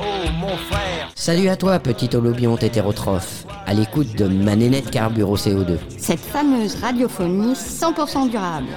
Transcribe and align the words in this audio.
oh 0.00 0.30
mon 0.38 0.56
frère. 0.56 1.10
Salut 1.14 1.48
à 1.48 1.56
toi, 1.56 1.78
petit 1.78 2.14
holobionte 2.14 2.62
hétérotrophe, 2.62 3.44
à 3.66 3.74
l'écoute 3.74 4.14
de 4.16 4.26
ma 4.26 4.56
nénette 4.56 4.90
carbure 4.90 5.30
au 5.30 5.36
CO2. 5.36 5.78
Cette 5.98 6.20
fameuse 6.20 6.76
radiophonie 6.76 7.54
100% 7.54 8.30
durable. 8.30 8.68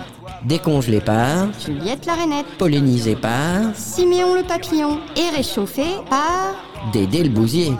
Décongelée 0.45 1.01
par, 1.01 1.47
Juliette 1.59 2.05
la 2.05 2.13
rainette, 2.13 2.47
pollinisée 2.57 3.15
par, 3.15 3.75
Siméon 3.75 4.35
le 4.35 4.43
papillon 4.43 4.99
et 5.15 5.35
réchauffée 5.35 5.95
par... 6.09 6.55
Dédé 6.93 7.23
le 7.23 7.29
bousier. 7.29 7.73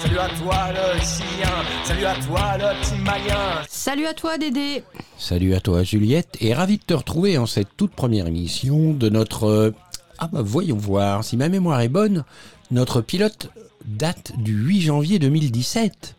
Salut 0.00 0.18
à 0.18 0.28
toi 0.28 0.56
le 0.72 1.00
chien, 1.00 1.50
salut 1.84 2.04
à 2.04 2.14
toi 2.14 2.58
le 2.58 2.80
petit 2.80 3.00
malien. 3.02 3.62
Salut 3.68 4.06
à 4.06 4.14
toi 4.14 4.38
Dédé 4.38 4.82
Salut 5.16 5.54
à 5.54 5.60
toi 5.60 5.82
Juliette 5.82 6.36
et 6.40 6.54
ravi 6.54 6.78
de 6.78 6.82
te 6.82 6.94
retrouver 6.94 7.38
en 7.38 7.46
cette 7.46 7.76
toute 7.76 7.92
première 7.92 8.26
émission 8.26 8.92
de 8.92 9.08
notre... 9.08 9.72
Ah 10.18 10.26
bah 10.26 10.42
voyons 10.42 10.76
voir, 10.76 11.22
si 11.22 11.36
ma 11.36 11.48
mémoire 11.48 11.80
est 11.80 11.88
bonne, 11.88 12.24
notre 12.72 13.00
pilote 13.00 13.50
date 13.84 14.32
du 14.38 14.52
8 14.52 14.80
janvier 14.80 15.18
2017. 15.20 16.16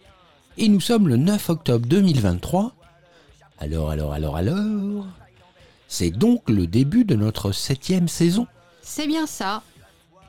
Et 0.57 0.69
nous 0.69 0.79
sommes 0.79 1.09
le 1.09 1.17
9 1.17 1.49
octobre 1.49 1.85
2023. 1.85 2.73
Alors, 3.59 3.89
alors, 3.89 4.13
alors, 4.13 4.37
alors... 4.37 5.05
C'est 5.89 6.11
donc 6.11 6.49
le 6.49 6.67
début 6.67 7.03
de 7.03 7.15
notre 7.15 7.51
septième 7.51 8.07
saison. 8.07 8.47
C'est 8.81 9.07
bien 9.07 9.25
ça. 9.25 9.63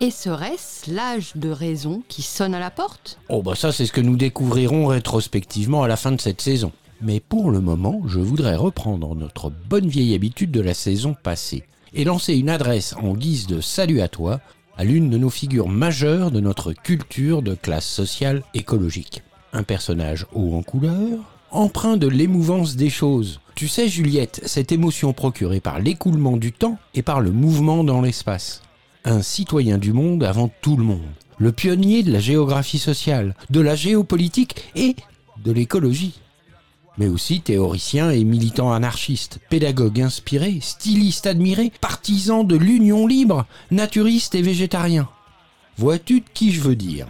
Et 0.00 0.10
serait-ce 0.10 0.90
l'âge 0.92 1.32
de 1.36 1.50
raison 1.50 2.02
qui 2.08 2.22
sonne 2.22 2.54
à 2.54 2.58
la 2.58 2.70
porte? 2.70 3.18
Oh 3.28 3.42
bah 3.42 3.54
ça 3.54 3.70
c'est 3.70 3.84
ce 3.84 3.92
que 3.92 4.00
nous 4.00 4.16
découvrirons 4.16 4.86
rétrospectivement 4.86 5.82
à 5.82 5.88
la 5.88 5.96
fin 5.96 6.12
de 6.12 6.20
cette 6.20 6.40
saison. 6.40 6.72
Mais 7.02 7.20
pour 7.20 7.50
le 7.50 7.60
moment, 7.60 8.00
je 8.06 8.18
voudrais 8.18 8.56
reprendre 8.56 9.14
notre 9.14 9.50
bonne 9.50 9.88
vieille 9.88 10.14
habitude 10.14 10.50
de 10.50 10.60
la 10.62 10.74
saison 10.74 11.14
passée 11.22 11.64
et 11.94 12.04
lancer 12.04 12.34
une 12.34 12.50
adresse 12.50 12.94
en 13.02 13.14
guise 13.14 13.46
de 13.46 13.60
salut 13.60 14.00
à 14.00 14.08
toi 14.08 14.40
à 14.76 14.84
l'une 14.84 15.10
de 15.10 15.18
nos 15.18 15.30
figures 15.30 15.68
majeures 15.68 16.30
de 16.30 16.40
notre 16.40 16.72
culture 16.72 17.42
de 17.42 17.54
classe 17.54 17.86
sociale 17.86 18.42
écologique. 18.54 19.22
Un 19.52 19.62
personnage 19.62 20.26
haut 20.32 20.54
en 20.54 20.62
couleur, 20.62 21.18
empreint 21.50 21.96
de 21.96 22.06
l'émouvance 22.06 22.76
des 22.76 22.90
choses. 22.90 23.40
Tu 23.54 23.68
sais 23.68 23.88
Juliette, 23.88 24.40
cette 24.46 24.72
émotion 24.72 25.12
procurée 25.12 25.60
par 25.60 25.80
l'écoulement 25.80 26.36
du 26.36 26.52
temps 26.52 26.78
et 26.94 27.02
par 27.02 27.20
le 27.20 27.30
mouvement 27.30 27.84
dans 27.84 28.00
l'espace 28.00 28.62
un 29.04 29.22
citoyen 29.22 29.78
du 29.78 29.92
monde 29.92 30.24
avant 30.24 30.50
tout 30.60 30.76
le 30.76 30.84
monde, 30.84 31.00
le 31.38 31.52
pionnier 31.52 32.02
de 32.02 32.12
la 32.12 32.20
géographie 32.20 32.78
sociale, 32.78 33.34
de 33.48 33.60
la 33.60 33.74
géopolitique 33.74 34.64
et 34.74 34.96
de 35.42 35.52
l'écologie. 35.52 36.20
Mais 37.00 37.08
aussi 37.08 37.40
théoricien 37.40 38.10
et 38.10 38.24
militant 38.24 38.74
anarchiste, 38.74 39.38
pédagogue 39.48 40.02
inspiré, 40.02 40.58
styliste 40.60 41.26
admiré, 41.26 41.72
partisan 41.80 42.44
de 42.44 42.56
l'union 42.56 43.06
libre, 43.06 43.46
naturiste 43.70 44.34
et 44.34 44.42
végétarien. 44.42 45.08
Vois-tu 45.78 46.20
de 46.20 46.26
qui 46.34 46.52
je 46.52 46.60
veux 46.60 46.76
dire? 46.76 47.06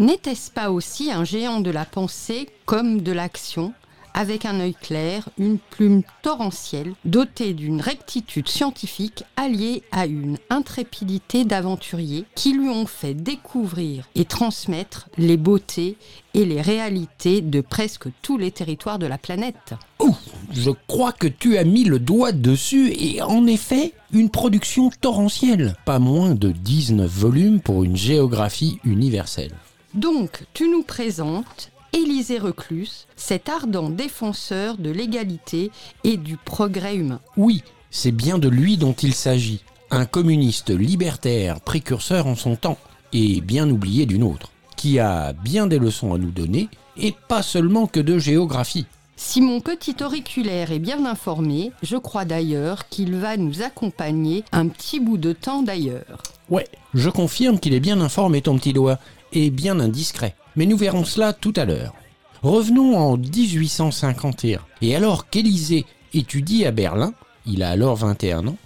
N'était-ce 0.00 0.50
pas 0.50 0.72
aussi 0.72 1.12
un 1.12 1.22
géant 1.22 1.60
de 1.60 1.70
la 1.70 1.84
pensée 1.84 2.48
comme 2.66 3.02
de 3.02 3.12
l'action? 3.12 3.72
Avec 4.14 4.44
un 4.44 4.60
œil 4.60 4.74
clair, 4.74 5.28
une 5.38 5.58
plume 5.58 6.02
torrentielle, 6.22 6.94
dotée 7.04 7.54
d'une 7.54 7.80
rectitude 7.80 8.48
scientifique 8.48 9.24
alliée 9.36 9.82
à 9.92 10.06
une 10.06 10.38
intrépidité 10.50 11.44
d'aventurier 11.44 12.24
qui 12.34 12.52
lui 12.52 12.68
ont 12.68 12.86
fait 12.86 13.14
découvrir 13.14 14.08
et 14.14 14.24
transmettre 14.24 15.08
les 15.18 15.36
beautés 15.36 15.96
et 16.34 16.44
les 16.44 16.60
réalités 16.60 17.40
de 17.40 17.60
presque 17.60 18.08
tous 18.22 18.38
les 18.38 18.50
territoires 18.50 18.98
de 18.98 19.06
la 19.06 19.18
planète. 19.18 19.74
Ouh, 20.00 20.14
je 20.52 20.70
crois 20.86 21.12
que 21.12 21.26
tu 21.26 21.58
as 21.58 21.64
mis 21.64 21.84
le 21.84 21.98
doigt 21.98 22.32
dessus 22.32 22.92
et 22.92 23.20
en 23.22 23.46
effet, 23.46 23.92
une 24.12 24.30
production 24.30 24.90
torrentielle. 25.00 25.74
Pas 25.84 25.98
moins 25.98 26.34
de 26.34 26.50
19 26.50 27.10
volumes 27.10 27.60
pour 27.60 27.84
une 27.84 27.96
géographie 27.96 28.78
universelle. 28.84 29.52
Donc, 29.94 30.44
tu 30.54 30.68
nous 30.70 30.84
présentes 30.84 31.69
Élisée 31.92 32.38
Reclus, 32.38 33.06
cet 33.16 33.48
ardent 33.48 33.90
défenseur 33.90 34.76
de 34.76 34.90
l'égalité 34.90 35.70
et 36.04 36.16
du 36.16 36.36
progrès 36.36 36.96
humain. 36.96 37.20
Oui, 37.36 37.62
c'est 37.90 38.12
bien 38.12 38.38
de 38.38 38.48
lui 38.48 38.76
dont 38.76 38.92
il 38.92 39.14
s'agit. 39.14 39.64
Un 39.90 40.06
communiste 40.06 40.70
libertaire 40.70 41.60
précurseur 41.60 42.28
en 42.28 42.36
son 42.36 42.54
temps, 42.54 42.78
et 43.12 43.40
bien 43.40 43.68
oublié 43.68 44.06
d'une 44.06 44.22
autre, 44.22 44.52
qui 44.76 45.00
a 45.00 45.32
bien 45.32 45.66
des 45.66 45.80
leçons 45.80 46.14
à 46.14 46.18
nous 46.18 46.30
donner, 46.30 46.68
et 46.96 47.12
pas 47.28 47.42
seulement 47.42 47.88
que 47.88 47.98
de 47.98 48.18
géographie. 48.18 48.86
Si 49.16 49.40
mon 49.40 49.60
petit 49.60 49.96
auriculaire 50.02 50.70
est 50.70 50.78
bien 50.78 51.04
informé, 51.04 51.72
je 51.82 51.96
crois 51.96 52.24
d'ailleurs 52.24 52.88
qu'il 52.88 53.16
va 53.16 53.36
nous 53.36 53.62
accompagner 53.62 54.44
un 54.52 54.68
petit 54.68 55.00
bout 55.00 55.18
de 55.18 55.32
temps 55.32 55.62
d'ailleurs. 55.62 56.22
Ouais, 56.48 56.68
je 56.94 57.10
confirme 57.10 57.58
qu'il 57.58 57.74
est 57.74 57.80
bien 57.80 58.00
informé 58.00 58.42
ton 58.42 58.56
petit 58.56 58.72
doigt, 58.72 58.98
et 59.32 59.50
bien 59.50 59.80
indiscret. 59.80 60.34
Mais 60.56 60.66
nous 60.66 60.76
verrons 60.76 61.04
cela 61.04 61.32
tout 61.32 61.52
à 61.56 61.64
l'heure. 61.64 61.94
Revenons 62.42 62.96
en 62.96 63.16
1851. 63.16 64.60
Et 64.82 64.96
alors 64.96 65.28
qu'Élysée 65.28 65.84
étudie 66.14 66.64
à 66.64 66.70
Berlin, 66.70 67.12
il 67.46 67.62
a 67.62 67.70
alors 67.70 67.96
21 67.96 68.46
ans, 68.48 68.56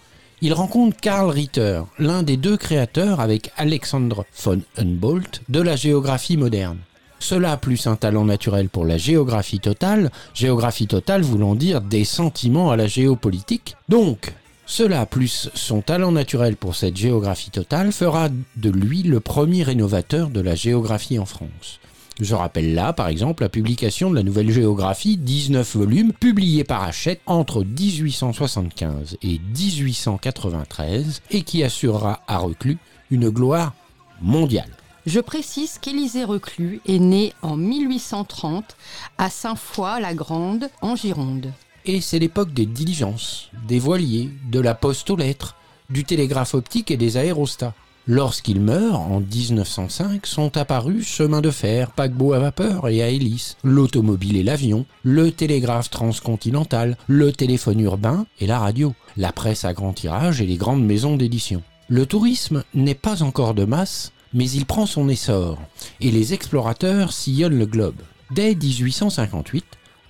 il 0.40 0.52
rencontre 0.52 0.96
Karl 1.00 1.30
Ritter, 1.30 1.82
l'un 1.98 2.22
des 2.22 2.36
deux 2.36 2.56
créateurs 2.56 3.20
avec 3.20 3.50
Alexandre 3.56 4.26
von 4.42 4.60
Humboldt 4.76 5.40
de 5.48 5.60
la 5.60 5.74
géographie 5.74 6.36
moderne. 6.36 6.78
Cela 7.18 7.56
plus 7.56 7.86
un 7.86 7.96
talent 7.96 8.26
naturel 8.26 8.68
pour 8.68 8.84
la 8.84 8.98
géographie 8.98 9.60
totale, 9.60 10.10
géographie 10.34 10.86
totale 10.86 11.22
voulant 11.22 11.54
dire 11.54 11.80
des 11.80 12.04
sentiments 12.04 12.70
à 12.70 12.76
la 12.76 12.86
géopolitique. 12.86 13.76
Donc, 13.88 14.34
cela 14.66 15.04
plus 15.06 15.50
son 15.54 15.82
talent 15.82 16.12
naturel 16.12 16.56
pour 16.56 16.74
cette 16.74 16.96
géographie 16.96 17.50
totale 17.50 17.92
fera 17.92 18.28
de 18.56 18.70
lui 18.70 19.02
le 19.02 19.20
premier 19.20 19.62
rénovateur 19.62 20.30
de 20.30 20.40
la 20.40 20.54
géographie 20.54 21.18
en 21.18 21.26
France. 21.26 21.80
Je 22.20 22.34
rappelle 22.34 22.74
là, 22.74 22.92
par 22.92 23.08
exemple, 23.08 23.42
la 23.42 23.48
publication 23.48 24.08
de 24.08 24.14
la 24.14 24.22
Nouvelle 24.22 24.50
Géographie, 24.50 25.16
19 25.16 25.76
volumes, 25.76 26.12
publiés 26.12 26.62
par 26.62 26.84
Hachette 26.84 27.20
entre 27.26 27.64
1875 27.64 29.18
et 29.20 29.40
1893, 29.40 31.22
et 31.32 31.42
qui 31.42 31.64
assurera 31.64 32.22
à 32.28 32.38
Reclus 32.38 32.78
une 33.10 33.30
gloire 33.30 33.74
mondiale. 34.22 34.70
Je 35.06 35.18
précise 35.20 35.78
qu'Élisée 35.78 36.24
Reclus 36.24 36.80
est 36.86 37.00
né 37.00 37.32
en 37.42 37.56
1830 37.56 38.76
à 39.18 39.28
Saint-Foy-la-Grande, 39.28 40.70
en 40.80 40.94
Gironde. 40.94 41.52
Et 41.86 42.00
c'est 42.00 42.18
l'époque 42.18 42.54
des 42.54 42.64
diligences, 42.64 43.50
des 43.68 43.78
voiliers, 43.78 44.30
de 44.50 44.58
la 44.58 44.74
poste 44.74 45.10
aux 45.10 45.16
lettres, 45.16 45.54
du 45.90 46.04
télégraphe 46.04 46.54
optique 46.54 46.90
et 46.90 46.96
des 46.96 47.18
aérostats. 47.18 47.74
Lorsqu'il 48.06 48.58
meurt, 48.58 48.94
en 48.94 49.20
1905, 49.20 50.26
sont 50.26 50.56
apparus 50.56 51.06
chemin 51.06 51.42
de 51.42 51.50
fer, 51.50 51.90
paquebot 51.90 52.32
à 52.32 52.38
vapeur 52.38 52.88
et 52.88 53.02
à 53.02 53.08
hélice, 53.08 53.58
l'automobile 53.62 54.38
et 54.38 54.42
l'avion, 54.42 54.86
le 55.02 55.30
télégraphe 55.30 55.90
transcontinental, 55.90 56.96
le 57.06 57.32
téléphone 57.32 57.80
urbain 57.80 58.24
et 58.40 58.46
la 58.46 58.58
radio, 58.58 58.94
la 59.18 59.32
presse 59.32 59.66
à 59.66 59.74
grand 59.74 59.92
tirage 59.92 60.40
et 60.40 60.46
les 60.46 60.56
grandes 60.56 60.84
maisons 60.84 61.18
d'édition. 61.18 61.62
Le 61.88 62.06
tourisme 62.06 62.64
n'est 62.72 62.94
pas 62.94 63.22
encore 63.22 63.52
de 63.52 63.66
masse, 63.66 64.12
mais 64.32 64.50
il 64.50 64.64
prend 64.64 64.86
son 64.86 65.10
essor, 65.10 65.58
et 66.00 66.10
les 66.10 66.32
explorateurs 66.32 67.12
sillonnent 67.12 67.58
le 67.58 67.66
globe. 67.66 68.00
Dès 68.30 68.54
1858, 68.54 69.64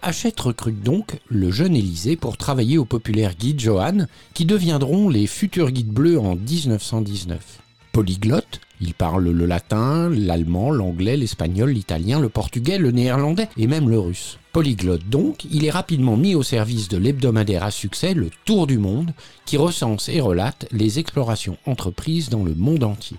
Hachette 0.07 0.41
recrute 0.41 0.83
donc 0.83 1.19
le 1.31 1.51
jeune 1.51 1.75
Élysée 1.75 2.17
pour 2.17 2.37
travailler 2.37 2.77
au 2.77 2.85
populaire 2.85 3.35
guide 3.35 3.59
Johann, 3.59 4.07
qui 4.35 4.45
deviendront 4.45 5.09
les 5.09 5.27
futurs 5.27 5.71
guides 5.71 5.89
bleus 5.89 6.21
en 6.21 6.37
1919. 6.37 7.61
Polyglotte, 7.91 8.61
il 8.83 8.93
parle 8.93 9.31
le 9.31 9.47
latin, 9.47 10.11
l'allemand, 10.11 10.71
l'anglais, 10.71 11.17
l'espagnol, 11.17 11.71
l'italien, 11.71 12.21
le 12.21 12.29
portugais, 12.29 12.77
le 12.77 12.91
néerlandais 12.91 13.49
et 13.57 13.67
même 13.67 13.89
le 13.89 13.99
russe. 13.99 14.39
Polyglotte 14.53 15.09
donc, 15.09 15.47
il 15.51 15.65
est 15.65 15.71
rapidement 15.71 16.19
mis 16.19 16.35
au 16.35 16.43
service 16.43 16.89
de 16.89 16.99
l'hebdomadaire 16.99 17.65
à 17.65 17.71
succès 17.71 18.13
Le 18.13 18.29
Tour 18.45 18.67
du 18.67 18.77
Monde, 18.77 19.15
qui 19.47 19.57
recense 19.57 20.11
et 20.11 20.21
relate 20.21 20.67
les 20.71 20.99
explorations 20.99 21.57
entreprises 21.65 22.29
dans 22.29 22.45
le 22.45 22.55
monde 22.55 22.85
entier. 22.85 23.17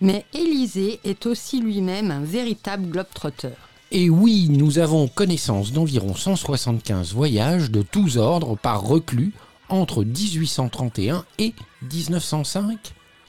Mais 0.00 0.24
Élisée 0.32 1.00
est 1.02 1.26
aussi 1.26 1.60
lui-même 1.60 2.12
un 2.12 2.22
véritable 2.22 2.88
globetrotter. 2.88 3.48
Et 3.92 4.08
oui, 4.08 4.46
nous 4.48 4.78
avons 4.78 5.08
connaissance 5.08 5.72
d'environ 5.72 6.14
175 6.14 7.12
voyages 7.12 7.72
de 7.72 7.82
tous 7.82 8.18
ordres 8.18 8.56
par 8.56 8.82
reclus 8.82 9.32
entre 9.68 10.04
1831 10.04 11.24
et 11.40 11.54
1905. 11.82 12.78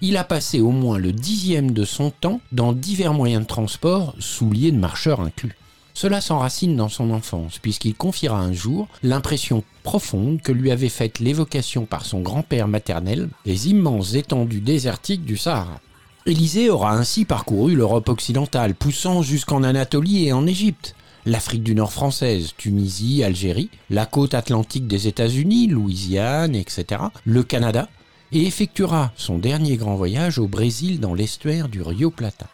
Il 0.02 0.18
a 0.18 0.24
passé 0.24 0.62
au 0.62 0.70
moins 0.70 1.00
le 1.00 1.14
dixième 1.14 1.72
de 1.72 1.84
son 1.84 2.12
temps 2.12 2.42
dans 2.52 2.74
divers 2.74 3.16
moyens 3.16 3.42
de 3.42 3.48
transport, 3.48 4.14
souliers 4.20 4.72
de 4.72 4.78
marcheurs 4.78 5.22
inclus. 5.22 5.58
Cela 5.96 6.22
s'enracine 6.22 6.76
dans 6.76 6.90
son 6.90 7.10
enfance, 7.10 7.58
puisqu'il 7.58 7.96
confiera 7.96 8.40
un 8.40 8.54
jour 8.54 8.88
l'impression 9.02 9.64
profonde 9.82 10.44
que 10.44 10.52
lui 10.52 10.70
avait 10.70 10.90
faite 10.90 11.18
l'évocation 11.18 11.86
par 11.86 12.06
son 12.06 12.22
grand-père 12.22 12.68
maternel 12.68 13.30
des 13.46 13.70
immenses 13.70 14.14
étendues 14.14 14.62
désertiques 14.62 15.26
du 15.26 15.38
Sahara. 15.38 15.82
Élysée 16.28 16.70
aura 16.70 16.94
ainsi 16.94 17.26
parcouru 17.26 17.76
l'Europe 17.76 18.08
occidentale, 18.10 18.76
poussant 18.76 19.24
jusqu'en 19.24 19.64
Anatolie 19.64 20.28
et 20.28 20.34
en 20.34 20.46
Égypte, 20.46 20.96
l'Afrique 21.26 21.64
du 21.64 21.74
Nord 21.74 21.92
française, 21.92 22.54
Tunisie, 22.58 23.24
Algérie, 23.24 23.72
la 23.90 24.06
côte 24.06 24.36
atlantique 24.36 24.86
des 24.86 25.08
États-Unis, 25.08 25.66
Louisiane, 25.66 26.56
etc., 26.56 27.02
le 27.26 27.42
Canada, 27.42 27.90
et 28.32 28.46
effectuera 28.46 29.12
son 29.16 29.40
dernier 29.40 29.78
grand 29.78 29.96
voyage 29.96 30.38
au 30.38 30.48
Brésil 30.48 31.00
dans 31.00 31.16
l'estuaire 31.16 31.70
du 31.70 31.82
Rio 31.82 32.12
Plata. 32.12 32.48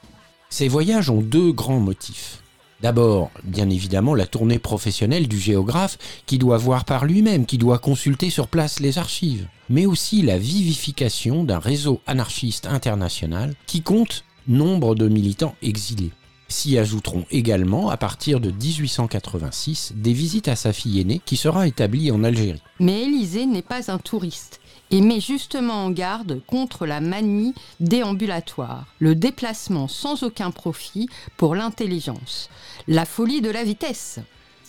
Ces 0.50 0.70
voyages 0.70 1.10
ont 1.10 1.22
deux 1.22 1.52
grands 1.52 1.82
motifs. 1.82 2.42
D'abord, 2.82 3.32
bien 3.44 3.70
évidemment, 3.70 4.14
la 4.14 4.28
tournée 4.28 4.60
professionnelle 4.60 5.28
du 5.28 5.40
géographe 5.40 5.98
qui 6.28 6.38
doit 6.38 6.58
voir 6.58 6.86
par 6.86 7.06
lui-même, 7.06 7.48
qui 7.48 7.58
doit 7.58 7.80
consulter 7.80 8.30
sur 8.30 8.48
place 8.48 8.80
les 8.80 9.00
archives, 9.00 9.48
mais 9.70 9.88
aussi 9.88 10.22
la 10.22 10.38
vivification 10.38 11.44
d'un 11.44 11.60
réseau 11.60 12.02
anarchiste 12.06 12.68
international 12.68 13.56
qui 13.66 13.82
compte 13.82 14.24
nombre 14.48 14.94
de 14.94 15.08
militants 15.08 15.56
exilés. 15.62 16.12
S'y 16.50 16.78
ajouteront 16.78 17.26
également, 17.30 17.90
à 17.90 17.98
partir 17.98 18.40
de 18.40 18.52
1886, 18.52 19.94
des 19.96 20.14
visites 20.14 20.48
à 20.48 20.56
sa 20.56 20.72
fille 20.72 21.02
aînée 21.02 21.22
qui 21.26 21.36
sera 21.36 21.68
établie 21.68 22.10
en 22.12 22.24
Algérie. 22.24 22.62
Mais 22.80 23.04
Élisée 23.04 23.46
n'est 23.46 23.62
pas 23.62 23.92
un 23.92 23.98
touriste 23.98 24.62
et 24.90 25.02
met 25.02 25.20
justement 25.20 25.86
en 25.86 25.92
garde 25.92 26.42
contre 26.48 26.86
la 26.86 27.02
manie 27.02 27.54
déambulatoire, 27.82 28.86
le 29.00 29.16
déplacement 29.16 29.90
sans 29.90 30.24
aucun 30.24 30.52
profit 30.52 31.10
pour 31.36 31.56
l'intelligence, 31.56 32.50
la 32.88 33.06
folie 33.06 33.42
de 33.42 33.50
la 33.50 33.66
vitesse. 33.66 34.20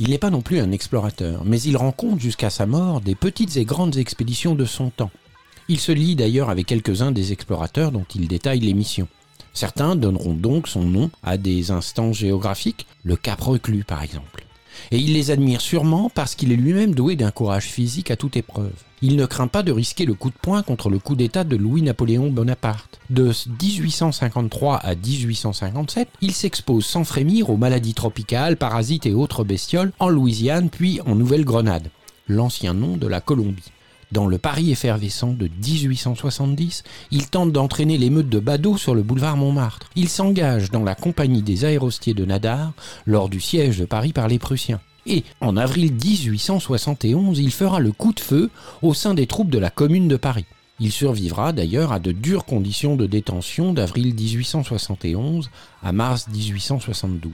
Il 0.00 0.10
n'est 0.10 0.18
pas 0.18 0.30
non 0.30 0.42
plus 0.42 0.58
un 0.58 0.72
explorateur, 0.72 1.44
mais 1.44 1.60
il 1.60 1.76
rencontre 1.76 2.20
jusqu'à 2.20 2.50
sa 2.50 2.66
mort 2.66 3.00
des 3.00 3.14
petites 3.14 3.56
et 3.56 3.64
grandes 3.64 3.96
expéditions 3.96 4.54
de 4.54 4.64
son 4.64 4.90
temps. 4.90 5.10
Il 5.68 5.80
se 5.80 5.92
lie 5.92 6.16
d'ailleurs 6.16 6.50
avec 6.50 6.66
quelques-uns 6.66 7.12
des 7.12 7.32
explorateurs 7.32 7.92
dont 7.92 8.06
il 8.14 8.26
détaille 8.26 8.60
les 8.60 8.74
missions. 8.74 9.08
Certains 9.54 9.96
donneront 9.96 10.34
donc 10.34 10.68
son 10.68 10.82
nom 10.82 11.10
à 11.22 11.36
des 11.36 11.70
instants 11.70 12.12
géographiques, 12.12 12.86
le 13.02 13.16
Cap 13.16 13.40
Reclus 13.40 13.84
par 13.84 14.02
exemple. 14.02 14.44
Et 14.90 14.98
il 14.98 15.12
les 15.14 15.30
admire 15.30 15.60
sûrement 15.60 16.10
parce 16.14 16.34
qu'il 16.34 16.52
est 16.52 16.56
lui-même 16.56 16.94
doué 16.94 17.16
d'un 17.16 17.30
courage 17.30 17.66
physique 17.66 18.10
à 18.10 18.16
toute 18.16 18.36
épreuve. 18.36 18.72
Il 19.00 19.16
ne 19.16 19.26
craint 19.26 19.46
pas 19.46 19.62
de 19.62 19.70
risquer 19.70 20.06
le 20.06 20.14
coup 20.14 20.30
de 20.30 20.36
poing 20.40 20.62
contre 20.62 20.90
le 20.90 20.98
coup 20.98 21.14
d'État 21.14 21.44
de 21.44 21.56
Louis-Napoléon 21.56 22.30
Bonaparte. 22.30 22.98
De 23.10 23.32
1853 23.62 24.76
à 24.76 24.94
1857, 24.94 26.08
il 26.20 26.32
s'expose 26.32 26.84
sans 26.84 27.04
frémir 27.04 27.50
aux 27.50 27.56
maladies 27.56 27.94
tropicales, 27.94 28.56
parasites 28.56 29.06
et 29.06 29.14
autres 29.14 29.44
bestioles 29.44 29.92
en 29.98 30.08
Louisiane 30.08 30.68
puis 30.68 31.00
en 31.02 31.14
Nouvelle-Grenade, 31.14 31.90
l'ancien 32.26 32.74
nom 32.74 32.96
de 32.96 33.06
la 33.06 33.20
Colombie. 33.20 33.72
Dans 34.10 34.26
le 34.26 34.38
Paris 34.38 34.70
effervescent 34.70 35.34
de 35.34 35.48
1870, 35.48 36.82
il 37.10 37.26
tente 37.28 37.52
d'entraîner 37.52 37.98
l'émeute 37.98 38.30
de 38.30 38.38
Badeau 38.38 38.78
sur 38.78 38.94
le 38.94 39.02
boulevard 39.02 39.36
Montmartre. 39.36 39.90
Il 39.96 40.08
s'engage 40.08 40.70
dans 40.70 40.82
la 40.82 40.94
compagnie 40.94 41.42
des 41.42 41.66
aérostiers 41.66 42.14
de 42.14 42.24
Nadar 42.24 42.72
lors 43.04 43.28
du 43.28 43.38
siège 43.38 43.78
de 43.78 43.84
Paris 43.84 44.14
par 44.14 44.26
les 44.28 44.38
Prussiens. 44.38 44.80
Et 45.04 45.24
en 45.42 45.58
avril 45.58 45.92
1871, 45.92 47.38
il 47.38 47.52
fera 47.52 47.80
le 47.80 47.92
coup 47.92 48.14
de 48.14 48.20
feu 48.20 48.50
au 48.80 48.94
sein 48.94 49.12
des 49.12 49.26
troupes 49.26 49.50
de 49.50 49.58
la 49.58 49.70
Commune 49.70 50.08
de 50.08 50.16
Paris. 50.16 50.46
Il 50.80 50.92
survivra 50.92 51.52
d'ailleurs 51.52 51.92
à 51.92 51.98
de 51.98 52.12
dures 52.12 52.46
conditions 52.46 52.96
de 52.96 53.06
détention 53.06 53.74
d'avril 53.74 54.14
1871 54.14 55.50
à 55.82 55.92
mars 55.92 56.28
1872. 56.32 57.32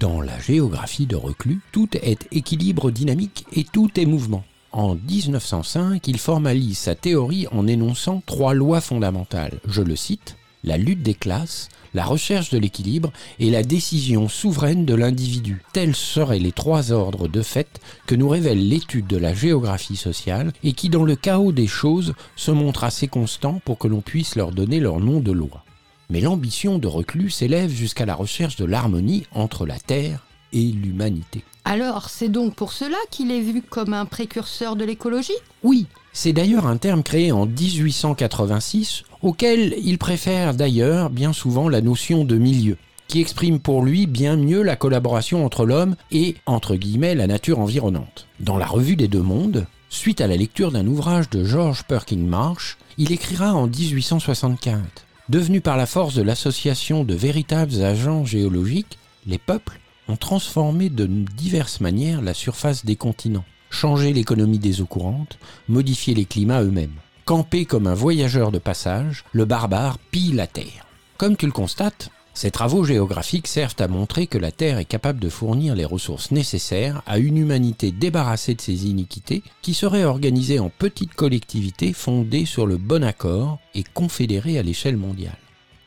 Dans 0.00 0.22
la 0.22 0.38
géographie 0.38 1.06
de 1.06 1.16
Reclus, 1.16 1.60
tout 1.72 1.88
est 2.00 2.28
équilibre 2.30 2.90
dynamique 2.90 3.44
et 3.52 3.64
tout 3.64 3.90
est 3.98 4.06
mouvement. 4.06 4.44
En 4.72 4.94
1905, 4.94 6.06
il 6.08 6.18
formalise 6.18 6.78
sa 6.78 6.94
théorie 6.94 7.46
en 7.52 7.66
énonçant 7.66 8.22
trois 8.26 8.54
lois 8.54 8.80
fondamentales. 8.80 9.60
Je 9.66 9.82
le 9.82 9.96
cite 9.96 10.36
la 10.64 10.76
lutte 10.76 11.02
des 11.02 11.14
classes, 11.14 11.68
la 11.94 12.04
recherche 12.04 12.50
de 12.50 12.58
l'équilibre 12.58 13.12
et 13.38 13.50
la 13.50 13.62
décision 13.62 14.28
souveraine 14.28 14.84
de 14.84 14.94
l'individu. 14.94 15.62
Tels 15.72 15.94
seraient 15.94 16.38
les 16.38 16.52
trois 16.52 16.92
ordres 16.92 17.28
de 17.28 17.42
fait 17.42 17.80
que 18.06 18.14
nous 18.14 18.28
révèle 18.28 18.68
l'étude 18.68 19.06
de 19.06 19.16
la 19.16 19.32
géographie 19.32 19.96
sociale 19.96 20.52
et 20.62 20.72
qui, 20.72 20.90
dans 20.90 21.04
le 21.04 21.16
chaos 21.16 21.52
des 21.52 21.66
choses, 21.66 22.14
se 22.36 22.50
montrent 22.50 22.84
assez 22.84 23.08
constants 23.08 23.60
pour 23.64 23.78
que 23.78 23.88
l'on 23.88 24.00
puisse 24.00 24.36
leur 24.36 24.52
donner 24.52 24.80
leur 24.80 25.00
nom 25.00 25.20
de 25.20 25.32
loi. 25.32 25.64
Mais 26.10 26.20
l'ambition 26.20 26.78
de 26.78 26.86
Reclus 26.86 27.30
s'élève 27.30 27.70
jusqu'à 27.70 28.06
la 28.06 28.14
recherche 28.14 28.56
de 28.56 28.64
l'harmonie 28.64 29.26
entre 29.32 29.66
la 29.66 29.78
Terre 29.78 30.27
et 30.52 30.62
l'humanité. 30.62 31.44
Alors, 31.64 32.08
c'est 32.08 32.28
donc 32.28 32.54
pour 32.54 32.72
cela 32.72 32.96
qu'il 33.10 33.30
est 33.30 33.40
vu 33.40 33.62
comme 33.62 33.92
un 33.92 34.06
précurseur 34.06 34.74
de 34.74 34.84
l'écologie? 34.84 35.32
Oui, 35.62 35.86
c'est 36.12 36.32
d'ailleurs 36.32 36.66
un 36.66 36.78
terme 36.78 37.02
créé 37.02 37.30
en 37.30 37.46
1886, 37.46 39.04
auquel 39.22 39.74
il 39.82 39.98
préfère 39.98 40.54
d'ailleurs 40.54 41.10
bien 41.10 41.32
souvent 41.32 41.68
la 41.68 41.80
notion 41.80 42.24
de 42.24 42.36
milieu, 42.36 42.76
qui 43.06 43.20
exprime 43.20 43.60
pour 43.60 43.82
lui 43.82 44.06
bien 44.06 44.36
mieux 44.36 44.62
la 44.62 44.76
collaboration 44.76 45.44
entre 45.44 45.66
l'homme 45.66 45.96
et, 46.10 46.36
entre 46.46 46.74
guillemets, 46.74 47.14
la 47.14 47.26
nature 47.26 47.58
environnante. 47.58 48.26
Dans 48.40 48.56
la 48.56 48.66
Revue 48.66 48.96
des 48.96 49.08
Deux 49.08 49.22
Mondes, 49.22 49.66
suite 49.90 50.20
à 50.20 50.26
la 50.26 50.36
lecture 50.36 50.72
d'un 50.72 50.86
ouvrage 50.86 51.28
de 51.30 51.44
George 51.44 51.84
Perkin 51.84 52.16
Marsh, 52.16 52.78
il 52.96 53.12
écrira 53.12 53.54
en 53.54 53.66
1864 53.66 54.80
Devenu 55.28 55.60
par 55.60 55.76
la 55.76 55.84
force 55.84 56.14
de 56.14 56.22
l'association 56.22 57.04
de 57.04 57.14
véritables 57.14 57.82
agents 57.82 58.24
géologiques, 58.24 58.98
les 59.26 59.36
peuples 59.36 59.78
ont 60.08 60.16
transformé 60.16 60.88
de 60.88 61.06
diverses 61.06 61.80
manières 61.80 62.22
la 62.22 62.34
surface 62.34 62.84
des 62.84 62.96
continents 62.96 63.44
changer 63.70 64.12
l'économie 64.12 64.58
des 64.58 64.80
eaux 64.80 64.86
courantes, 64.86 65.38
modifier 65.68 66.14
les 66.14 66.24
climats 66.24 66.62
eux-mêmes. 66.62 66.94
Campé 67.24 67.64
comme 67.66 67.86
un 67.86 67.94
voyageur 67.94 68.50
de 68.50 68.58
passage, 68.58 69.24
le 69.32 69.44
barbare 69.44 69.98
pille 69.98 70.32
la 70.32 70.46
Terre. 70.46 70.86
Comme 71.18 71.36
tu 71.36 71.46
le 71.46 71.52
constates, 71.52 72.10
ces 72.32 72.50
travaux 72.50 72.84
géographiques 72.84 73.48
servent 73.48 73.74
à 73.80 73.88
montrer 73.88 74.28
que 74.28 74.38
la 74.38 74.52
Terre 74.52 74.78
est 74.78 74.84
capable 74.84 75.18
de 75.18 75.28
fournir 75.28 75.74
les 75.74 75.84
ressources 75.84 76.30
nécessaires 76.30 77.02
à 77.06 77.18
une 77.18 77.36
humanité 77.36 77.90
débarrassée 77.90 78.54
de 78.54 78.60
ses 78.60 78.86
iniquités, 78.86 79.42
qui 79.60 79.74
serait 79.74 80.04
organisée 80.04 80.60
en 80.60 80.70
petites 80.70 81.14
collectivités 81.14 81.92
fondées 81.92 82.46
sur 82.46 82.66
le 82.66 82.76
bon 82.76 83.02
accord 83.02 83.58
et 83.74 83.82
confédérées 83.82 84.58
à 84.58 84.62
l'échelle 84.62 84.96
mondiale. 84.96 85.36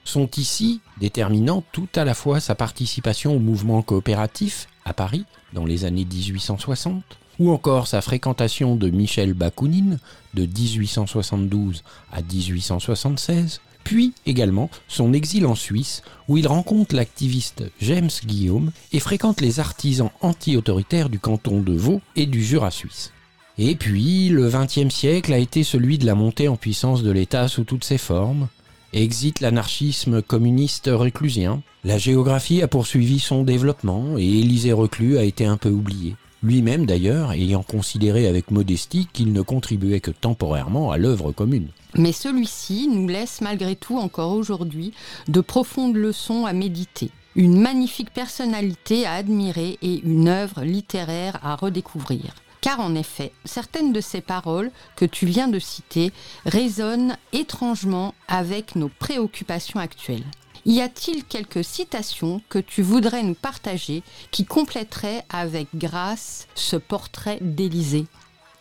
Sont 0.03 0.29
ici 0.37 0.81
déterminant 0.99 1.63
tout 1.71 1.87
à 1.95 2.05
la 2.05 2.13
fois 2.13 2.39
sa 2.39 2.55
participation 2.55 3.35
au 3.35 3.39
mouvement 3.39 3.81
coopératif 3.81 4.67
à 4.85 4.93
Paris 4.93 5.25
dans 5.53 5.65
les 5.65 5.85
années 5.85 6.05
1860, 6.05 7.03
ou 7.39 7.51
encore 7.51 7.87
sa 7.87 8.01
fréquentation 8.01 8.75
de 8.75 8.89
Michel 8.89 9.33
Bakounine 9.33 9.99
de 10.33 10.45
1872 10.45 11.83
à 12.11 12.21
1876, 12.21 13.61
puis 13.83 14.13
également 14.25 14.69
son 14.87 15.13
exil 15.13 15.45
en 15.45 15.55
Suisse 15.55 16.03
où 16.27 16.37
il 16.37 16.47
rencontre 16.47 16.95
l'activiste 16.95 17.63
James 17.81 18.09
Guillaume 18.25 18.71
et 18.91 18.99
fréquente 18.99 19.41
les 19.41 19.59
artisans 19.59 20.11
anti-autoritaires 20.21 21.09
du 21.09 21.19
canton 21.19 21.61
de 21.61 21.73
Vaud 21.73 22.01
et 22.15 22.25
du 22.25 22.43
Jura 22.43 22.71
suisse. 22.71 23.11
Et 23.57 23.75
puis, 23.75 24.29
le 24.29 24.49
XXe 24.49 24.93
siècle 24.93 25.33
a 25.33 25.37
été 25.37 25.63
celui 25.63 25.97
de 25.97 26.05
la 26.05 26.15
montée 26.15 26.47
en 26.47 26.55
puissance 26.55 27.03
de 27.03 27.11
l'État 27.11 27.47
sous 27.47 27.63
toutes 27.63 27.83
ses 27.83 27.97
formes, 27.97 28.47
exit 28.93 29.39
l'anarchisme 29.39 30.21
communiste 30.21 30.89
reclusien, 30.91 31.61
la 31.83 31.97
géographie 31.97 32.61
a 32.61 32.67
poursuivi 32.67 33.19
son 33.19 33.43
développement 33.43 34.17
et 34.17 34.39
Élisée 34.39 34.73
Reclus 34.73 35.17
a 35.17 35.23
été 35.23 35.45
un 35.45 35.57
peu 35.57 35.69
oublié 35.69 36.15
lui-même 36.43 36.85
d'ailleurs 36.85 37.31
ayant 37.33 37.63
considéré 37.63 38.27
avec 38.27 38.51
modestie 38.51 39.07
qu'il 39.13 39.33
ne 39.33 39.41
contribuait 39.41 39.99
que 39.99 40.11
temporairement 40.11 40.91
à 40.91 40.97
l'œuvre 40.97 41.31
commune. 41.31 41.67
Mais 41.95 42.11
celui-ci 42.11 42.87
nous 42.87 43.07
laisse 43.07 43.41
malgré 43.41 43.75
tout 43.75 43.97
encore 43.97 44.33
aujourd'hui 44.33 44.93
de 45.27 45.41
profondes 45.41 45.95
leçons 45.95 46.45
à 46.45 46.53
méditer, 46.53 47.11
une 47.35 47.59
magnifique 47.59 48.11
personnalité 48.11 49.05
à 49.05 49.13
admirer 49.13 49.77
et 49.81 50.01
une 50.03 50.27
œuvre 50.27 50.63
littéraire 50.63 51.39
à 51.43 51.55
redécouvrir. 51.55 52.33
Car 52.61 52.79
en 52.79 52.93
effet, 52.93 53.33
certaines 53.43 53.91
de 53.91 54.01
ces 54.01 54.21
paroles 54.21 54.71
que 54.95 55.05
tu 55.05 55.25
viens 55.25 55.47
de 55.47 55.57
citer 55.57 56.11
résonnent 56.45 57.17
étrangement 57.33 58.13
avec 58.27 58.75
nos 58.75 58.89
préoccupations 58.89 59.79
actuelles. 59.79 60.23
Y 60.67 60.81
a-t-il 60.81 61.23
quelques 61.23 61.63
citations 61.63 62.39
que 62.47 62.59
tu 62.59 62.83
voudrais 62.83 63.23
nous 63.23 63.33
partager 63.33 64.03
qui 64.29 64.45
compléteraient 64.45 65.25
avec 65.29 65.67
grâce 65.73 66.47
ce 66.53 66.75
portrait 66.75 67.39
d'Élysée? 67.41 68.05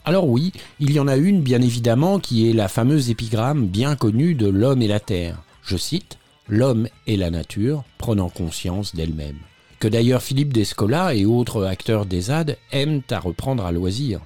Alors 0.07 0.27
oui, 0.27 0.53
il 0.79 0.93
y 0.93 0.99
en 0.99 1.09
a 1.09 1.17
une 1.17 1.43
bien 1.43 1.61
évidemment 1.61 2.19
qui 2.19 2.49
est 2.49 2.55
la 2.55 2.69
fameuse 2.69 3.11
épigramme 3.11 3.67
bien 3.67 3.97
connue 3.97 4.35
de 4.35 4.49
l'homme 4.49 4.81
et 4.81 4.89
la 4.89 5.01
terre. 5.01 5.43
Je 5.63 5.77
cite 5.77 6.17
L'homme 6.49 6.89
et 7.07 7.17
la 7.17 7.31
nature 7.31 7.85
prenant 7.99 8.31
conscience 8.31 8.95
d'elle-même. 8.95 9.39
Que 9.81 9.89
d'ailleurs 9.89 10.23
Philippe 10.23 10.53
Descola 10.53 11.15
et 11.15 11.25
autres 11.25 11.65
acteurs 11.65 12.07
des 12.07 12.23
ZAD 12.23 12.59
aiment 12.71 13.03
à 13.11 13.19
reprendre 13.19 13.65
à 13.65 13.73
loisir. 13.73 14.21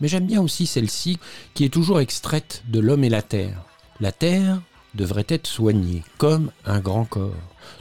Mais 0.00 0.08
j'aime 0.08 0.26
bien 0.26 0.42
aussi 0.42 0.66
celle-ci 0.66 1.18
qui 1.54 1.64
est 1.64 1.72
toujours 1.72 2.00
extraite 2.00 2.62
de 2.68 2.80
l'homme 2.80 3.04
et 3.04 3.08
la 3.08 3.22
terre. 3.22 3.64
La 4.00 4.12
terre, 4.12 4.60
devrait 4.96 5.26
être 5.28 5.46
soignée 5.46 6.02
comme 6.18 6.50
un 6.64 6.80
grand 6.80 7.04
corps, 7.04 7.34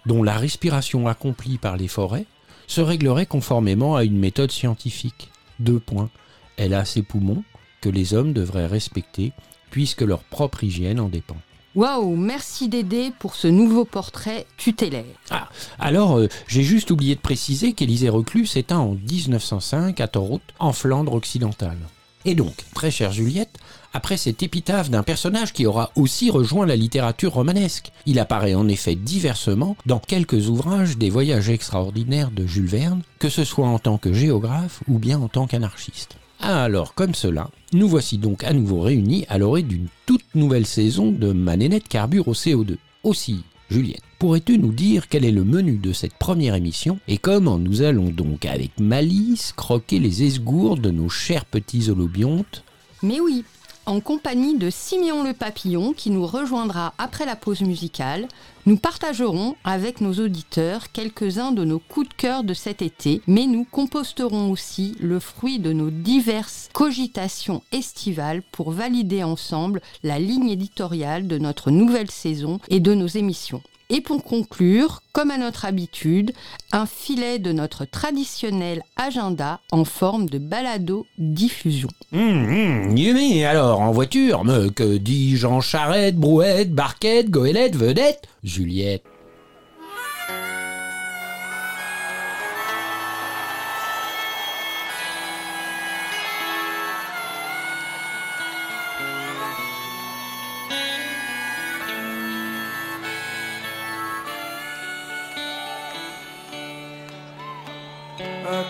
dont 0.05 0.21
la 0.21 0.37
respiration 0.37 1.07
accomplie 1.07 1.57
par 1.57 1.77
les 1.77 1.87
forêts 1.87 2.25
se 2.67 2.81
réglerait 2.81 3.25
conformément 3.25 3.95
à 3.95 4.03
une 4.03 4.17
méthode 4.17 4.51
scientifique. 4.51 5.31
Deux 5.59 5.79
points. 5.79 6.09
Elle 6.57 6.73
a 6.73 6.85
ses 6.85 7.01
poumons 7.01 7.43
que 7.81 7.89
les 7.89 8.13
hommes 8.13 8.33
devraient 8.33 8.67
respecter 8.67 9.31
puisque 9.71 10.01
leur 10.01 10.23
propre 10.23 10.63
hygiène 10.63 10.99
en 10.99 11.09
dépend. 11.09 11.37
Waouh, 11.75 12.15
merci 12.15 12.69
Dédé 12.69 13.11
pour 13.19 13.35
ce 13.35 13.49
nouveau 13.49 13.83
portrait 13.83 14.45
tutélaire. 14.55 15.03
Ah, 15.29 15.49
alors 15.77 16.17
euh, 16.17 16.29
j'ai 16.47 16.63
juste 16.63 16.89
oublié 16.89 17.15
de 17.15 17.19
préciser 17.19 17.73
qu'Élisée 17.73 18.07
Reclus 18.07 18.45
s'éteint 18.45 18.79
en 18.79 18.93
1905 18.93 19.99
à 19.99 20.07
Torout, 20.07 20.39
en 20.59 20.71
Flandre 20.71 21.13
occidentale. 21.13 21.77
Et 22.23 22.33
donc, 22.33 22.55
très 22.73 22.91
chère 22.91 23.11
Juliette, 23.11 23.59
après 23.93 24.15
cette 24.15 24.41
épitaphe 24.41 24.89
d'un 24.89 25.03
personnage 25.03 25.51
qui 25.51 25.65
aura 25.65 25.91
aussi 25.97 26.31
rejoint 26.31 26.65
la 26.65 26.77
littérature 26.77 27.33
romanesque, 27.33 27.91
il 28.05 28.19
apparaît 28.19 28.55
en 28.55 28.69
effet 28.69 28.95
diversement 28.95 29.75
dans 29.85 29.99
quelques 29.99 30.47
ouvrages 30.47 30.97
des 30.97 31.09
voyages 31.09 31.49
extraordinaires 31.49 32.31
de 32.31 32.47
Jules 32.47 32.67
Verne, 32.67 33.01
que 33.19 33.29
ce 33.29 33.43
soit 33.43 33.67
en 33.67 33.79
tant 33.79 33.97
que 33.97 34.13
géographe 34.13 34.81
ou 34.87 34.97
bien 34.97 35.19
en 35.19 35.27
tant 35.27 35.45
qu'anarchiste. 35.45 36.15
Ah, 36.39 36.63
alors, 36.63 36.93
comme 36.93 37.15
cela, 37.15 37.49
nous 37.75 37.89
voici 37.89 38.17
donc 38.17 38.43
à 38.43 38.53
nouveau 38.53 38.79
réunis 38.79 39.25
à 39.27 39.37
l'orée 39.37 39.61
d'une 39.61 39.87
toute 40.05 40.23
nouvelle 40.33 40.65
saison 40.65 41.11
de 41.11 41.33
Manénette 41.33 41.87
Carbure 41.89 42.29
au 42.29 42.33
CO2. 42.33 42.77
Aussi, 43.03 43.43
Juliette, 43.69 44.01
pourrais-tu 44.17 44.57
nous 44.57 44.71
dire 44.71 45.09
quel 45.09 45.25
est 45.25 45.31
le 45.31 45.43
menu 45.43 45.73
de 45.77 45.91
cette 45.91 46.13
première 46.13 46.55
émission 46.55 46.99
et 47.09 47.17
comment 47.17 47.57
nous 47.57 47.81
allons 47.81 48.09
donc 48.11 48.45
avec 48.45 48.79
malice 48.79 49.51
croquer 49.51 49.99
les 49.99 50.23
esgourdes 50.23 50.79
de 50.79 50.91
nos 50.91 51.09
chers 51.09 51.43
petits 51.43 51.89
holobiontes 51.89 52.63
Mais 53.03 53.19
oui, 53.19 53.43
en 53.85 53.99
compagnie 53.99 54.57
de 54.57 54.69
Simeon 54.69 55.23
le 55.23 55.33
Papillon 55.33 55.93
qui 55.93 56.09
nous 56.09 56.25
rejoindra 56.25 56.93
après 56.97 57.25
la 57.25 57.35
pause 57.35 57.61
musicale, 57.61 58.27
nous 58.65 58.77
partagerons 58.77 59.55
avec 59.63 60.01
nos 60.01 60.13
auditeurs 60.13 60.91
quelques-uns 60.91 61.51
de 61.51 61.63
nos 61.63 61.79
coups 61.79 62.09
de 62.09 62.13
cœur 62.15 62.43
de 62.43 62.55
cet 62.55 62.81
été, 62.81 63.21
mais 63.27 63.45
nous 63.45 63.63
composterons 63.63 64.49
aussi 64.51 64.95
le 64.99 65.19
fruit 65.19 65.59
de 65.59 65.71
nos 65.71 65.91
diverses 65.91 66.69
cogitations 66.73 67.61
estivales 67.71 68.41
pour 68.51 68.71
valider 68.71 69.23
ensemble 69.23 69.81
la 70.03 70.17
ligne 70.17 70.49
éditoriale 70.49 71.27
de 71.27 71.37
notre 71.37 71.69
nouvelle 71.69 72.09
saison 72.09 72.59
et 72.69 72.79
de 72.79 72.93
nos 72.95 73.07
émissions. 73.07 73.61
Et 73.89 74.01
pour 74.01 74.23
conclure, 74.23 75.01
comme 75.13 75.31
à 75.31 75.37
notre 75.37 75.65
habitude, 75.65 76.33
un 76.71 76.85
filet 76.85 77.37
de 77.39 77.51
notre 77.51 77.85
traditionnel 77.85 78.81
agenda 78.95 79.59
en 79.71 79.85
forme 79.85 80.27
de 80.27 80.39
balado-diffusion. 80.39 81.89
Hum, 82.11 82.19
hum, 82.19 82.97
Yumi, 82.97 83.43
alors, 83.43 83.81
en 83.81 83.91
voiture, 83.91 84.43
me 84.43 84.69
que 84.69 84.97
dis-je 84.97 85.45
en 85.45 85.61
charrette, 85.61 86.17
brouette, 86.17 86.73
barquette, 86.73 87.29
goélette, 87.29 87.75
vedette 87.75 88.27
Juliette. 88.43 89.03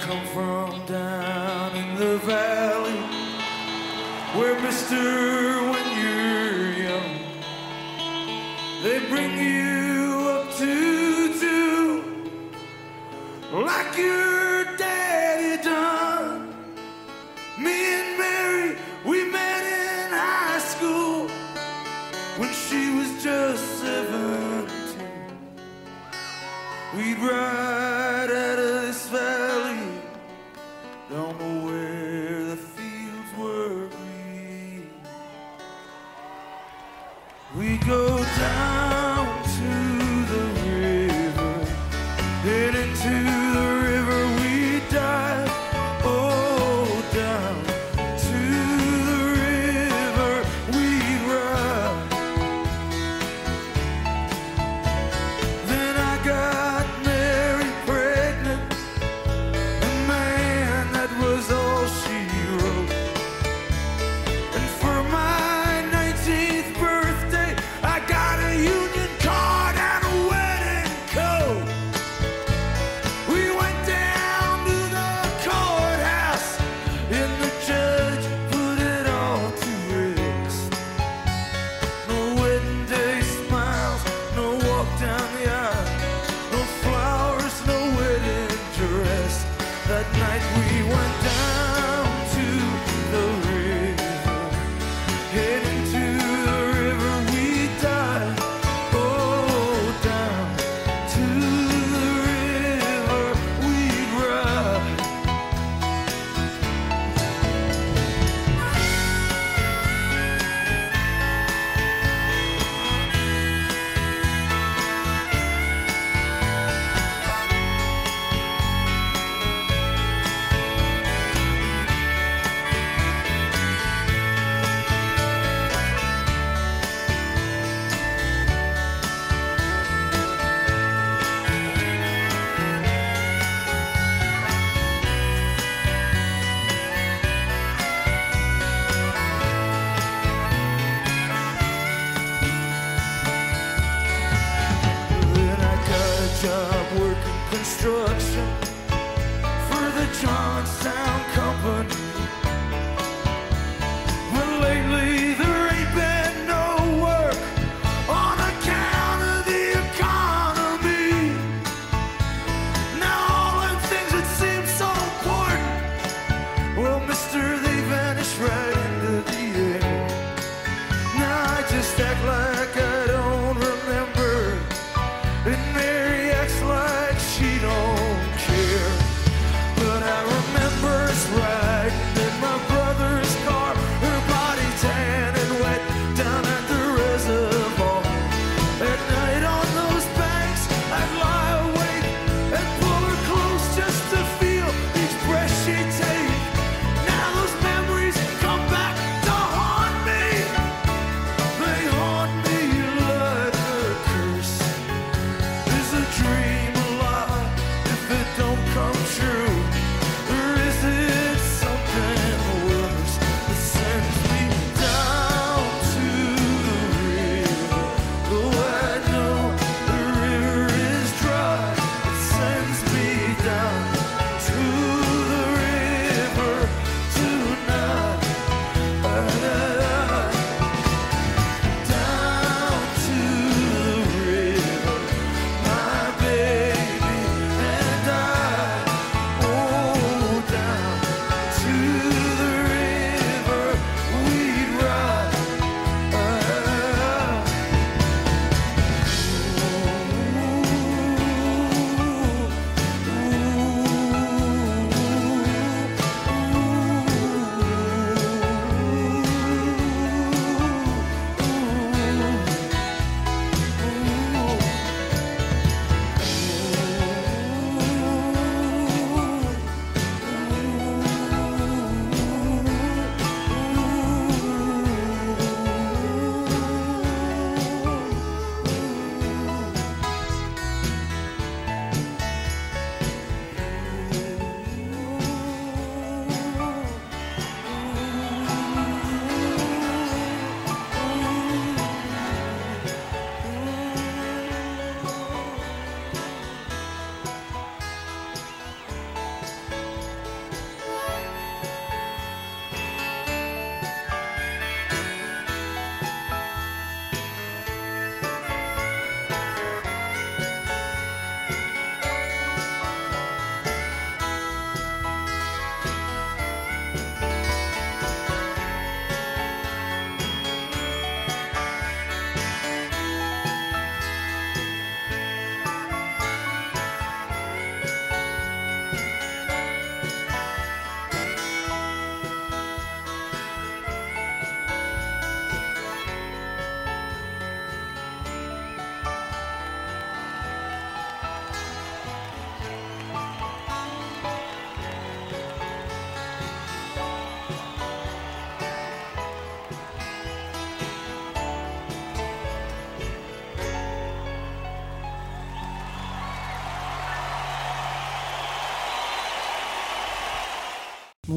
Come 0.06 0.26
from 0.28 0.86
down 0.86 1.76
in 1.76 1.96
the 1.96 2.18
valley 2.20 3.00
where 4.38 4.60
Mister 4.62 5.55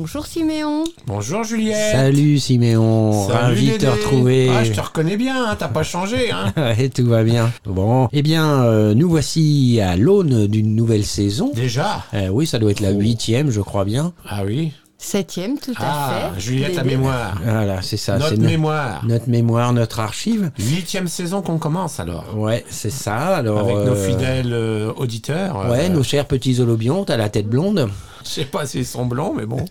Bonjour 0.00 0.26
Siméon. 0.26 0.84
Bonjour 1.08 1.42
Juliette. 1.42 1.90
Salut 1.90 2.38
Siméon, 2.38 3.26
ravi 3.26 3.72
de 3.72 3.76
te 3.78 3.86
retrouver. 3.86 4.48
Ah, 4.48 4.62
je 4.62 4.70
te 4.72 4.80
reconnais 4.80 5.16
bien, 5.16 5.44
hein, 5.50 5.56
t'as 5.58 5.66
pas 5.66 5.82
changé. 5.82 6.30
Hein. 6.30 6.52
Ouais, 6.56 6.88
tout 6.88 7.04
va 7.06 7.24
bien. 7.24 7.50
Bon, 7.64 8.08
eh 8.12 8.22
bien, 8.22 8.62
euh, 8.62 8.94
nous 8.94 9.10
voici 9.10 9.80
à 9.82 9.96
l'aune 9.96 10.46
d'une 10.46 10.76
nouvelle 10.76 11.04
saison. 11.04 11.50
Déjà 11.52 12.04
Euh, 12.14 12.28
oui, 12.28 12.46
ça 12.46 12.60
doit 12.60 12.70
être 12.70 12.78
la 12.78 12.90
Oh. 12.92 13.00
huitième, 13.00 13.50
je 13.50 13.60
crois 13.60 13.84
bien. 13.84 14.12
Ah 14.28 14.42
oui. 14.46 14.70
Septième, 14.98 15.58
tout 15.58 15.72
à 15.76 15.80
Ah, 15.80 16.30
fait. 16.36 16.40
Juliette, 16.42 16.76
la 16.76 16.84
mémoire. 16.84 17.40
Voilà, 17.42 17.82
c'est 17.82 17.96
ça. 17.96 18.18
Notre 18.18 18.36
no- 18.36 18.48
mémoire. 18.48 19.04
notre 19.04 19.28
mémoire, 19.28 19.72
notre 19.72 19.98
archive. 19.98 20.52
Huitième 20.60 21.08
saison 21.08 21.42
qu'on 21.42 21.58
commence 21.58 21.98
alors. 21.98 22.24
Ouais, 22.36 22.64
c'est 22.70 22.90
ça. 22.92 23.34
Alors, 23.36 23.58
Avec 23.60 23.74
nos 23.74 23.94
euh, 23.96 24.08
fidèles 24.08 24.52
euh, 24.52 24.92
auditeurs. 24.96 25.68
Ouais, 25.68 25.86
euh, 25.86 25.88
nos 25.88 26.04
chers 26.04 26.26
petits 26.26 26.60
holobions, 26.60 27.04
t'as 27.04 27.16
la 27.16 27.28
tête 27.28 27.48
blonde. 27.48 27.88
Je 28.28 28.34
sais 28.34 28.44
pas 28.44 28.66
s'ils 28.66 28.84
sont 28.86 29.06
blonds, 29.06 29.32
mais 29.34 29.46
bon. 29.46 29.64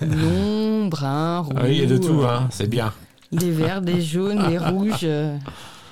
Long, 0.00 0.86
brun, 0.86 1.40
roux. 1.40 1.52
Ah 1.56 1.62
oui, 1.64 1.72
il 1.72 1.80
y 1.80 1.82
a 1.82 1.86
de 1.86 1.98
tout, 1.98 2.22
hein. 2.22 2.48
c'est 2.50 2.68
bien. 2.70 2.92
Des 3.32 3.50
verts, 3.50 3.82
des 3.82 4.00
jaunes, 4.00 4.46
des 4.48 4.58
rouges. 4.70 5.06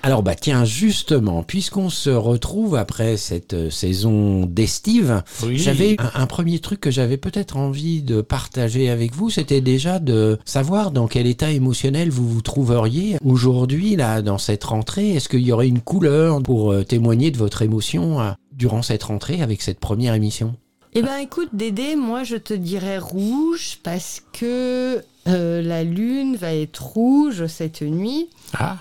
Alors 0.05 0.25
bah 0.25 0.35
tiens 0.35 0.65
justement, 0.65 1.45
puisqu'on 1.45 1.89
se 1.89 2.11
retrouve 2.11 2.75
après 2.75 3.17
cette 3.17 3.55
euh, 3.55 3.71
saison 3.71 4.47
d'estive, 4.47 5.23
Oui. 5.45 5.59
j'avais 5.59 5.95
un, 6.01 6.23
un 6.23 6.27
premier 6.27 6.59
truc 6.59 6.81
que 6.81 6.91
j'avais 6.91 7.17
peut-être 7.19 7.57
envie 7.57 8.03
de 8.03 8.21
partager 8.21 8.91
avec 8.91 9.15
vous, 9.15 9.31
c'était 9.31 9.61
déjà 9.61 10.01
de 10.01 10.41
savoir 10.45 10.91
dans 10.91 11.07
quel 11.07 11.29
état 11.29 11.53
émotionnel 11.53 12.11
vous 12.11 12.29
vous 12.29 12.43
trouveriez 12.43 13.17
aujourd'hui 13.25 13.95
là 13.95 14.23
dans 14.23 14.39
cette 14.39 14.65
rentrée. 14.65 15.11
Est-ce 15.11 15.29
qu'il 15.29 15.43
y 15.43 15.53
aurait 15.53 15.69
une 15.69 15.81
couleur 15.81 16.43
pour 16.43 16.73
euh, 16.73 16.83
témoigner 16.83 17.31
de 17.31 17.39
votre 17.39 17.63
émotion 17.63 18.21
euh, 18.21 18.31
durant 18.53 18.83
cette 18.83 19.05
rentrée 19.05 19.41
avec 19.41 19.63
cette 19.63 19.79
première 19.79 20.15
émission? 20.15 20.57
Eh 20.95 21.03
ben 21.03 21.17
écoute 21.19 21.49
Dédé, 21.53 21.97
moi 21.97 22.23
je 22.23 22.37
te 22.37 22.53
dirais 22.53 22.99
rouge 22.99 23.79
parce 23.83 24.23
que 24.33 25.03
euh, 25.27 25.63
la 25.63 25.85
lune 25.85 26.37
va 26.37 26.53
être 26.55 26.83
rouge 26.83 27.47
cette 27.47 27.81
nuit. 27.83 28.29
Ah, 28.59 28.77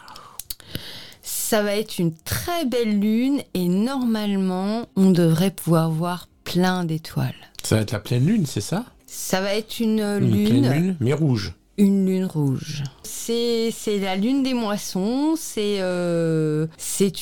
Ça 1.22 1.64
va 1.64 1.76
être 1.76 2.00
une 2.00 2.14
très 2.14 2.66
belle 2.66 3.00
lune 3.00 3.42
et 3.54 3.68
normalement 3.68 4.88
on 4.98 5.12
devrait 5.12 5.52
pouvoir 5.52 5.90
voir 5.90 6.28
plein 6.44 6.84
d'étoiles. 6.84 7.34
ça 7.64 7.76
va 7.78 7.82
être 7.84 7.92
la 7.92 8.00
pleine 8.00 8.26
lune, 8.26 8.46
c'est 8.46 8.62
ça? 8.62 8.86
Ça 9.08 9.40
va 9.42 9.54
être 9.56 9.80
une 9.80 10.00
Une 10.00 10.32
lune, 10.32 10.48
pleine 10.62 10.74
lune, 10.82 10.98
mais 11.00 11.14
rouge. 11.14 11.54
Une 11.78 12.06
lune 12.06 12.26
rouge. 12.26 12.84
C'est 13.04 14.00
la 14.00 14.16
lune 14.16 14.44
des 14.44 14.54
moissons. 14.54 15.36
C'est 15.38 15.78
euh, 15.80 16.68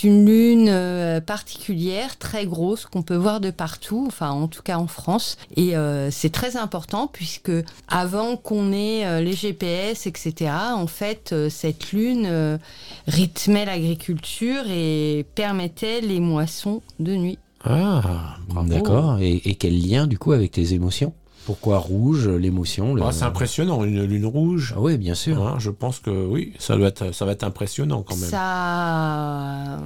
une 0.03 0.25
lune 0.25 0.67
euh, 0.69 1.21
particulière, 1.21 2.17
très 2.17 2.45
grosse 2.45 2.85
qu'on 2.85 3.01
peut 3.01 3.15
voir 3.15 3.41
de 3.41 3.51
partout. 3.51 4.05
Enfin, 4.07 4.31
en 4.31 4.47
tout 4.47 4.63
cas 4.63 4.77
en 4.77 4.87
France. 4.87 5.37
Et 5.55 5.75
euh, 5.75 6.09
c'est 6.09 6.31
très 6.31 6.57
important 6.57 7.07
puisque 7.07 7.51
avant 7.87 8.37
qu'on 8.37 8.71
ait 8.71 9.21
les 9.21 9.33
GPS, 9.33 10.07
etc. 10.07 10.51
En 10.73 10.87
fait, 10.87 11.35
cette 11.49 11.91
lune 11.91 12.59
rythmait 13.07 13.65
l'agriculture 13.65 14.63
et 14.69 15.25
permettait 15.35 16.01
les 16.01 16.19
moissons 16.19 16.81
de 16.99 17.15
nuit. 17.15 17.39
Ah. 17.63 18.37
D'accord. 18.65 19.19
Et, 19.19 19.41
et 19.45 19.55
quel 19.55 19.79
lien 19.79 20.07
du 20.07 20.17
coup 20.17 20.31
avec 20.31 20.51
tes 20.51 20.73
émotions? 20.73 21.13
Pourquoi 21.49 21.79
rouge, 21.79 22.27
l'émotion 22.27 22.93
le- 22.93 23.01
Ah, 23.03 23.11
c'est 23.11 23.23
impressionnant, 23.23 23.83
une 23.83 24.03
lune 24.03 24.27
rouge. 24.27 24.75
Ah 24.77 24.81
oui, 24.81 24.99
bien 24.99 25.15
sûr. 25.15 25.41
Hein, 25.41 25.55
je 25.57 25.71
pense 25.71 25.97
que 25.97 26.11
oui, 26.11 26.53
ça, 26.59 26.77
doit 26.77 26.89
être, 26.89 27.11
ça 27.11 27.25
va 27.25 27.31
être 27.31 27.43
impressionnant 27.43 28.03
quand 28.07 28.15
même. 28.17 28.29
Ça. 28.29 29.79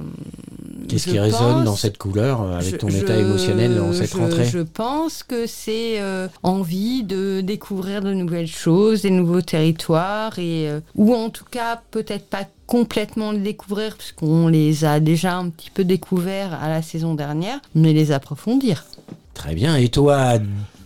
Qu'est-ce 0.86 1.08
qui 1.08 1.18
résonne 1.18 1.64
dans 1.64 1.74
cette 1.74 1.96
couleur 1.96 2.42
euh, 2.42 2.58
avec 2.58 2.72
Je- 2.72 2.76
ton 2.76 2.88
état 2.88 3.16
émotionnel 3.16 3.76
dans 3.76 3.94
cette 3.94 4.12
je- 4.12 4.18
rentrée 4.18 4.44
Je 4.44 4.58
pense 4.58 5.22
que 5.22 5.46
c'est 5.46 6.02
euh, 6.02 6.28
envie 6.42 7.02
de 7.02 7.40
découvrir 7.40 8.02
de 8.02 8.12
nouvelles 8.12 8.46
choses, 8.46 9.00
des 9.00 9.10
nouveaux 9.10 9.40
territoires, 9.40 10.38
et, 10.38 10.68
euh, 10.68 10.80
ou 10.96 11.14
en 11.14 11.30
tout 11.30 11.46
cas 11.50 11.80
peut-être 11.90 12.26
pas 12.26 12.44
complètement 12.66 13.32
les 13.32 13.38
découvrir, 13.38 13.96
puisqu'on 13.96 14.48
les 14.48 14.84
a 14.84 15.00
déjà 15.00 15.38
un 15.38 15.48
petit 15.48 15.70
peu 15.70 15.84
découverts 15.84 16.52
à 16.62 16.68
la 16.68 16.82
saison 16.82 17.14
dernière, 17.14 17.58
mais 17.74 17.94
les 17.94 18.12
approfondir. 18.12 18.84
Très 19.32 19.54
bien. 19.54 19.76
Et 19.76 19.88
toi, 19.88 20.34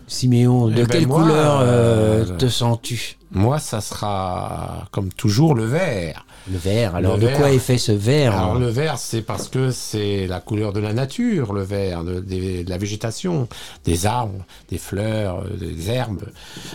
Siméon, 0.09 0.67
de 0.69 0.73
Eh 0.73 0.75
ben, 0.77 0.87
quelle 0.89 1.07
moi, 1.07 1.23
couleur 1.23 1.61
euh, 1.61 2.25
euh, 2.29 2.37
te 2.37 2.49
sens-tu 2.49 3.17
Moi, 3.31 3.59
ça 3.59 3.81
sera 3.81 4.87
comme 4.91 5.11
toujours 5.13 5.55
le 5.55 5.65
vert. 5.65 6.25
Le 6.51 6.57
vert. 6.57 6.95
Alors, 6.97 7.17
Le 7.17 7.23
de 7.23 7.27
vert. 7.27 7.37
quoi 7.37 7.51
est 7.53 7.59
fait 7.59 7.77
ce 7.77 7.93
vert 7.93 8.35
Alors 8.35 8.57
hein 8.57 8.59
le 8.59 8.69
vert, 8.69 8.97
c'est 8.99 9.21
parce 9.21 9.49
que 9.49 9.71
c'est 9.71 10.27
la 10.27 10.41
couleur 10.41 10.73
de 10.73 10.81
la 10.81 10.95
nature, 10.95 11.53
le 11.53 11.63
vert, 11.63 12.05
de 12.05 12.25
la 12.67 12.79
végétation, 12.79 13.49
des 13.85 14.07
arbres, 14.07 14.45
des 14.71 14.79
fleurs, 14.79 15.41
euh, 15.45 15.57
des 15.59 15.91
herbes, 15.91 16.25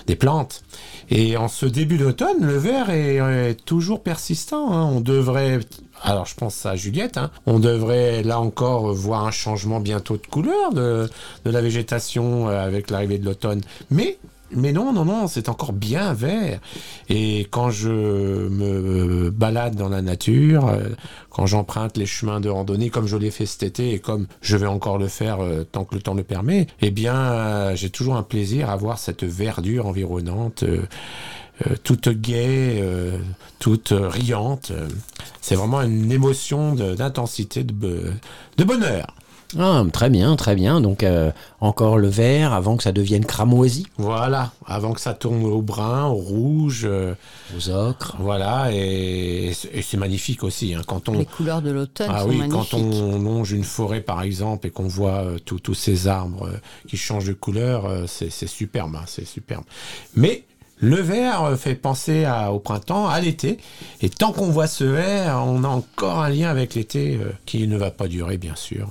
des 0.06 0.16
plantes. 0.16 0.64
Et 1.10 1.36
en 1.38 1.48
ce 1.48 1.66
début 1.66 1.98
d'automne, 1.98 2.42
le 2.42 2.58
vert 2.58 2.92
est, 2.92 3.16
est 3.16 3.66
toujours 3.66 4.04
persistant. 4.04 4.72
hein. 4.72 4.86
On 4.94 5.02
devrait, 5.02 5.60
alors 6.04 6.26
je 6.26 6.36
pense 6.36 6.66
à 6.66 6.76
Juliette, 6.76 7.18
hein, 7.18 7.32
on 7.46 7.60
devrait 7.60 8.24
là 8.24 8.40
encore 8.40 8.94
voir 8.94 9.26
un 9.26 9.32
changement 9.32 9.80
bientôt 9.80 10.18
de 10.18 10.28
couleur 10.28 10.74
de, 10.74 11.10
de 11.46 11.50
la 11.52 11.62
végétation 11.62 12.50
euh, 12.50 12.64
avec 12.64 12.90
l'arrivée 12.90 13.18
de 13.18 13.26
l'automne. 13.26 13.62
Mais 13.90 14.18
mais 14.56 14.72
non, 14.72 14.94
non, 14.94 15.04
non, 15.04 15.28
c'est 15.28 15.50
encore 15.50 15.74
bien 15.74 16.14
vert. 16.14 16.60
Et 17.10 17.48
quand 17.50 17.72
je 17.72 17.90
me 17.90 19.32
balade 19.32 19.76
dans 19.76 19.90
la 19.90 20.04
nature, 20.04 20.68
euh, 20.68 20.90
quand 21.32 21.48
j'emprunte 21.48 21.98
les 21.98 22.06
chemins 22.06 22.40
de 22.40 22.50
randonnée 22.50 22.92
comme 22.92 23.08
je 23.08 23.18
l'ai 23.18 23.32
fait 23.32 23.48
cet 23.48 23.64
été 23.64 23.94
et 23.94 24.00
comme 24.00 24.28
je 24.42 24.56
vais 24.56 24.68
encore 24.68 25.00
le 25.00 25.08
faire 25.08 25.42
euh, 25.42 25.64
tant 25.64 25.86
que 25.86 25.96
le 25.96 26.02
temps 26.02 26.14
le 26.14 26.22
permet, 26.24 26.68
eh 26.82 26.92
bien, 26.92 27.74
j'ai 27.74 27.90
toujours 27.90 28.16
un 28.16 28.22
plaisir 28.22 28.70
à 28.70 28.76
voir 28.76 29.00
cette 29.00 29.24
verdure 29.24 29.88
environnante, 29.88 30.64
toute 31.84 32.10
gaie, 32.10 32.80
euh, 32.82 33.18
toute 33.60 33.92
euh, 33.92 34.08
riante. 34.10 34.72
Euh, 34.72 34.88
C'est 35.42 35.56
vraiment 35.56 35.82
une 35.82 36.12
émotion 36.12 36.74
d'intensité, 36.76 37.64
de, 37.64 38.14
bonheur. 38.64 39.08
Ah, 39.60 39.84
très 39.94 40.10
bien, 40.10 40.36
très 40.36 40.56
bien. 40.56 40.82
Donc, 40.82 41.04
euh, 41.04 41.32
encore 41.62 42.00
le 42.00 42.08
vert 42.08 42.54
avant 42.54 42.76
que 42.76 42.82
ça 42.82 42.92
devienne 42.92 43.24
cramoisi, 43.24 43.86
Voilà, 44.00 44.52
avant 44.66 44.94
que 44.94 45.00
ça 45.02 45.14
tourne 45.14 45.44
au 45.44 45.62
brun, 45.62 46.06
au 46.08 46.16
rouge. 46.16 46.86
euh, 46.86 47.14
aux 47.56 47.70
ocres. 47.70 48.16
Voilà, 48.20 48.70
et, 48.74 49.52
et 49.72 49.82
c'est 49.84 49.98
magnifique 49.98 50.44
aussi. 50.44 50.74
hein, 50.74 50.82
quand 50.88 51.08
on, 51.08 51.20
Les 51.20 51.26
couleurs 51.26 51.62
de 51.62 51.70
l'automne 51.70 52.10
ah 52.12 52.22
sont 52.22 52.30
oui, 52.30 52.38
magnifiques. 52.38 52.72
quand 52.72 52.78
on 52.78 53.20
longe 53.20 53.52
une 53.52 53.64
forêt 53.64 54.02
par 54.02 54.24
exemple 54.24 54.66
et 54.66 54.72
qu'on 54.72 54.88
voit 54.88 55.22
euh, 55.24 55.38
tous 55.46 55.60
tous 55.60 55.76
ces 55.76 56.08
arbres 56.08 56.48
euh, 56.48 56.58
qui 56.88 56.98
changent 56.98 57.28
de 57.28 57.34
couleur, 57.34 57.86
euh, 57.86 58.06
c'est 58.08 58.32
c'est 58.32 58.48
superbe, 58.48 58.96
hein, 58.96 59.04
c'est 59.06 59.26
superbe. 59.28 59.66
Mais 60.16 60.46
le 60.84 60.98
vert 60.98 61.44
euh, 61.44 61.56
fait 61.56 61.76
penser 61.76 62.28
au 62.52 62.60
printemps, 62.60 63.08
à 63.08 63.22
l'été, 63.22 63.58
et 64.02 64.10
tant 64.10 64.34
qu'on 64.34 64.50
voit 64.50 64.68
ce 64.68 64.84
vert, 64.84 65.42
on 65.46 65.64
a 65.64 65.68
encore 65.68 66.20
un 66.20 66.30
lien 66.30 66.50
avec 66.50 66.76
l'été 66.76 67.18
euh, 67.22 67.32
qui 67.46 67.68
ne 67.68 67.78
va 67.78 67.90
pas 67.90 68.08
durer, 68.08 68.38
bien 68.38 68.56
sûr. 68.56 68.90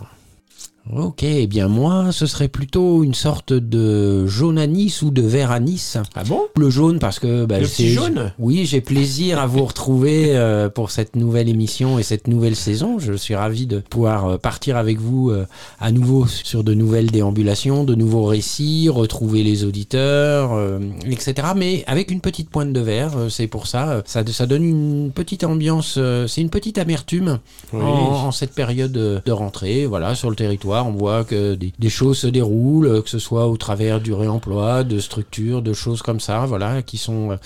Ok, 0.92 1.22
eh 1.22 1.46
bien 1.46 1.68
moi, 1.68 2.08
ce 2.10 2.26
serait 2.26 2.48
plutôt 2.48 3.04
une 3.04 3.14
sorte 3.14 3.52
de 3.52 4.26
jaune 4.26 4.58
anis 4.58 5.00
ou 5.02 5.12
de 5.12 5.22
vert 5.22 5.52
anis. 5.52 5.96
Ah 6.16 6.24
bon? 6.24 6.40
Le 6.56 6.70
jaune 6.70 6.98
parce 6.98 7.20
que 7.20 7.44
bah, 7.44 7.60
Le 7.60 7.66
c'est- 7.66 7.84
petit 7.84 7.92
jaune? 7.92 8.32
Oui, 8.40 8.66
j'ai 8.66 8.80
plaisir 8.80 9.38
à 9.38 9.46
vous 9.46 9.64
retrouver 9.64 10.36
euh, 10.36 10.68
pour 10.68 10.90
cette 10.90 11.14
nouvelle 11.14 11.48
émission 11.48 12.00
et 12.00 12.02
cette 12.02 12.26
nouvelle 12.26 12.56
saison. 12.56 12.98
Je 12.98 13.12
suis 13.12 13.36
ravi 13.36 13.66
de 13.66 13.78
pouvoir 13.78 14.26
euh, 14.26 14.38
partir 14.38 14.76
avec 14.76 14.98
vous 14.98 15.30
euh, 15.30 15.46
à 15.80 15.92
nouveau 15.92 16.26
sur 16.26 16.64
de 16.64 16.74
nouvelles 16.74 17.12
déambulations, 17.12 17.84
de 17.84 17.94
nouveaux 17.94 18.24
récits, 18.24 18.88
retrouver 18.88 19.44
les 19.44 19.64
auditeurs, 19.64 20.52
euh, 20.52 20.80
etc. 21.08 21.48
Mais 21.56 21.84
avec 21.86 22.10
une 22.10 22.20
petite 22.20 22.50
pointe 22.50 22.72
de 22.72 22.80
vert, 22.80 23.12
euh, 23.16 23.28
c'est 23.28 23.46
pour 23.46 23.68
ça. 23.68 23.88
euh, 23.92 24.02
Ça, 24.04 24.24
ça 24.26 24.46
donne 24.46 24.64
une 24.64 25.12
petite 25.14 25.44
ambiance. 25.44 25.94
euh, 25.96 26.26
c'est 26.26 26.40
une 26.40 26.50
petite 26.50 26.76
amertume 26.78 27.38
Oui. 27.72 27.80
en, 27.82 28.26
en 28.26 28.32
cette 28.32 28.52
période 28.52 28.90
de, 28.90 29.20
de 29.24 29.32
rentrée. 29.32 29.86
Voilà, 29.86 30.16
sur 30.16 30.28
le 30.28 30.34
territoire, 30.36 30.71
on 30.80 30.92
voit 30.92 31.24
que 31.24 31.54
des, 31.54 31.72
des 31.78 31.90
choses 31.90 32.18
se 32.18 32.26
déroulent, 32.26 33.02
que 33.02 33.10
ce 33.10 33.18
soit 33.18 33.46
au 33.46 33.56
travers 33.56 34.00
du 34.00 34.12
réemploi, 34.12 34.84
de 34.84 34.98
structures, 34.98 35.62
de 35.62 35.72
choses 35.72 36.02
comme 36.02 36.20
ça, 36.20 36.46
voilà, 36.46 36.82
qui 36.82 36.98
sont 36.98 37.32
euh, 37.32 37.36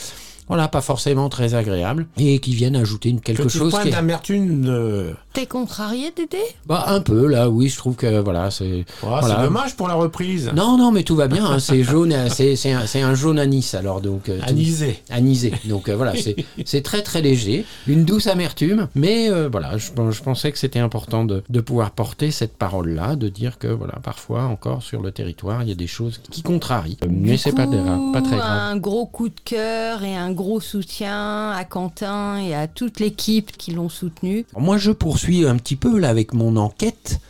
voilà 0.49 0.69
pas 0.69 0.81
forcément 0.81 1.29
très 1.29 1.55
agréables 1.55 2.07
et 2.19 2.39
qui 2.39 2.55
viennent 2.55 2.77
ajouter 2.77 3.09
une 3.09 3.21
quelque 3.21 3.49
chose 3.49 3.75
d'amertume 3.91 4.63
de... 4.65 5.15
T'es 5.37 5.45
contrarié, 5.45 6.15
Dédé? 6.17 6.39
Bah 6.65 6.85
un 6.87 7.03
peu 7.03 7.27
là, 7.27 7.51
oui, 7.51 7.69
je 7.69 7.77
trouve 7.77 7.95
que 7.95 8.21
voilà, 8.21 8.51
c'est 8.51 8.87
Oh, 9.03 9.09
Voilà. 9.11 9.37
C'est 9.37 9.43
dommage 9.45 9.77
pour 9.77 9.87
la 9.87 9.93
reprise. 9.93 10.51
non 10.57 10.79
non 10.79 10.91
mais 10.93 11.03
tout 11.03 11.15
va 11.15 11.29
bien, 11.29 11.45
hein, 11.45 11.59
c'est 11.59 11.83
jaune, 11.83 12.15
euh, 12.15 12.29
c'est 12.31 12.57
c'est 12.57 12.73
un, 12.73 12.87
c'est 12.87 13.03
un 13.03 13.15
jaune 13.15 13.39
anis 13.39 13.75
alors 13.75 14.01
donc 14.01 14.31
euh, 14.31 14.39
Anisé. 14.47 15.03
anisé. 15.11 15.53
Donc 15.67 15.91
euh, 15.91 15.95
voilà, 15.97 16.15
c'est 16.17 16.37
c'est 16.65 16.81
très 16.81 17.03
très 17.03 17.21
léger, 17.21 17.67
une 17.87 18.07
douce 18.07 18.29
amertume, 18.29 18.89
mais 18.95 19.29
euh, 19.31 19.51
voilà, 19.53 19.77
je, 19.77 19.91
je 20.11 20.23
pensais 20.23 20.51
que 20.53 20.59
c'était 20.59 20.79
important 20.79 21.27
de, 21.27 21.43
de 21.51 21.61
pouvoir 21.61 21.91
porter 21.91 22.31
cette 22.31 22.57
parole-là, 22.57 23.15
de 23.15 23.29
dire 23.29 23.59
que 23.59 23.67
voilà, 23.69 23.97
parfois 24.03 24.45
encore 24.45 24.83
sur 24.83 25.03
le 25.03 25.13
territoire, 25.13 25.63
il 25.65 25.69
y 25.69 25.73
a 25.73 25.75
des 25.75 25.87
choses 25.87 26.19
qui 26.31 26.41
contrarient. 26.43 26.97
Mais 27.07 27.33
Du 27.33 27.37
c'est 27.37 27.53
pas, 27.53 27.67
coup, 27.67 27.73
grave, 27.73 28.01
pas 28.15 28.23
très 28.23 28.37
grave. 28.37 28.59
Un 28.73 28.77
gros 28.79 29.05
coup 29.05 29.29
de 29.29 29.41
cœur 29.45 30.03
et 30.03 30.17
un 30.17 30.33
gros 30.33 30.61
soutien 30.61 31.51
à 31.51 31.65
Quentin 31.67 32.39
et 32.39 32.55
à 32.55 32.69
toute 32.69 33.01
l'équipe 33.01 33.53
qui 33.59 33.73
l'ont 33.73 33.91
soutenu. 33.91 34.47
Moi, 34.57 34.79
je 34.79 34.93
poursuis 34.93 35.26
un 35.47 35.57
petit 35.57 35.77
peu 35.77 35.99
là 35.99 36.09
avec 36.09 36.33
mon 36.35 36.57
enquête. 36.57 37.21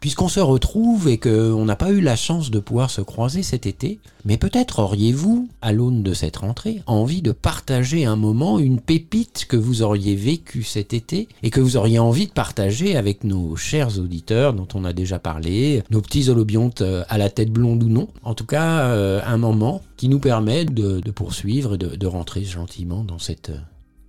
puisqu'on 0.00 0.28
se 0.28 0.40
retrouve 0.40 1.08
et 1.08 1.18
qu'on 1.18 1.64
n'a 1.64 1.76
pas 1.76 1.90
eu 1.90 2.00
la 2.00 2.16
chance 2.16 2.50
de 2.50 2.58
pouvoir 2.58 2.90
se 2.90 3.00
croiser 3.00 3.42
cet 3.42 3.66
été, 3.66 3.98
mais 4.24 4.36
peut-être 4.36 4.80
auriez-vous, 4.80 5.48
à 5.62 5.72
l'aune 5.72 6.02
de 6.02 6.14
cette 6.14 6.36
rentrée, 6.36 6.82
envie 6.86 7.22
de 7.22 7.32
partager 7.32 8.04
un 8.04 8.16
moment, 8.16 8.58
une 8.58 8.80
pépite 8.80 9.46
que 9.48 9.56
vous 9.56 9.82
auriez 9.82 10.14
vécue 10.14 10.62
cet 10.62 10.94
été 10.94 11.28
et 11.42 11.50
que 11.50 11.60
vous 11.60 11.76
auriez 11.76 11.98
envie 11.98 12.26
de 12.26 12.32
partager 12.32 12.96
avec 12.96 13.24
nos 13.24 13.56
chers 13.56 13.98
auditeurs 13.98 14.52
dont 14.52 14.68
on 14.74 14.84
a 14.84 14.92
déjà 14.92 15.18
parlé, 15.18 15.82
nos 15.90 16.00
petits 16.02 16.28
holobiontes 16.28 16.82
euh, 16.82 17.02
à 17.08 17.18
la 17.18 17.30
tête 17.30 17.50
blonde 17.50 17.82
ou 17.82 17.88
non. 17.88 18.08
En 18.22 18.34
tout 18.34 18.46
cas, 18.46 18.80
euh, 18.90 19.20
un 19.26 19.38
moment 19.38 19.82
qui 19.96 20.08
nous 20.08 20.20
permet 20.20 20.64
de, 20.64 21.00
de 21.00 21.10
poursuivre 21.10 21.74
et 21.74 21.78
de, 21.78 21.96
de 21.96 22.06
rentrer 22.06 22.44
gentiment 22.44 23.02
dans 23.02 23.18
cette 23.18 23.50
euh, 23.50 23.58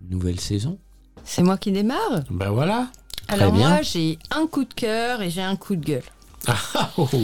nouvelle 0.09 0.39
saison. 0.39 0.77
C'est 1.23 1.43
moi 1.43 1.57
qui 1.57 1.71
démarre? 1.71 2.23
Ben 2.29 2.51
voilà. 2.51 2.89
Alors 3.27 3.51
bien. 3.51 3.69
moi, 3.69 3.81
j'ai 3.81 4.19
un 4.31 4.47
coup 4.47 4.63
de 4.63 4.73
cœur 4.73 5.21
et 5.21 5.29
j'ai 5.29 5.41
un 5.41 5.55
coup 5.55 5.75
de 5.75 5.85
gueule. 5.85 6.03
Ah, 6.47 6.91
oh, 6.97 7.07
oh. 7.13 7.17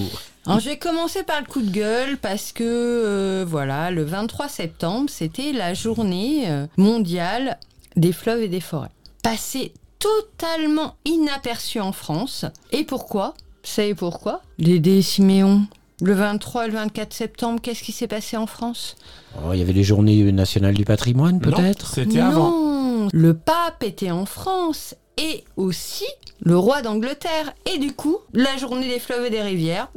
Alors 0.45 0.59
je 0.59 0.69
vais 0.69 0.77
commencer 0.77 1.23
par 1.23 1.39
le 1.39 1.47
coup 1.47 1.61
de 1.61 1.69
gueule 1.69 2.17
parce 2.17 2.51
que 2.51 2.63
euh, 2.65 3.45
voilà, 3.47 3.91
le 3.91 4.03
23 4.03 4.49
septembre, 4.49 5.09
c'était 5.09 5.53
la 5.53 5.73
journée 5.73 6.49
euh, 6.49 6.67
mondiale 6.75 7.57
des 7.95 8.11
fleuves 8.11 8.41
et 8.41 8.49
des 8.49 8.59
forêts. 8.59 8.89
Passé 9.21 9.71
totalement 9.99 10.95
inaperçu 11.05 11.79
en 11.79 11.93
France. 11.93 12.45
Et 12.73 12.83
pourquoi? 12.83 13.35
Vous 13.63 13.69
savez 13.69 13.95
pourquoi? 13.95 14.41
Dédé 14.59 15.01
Siméon. 15.01 15.65
Le 16.01 16.13
23 16.13 16.65
et 16.65 16.67
le 16.67 16.73
24 16.73 17.13
septembre, 17.13 17.61
qu'est-ce 17.61 17.81
qui 17.81 17.93
s'est 17.93 18.07
passé 18.07 18.35
en 18.35 18.47
France? 18.47 18.97
Oh, 19.37 19.53
il 19.53 19.59
y 19.59 19.61
avait 19.61 19.71
les 19.71 19.85
journées 19.85 20.29
nationales 20.33 20.73
du 20.73 20.83
patrimoine, 20.83 21.39
peut-être? 21.39 21.93
C'était 21.93 22.19
avant. 22.19 22.51
Non, 22.51 23.07
le 23.13 23.33
pape 23.33 23.83
était 23.83 24.11
en 24.11 24.25
France 24.25 24.95
et 25.17 25.43
aussi 25.57 26.05
le 26.41 26.57
roi 26.57 26.81
d'Angleterre. 26.81 27.53
Et 27.73 27.77
du 27.77 27.93
coup, 27.93 28.17
la 28.33 28.57
journée 28.57 28.87
des 28.87 28.99
fleuves 28.99 29.25
et 29.25 29.29
des 29.29 29.41
rivières, 29.41 29.89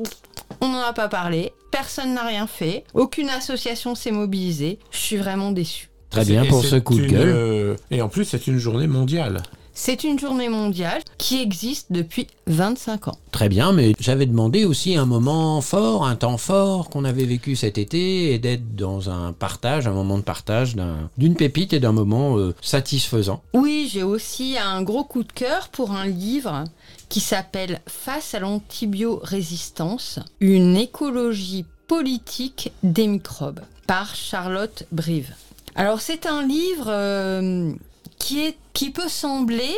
on 0.61 0.69
n'en 0.69 0.81
a 0.81 0.93
pas 0.93 1.09
parlé, 1.09 1.53
personne 1.71 2.15
n'a 2.15 2.25
rien 2.25 2.47
fait, 2.47 2.85
aucune 2.95 3.29
association 3.29 3.95
s'est 3.95 4.13
mobilisée. 4.13 4.79
Je 4.91 4.99
suis 4.99 5.17
vraiment 5.17 5.53
déçue. 5.53 5.91
Très 6.11 6.25
bien 6.25 6.45
pour 6.45 6.65
ce 6.65 6.77
coup 6.77 6.97
de 6.97 7.05
une, 7.05 7.11
gueule. 7.11 7.29
euh, 7.29 7.77
et 7.91 8.01
en 8.01 8.09
plus, 8.09 8.25
c'est 8.25 8.47
une 8.47 8.59
journée 8.59 8.87
mondiale. 8.87 9.43
C'est 9.79 10.05
une 10.05 10.19
journée 10.19 10.49
mondiale 10.49 11.03
qui 11.19 11.39
existe 11.43 11.93
depuis 11.93 12.29
25 12.47 13.09
ans. 13.09 13.19
Très 13.31 13.51
bien, 13.51 13.73
mais 13.73 13.93
j'avais 14.01 14.25
demandé 14.25 14.65
aussi 14.65 14.97
un 14.97 15.05
moment 15.05 15.61
fort, 15.61 16.07
un 16.07 16.17
temps 16.17 16.39
fort 16.39 16.89
qu'on 16.89 17.05
avait 17.05 17.27
vécu 17.27 17.57
cet 17.57 17.77
été 17.77 18.33
et 18.33 18.39
d'être 18.39 18.75
dans 18.75 19.11
un 19.11 19.35
partage, 19.35 19.87
un 19.87 19.93
moment 19.93 20.17
de 20.17 20.23
partage 20.23 20.77
d'un- 20.77 21.11
d'une 21.19 21.35
pépite 21.35 21.75
et 21.75 21.79
d'un 21.79 21.93
moment 21.93 22.39
euh, 22.39 22.55
satisfaisant. 22.63 23.43
Oui, 23.53 23.91
j'ai 23.93 24.03
aussi 24.03 24.57
un 24.59 24.81
gros 24.83 25.05
coup 25.05 25.23
de 25.25 25.33
cœur 25.33 25.69
pour 25.69 25.91
un 25.93 26.07
livre 26.07 26.65
qui 27.11 27.21
s'appelle 27.21 27.83
Face 27.87 28.35
à 28.35 28.39
l'antibiorésistance, 28.41 30.21
une 30.41 30.75
écologie 30.77 31.67
politique 31.87 32.73
des 32.83 33.07
microbes 33.09 33.61
par 33.87 34.15
Charlotte 34.17 34.85
Brive. 34.91 35.35
Alors 35.75 36.01
c'est 36.01 36.25
un 36.25 36.47
livre 36.47 36.87
euh, 36.89 37.73
qui, 38.19 38.91
peut 38.91 39.09
sembler, 39.09 39.75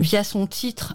via 0.00 0.24
son 0.24 0.46
titre, 0.46 0.94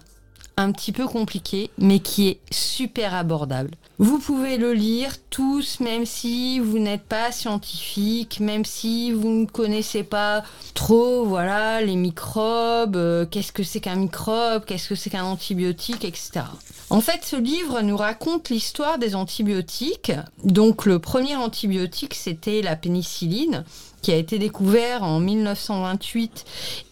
un 0.56 0.72
petit 0.72 0.92
peu 0.92 1.06
compliqué, 1.06 1.70
mais 1.78 1.98
qui 1.98 2.28
est 2.28 2.40
super 2.50 3.14
abordable. 3.14 3.70
Vous 3.98 4.18
pouvez 4.18 4.56
le 4.56 4.72
lire 4.72 5.12
tous, 5.30 5.78
même 5.78 6.04
si 6.04 6.58
vous 6.58 6.78
n'êtes 6.78 7.04
pas 7.04 7.30
scientifique, 7.30 8.40
même 8.40 8.64
si 8.64 9.12
vous 9.12 9.28
ne 9.28 9.46
connaissez 9.46 10.02
pas 10.02 10.42
trop, 10.74 11.24
voilà, 11.24 11.80
les 11.80 11.94
microbes, 11.94 12.96
euh, 12.96 13.24
qu'est-ce 13.24 13.52
que 13.52 13.62
c'est 13.62 13.80
qu'un 13.80 13.94
microbe, 13.94 14.64
qu'est-ce 14.64 14.88
que 14.88 14.94
c'est 14.96 15.10
qu'un 15.10 15.24
antibiotique, 15.24 16.04
etc. 16.04 16.42
En 16.90 17.00
fait, 17.00 17.20
ce 17.24 17.36
livre 17.36 17.82
nous 17.82 17.96
raconte 17.96 18.50
l'histoire 18.50 18.98
des 18.98 19.14
antibiotiques. 19.14 20.12
Donc, 20.42 20.86
le 20.86 20.98
premier 20.98 21.36
antibiotique, 21.36 22.14
c'était 22.14 22.62
la 22.62 22.76
pénicilline, 22.76 23.64
qui 24.04 24.12
a 24.12 24.16
été 24.16 24.38
découvert 24.38 25.02
en 25.02 25.18
1928 25.18 26.44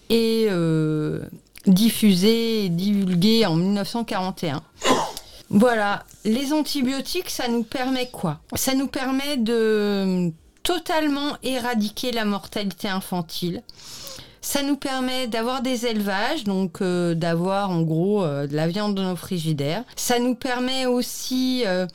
et 0.08 0.46
euh, 0.48 1.20
diffusé 1.66 2.64
et 2.64 2.68
divulgué 2.70 3.44
en 3.44 3.54
1941. 3.54 4.62
Voilà, 5.50 6.04
les 6.24 6.54
antibiotiques, 6.54 7.28
ça 7.28 7.48
nous 7.48 7.64
permet 7.64 8.08
quoi? 8.08 8.40
Ça 8.54 8.74
nous 8.74 8.86
permet 8.86 9.36
de 9.36 10.32
totalement 10.62 11.36
éradiquer 11.42 12.12
la 12.12 12.24
mortalité 12.24 12.88
infantile. 12.88 13.62
Ça 14.40 14.62
nous 14.62 14.76
permet 14.76 15.26
d'avoir 15.26 15.60
des 15.60 15.84
élevages, 15.84 16.44
donc 16.44 16.80
euh, 16.80 17.14
d'avoir 17.14 17.68
en 17.68 17.82
gros 17.82 18.24
euh, 18.24 18.46
de 18.46 18.56
la 18.56 18.68
viande 18.68 18.94
dans 18.94 19.04
nos 19.04 19.16
frigidaires. 19.16 19.84
Ça 19.96 20.18
nous 20.18 20.34
permet 20.34 20.86
aussi 20.86 21.64
euh, 21.66 21.86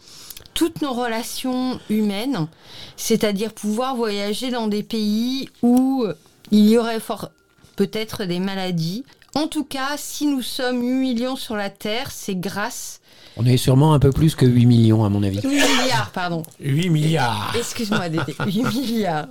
toutes 0.57 0.81
nos 0.81 0.91
relations 0.91 1.79
humaines, 1.87 2.47
c'est-à-dire 2.95 3.53
pouvoir 3.53 3.95
voyager 3.95 4.49
dans 4.49 4.67
des 4.67 4.81
pays 4.81 5.49
où 5.61 6.07
il 6.49 6.67
y 6.67 6.79
aurait 6.79 6.99
fort 6.99 7.29
peut-être 7.75 8.25
des 8.25 8.39
maladies. 8.39 9.03
En 9.35 9.47
tout 9.47 9.63
cas, 9.63 9.97
si 9.97 10.25
nous 10.25 10.41
sommes 10.41 10.81
8 10.81 10.93
millions 10.95 11.35
sur 11.35 11.55
la 11.55 11.69
Terre, 11.69 12.09
c'est 12.09 12.33
grâce... 12.33 13.01
On 13.37 13.45
est 13.45 13.57
sûrement 13.57 13.93
un 13.93 13.99
peu 13.99 14.11
plus 14.11 14.33
que 14.33 14.47
8 14.47 14.65
millions 14.65 15.05
à 15.05 15.09
mon 15.09 15.21
avis. 15.21 15.41
8 15.43 15.47
milliards, 15.47 16.09
pardon. 16.11 16.41
8 16.59 16.89
milliards. 16.89 17.53
Excuse-moi, 17.55 18.09
Dédé. 18.09 18.33
8 18.43 18.63
milliards. 18.63 19.27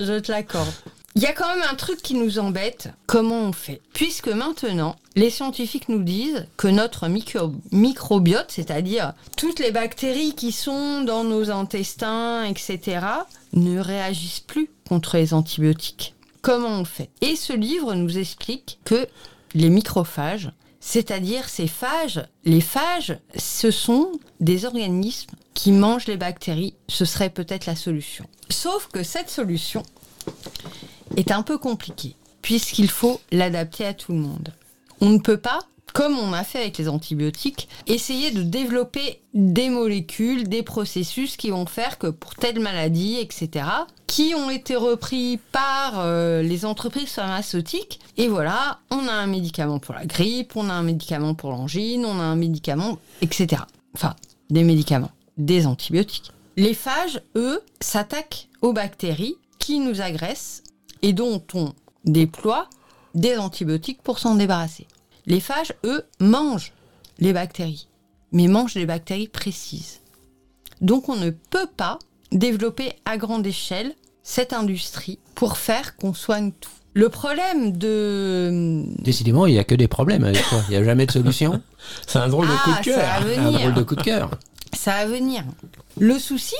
Je 0.00 0.18
te 0.18 0.32
l'accorde. 0.32 0.72
Il 1.16 1.22
y 1.22 1.26
a 1.26 1.32
quand 1.32 1.48
même 1.48 1.64
un 1.68 1.74
truc 1.74 2.00
qui 2.02 2.14
nous 2.14 2.38
embête. 2.38 2.88
Comment 3.06 3.40
on 3.40 3.52
fait? 3.52 3.80
Puisque 3.92 4.28
maintenant, 4.28 4.94
les 5.16 5.30
scientifiques 5.30 5.88
nous 5.88 6.02
disent 6.04 6.46
que 6.56 6.68
notre 6.68 7.08
micro- 7.08 7.52
microbiote, 7.72 8.50
c'est-à-dire 8.52 9.14
toutes 9.36 9.58
les 9.58 9.72
bactéries 9.72 10.36
qui 10.36 10.52
sont 10.52 11.02
dans 11.02 11.24
nos 11.24 11.50
intestins, 11.50 12.44
etc., 12.44 13.00
ne 13.54 13.80
réagissent 13.80 14.40
plus 14.40 14.70
contre 14.88 15.16
les 15.16 15.34
antibiotiques. 15.34 16.14
Comment 16.42 16.68
on 16.80 16.84
fait? 16.84 17.10
Et 17.22 17.34
ce 17.34 17.52
livre 17.52 17.94
nous 17.94 18.16
explique 18.16 18.78
que 18.84 19.08
les 19.54 19.68
microphages, 19.68 20.52
c'est-à-dire 20.78 21.48
ces 21.48 21.66
phages, 21.66 22.24
les 22.44 22.60
phages, 22.60 23.18
ce 23.36 23.72
sont 23.72 24.12
des 24.38 24.64
organismes 24.64 25.32
qui 25.54 25.72
mangent 25.72 26.06
les 26.06 26.16
bactéries. 26.16 26.74
Ce 26.88 27.04
serait 27.04 27.30
peut-être 27.30 27.66
la 27.66 27.74
solution. 27.76 28.26
Sauf 28.48 28.86
que 28.86 29.02
cette 29.02 29.28
solution 29.28 29.82
est 31.16 31.32
un 31.32 31.42
peu 31.42 31.58
compliquée, 31.58 32.16
puisqu'il 32.42 32.90
faut 32.90 33.20
l'adapter 33.32 33.86
à 33.86 33.94
tout 33.94 34.12
le 34.12 34.18
monde. 34.18 34.52
On 35.00 35.10
ne 35.10 35.18
peut 35.18 35.36
pas, 35.36 35.60
comme 35.92 36.18
on 36.18 36.32
a 36.32 36.44
fait 36.44 36.60
avec 36.60 36.78
les 36.78 36.88
antibiotiques, 36.88 37.68
essayer 37.86 38.30
de 38.30 38.42
développer 38.42 39.20
des 39.34 39.70
molécules, 39.70 40.48
des 40.48 40.62
processus 40.62 41.36
qui 41.36 41.50
vont 41.50 41.66
faire 41.66 41.98
que 41.98 42.08
pour 42.08 42.34
telle 42.34 42.60
maladie, 42.60 43.18
etc., 43.18 43.66
qui 44.06 44.34
ont 44.34 44.50
été 44.50 44.76
repris 44.76 45.38
par 45.52 46.00
euh, 46.00 46.42
les 46.42 46.64
entreprises 46.64 47.10
pharmaceutiques. 47.10 48.00
Et 48.16 48.28
voilà, 48.28 48.80
on 48.90 49.06
a 49.06 49.12
un 49.12 49.26
médicament 49.26 49.78
pour 49.78 49.94
la 49.94 50.04
grippe, 50.04 50.56
on 50.56 50.68
a 50.68 50.72
un 50.72 50.82
médicament 50.82 51.34
pour 51.34 51.50
l'angine, 51.50 52.04
on 52.04 52.18
a 52.18 52.24
un 52.24 52.36
médicament, 52.36 52.98
etc. 53.22 53.62
Enfin, 53.94 54.16
des 54.50 54.64
médicaments, 54.64 55.12
des 55.38 55.66
antibiotiques. 55.66 56.32
Les 56.56 56.74
phages, 56.74 57.22
eux, 57.36 57.62
s'attaquent 57.80 58.48
aux 58.62 58.72
bactéries 58.72 59.36
qui 59.58 59.78
nous 59.78 60.00
agressent 60.00 60.62
et 61.02 61.12
dont 61.12 61.42
on 61.54 61.72
déploie 62.04 62.68
des 63.14 63.36
antibiotiques 63.36 64.02
pour 64.02 64.18
s'en 64.18 64.34
débarrasser. 64.36 64.86
Les 65.26 65.40
phages, 65.40 65.74
eux, 65.84 66.04
mangent 66.20 66.72
les 67.18 67.32
bactéries, 67.32 67.88
mais 68.32 68.48
mangent 68.48 68.74
les 68.74 68.86
bactéries 68.86 69.28
précises. 69.28 70.00
Donc 70.80 71.08
on 71.08 71.16
ne 71.16 71.30
peut 71.30 71.68
pas 71.76 71.98
développer 72.32 72.92
à 73.04 73.16
grande 73.16 73.46
échelle 73.46 73.94
cette 74.22 74.52
industrie 74.52 75.18
pour 75.34 75.56
faire 75.56 75.96
qu'on 75.96 76.14
soigne 76.14 76.52
tout. 76.52 76.70
Le 76.92 77.08
problème 77.08 77.76
de... 77.76 78.82
Décidément, 78.98 79.46
il 79.46 79.52
n'y 79.52 79.58
a 79.58 79.64
que 79.64 79.74
des 79.76 79.86
problèmes 79.88 80.24
avec 80.24 80.42
toi. 80.48 80.60
Il 80.68 80.70
n'y 80.70 80.76
a 80.76 80.84
jamais 80.84 81.06
de 81.06 81.12
solution. 81.12 81.62
C'est 82.06 82.18
un 82.18 82.28
drôle 82.28 82.48
de 82.48 82.52
Ah, 82.52 82.62
coup 82.64 82.70
de 82.70 82.76
ça 82.76 82.82
cœur. 82.82 83.38
Un 83.38 83.52
drôle 83.52 83.74
de 83.74 83.82
coup 83.82 83.94
de 83.94 84.02
cœur. 84.02 84.30
Ça 84.72 84.92
va 84.92 85.06
venir. 85.06 85.44
Le 85.98 86.18
souci, 86.18 86.56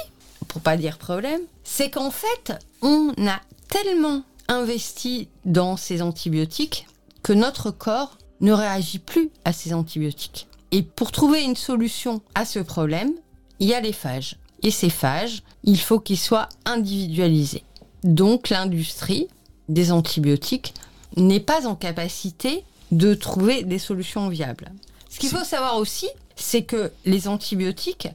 pour 0.47 0.61
pas 0.61 0.77
dire 0.77 0.99
problème, 0.99 1.41
c'est 1.65 1.91
qu'en 1.91 2.11
fait, 2.11 2.53
on 2.83 3.13
a 3.27 3.41
tellement 3.69 4.23
investi 4.51 5.29
dans 5.45 5.77
ces 5.77 6.03
antibiotiques 6.03 6.87
que 7.23 7.33
notre 7.33 7.71
corps 7.71 8.19
ne 8.41 8.53
réagit 8.53 8.99
plus 8.99 9.31
à 9.45 9.53
ces 9.53 9.73
antibiotiques. 9.73 10.49
Et 10.73 10.83
pour 10.83 11.13
trouver 11.13 11.43
une 11.43 11.57
solution 11.57 12.21
à 12.35 12.45
ce 12.45 12.59
problème, 12.59 13.13
il 13.61 13.69
y 13.69 13.75
a 13.75 13.81
les 13.81 13.93
phages. 13.93 14.37
Et 14.63 14.71
ces 14.71 14.91
phages, 14.91 15.43
il 15.65 15.79
faut 15.79 16.01
qu'ils 16.01 16.19
soient 16.19 16.49
individualisés. 16.65 17.65
Donc 18.03 18.49
l'industrie 18.49 19.29
des 19.69 19.93
antibiotiques 19.93 20.75
n'est 21.17 21.41
pas 21.41 21.67
en 21.67 21.75
capacité 21.75 22.65
de 22.91 23.15
trouver 23.15 23.63
des 23.63 23.79
solutions 23.79 24.29
viables. 24.29 24.73
Ce 25.09 25.19
qu'il 25.19 25.29
faut 25.29 25.45
savoir 25.45 25.77
aussi, 25.77 26.09
c'est 26.37 26.63
que 26.63 26.93
les 27.05 27.29
antibiotiques 27.29 28.09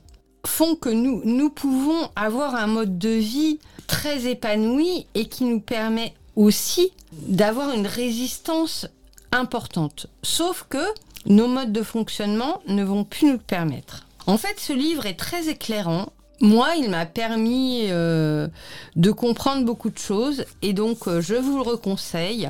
font 0.46 0.76
que 0.76 0.90
nous, 0.90 1.22
nous 1.24 1.50
pouvons 1.50 2.10
avoir 2.16 2.56
un 2.56 2.68
mode 2.68 2.98
de 2.98 3.10
vie 3.10 3.60
très 3.88 4.28
épanoui 4.28 5.08
et 5.14 5.26
qui 5.26 5.44
nous 5.44 5.60
permet 5.60 6.14
aussi 6.36 6.92
d'avoir 7.12 7.72
une 7.72 7.88
résistance 7.88 8.88
importante. 9.32 10.08
Sauf 10.24 10.66
que 10.70 10.84
nos 11.26 11.48
modes 11.48 11.72
de 11.72 11.84
fonctionnement 11.84 12.62
ne 12.68 12.84
vont 12.84 13.04
plus 13.04 13.28
nous 13.28 13.34
le 13.34 13.40
permettre. 13.40 14.06
En 14.28 14.38
fait, 14.38 14.60
ce 14.60 14.74
livre 14.74 15.06
est 15.06 15.20
très 15.20 15.50
éclairant. 15.50 16.08
Moi, 16.42 16.76
il 16.78 16.90
m'a 16.90 17.06
permis 17.06 17.86
euh, 17.90 18.48
de 18.96 19.12
comprendre 19.12 19.66
beaucoup 19.66 19.90
de 19.90 19.98
choses 19.98 20.46
et 20.62 20.74
donc 20.74 21.08
euh, 21.08 21.22
je 21.22 21.36
vous 21.36 21.58
le 21.58 21.64
reconseille. 21.64 22.50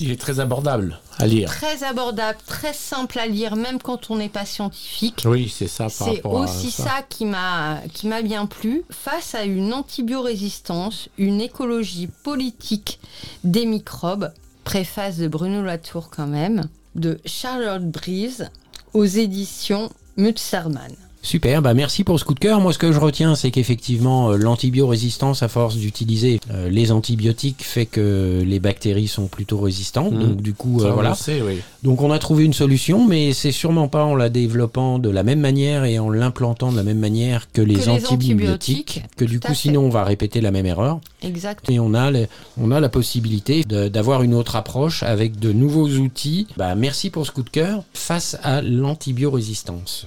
Il 0.00 0.10
est 0.10 0.20
très 0.20 0.40
abordable 0.40 0.98
à 1.18 1.26
lire. 1.26 1.48
Très 1.48 1.84
abordable, 1.84 2.38
très 2.46 2.72
simple 2.72 3.18
à 3.18 3.26
lire, 3.26 3.56
même 3.56 3.80
quand 3.80 4.10
on 4.10 4.16
n'est 4.16 4.28
pas 4.28 4.44
scientifique. 4.44 5.22
Oui, 5.26 5.52
c'est 5.54 5.68
ça 5.68 5.88
C'est 5.88 6.24
aussi 6.24 6.70
ça, 6.70 7.02
qui 7.08 7.24
m'a 7.24 7.80
qui 7.92 8.06
m'a 8.06 8.22
bien 8.22 8.46
plu. 8.46 8.84
Face 8.90 9.34
à 9.34 9.44
une 9.44 9.72
antibiorésistance, 9.72 11.08
une 11.18 11.40
écologie 11.40 12.08
politique 12.22 12.98
des 13.44 13.66
microbes, 13.66 14.32
préface 14.64 15.18
de 15.18 15.28
Bruno 15.28 15.62
Latour 15.62 16.10
quand 16.10 16.26
même, 16.26 16.68
de 16.94 17.18
Charlotte 17.24 17.84
Brise 17.84 18.50
aux 18.92 19.04
éditions 19.04 19.90
Mutzermann. 20.16 20.94
Super, 21.26 21.62
bah 21.62 21.72
merci 21.72 22.04
pour 22.04 22.20
ce 22.20 22.24
coup 22.26 22.34
de 22.34 22.38
cœur. 22.38 22.60
Moi, 22.60 22.74
ce 22.74 22.78
que 22.78 22.92
je 22.92 23.00
retiens, 23.00 23.34
c'est 23.34 23.50
qu'effectivement, 23.50 24.30
euh, 24.32 24.36
l'antibiorésistance, 24.36 25.42
à 25.42 25.48
force 25.48 25.76
d'utiliser 25.76 26.38
euh, 26.50 26.68
les 26.68 26.92
antibiotiques, 26.92 27.62
fait 27.64 27.86
que 27.86 28.42
les 28.46 28.60
bactéries 28.60 29.08
sont 29.08 29.26
plutôt 29.26 29.58
résistantes. 29.58 30.12
Mhm. 30.12 30.20
Donc, 30.28 30.42
du 30.42 30.52
coup, 30.52 30.82
euh, 30.82 30.90
on 30.90 30.92
voilà. 30.92 31.14
sait, 31.14 31.40
oui. 31.40 31.60
Donc, 31.82 32.02
on 32.02 32.10
a 32.10 32.18
trouvé 32.18 32.44
une 32.44 32.52
solution, 32.52 33.06
mais 33.06 33.32
c'est 33.32 33.52
sûrement 33.52 33.88
pas 33.88 34.04
en 34.04 34.14
la 34.14 34.28
développant 34.28 34.98
de 34.98 35.08
la 35.08 35.22
même 35.22 35.40
manière 35.40 35.84
et 35.86 35.98
en 35.98 36.10
l'implantant 36.10 36.70
de 36.70 36.76
la 36.76 36.82
même 36.82 36.98
manière 36.98 37.50
que 37.52 37.62
les 37.62 37.88
antibiotiques. 37.88 38.10
antibiotiques, 38.10 39.02
Que 39.16 39.24
du 39.24 39.40
coup, 39.40 39.54
sinon, 39.54 39.80
on 39.86 39.88
va 39.88 40.04
répéter 40.04 40.42
la 40.42 40.50
même 40.50 40.66
erreur. 40.66 41.00
Exact. 41.22 41.64
Et 41.70 41.80
on 41.80 41.94
a, 41.94 42.10
le- 42.10 42.26
on 42.60 42.70
a 42.70 42.80
la 42.80 42.90
possibilité 42.90 43.64
d'avoir 43.64 44.22
une 44.24 44.34
autre 44.34 44.56
approche 44.56 45.02
avec 45.02 45.38
de 45.40 45.52
nouveaux 45.52 45.88
outils. 45.88 46.48
Bah, 46.58 46.74
merci 46.74 47.08
pour 47.08 47.24
ce 47.24 47.30
coup 47.32 47.42
de 47.42 47.48
cœur 47.50 47.82
face 47.94 48.36
à 48.42 48.60
l'antibiorésistance. 48.60 50.06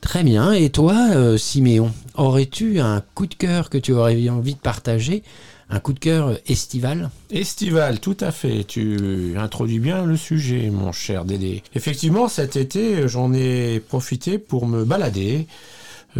Très 0.00 0.22
bien. 0.22 0.52
Et 0.52 0.70
toi, 0.70 0.96
euh, 1.14 1.36
Siméon, 1.36 1.92
aurais-tu 2.14 2.80
un 2.80 3.02
coup 3.14 3.26
de 3.26 3.34
cœur 3.34 3.68
que 3.70 3.78
tu 3.78 3.92
aurais 3.92 4.28
envie 4.28 4.54
de 4.54 4.60
partager? 4.60 5.22
Un 5.70 5.80
coup 5.80 5.92
de 5.92 5.98
cœur 5.98 6.38
estival? 6.46 7.10
Estival, 7.30 8.00
tout 8.00 8.16
à 8.20 8.30
fait. 8.30 8.64
Tu 8.64 9.34
introduis 9.36 9.80
bien 9.80 10.06
le 10.06 10.16
sujet, 10.16 10.70
mon 10.70 10.92
cher 10.92 11.26
Dédé. 11.26 11.62
Effectivement, 11.74 12.28
cet 12.28 12.56
été, 12.56 13.06
j'en 13.06 13.34
ai 13.34 13.80
profité 13.80 14.38
pour 14.38 14.66
me 14.66 14.84
balader. 14.84 15.46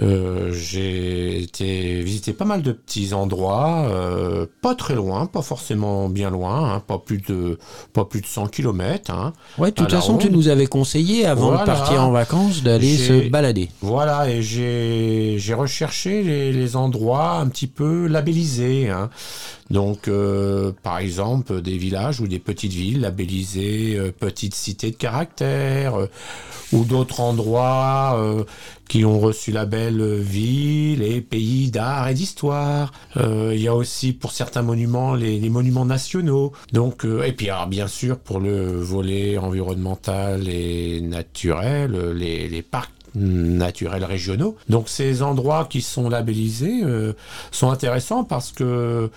Euh, 0.01 0.53
j'ai 0.53 1.43
été 1.43 2.01
visiter 2.03 2.33
pas 2.33 2.45
mal 2.45 2.63
de 2.63 2.73
petits 2.73 3.15
endroits, 3.15 3.87
euh, 3.91 4.47
pas 4.63 4.75
très 4.75 4.95
loin, 4.95 5.27
pas 5.27 5.43
forcément 5.43 6.09
bien 6.09 6.31
loin, 6.31 6.75
hein, 6.75 6.81
pas 6.87 6.99
plus 6.99 7.19
de 7.19 7.59
pas 7.93 8.05
plus 8.05 8.21
de 8.21 8.27
100 8.27 8.47
km. 8.49 9.11
Hein. 9.13 9.33
Ouais, 9.59 9.71
de 9.71 9.75
toute 9.75 9.91
façon, 9.91 10.17
tu 10.19 10.31
nous 10.31 10.49
avais 10.49 10.67
conseillé 10.67 11.27
avant 11.27 11.49
Voilà. 11.49 11.61
de 11.63 11.67
partir 11.67 12.03
en 12.05 12.11
vacances 12.11 12.63
d'aller 12.63 12.97
se 12.97 13.29
balader. 13.29 13.71
Voilà, 13.81 14.29
et 14.31 14.41
j'ai 14.43 15.35
j'ai 15.39 15.55
recherché 15.55 16.23
les, 16.23 16.53
les 16.53 16.77
endroits 16.77 17.33
un 17.41 17.49
petit 17.49 17.67
peu 17.67 18.07
labellisés. 18.07 18.89
hein. 18.91 19.11
Donc, 19.71 20.09
euh, 20.09 20.73
par 20.83 20.99
exemple, 20.99 21.61
des 21.61 21.77
villages 21.77 22.21
ou 22.21 22.27
des 22.27 22.39
petites 22.39 22.73
villes 22.73 23.01
labellisées 23.01 23.97
euh, 23.99 24.13
petites 24.13 24.55
cités 24.55 24.91
de 24.91 24.97
caractère, 24.97 25.97
euh, 25.97 26.07
ou 26.73 26.85
d'autres 26.85 27.21
endroits 27.21 28.45
qui 28.89 29.07
ont 29.07 29.21
reçu 29.21 29.53
label 29.53 30.03
ville 30.19 31.03
et 31.03 31.23
pays 31.23 31.71
d'art 31.71 32.09
et 32.09 32.15
d'histoire. 32.15 32.93
Il 33.17 33.59
y 33.59 33.69
a 33.69 33.75
aussi 33.75 34.13
pour 34.13 34.33
certains 34.33 34.61
monuments 34.61 35.15
les, 35.15 35.49
monuments 35.49 35.87
nationaux. 35.87 36.53
Donc, 36.75 37.07
et 37.07 37.33
puis 37.33 37.49
alors, 37.49 37.69
bien 37.69 37.87
sûr 37.87 38.19
pour 38.19 38.39
le 38.39 38.81
volet 38.83 39.39
environnemental 39.39 40.47
et 40.47 41.01
naturel, 41.01 41.93
les 42.13 42.63
parcs 42.63 42.98
naturels 43.19 44.05
régionaux. 44.05 44.57
Donc 44.69 44.89
ces 44.89 45.23
endroits 45.23 45.67
qui 45.69 45.83
sont 45.83 46.09
labellisés 46.09 46.81
euh, 46.85 47.13
sont 47.51 47.71
intéressants 47.71 48.25
parce 48.25 48.53
que 48.53 49.11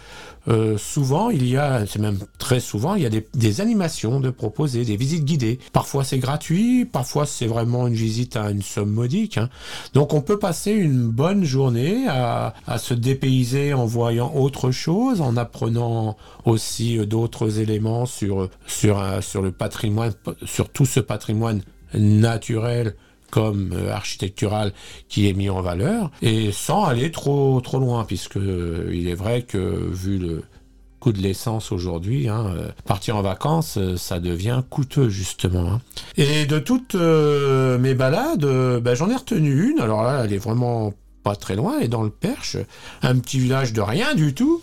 euh, 0.47 0.77
souvent 0.77 1.29
il 1.29 1.47
y 1.47 1.57
a, 1.57 1.85
c'est 1.85 1.99
même 1.99 2.17
très 2.39 2.59
souvent, 2.59 2.95
il 2.95 3.03
y 3.03 3.05
a 3.05 3.09
des, 3.09 3.61
animations 3.61 4.19
de 4.19 4.29
proposer, 4.29 4.85
des 4.85 4.97
visites 4.97 5.23
guidées. 5.23 5.59
Parfois 5.71 6.03
c'est 6.03 6.17
gratuit, 6.17 6.85
parfois 6.85 7.25
c'est 7.25 7.45
vraiment 7.45 7.87
une 7.87 7.93
visite 7.93 8.35
à 8.35 8.49
une 8.49 8.61
somme 8.61 8.91
modique. 8.91 9.37
hein. 9.37 9.49
Donc 9.93 10.13
on 10.13 10.21
peut 10.21 10.39
passer 10.39 10.71
une 10.71 11.07
bonne 11.07 11.43
journée 11.43 12.07
à, 12.07 12.53
se 12.77 12.93
dépayser 12.93 13.73
en 13.73 13.85
voyant 13.85 14.33
autre 14.35 14.71
chose, 14.71 15.21
en 15.21 15.37
apprenant 15.37 16.17
aussi 16.45 16.97
euh, 16.97 17.05
d'autres 17.05 17.59
éléments 17.59 18.05
sur, 18.05 18.49
sur 18.67 19.41
le 19.41 19.51
patrimoine, 19.51 20.13
sur 20.45 20.69
tout 20.69 20.85
ce 20.85 20.99
patrimoine 20.99 21.61
naturel 21.93 22.95
comme 23.31 23.71
euh, 23.73 23.91
architectural 23.91 24.73
qui 25.09 25.27
est 25.27 25.33
mis 25.33 25.49
en 25.49 25.61
valeur 25.61 26.11
et 26.21 26.51
sans 26.51 26.85
aller 26.85 27.09
trop 27.09 27.59
trop 27.61 27.79
loin 27.79 28.03
puisque 28.05 28.37
euh, 28.37 28.91
il 28.93 29.07
est 29.07 29.15
vrai 29.15 29.41
que 29.41 29.57
vu 29.57 30.19
le 30.19 30.43
coût 30.99 31.13
de 31.13 31.17
l'essence 31.19 31.71
aujourd'hui, 31.71 32.29
hein, 32.29 32.53
euh, 32.55 32.67
partir 32.85 33.15
en 33.17 33.23
vacances, 33.23 33.79
ça 33.95 34.19
devient 34.19 34.61
coûteux 34.69 35.09
justement. 35.09 35.67
hein. 35.71 35.81
Et 36.17 36.45
de 36.45 36.59
toutes 36.59 36.93
mes 36.93 37.95
balades, 37.95 38.45
ben, 38.81 38.93
j'en 38.93 39.09
ai 39.09 39.15
retenu 39.15 39.71
une. 39.71 39.79
Alors 39.79 40.03
là, 40.03 40.21
elle 40.23 40.33
est 40.33 40.37
vraiment 40.37 40.93
pas 41.23 41.35
très 41.35 41.55
loin, 41.55 41.77
elle 41.79 41.85
est 41.85 41.87
dans 41.87 42.03
le 42.03 42.11
Perche, 42.11 42.57
un 43.01 43.17
petit 43.17 43.39
village 43.39 43.73
de 43.73 43.81
rien 43.81 44.13
du 44.13 44.35
tout 44.35 44.61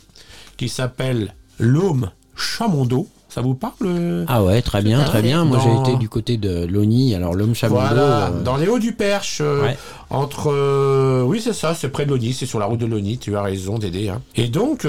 qui 0.57 0.69
s'appelle 0.69 1.35
L'Aume 1.59 2.11
Chamondo. 2.37 3.09
Ça 3.31 3.43
vous 3.43 3.55
parle 3.55 3.75
euh 3.85 4.25
Ah 4.27 4.43
ouais, 4.43 4.63
très 4.63 4.81
bien, 4.83 5.05
très 5.05 5.21
bien. 5.21 5.45
Moi, 5.45 5.59
Dans- 5.59 5.85
j'ai 5.85 5.91
été 5.91 5.99
du 5.99 6.09
côté 6.09 6.39
de 6.39 6.65
Loni, 6.65 7.15
alors 7.15 7.35
l'homme 7.35 7.55
chamondo. 7.55 7.81
Voilà, 7.83 8.29
euh, 8.29 8.43
dans 8.43 8.57
les 8.57 8.67
hauts 8.69 8.79
du 8.79 8.93
Perche, 8.95 9.41
euh, 9.43 9.63
Ouais. 9.65 9.77
entre... 10.09 10.51
euh, 10.51 11.23
oui, 11.25 11.41
c'est 11.43 11.53
ça, 11.53 11.75
c'est 11.75 11.91
près 11.91 12.07
de 12.07 12.11
Loni, 12.11 12.33
c'est 12.33 12.47
sur 12.47 12.59
la 12.59 12.65
route 12.65 12.81
de 12.81 12.87
Loni, 12.87 13.19
tu 13.19 13.37
as 13.37 13.43
raison 13.43 13.79
Dédé. 13.79 14.09
Hein. 14.09 14.23
Et 14.35 14.49
donc, 14.49 14.87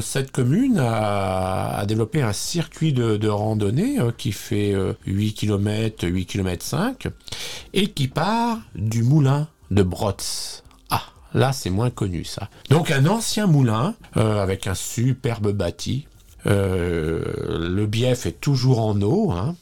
cette 0.00 0.32
commune 0.32 0.78
a, 0.78 1.78
a 1.78 1.86
développé 1.86 2.20
un 2.20 2.32
circuit 2.32 2.92
de, 2.92 3.16
de 3.16 3.28
randonnée 3.28 3.98
qui 4.16 4.32
fait 4.32 4.72
euh, 4.74 4.92
8 5.06 5.34
km, 5.34 6.06
8 6.08 6.26
km 6.26 6.64
5, 6.64 7.06
et 7.74 7.86
qui 7.88 8.08
part 8.08 8.58
du 8.74 9.02
moulin 9.04 9.46
de 9.70 9.82
Brotz. 9.84 10.64
Ah, 10.90 11.02
là 11.32 11.52
c'est 11.52 11.70
moins 11.70 11.90
connu 11.90 12.24
ça. 12.24 12.48
Donc 12.70 12.90
un 12.90 13.06
ancien 13.06 13.46
moulin, 13.46 13.94
euh, 14.16 14.42
avec 14.42 14.66
un 14.66 14.74
superbe 14.74 15.52
bâti. 15.52 16.06
Euh, 16.46 17.68
le 17.68 17.86
bief 17.86 18.26
est 18.26 18.40
toujours 18.40 18.80
en 18.80 19.00
eau, 19.02 19.32
hein. 19.32 19.56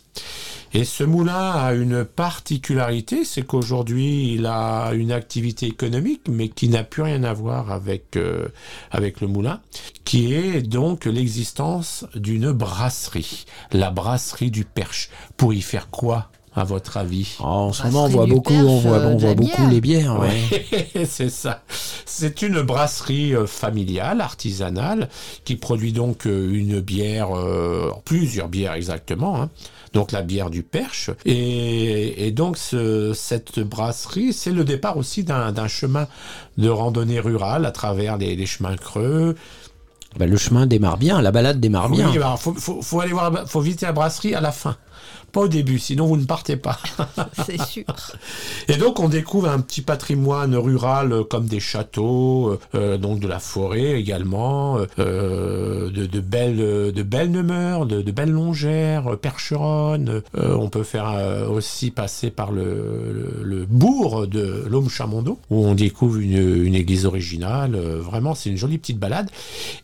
Et 0.75 0.85
ce 0.85 1.05
moulin 1.05 1.53
a 1.53 1.73
une 1.73 2.05
particularité, 2.05 3.25
c'est 3.25 3.43
qu'aujourd'hui 3.43 4.35
il 4.35 4.45
a 4.45 4.91
une 4.93 5.11
activité 5.13 5.67
économique, 5.67 6.29
mais 6.29 6.49
qui 6.49 6.69
n'a 6.69 6.85
plus 6.85 7.03
rien 7.03 7.25
à 7.25 7.33
voir 7.33 7.73
avec 7.73 8.17
euh, 8.17 8.49
avec 8.91 9.23
le 9.23 9.27
moulin, 9.27 9.61
qui 10.05 10.35
est 10.35 10.61
donc 10.61 11.07
l'existence 11.07 12.05
d'une 12.15 12.53
brasserie, 12.53 13.47
la 13.73 13.91
brasserie 13.91 14.51
du 14.51 14.65
Perche. 14.65 15.09
Pour 15.39 15.55
y 15.55 15.63
faire 15.63 15.89
quoi, 15.89 16.31
à 16.57 16.65
votre 16.65 16.97
avis? 16.97 17.37
Oh, 17.41 17.45
en 17.45 17.73
ce 17.73 17.83
Brasserie 17.83 17.95
moment, 17.95 18.05
on 18.05 18.09
voit 18.09 18.27
beaucoup, 18.27 18.53
Perche, 18.53 18.65
on 18.67 18.79
voit, 18.79 18.97
euh, 18.99 19.13
on 19.13 19.17
voit 19.17 19.35
beaucoup 19.35 19.57
bière. 19.57 19.71
les 19.71 19.81
bières. 19.81 20.19
Ouais. 20.19 20.29
Ouais, 20.95 21.05
c'est 21.07 21.29
ça. 21.31 21.63
C'est 22.05 22.43
une 22.43 22.63
brasserie 22.63 23.35
euh, 23.35 23.47
familiale, 23.47 24.21
artisanale, 24.21 25.09
qui 25.45 25.57
produit 25.57 25.93
donc 25.93 26.27
euh, 26.27 26.51
une 26.53 26.81
bière, 26.81 27.37
euh, 27.37 27.91
plusieurs 28.05 28.49
bières 28.49 28.73
exactement. 28.75 29.41
hein. 29.43 29.51
Donc 29.93 30.13
la 30.13 30.23
bière 30.23 30.51
du 30.51 30.63
Perche. 30.63 31.11
Et, 31.25 32.27
et 32.27 32.31
donc 32.31 32.59
ce- 32.59 33.13
cette 33.15 33.61
brasserie, 33.61 34.33
c'est 34.33 34.53
le 34.53 34.65
départ 34.65 34.97
aussi 34.97 35.25
d'un 35.25 35.69
chemin 35.69 36.07
de 36.59 36.69
randonnée 36.69 37.21
rurale 37.21 37.65
à 37.67 37.71
travers 37.71 38.17
les, 38.19 38.37
les 38.37 38.47
chemins 38.47 38.77
creux. 38.77 39.37
Bah, 40.19 40.27
le 40.27 40.37
chemin 40.39 40.67
démarre 40.67 40.97
bien, 40.97 41.21
la 41.21 41.31
balade 41.31 41.61
démarre 41.61 41.91
Oui, 41.91 41.97
bien. 41.99 42.11
alors, 42.13 42.41
faut, 42.41 42.55
faut, 42.55 42.81
faut 42.81 43.01
aller 43.01 43.13
voir, 43.13 43.31
faut 43.47 43.61
visiter 43.61 43.85
la 43.87 43.93
brasserie 43.93 44.35
à 44.35 44.41
la 44.41 44.53
fin. 44.53 44.77
Pas 45.37 45.43
au 45.43 45.49
début, 45.49 45.79
sinon 45.79 46.07
vous 46.07 46.17
ne 46.17 46.25
partez 46.25 46.57
pas. 46.57 46.79
C'est 47.45 47.61
sûr. 47.61 47.85
Et 48.69 48.79
donc 48.79 49.01
on 49.01 49.11
découvre 49.11 49.51
un 49.51 49.61
petit 49.61 49.83
patrimoine 49.83 50.57
rural 50.57 51.13
euh, 51.13 51.25
comme 51.25 51.45
des 51.45 51.61
châteaux, 51.61 52.53
euh, 52.53 52.59
euh, 52.75 52.97
donc 52.97 53.21
de 53.21 53.29
la 53.29 53.39
forêt 53.39 54.01
également, 54.01 54.79
euh, 54.99 55.91
de, 55.91 56.07
de 56.07 56.21
belles 56.21 56.57
de 56.57 57.03
belles 57.03 57.33
demeures, 57.33 57.85
de, 57.85 58.01
de 58.01 58.11
belles 58.13 58.31
longères, 58.31 59.19
percheronnes. 59.19 60.23
Euh, 60.39 60.57
on 60.57 60.71
peut 60.71 60.85
faire 60.85 61.13
aussi 61.51 61.91
passer 61.91 62.31
par 62.31 62.51
le, 62.51 63.13
le, 63.13 63.43
le 63.45 63.67
bourg 63.67 64.27
de 64.27 64.65
l'Homme 64.71 64.89
Chamondo 64.89 65.39
où 65.51 65.67
on 65.67 65.75
découvre 65.75 66.17
une, 66.17 66.65
une 66.65 66.75
église 66.75 67.05
originale. 67.05 67.77
Vraiment, 67.77 68.35
c'est 68.35 68.49
une 68.49 68.57
jolie 68.57 68.79
petite 68.79 68.99
balade. 68.99 69.29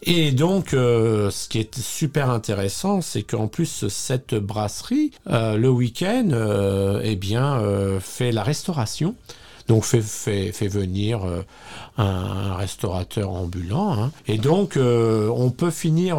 Et 0.02 0.32
donc, 0.32 0.68
ce 0.70 1.48
qui 1.48 1.58
est 1.58 1.78
super 1.78 2.30
intéressant, 2.30 3.02
c'est 3.02 3.22
qu'en 3.22 3.48
plus 3.48 3.86
cette 3.88 4.34
brasserie, 4.34 5.10
euh, 5.42 5.56
le 5.56 5.68
week-end, 5.68 6.28
euh, 6.32 7.00
eh 7.04 7.16
bien, 7.16 7.58
euh, 7.60 8.00
fait 8.00 8.32
la 8.32 8.42
restauration 8.42 9.14
donc 9.68 9.84
fait, 9.84 10.02
fait, 10.02 10.50
fait 10.50 10.66
venir 10.66 11.20
un, 11.96 12.54
restaurateur 12.56 13.30
ambulant. 13.30 13.92
hein. 13.92 14.10
Et 14.26 14.36
donc, 14.36 14.76
on 14.76 15.50
peut 15.50 15.70
finir 15.70 16.18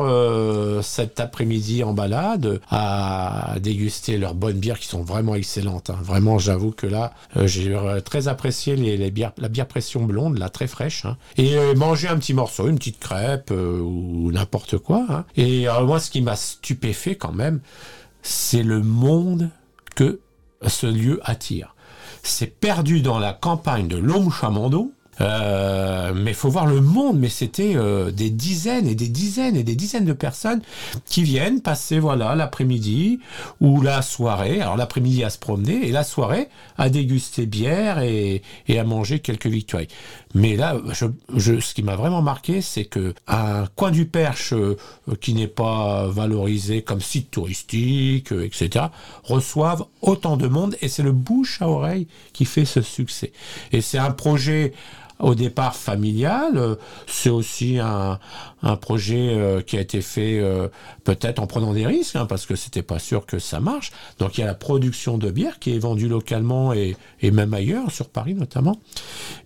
cet 0.82 1.20
après-midi 1.20 1.84
en 1.84 1.92
balade 1.92 2.62
à 2.72 3.56
déguster 3.60 4.18
leurs 4.18 4.34
bonnes 4.34 4.60
bières 4.60 4.80
qui 4.80 4.88
sont 4.88 5.04
vraiment 5.04 5.36
excellentes. 5.36 5.90
hein. 5.90 6.00
Vraiment, 6.02 6.40
j'avoue 6.40 6.72
que 6.72 6.88
là, 6.88 7.12
j'ai 7.44 7.78
très 8.06 8.30
apprécié 8.30 8.78
les, 8.78 9.12
bières, 9.12 9.34
la 9.38 9.50
bière 9.50 9.68
pression 9.68 10.04
blonde, 10.06 10.38
là, 10.38 10.48
très 10.48 10.68
fraîche. 10.68 11.04
hein. 11.04 11.18
Et 11.36 11.58
manger 11.76 12.08
un 12.08 12.18
petit 12.18 12.34
morceau, 12.34 12.70
une 12.70 12.78
petite 12.78 13.00
crêpe 13.00 13.52
ou 13.52 14.32
n'importe 14.32 14.78
quoi. 14.78 15.26
Et 15.36 15.66
moi, 15.86 16.00
ce 16.00 16.10
qui 16.10 16.22
m'a 16.22 16.38
stupéfait 16.38 17.16
quand 17.16 17.34
même, 17.34 17.60
c'est 18.24 18.64
le 18.64 18.82
monde 18.82 19.50
que 19.96 20.20
ce 20.66 20.88
lieu 20.88 21.20
attire. 21.24 21.76
C'est 22.24 22.48
perdu 22.48 23.02
dans 23.02 23.20
la 23.20 23.34
campagne 23.34 23.88
de 23.88 23.98
Lhomme-Chamando. 23.98 24.92
Euh, 25.22 26.12
mais 26.16 26.34
faut 26.34 26.50
voir 26.50 26.66
le 26.66 26.82
monde, 26.82 27.20
mais 27.20 27.30
c'était 27.30 27.74
euh, 27.76 28.10
des 28.10 28.32
dizaines 28.32 28.88
et 28.88 28.96
des 28.96 29.10
dizaines 29.10 29.56
et 29.56 29.64
des 29.64 29.76
dizaines 29.76 30.06
de 30.06 30.14
personnes 30.14 30.62
qui 31.06 31.22
viennent 31.22 31.62
passer 31.62 32.00
voilà 32.00 32.34
l'après-midi 32.34 33.20
ou 33.62 33.82
la 33.82 34.02
soirée. 34.02 34.60
Alors 34.60 34.76
l'après-midi 34.76 35.24
à 35.24 35.30
se 35.30 35.38
promener 35.38 35.88
et 35.88 35.92
la 35.92 36.04
soirée 36.04 36.50
à 36.80 36.90
déguster 36.90 37.46
bière 37.46 38.00
et, 38.00 38.42
et 38.68 38.80
à 38.80 38.84
manger 38.84 39.20
quelques 39.20 39.46
victoires. 39.46 39.84
Mais 40.36 40.56
là, 40.56 40.78
je, 40.92 41.06
je- 41.36 41.60
ce 41.60 41.74
qui 41.74 41.84
m'a 41.84 41.96
vraiment 41.96 42.22
marqué, 42.24 42.62
c'est 42.62 42.86
que 42.86 43.14
un 43.28 43.66
coin 43.76 43.92
du 43.92 44.06
Perche 44.06 44.54
euh, 44.54 44.76
qui 45.22 45.34
n'est 45.36 45.48
pas 45.48 46.08
valorisé 46.08 46.82
comme 46.82 47.02
site 47.02 47.30
touristique, 47.32 48.32
euh, 48.32 48.44
etc., 48.46 48.86
reçoivent 49.24 49.86
autant 50.02 50.36
de 50.38 50.48
monde 50.48 50.76
et 50.82 50.88
c'est 50.88 51.04
le 51.04 51.12
bouche 51.12 51.62
à 51.62 51.68
oreille 51.70 52.08
qui 52.34 52.46
fait 52.46 52.66
ce 52.66 52.82
succès. 52.82 53.32
Et 53.72 53.82
c'est 53.82 54.00
un 54.00 54.12
projet 54.12 54.74
au 55.20 55.36
départ 55.36 55.76
familial, 55.76 56.78
c'est 57.08 57.30
aussi 57.30 57.78
un, 57.80 58.20
un 58.64 58.76
projet 58.76 59.30
euh, 59.30 59.62
qui 59.62 59.78
a 59.78 59.82
été 59.82 60.02
fait 60.02 60.40
euh, 60.40 60.68
peut-être 61.04 61.40
en 61.40 61.48
prenant 61.48 61.74
des 61.74 61.86
risques, 61.86 62.16
hein, 62.16 62.26
parce 62.26 62.46
que 62.46 62.56
c'était 62.56 62.82
pas 62.82 63.00
sûr 63.00 63.26
que 63.26 63.40
ça 63.40 63.60
marche. 63.60 63.92
Donc 64.20 64.38
il 64.38 64.42
y 64.42 64.44
a 64.44 64.48
la 64.48 64.54
production 64.54 65.18
de 65.18 65.30
bière 65.32 65.60
qui 65.60 65.76
est 65.76 65.80
vendue 65.80 66.08
localement 66.08 66.74
et, 66.74 66.96
et 67.22 67.32
même 67.32 67.54
ailleurs, 67.54 67.92
sur 67.92 68.10
Paris 68.10 68.34
notamment. 68.36 68.80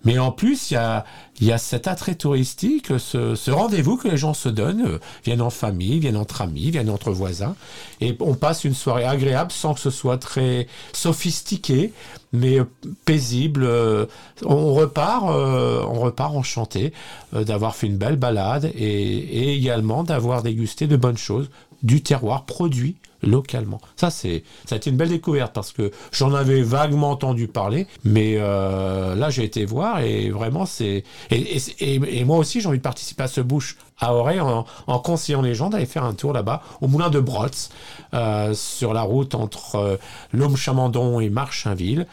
Mais 0.04 0.18
en 0.18 0.30
plus, 0.32 0.70
il 0.70 0.74
y 0.74 0.76
a, 0.76 1.04
y 1.40 1.52
a 1.52 1.58
cet 1.58 1.86
attrait 1.88 2.14
touristique, 2.14 2.98
ce, 2.98 3.34
ce 3.34 3.50
rendez-vous 3.50 3.96
que 3.96 4.08
les 4.08 4.16
gens 4.16 4.34
se 4.34 4.48
donnent, 4.48 4.86
euh, 4.86 4.98
viennent 5.24 5.42
en 5.42 5.50
famille, 5.50 5.98
viennent 5.98 6.16
entre 6.16 6.42
amis, 6.42 6.70
viennent 6.70 6.90
entre 6.90 7.10
voisins, 7.10 7.56
et 8.00 8.16
on 8.20 8.34
passe 8.34 8.64
une 8.64 8.74
soirée 8.74 9.04
agréable 9.04 9.52
sans 9.52 9.74
que 9.74 9.80
ce 9.80 9.90
soit 9.90 10.18
très 10.18 10.66
sophistiqué, 10.92 11.92
mais 12.32 12.58
euh, 12.60 12.64
paisible. 13.04 13.64
euh, 13.64 14.06
on 14.44 14.74
repart, 14.74 15.24
on 15.24 16.00
repart 16.00 16.34
enchanté 16.34 16.92
d'avoir 17.32 17.74
fait 17.74 17.86
une 17.88 17.96
belle 17.96 18.16
balade 18.16 18.70
et, 18.74 18.82
et 18.82 19.54
également 19.54 20.04
d'avoir 20.04 20.42
dégusté 20.42 20.86
de 20.86 20.96
bonnes 20.96 21.18
choses 21.18 21.47
du 21.82 22.02
terroir 22.02 22.44
produit 22.44 22.96
localement. 23.22 23.80
Ça, 23.96 24.10
c'est, 24.10 24.44
ça 24.64 24.76
a 24.76 24.78
été 24.78 24.90
une 24.90 24.96
belle 24.96 25.08
découverte 25.08 25.52
parce 25.52 25.72
que 25.72 25.90
j'en 26.12 26.34
avais 26.34 26.62
vaguement 26.62 27.10
entendu 27.10 27.48
parler, 27.48 27.86
mais 28.04 28.34
euh, 28.38 29.14
là, 29.16 29.28
j'ai 29.30 29.42
été 29.44 29.64
voir 29.64 30.00
et 30.00 30.30
vraiment, 30.30 30.66
c'est. 30.66 31.02
Et, 31.30 31.56
et, 31.56 31.60
et- 31.80 32.18
et 32.20 32.24
moi 32.24 32.38
aussi, 32.38 32.60
j'ai 32.60 32.68
envie 32.68 32.78
de 32.78 32.82
participer 32.82 33.24
à 33.24 33.28
ce 33.28 33.40
bouche 33.40 33.76
à 34.00 34.14
oreille 34.14 34.40
en, 34.40 34.64
en 34.86 34.98
conseillant 34.98 35.42
les 35.42 35.54
gens 35.54 35.70
d'aller 35.70 35.86
faire 35.86 36.04
un 36.04 36.14
tour 36.14 36.32
là-bas 36.32 36.62
au 36.80 36.88
moulin 36.88 37.10
de 37.10 37.20
Brotz, 37.20 37.70
euh, 38.14 38.54
sur 38.54 38.94
la 38.94 39.02
route 39.02 39.34
entre 39.34 39.76
euh, 39.76 39.96
Lhomme-Chamandon 40.32 41.20
et 41.20 41.30
Marchainville. 41.30 42.06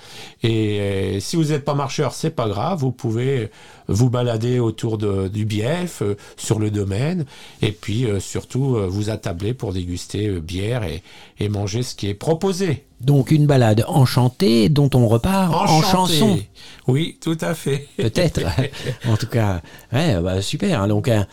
Et 0.44 0.80
euh, 0.80 1.20
si 1.20 1.36
vous 1.36 1.46
n'êtes 1.46 1.66
pas 1.66 1.74
marcheur, 1.74 2.14
c'est 2.14 2.32
pas 2.32 2.48
grave, 2.48 2.80
vous 2.80 2.92
pouvez 2.92 3.50
vous 3.88 4.10
balader 4.10 4.60
autour 4.60 4.98
de, 4.98 5.28
du 5.28 5.46
Bief, 5.46 6.02
euh, 6.02 6.18
sur 6.38 6.60
le 6.60 6.72
domaine, 6.72 7.26
et 7.62 7.72
puis 7.72 8.06
euh, 8.06 8.20
surtout 8.20 8.76
euh, 8.76 8.88
vous 8.90 9.10
attabler 9.10 9.54
pour 9.54 9.74
déguster 9.74 10.28
euh, 10.28 10.40
bière 10.40 10.84
et, 10.84 11.04
et 11.40 11.50
manger 11.50 11.84
ce 11.84 11.96
qui 11.96 12.08
est 12.08 12.14
proposé. 12.16 12.86
Donc 13.02 13.30
une 13.30 13.46
balade 13.46 13.86
enchantée 13.88 14.70
dont 14.70 14.90
on 14.96 15.08
repart 15.08 15.54
en 15.54 15.82
chanson. 15.82 16.40
Oui, 16.88 17.18
tout 17.22 17.38
à 17.42 17.54
fait. 17.54 17.88
Peut-être. 17.98 18.42
en 19.08 19.18
tout 19.18 19.28
cas, 19.28 19.62
ouais, 19.92 20.20
bah, 20.22 20.42
super. 20.42 20.88
Donc 20.88 21.10
un, 21.10 21.28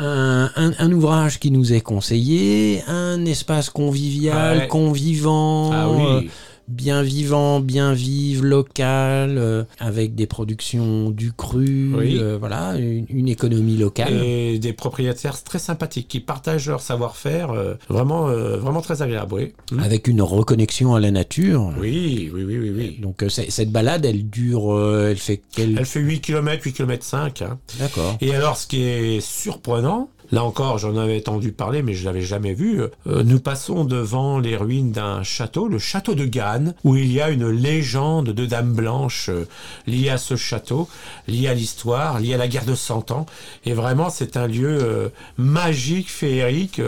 un, 0.00 0.50
un- 0.56 0.72
un 0.78 0.92
ouvrage 0.92 1.38
qui 1.38 1.50
nous 1.50 1.72
est 1.72 1.80
conseillé, 1.82 2.82
un 2.88 3.24
espace 3.26 3.70
convivial, 3.70 4.58
Ouais. 4.58 4.68
convivant, 4.68 5.70
Ah 5.72 5.88
oui. 5.90 6.30
Bien 6.70 7.02
vivant, 7.02 7.60
bien 7.60 7.92
vive, 7.92 8.44
local, 8.44 9.36
euh, 9.38 9.64
avec 9.78 10.14
des 10.14 10.26
productions 10.26 11.10
du 11.10 11.32
cru, 11.32 11.92
Oui. 11.94 12.18
euh, 12.20 12.36
voilà, 12.38 12.76
une, 12.76 13.06
une 13.08 13.28
économie 13.28 13.76
locale. 13.76 14.12
Et 14.22 14.58
des 14.58 14.72
propriétaires 14.72 15.42
très 15.42 15.58
sympathiques 15.58 16.08
qui 16.08 16.20
partagent 16.20 16.68
leur 16.68 16.80
savoir-faire, 16.80 17.50
euh, 17.50 17.74
vraiment, 17.88 18.26
vraiment 18.28 18.80
très 18.80 19.02
agréable. 19.02 19.34
Oui, 19.34 19.52
Mm. 19.72 19.80
Avec 19.80 20.08
une 20.08 20.22
reconnexion 20.22 20.94
à 20.94 21.00
la 21.00 21.10
nature. 21.10 21.72
oui, 21.80 22.30
oui, 22.34 22.44
oui, 22.44 22.58
oui. 22.58 22.72
oui. 22.76 22.98
Donc 23.00 23.24
cette 23.28 23.70
balade, 23.70 24.04
elle 24.04 24.28
dure, 24.28 24.76
elle 25.08 25.16
fait 25.16 25.42
quel... 25.54 25.78
Elle 25.78 25.86
fait 25.86 26.00
8 26.00 26.20
km, 26.20 26.62
8 26.64 26.72
km 26.72 27.04
5. 27.04 27.42
Hein. 27.42 27.58
D'accord. 27.78 28.16
Et 28.20 28.34
alors, 28.34 28.56
ce 28.56 28.66
qui 28.66 28.82
est 28.82 29.20
surprenant, 29.20 30.08
là 30.32 30.44
encore, 30.44 30.78
j'en 30.78 30.96
avais 30.96 31.18
entendu 31.18 31.52
parler, 31.52 31.82
mais 31.82 31.94
je 31.94 32.04
l'avais 32.04 32.22
jamais 32.22 32.54
vu. 32.54 32.80
euh, 32.80 33.22
nous 33.24 33.40
passons 33.40 33.84
devant 33.84 34.38
les 34.38 34.56
ruines 34.56 34.92
d'un 34.92 35.22
château, 35.22 35.68
le 35.68 35.78
château 35.78 36.14
de 36.14 36.24
Gannes, 36.24 36.74
où 36.84 36.96
il 36.96 37.12
y 37.12 37.20
a 37.20 37.30
une 37.30 37.48
légende 37.48 38.30
de 38.30 38.46
Dame 38.46 38.72
Blanche 38.72 39.28
euh, 39.28 39.46
liée 39.86 40.10
à 40.10 40.18
ce 40.18 40.36
château, 40.36 40.88
liée 41.26 41.48
à 41.48 41.54
l'histoire, 41.54 42.20
liée 42.20 42.34
à 42.34 42.38
la 42.38 42.48
guerre 42.48 42.64
de 42.64 42.74
Cent 42.74 43.10
Ans. 43.10 43.26
Et 43.64 43.72
vraiment, 43.72 44.10
c'est 44.10 44.36
un 44.36 44.46
lieu 44.46 44.78
euh, 44.80 45.08
magique, 45.36 46.10
féerique, 46.10 46.80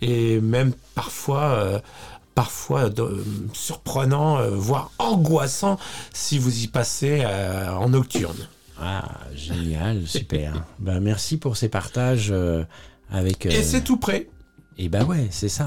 et 0.00 0.40
même 0.40 0.72
parfois. 0.94 1.82
Parfois 2.34 2.88
surprenant, 3.52 4.40
voire 4.52 4.90
angoissant 4.98 5.78
si 6.14 6.38
vous 6.38 6.64
y 6.64 6.66
passez 6.66 7.26
en 7.26 7.90
nocturne. 7.90 8.48
Ah, 8.82 9.18
génial, 9.34 10.06
super. 10.06 10.64
ben, 10.78 11.00
merci 11.00 11.36
pour 11.36 11.56
ces 11.56 11.68
partages 11.68 12.30
euh, 12.30 12.64
avec... 13.10 13.46
Et 13.46 13.56
euh, 13.56 13.62
c'est 13.62 13.84
tout 13.84 13.96
prêt. 13.96 14.28
Et 14.78 14.88
bah 14.88 15.04
ouais, 15.04 15.28
c'est 15.30 15.48
ça. 15.48 15.66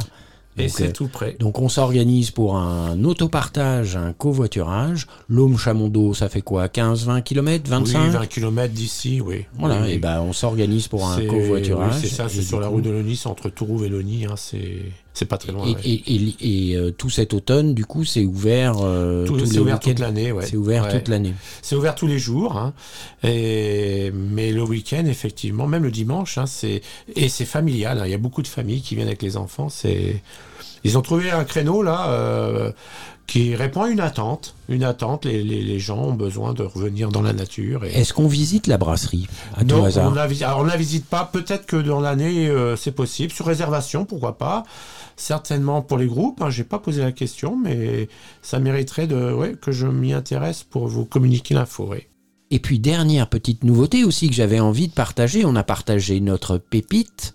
Et 0.58 0.70
c'est 0.70 0.90
euh, 0.90 0.92
tout 0.92 1.08
prêt. 1.08 1.36
Donc 1.40 1.60
on 1.60 1.68
s'organise 1.68 2.32
pour 2.32 2.58
un 2.58 3.04
autopartage, 3.04 3.98
un 3.98 4.14
covoiturage. 4.14 5.06
L'Homme 5.28 5.58
Chamondo, 5.58 6.14
ça 6.14 6.30
fait 6.30 6.42
quoi 6.42 6.70
15, 6.70 7.06
20 7.06 7.22
km, 7.22 7.70
25 7.70 8.04
Oui, 8.04 8.10
20 8.10 8.26
km 8.28 8.74
d'ici, 8.74 9.22
oui. 9.22 9.46
Voilà, 9.60 9.82
Oui, 9.82 9.90
et 9.90 9.94
oui. 9.94 9.98
ben 10.00 10.22
on 10.22 10.34
s'organise 10.34 10.88
pour 10.88 11.08
un 11.08 11.26
covoiturage. 11.26 11.94
oui, 11.96 12.00
c'est 12.02 12.14
ça, 12.16 12.30
c'est 12.30 12.42
sur 12.42 12.60
la 12.60 12.68
route 12.68 12.84
de 12.84 12.90
Lonis, 12.90 13.22
entre 13.26 13.50
Tourouvre 13.50 13.86
et 13.86 13.90
Loni, 13.90 14.26
hein, 14.26 14.36
c'est 14.38 14.84
c'est 15.16 15.26
pas 15.26 15.38
très 15.40 15.52
loin. 15.52 15.66
Et, 15.66 15.72
ouais. 15.74 15.82
et- 15.84 16.16
et- 16.16 16.70
et, 16.72 16.76
euh, 16.76 16.92
tout 16.92 17.10
cet 17.10 17.34
automne, 17.34 17.74
du 17.74 17.86
coup, 17.86 18.04
c'est 18.06 18.24
ouvert 18.26 18.76
euh, 18.82 19.26
Tout- 19.26 19.38
tous 19.38 19.58
ouvert 19.58 19.80
toute 19.80 19.98
l'année, 19.98 20.32
ouais. 20.32 20.46
C'est 20.46 20.58
ouvert 20.58 20.84
Ouais. 20.84 20.92
toute 20.92 21.08
l'année. 21.08 21.34
C'est 21.64 21.76
ouvert 21.76 21.96
tous 21.96 22.06
les 22.06 22.20
jours, 22.20 22.58
hein. 22.58 22.74
et, 23.24 24.12
mais 24.14 24.52
le 24.52 24.62
week-end, 24.64 25.06
effectivement, 25.08 25.66
même 25.68 25.84
le 25.84 25.92
dimanche, 25.92 26.38
hein, 26.38 26.46
c'est 26.46 26.82
et 27.16 27.30
c'est 27.30 27.46
familial. 27.46 28.00
hein. 28.00 28.06
Il 28.06 28.12
y 28.12 28.14
a 28.14 28.18
beaucoup 28.20 28.42
de 28.44 28.48
familles 28.48 28.82
qui 28.82 28.96
viennent 28.96 29.08
avec 29.08 29.22
les 29.24 29.38
enfants. 29.38 29.70
C'est 29.70 30.22
ils 30.84 30.98
ont 30.98 31.02
trouvé 31.02 31.32
un 31.32 31.44
créneau 31.46 31.82
là 31.82 32.10
euh, 32.10 32.72
qui 33.26 33.56
répond 33.56 33.82
à 33.84 33.90
une 33.90 34.00
attente. 34.02 34.54
Une 34.70 34.84
attente. 34.84 35.26
Les, 35.26 35.42
les, 35.44 35.64
les 35.64 35.80
gens 35.80 35.98
ont 35.98 36.14
besoin 36.14 36.54
de 36.54 36.62
revenir 36.62 37.10
dans 37.10 37.24
la 37.24 37.34
nature. 37.34 37.84
Et... 37.86 37.92
Est-ce 37.94 38.14
qu'on 38.14 38.28
visite 38.28 38.68
la 38.68 38.78
brasserie 38.78 39.28
à 39.58 39.64
tout 39.66 39.84
hasard 39.84 40.12
on 40.12 40.14
la, 40.14 40.28
visi- 40.28 40.44
alors 40.44 40.60
on 40.60 40.64
la 40.64 40.78
visite 40.78 41.06
pas. 41.08 41.28
Peut-être 41.32 41.66
que 41.66 41.78
dans 41.78 42.00
l'année, 42.02 42.48
euh, 42.50 42.76
c'est 42.76 42.92
possible. 42.92 43.32
Sur 43.34 43.48
réservation, 43.48 44.06
pourquoi 44.06 44.38
pas. 44.38 44.64
Certainement 45.16 45.82
pour 45.82 45.98
les 45.98 46.08
groupes. 46.08 46.42
Hein, 46.42 46.50
J'ai 46.50 46.64
pas 46.64 46.80
posé 46.80 47.02
la 47.02 47.12
question, 47.12 47.58
mais 47.58 48.10
ça 48.42 48.60
mériterait 48.60 49.08
que 49.08 49.72
je 49.72 49.88
m'y 49.88 50.14
intéresse 50.14 50.64
pour 50.64 50.88
vous 50.88 51.06
communiquer 51.06 51.54
l'info. 51.54 51.88
ouais. 51.88 52.10
Et 52.52 52.60
puis 52.60 52.80
dernière 52.80 53.28
petite 53.28 53.64
nouveauté 53.64 54.04
aussi 54.04 54.30
que 54.30 54.36
j'avais 54.36 54.60
envie 54.60 54.88
de 54.88 54.94
partager, 54.94 55.46
on 55.46 55.56
a 55.56 55.64
partagé 55.64 56.20
notre 56.20 56.58
pépite, 56.58 57.34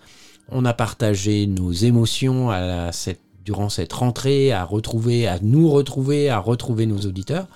on 0.51 0.65
a 0.65 0.73
partagé 0.73 1.47
nos 1.47 1.73
émotions 1.73 2.51
durant 3.45 3.69
cette 3.69 3.93
rentrée, 3.93 4.53
à 4.53 4.65
retrouver, 4.65 5.27
à 5.27 5.39
nous 5.43 5.69
retrouver, 5.69 6.31
à 6.31 6.39
retrouver 6.39 6.87
nos 6.87 7.01
auditeurs. 7.01 7.49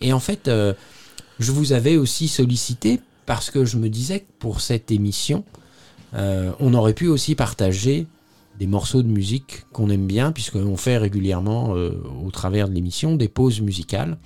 Et 0.00 0.12
en 0.12 0.20
fait, 0.20 0.48
euh, 0.48 0.74
je 1.40 1.50
vous 1.50 1.72
avais 1.72 1.96
aussi 1.96 2.28
sollicité 2.28 3.00
parce 3.26 3.50
que 3.50 3.64
je 3.64 3.78
me 3.78 3.88
disais 3.88 4.20
que 4.20 4.30
pour 4.38 4.60
cette 4.60 4.90
émission, 4.92 5.44
euh, 6.14 6.52
on 6.60 6.74
aurait 6.74 6.94
pu 6.94 7.08
aussi 7.08 7.34
partager 7.34 8.06
des 8.58 8.66
morceaux 8.66 9.02
de 9.02 9.08
musique 9.08 9.64
qu'on 9.72 9.90
aime 9.90 10.06
bien, 10.06 10.32
puisqu'on 10.32 10.76
fait 10.76 10.98
régulièrement, 10.98 11.74
euh, 11.76 11.90
au 12.24 12.30
travers 12.30 12.68
de 12.68 12.74
l'émission, 12.74 13.16
des 13.16 13.28
pauses 13.28 13.60
musicales. 13.60 14.18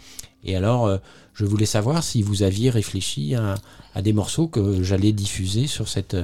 Et 0.45 0.55
alors, 0.57 0.87
euh, 0.87 0.99
je 1.35 1.45
voulais 1.45 1.67
savoir 1.67 2.03
si 2.03 2.23
vous 2.23 2.43
aviez 2.43 2.71
réfléchi 2.71 3.35
à, 3.35 3.55
à 3.95 4.03
des 4.03 4.13
morceaux 4.13 4.47
que 4.47 4.83
j'allais 4.83 5.13
diffuser 5.13 5.67
sur 5.67 5.89
cette, 5.89 6.17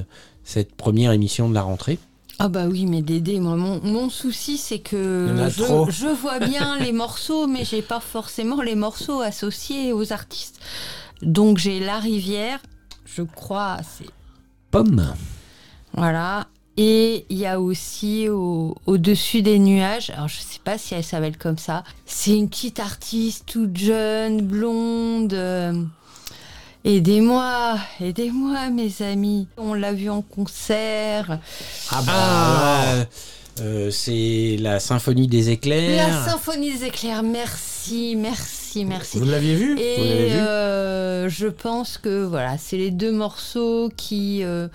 cette 0.43 0.75
première 0.75 1.11
émission 1.11 1.49
de 1.49 1.53
la 1.53 1.61
rentrée. 1.61 1.99
Ah 2.37 2.49
bah 2.49 2.67
oui, 2.67 2.85
mais 2.85 3.01
Dédé, 3.01 3.39
moi, 3.39 3.55
mon, 3.55 3.81
mon 3.81 4.09
souci, 4.09 4.57
c'est 4.57 4.79
que 4.79 5.33
je, 5.49 5.63
je 5.89 6.07
vois 6.07 6.39
bien 6.39 6.77
les 6.79 6.91
morceaux, 6.91 7.47
mais 7.47 7.63
j'ai 7.63 7.81
pas 7.81 8.01
forcément 8.01 8.61
les 8.61 8.75
morceaux 8.75 9.21
associés 9.21 9.93
aux 9.93 10.11
artistes. 10.11 10.59
Donc 11.21 11.57
j'ai 11.57 11.79
La 11.79 11.99
Rivière, 11.99 12.59
je 13.05 13.21
crois, 13.21 13.77
c'est 13.83 14.09
Pomme. 14.69 15.13
Voilà. 15.93 16.47
Et 16.77 17.25
il 17.29 17.37
y 17.37 17.45
a 17.45 17.59
aussi 17.61 18.27
au- 18.29 18.75
Au-dessus 18.85 19.41
des 19.41 19.59
nuages, 19.59 20.09
alors 20.09 20.27
je 20.27 20.35
sais 20.37 20.59
pas 20.63 20.77
si 20.77 20.93
elle 20.93 21.03
s'appelle 21.05 21.37
comme 21.37 21.57
ça, 21.57 21.83
c'est 22.05 22.35
une 22.35 22.49
petite 22.49 22.79
artiste 22.79 23.45
toute 23.45 23.77
jeune, 23.77 24.41
blonde. 24.41 25.33
euh, 25.33 25.73
Aidez-moi, 26.83 27.77
aidez-moi 27.99 28.69
mes 28.69 29.01
amis. 29.01 29.47
On 29.57 29.73
l'a 29.73 29.91
vu 29.93 30.09
en 30.09 30.21
concert. 30.21 31.39
Ah 31.91 32.01
bah, 32.03 32.11
Ah, 32.13 32.93
euh, 33.61 33.89
c'est 33.89 34.57
la 34.59 34.79
symphonie 34.79 35.27
des 35.27 35.49
éclairs. 35.49 36.09
La 36.25 36.31
symphonie 36.31 36.71
des 36.77 36.85
éclairs, 36.85 37.23
merci, 37.23 38.15
merci, 38.15 38.64
merci. 38.83 39.19
vous 39.19 39.25
l'aviez 39.25 39.55
vu 39.55 39.75
Vous 39.75 39.79
l'avez 39.79 40.25
Et 40.25 40.29
vu 40.29 40.35
euh, 40.37 41.29
je 41.29 41.47
pense 41.47 41.97
que 41.97 42.25
voilà, 42.25 42.57
c'est 42.57 42.77
les 42.77 42.91
deux 42.91 43.11
morceaux 43.11 43.89
qui 43.95 44.43
euh, 44.43 44.67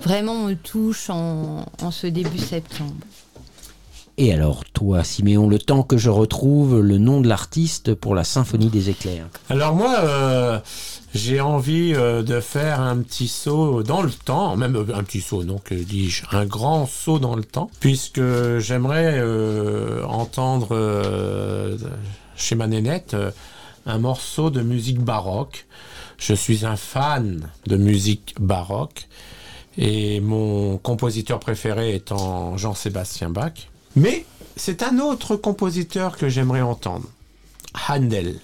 vraiment 0.00 0.44
me 0.44 0.54
touchent 0.54 1.10
en, 1.10 1.64
en 1.82 1.90
ce 1.90 2.06
début 2.06 2.38
septembre. 2.38 2.92
Et 4.18 4.32
alors, 4.32 4.64
toi, 4.72 5.04
Siméon, 5.04 5.46
le 5.46 5.58
temps 5.58 5.82
que 5.82 5.98
je 5.98 6.08
retrouve 6.08 6.80
le 6.80 6.96
nom 6.96 7.20
de 7.20 7.28
l'artiste 7.28 7.94
pour 7.94 8.14
la 8.14 8.24
symphonie 8.24 8.68
des 8.70 8.88
éclairs. 8.88 9.26
Alors 9.50 9.74
moi, 9.74 9.94
euh, 10.00 10.58
j'ai 11.14 11.42
envie 11.42 11.92
euh, 11.94 12.22
de 12.22 12.40
faire 12.40 12.80
un 12.80 12.96
petit 12.98 13.28
saut 13.28 13.82
dans 13.82 14.00
le 14.00 14.10
temps, 14.10 14.56
même 14.56 14.74
un 14.94 15.02
petit 15.02 15.20
saut, 15.20 15.44
non, 15.44 15.58
que 15.58 15.74
dis-je, 15.74 16.24
un 16.32 16.46
grand 16.46 16.86
saut 16.86 17.18
dans 17.18 17.36
le 17.36 17.44
temps, 17.44 17.70
puisque 17.78 18.22
j'aimerais 18.58 19.18
euh, 19.18 20.02
entendre 20.06 20.68
euh, 20.70 21.76
chez 22.36 22.54
ma 22.54 22.66
nénette 22.66 23.14
euh, 23.14 23.30
un 23.86 23.98
morceau 23.98 24.50
de 24.50 24.62
musique 24.62 25.00
baroque. 25.00 25.66
Je 26.18 26.34
suis 26.34 26.64
un 26.64 26.76
fan 26.76 27.50
de 27.66 27.76
musique 27.76 28.34
baroque 28.40 29.08
et 29.78 30.20
mon 30.20 30.78
compositeur 30.78 31.38
préféré 31.38 31.94
étant 31.94 32.56
Jean-Sébastien 32.56 33.30
Bach. 33.30 33.68
Mais 33.94 34.24
c'est 34.56 34.82
un 34.82 34.98
autre 34.98 35.36
compositeur 35.36 36.16
que 36.16 36.28
j'aimerais 36.28 36.62
entendre, 36.62 37.08
Handel. 37.88 38.38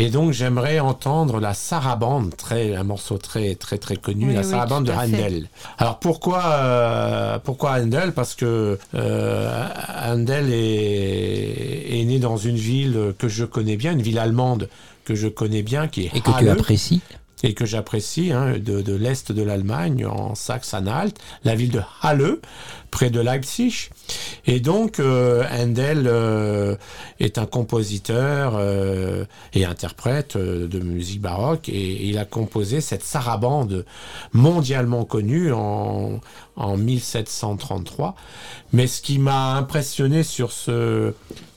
Et 0.00 0.08
donc 0.08 0.32
j'aimerais 0.32 0.80
entendre 0.80 1.40
la 1.40 1.52
sarabande, 1.52 2.34
très, 2.34 2.74
un 2.74 2.84
morceau 2.84 3.18
très 3.18 3.54
très 3.54 3.76
très 3.76 3.96
connu, 3.96 4.28
Oui, 4.28 4.34
la 4.34 4.40
oui, 4.40 4.50
sarabande 4.50 4.86
de. 4.86 4.92
Handel. 4.92 5.48
Alors 5.76 5.98
pourquoi 5.98 6.42
euh, 6.42 7.38
pourquoi 7.38 7.72
Handel? 7.72 8.12
Parce 8.12 8.34
que 8.34 8.78
euh, 8.94 9.68
Handel 10.02 10.50
est, 10.54 12.00
est 12.00 12.04
né 12.04 12.18
dans 12.18 12.38
une 12.38 12.56
ville 12.56 13.14
que 13.18 13.28
je 13.28 13.44
connais 13.44 13.76
bien, 13.76 13.92
une 13.92 14.00
ville 14.00 14.18
allemande 14.18 14.70
que 15.04 15.14
je 15.14 15.28
connais 15.28 15.62
bien, 15.62 15.86
qui 15.86 16.06
est 16.06 16.16
Et 16.16 16.20
que 16.20 16.38
tu 16.38 16.48
apprécies. 16.48 17.02
Et 17.42 17.54
que 17.54 17.64
j'apprécie, 17.64 18.32
hein, 18.32 18.54
de, 18.58 18.82
de 18.82 18.94
l'est 18.94 19.32
de 19.32 19.42
l'Allemagne, 19.42 20.06
en 20.06 20.34
Saxe-Anhalt, 20.34 21.16
la 21.44 21.54
ville 21.54 21.70
de 21.70 21.80
Halle, 22.02 22.38
près 22.90 23.10
de 23.10 23.20
Leipzig. 23.20 23.90
Et 24.46 24.60
donc, 24.60 24.98
euh, 24.98 25.44
Handel 25.50 26.04
euh, 26.06 26.76
est 27.18 27.38
un 27.38 27.46
compositeur 27.46 28.54
euh, 28.56 29.24
et 29.54 29.64
interprète 29.64 30.36
euh, 30.36 30.66
de 30.66 30.80
musique 30.80 31.20
baroque, 31.20 31.68
et, 31.68 32.08
il 32.08 32.18
a 32.18 32.24
composé 32.24 32.80
cette 32.80 33.04
sarabande 33.04 33.84
mondialement 34.32 35.04
connue 35.04 35.52
en, 35.52 36.20
en 36.56 36.76
1733. 36.76 38.14
Mais 38.72 38.86
ce 38.86 39.00
qui 39.00 39.18
m'a 39.18 39.54
impressionné 39.54 40.22
sur 40.22 40.52
ce 40.52 41.14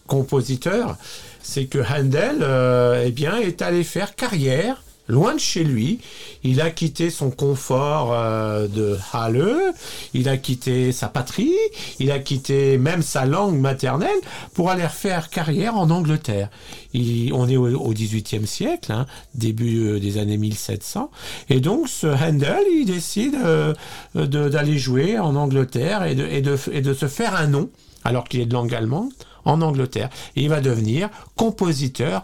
compositeur, 0.08 0.98
c'est 1.42 1.66
que 1.66 1.80
Handel 1.80 2.40
euh, 2.42 3.04
eh 3.06 3.12
bien, 3.12 3.38
est 3.38 3.62
allé 3.62 3.84
faire 3.84 4.16
carrière 4.16 4.82
loin 5.08 5.36
de 5.36 5.40
chez 5.40 5.64
lui. 5.64 6.00
Il 6.44 6.62
a 6.62 6.70
quitté 6.72 7.10
son 7.10 7.32
confort 7.32 8.14
euh, 8.14 8.68
de 8.68 8.98
Halle, 9.12 9.74
il 10.14 10.30
a 10.30 10.38
quitté 10.38 10.92
sa 10.92 11.08
patrie, 11.08 11.54
il 12.00 12.12
a 12.12 12.20
quitté 12.20 12.78
même 12.78 13.02
sa 13.02 13.26
langue 13.26 13.60
maternelle 13.60 14.10
pour 14.54 14.70
aller 14.70 14.88
faire 14.90 15.30
carrière 15.30 15.78
en 15.78 15.90
Angleterre. 15.90 16.50
On 16.96 17.48
est 17.48 17.58
au, 17.58 17.94
18e 17.94 18.46
siècle, 18.46 18.92
hein, 18.92 19.06
début 19.36 19.88
euh, 19.88 20.00
des 20.00 20.18
années 20.18 20.38
1700, 20.38 21.10
et 21.50 21.60
donc 21.60 21.88
ce 21.88 22.08
Handel, 22.08 22.64
il 22.72 22.86
décide 22.86 23.36
euh, 23.44 23.74
d'aller 24.14 24.78
jouer 24.78 25.18
en 25.20 25.36
Angleterre 25.36 26.04
et 26.04 26.16
de, 26.16 26.56
se 26.56 27.08
faire 27.08 27.36
un 27.36 27.48
nom, 27.48 27.70
alors 28.04 28.26
qu'il 28.26 28.42
est 28.42 28.46
de 28.46 28.54
langue 28.54 28.74
allemande, 28.74 29.12
en 29.46 29.62
Angleterre. 29.62 30.10
Et 30.36 30.44
il 30.44 30.50
va 30.50 30.62
devenir 30.62 31.10
compositeur 31.36 32.24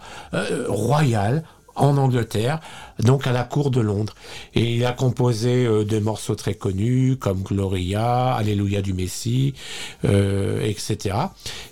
royal 0.67 1.43
en 1.79 1.97
Angleterre, 1.97 2.59
donc 2.99 3.25
à 3.25 3.31
la 3.31 3.43
cour 3.43 3.71
de 3.71 3.81
Londres. 3.81 4.13
Et 4.53 4.75
il 4.75 4.85
a 4.85 4.91
composé 4.91 5.65
euh, 5.65 5.83
des 5.83 5.99
morceaux 5.99 6.35
très 6.35 6.53
connus 6.53 7.17
comme 7.17 7.41
Gloria, 7.41 8.33
Alléluia 8.33 8.81
du 8.81 8.93
Messie, 8.93 9.53
euh, 10.05 10.61
etc. 10.61 11.15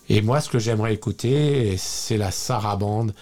Et 0.09 0.21
moi, 0.21 0.41
ce 0.41 0.49
que 0.49 0.59
j'aimerais 0.59 0.93
écouter, 0.93 1.75
c'est 1.77 2.17
la 2.17 2.31
sarabande 2.31 3.13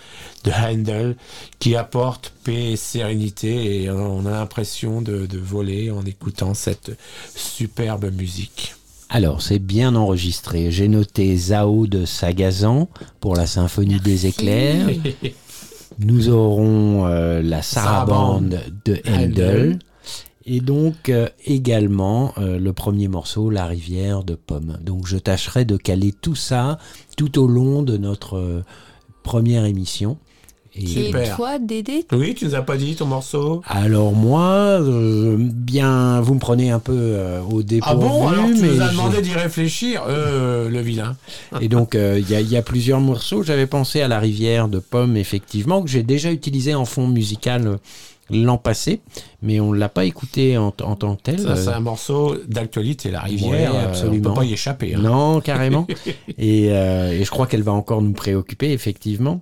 de 0.44 0.52
Handel 0.52 1.18
qui 1.60 1.76
apporte 1.76 2.32
paix 2.44 2.74
et 2.74 2.76
sérénité 2.76 3.84
et 3.84 3.90
on 3.90 4.26
a 4.26 4.32
l'impression 4.32 5.02
de, 5.02 5.26
de 5.26 5.40
voler 5.40 5.90
en 5.92 6.06
écoutant 6.06 6.54
cette 6.54 6.92
superbe 7.36 8.12
musique. 8.14 8.76
Alors, 9.10 9.42
c'est 9.42 9.60
bien 9.60 9.96
enregistré. 9.96 10.72
J'ai 10.72 10.88
noté 10.88 11.36
Zao 11.38 11.88
de 11.88 12.06
Sagazan 12.06 12.90
pour 13.20 13.36
la 13.36 13.46
symphonie 13.46 14.00
des 14.00 14.26
éclairs. 14.26 14.90
Nous 16.00 16.30
aurons 16.30 17.06
euh, 17.06 17.42
la 17.42 17.62
sarabande 17.62 18.60
de 18.86 19.02
Handel. 19.08 19.80
Et 20.48 20.60
donc 20.60 21.10
euh, 21.10 21.28
également 21.46 22.34
euh, 22.38 22.60
le 22.60 22.74
premier 22.74 23.08
morceau, 23.08 23.50
La 23.50 23.66
rivière 23.66 24.24
de 24.24 24.36
Pomme. 24.36 24.78
Donc 24.82 25.08
je 25.08 25.18
tâcherai 25.18 25.66
de 25.66 25.78
caler 25.78 26.12
tout 26.12 26.36
ça 26.36 26.78
tout 27.18 27.40
au 27.40 27.48
long 27.48 27.82
de 27.82 27.98
notre 27.98 28.64
première 29.24 29.66
émission. 29.66 30.18
Et 30.78 31.12
toi, 31.36 31.58
Dédé 31.60 32.06
Oui, 32.12 32.36
tu 32.36 32.46
nous 32.46 32.56
as 32.56 32.62
pas 32.62 32.76
dit 32.78 32.96
ton 32.96 33.06
morceau 33.06 33.62
alors 33.66 34.12
moi, 34.14 34.44
euh, 34.82 35.36
bien, 35.40 36.20
vous 36.22 36.34
me 36.34 36.40
prenez 36.40 36.70
un 36.72 36.80
peu 36.80 36.94
euh, 36.96 37.40
au 37.50 37.64
dépourvu, 37.64 37.96
Ah 37.96 37.96
bon 37.96 38.28
Alors 38.28 38.46
tu 38.48 38.62
mais 38.62 38.68
nous 38.70 38.82
as 38.82 38.90
demandé 38.90 39.22
d'y 39.22 39.32
réfléchir, 39.34 40.04
euh, 40.08 40.70
le 40.70 40.80
vilain. 40.82 41.16
Et 41.62 41.70
donc, 41.70 41.96
euh, 41.96 42.20
il 42.20 42.30
y, 42.30 42.36
a- 42.36 42.42
il 42.42 42.50
y 42.52 42.58
a 42.58 42.62
plusieurs 42.62 43.00
morceaux. 43.00 43.42
J'avais 43.44 43.68
pensé 43.68 44.02
à 44.02 44.08
la 44.08 44.20
rivière 44.20 44.68
de 44.68 44.80
Pomme, 44.80 45.16
effectivement, 45.18 45.82
que 45.82 45.90
j'ai 45.90 46.04
déjà 46.04 46.32
utilisé 46.32 46.76
en 46.76 46.86
fond 46.86 47.08
musical 47.08 47.78
l'an 48.32 48.58
passé, 48.58 49.02
mais 49.44 49.60
on 49.60 49.72
ne 49.72 49.78
l'a 49.78 49.88
pas 49.88 50.04
écouté 50.04 50.58
en, 50.58 50.74
en 50.82 50.96
tant 50.96 51.16
que 51.16 51.22
tel. 51.22 51.40
Ça, 51.40 51.56
c'est 51.56 51.70
un 51.70 51.80
morceau 51.80 52.36
d'actualité, 52.48 53.12
la 53.12 53.20
rivière. 53.22 53.72
Ouais, 53.74 53.80
absolument. 53.82 54.32
on 54.32 54.34
peut 54.34 54.40
pas 54.42 54.46
y 54.46 54.54
échapper. 54.54 54.96
hein. 54.96 55.00
non, 55.02 55.42
carrément. 55.42 55.86
et, 56.38 56.70
euh, 56.72 57.12
et 57.12 57.24
je 57.24 57.30
crois 57.30 57.46
qu'elle 57.48 57.62
va 57.64 57.72
encore 57.74 58.02
nous 58.02 58.14
préoccuper, 58.14 58.72
effectivement. 58.72 59.42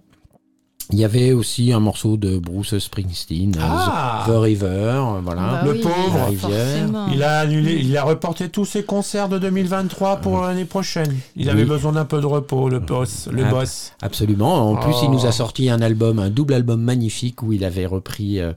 Il 0.91 0.99
y 0.99 1.05
avait 1.05 1.31
aussi 1.31 1.71
un 1.71 1.79
morceau 1.79 2.17
de 2.17 2.37
Bruce 2.37 2.77
Springsteen, 2.77 3.55
euh, 3.55 3.61
Ah 3.61 4.25
The 4.27 4.31
River, 4.35 4.67
euh, 4.67 5.19
voilà. 5.23 5.41
Bah 5.41 5.61
le 5.65 5.71
oui, 5.71 5.79
pauvre. 5.81 6.17
La 6.17 6.25
rivière. 6.25 6.89
Il 7.13 7.23
a 7.23 7.39
annulé, 7.39 7.79
il 7.81 7.97
a 7.97 8.03
reporté 8.03 8.49
tous 8.49 8.65
ses 8.65 8.83
concerts 8.83 9.29
de 9.29 9.39
2023 9.39 10.17
pour 10.17 10.41
l'année 10.41 10.65
prochaine. 10.65 11.15
Il 11.37 11.45
Oui. 11.45 11.51
avait 11.51 11.65
besoin 11.65 11.93
d'un 11.93 12.05
peu 12.05 12.19
de 12.19 12.25
repos, 12.25 12.67
le 12.69 12.79
boss. 12.79 13.29
Le 13.31 13.45
Ah, 13.45 13.49
boss. 13.49 13.93
Absolument. 14.01 14.69
En 14.71 14.75
plus, 14.75 14.93
il 15.03 15.09
nous 15.09 15.23
Oh. 15.23 15.27
a 15.27 15.31
sorti 15.31 15.69
un 15.69 15.81
album, 15.81 16.19
un 16.19 16.29
double 16.29 16.53
album 16.53 16.81
magnifique 16.81 17.41
où 17.43 17.53
il 17.53 17.63
avait 17.63 17.85
repris 17.85 18.39
euh, 18.41 18.51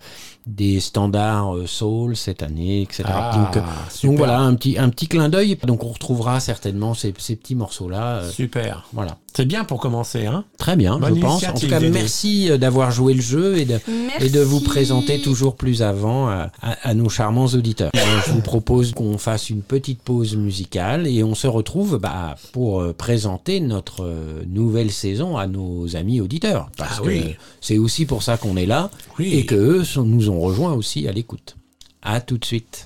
des 0.46 0.78
standards 0.80 1.56
euh, 1.56 1.66
soul 1.66 2.16
cette 2.16 2.42
année, 2.42 2.82
etc. 2.82 3.02
Ah, 3.06 3.32
donc, 3.34 3.56
euh, 3.56 4.06
donc 4.06 4.16
voilà, 4.18 4.38
un 4.40 4.54
petit, 4.54 4.78
un 4.78 4.88
petit 4.90 5.08
clin 5.08 5.28
d'œil. 5.28 5.58
Donc 5.66 5.82
on 5.84 5.88
retrouvera 5.88 6.38
certainement 6.40 6.94
ces, 6.94 7.12
ces 7.18 7.34
petits 7.36 7.54
morceaux-là. 7.56 8.18
euh, 8.18 8.30
Super. 8.30 8.86
voilà. 8.92 9.16
C'est 9.34 9.44
bien 9.44 9.64
pour 9.64 9.80
commencer, 9.80 10.24
hein 10.24 10.44
Très 10.56 10.76
bien, 10.76 10.98
Bonne 10.98 11.16
je 11.16 11.20
pense. 11.20 11.44
En 11.46 11.52
tout 11.52 11.68
cas, 11.68 11.78
merci 11.80 12.48
d'avoir 12.58 12.90
joué 12.90 13.12
le 13.12 13.20
jeu 13.20 13.58
et 13.58 13.66
de, 13.66 13.78
et 14.20 14.30
de 14.30 14.40
vous 14.40 14.60
présenter 14.60 15.20
toujours 15.20 15.56
plus 15.56 15.82
avant 15.82 16.28
à, 16.28 16.48
à- 16.62 16.76
à 16.88 16.94
nos 16.94 17.10
charmants 17.10 17.44
auditeurs. 17.44 17.90
Je 18.26 18.32
vous 18.32 18.40
propose 18.40 18.92
qu'on 18.92 19.18
fasse 19.18 19.50
une 19.50 19.60
petite 19.60 20.00
pause 20.00 20.36
musicale 20.36 21.06
et 21.06 21.22
on 21.22 21.34
se 21.34 21.46
retrouve 21.48 21.98
bah, 21.98 22.36
pour 22.52 22.82
présenter 22.94 23.60
notre 23.60 24.08
nouvelle 24.48 24.90
saison 24.90 25.36
à 25.36 25.46
nos 25.46 25.96
amis 25.96 26.22
auditeurs. 26.22 26.70
Parce 26.78 26.96
Ah 27.00 27.02
que 27.02 27.08
oui. 27.08 27.34
c'est 27.60 27.76
aussi 27.76 28.06
pour 28.06 28.22
ça 28.22 28.38
qu'on 28.38 28.56
est 28.56 28.64
là 28.64 28.90
Oui. 29.18 29.34
et 29.34 29.44
que 29.44 29.54
eux 29.54 29.82
nous 30.02 30.30
ont 30.30 30.35
rejoints 30.40 30.74
aussi 30.74 31.08
à 31.08 31.12
l'écoute. 31.12 31.56
À 32.02 32.20
tout 32.20 32.38
de 32.38 32.44
suite. 32.44 32.85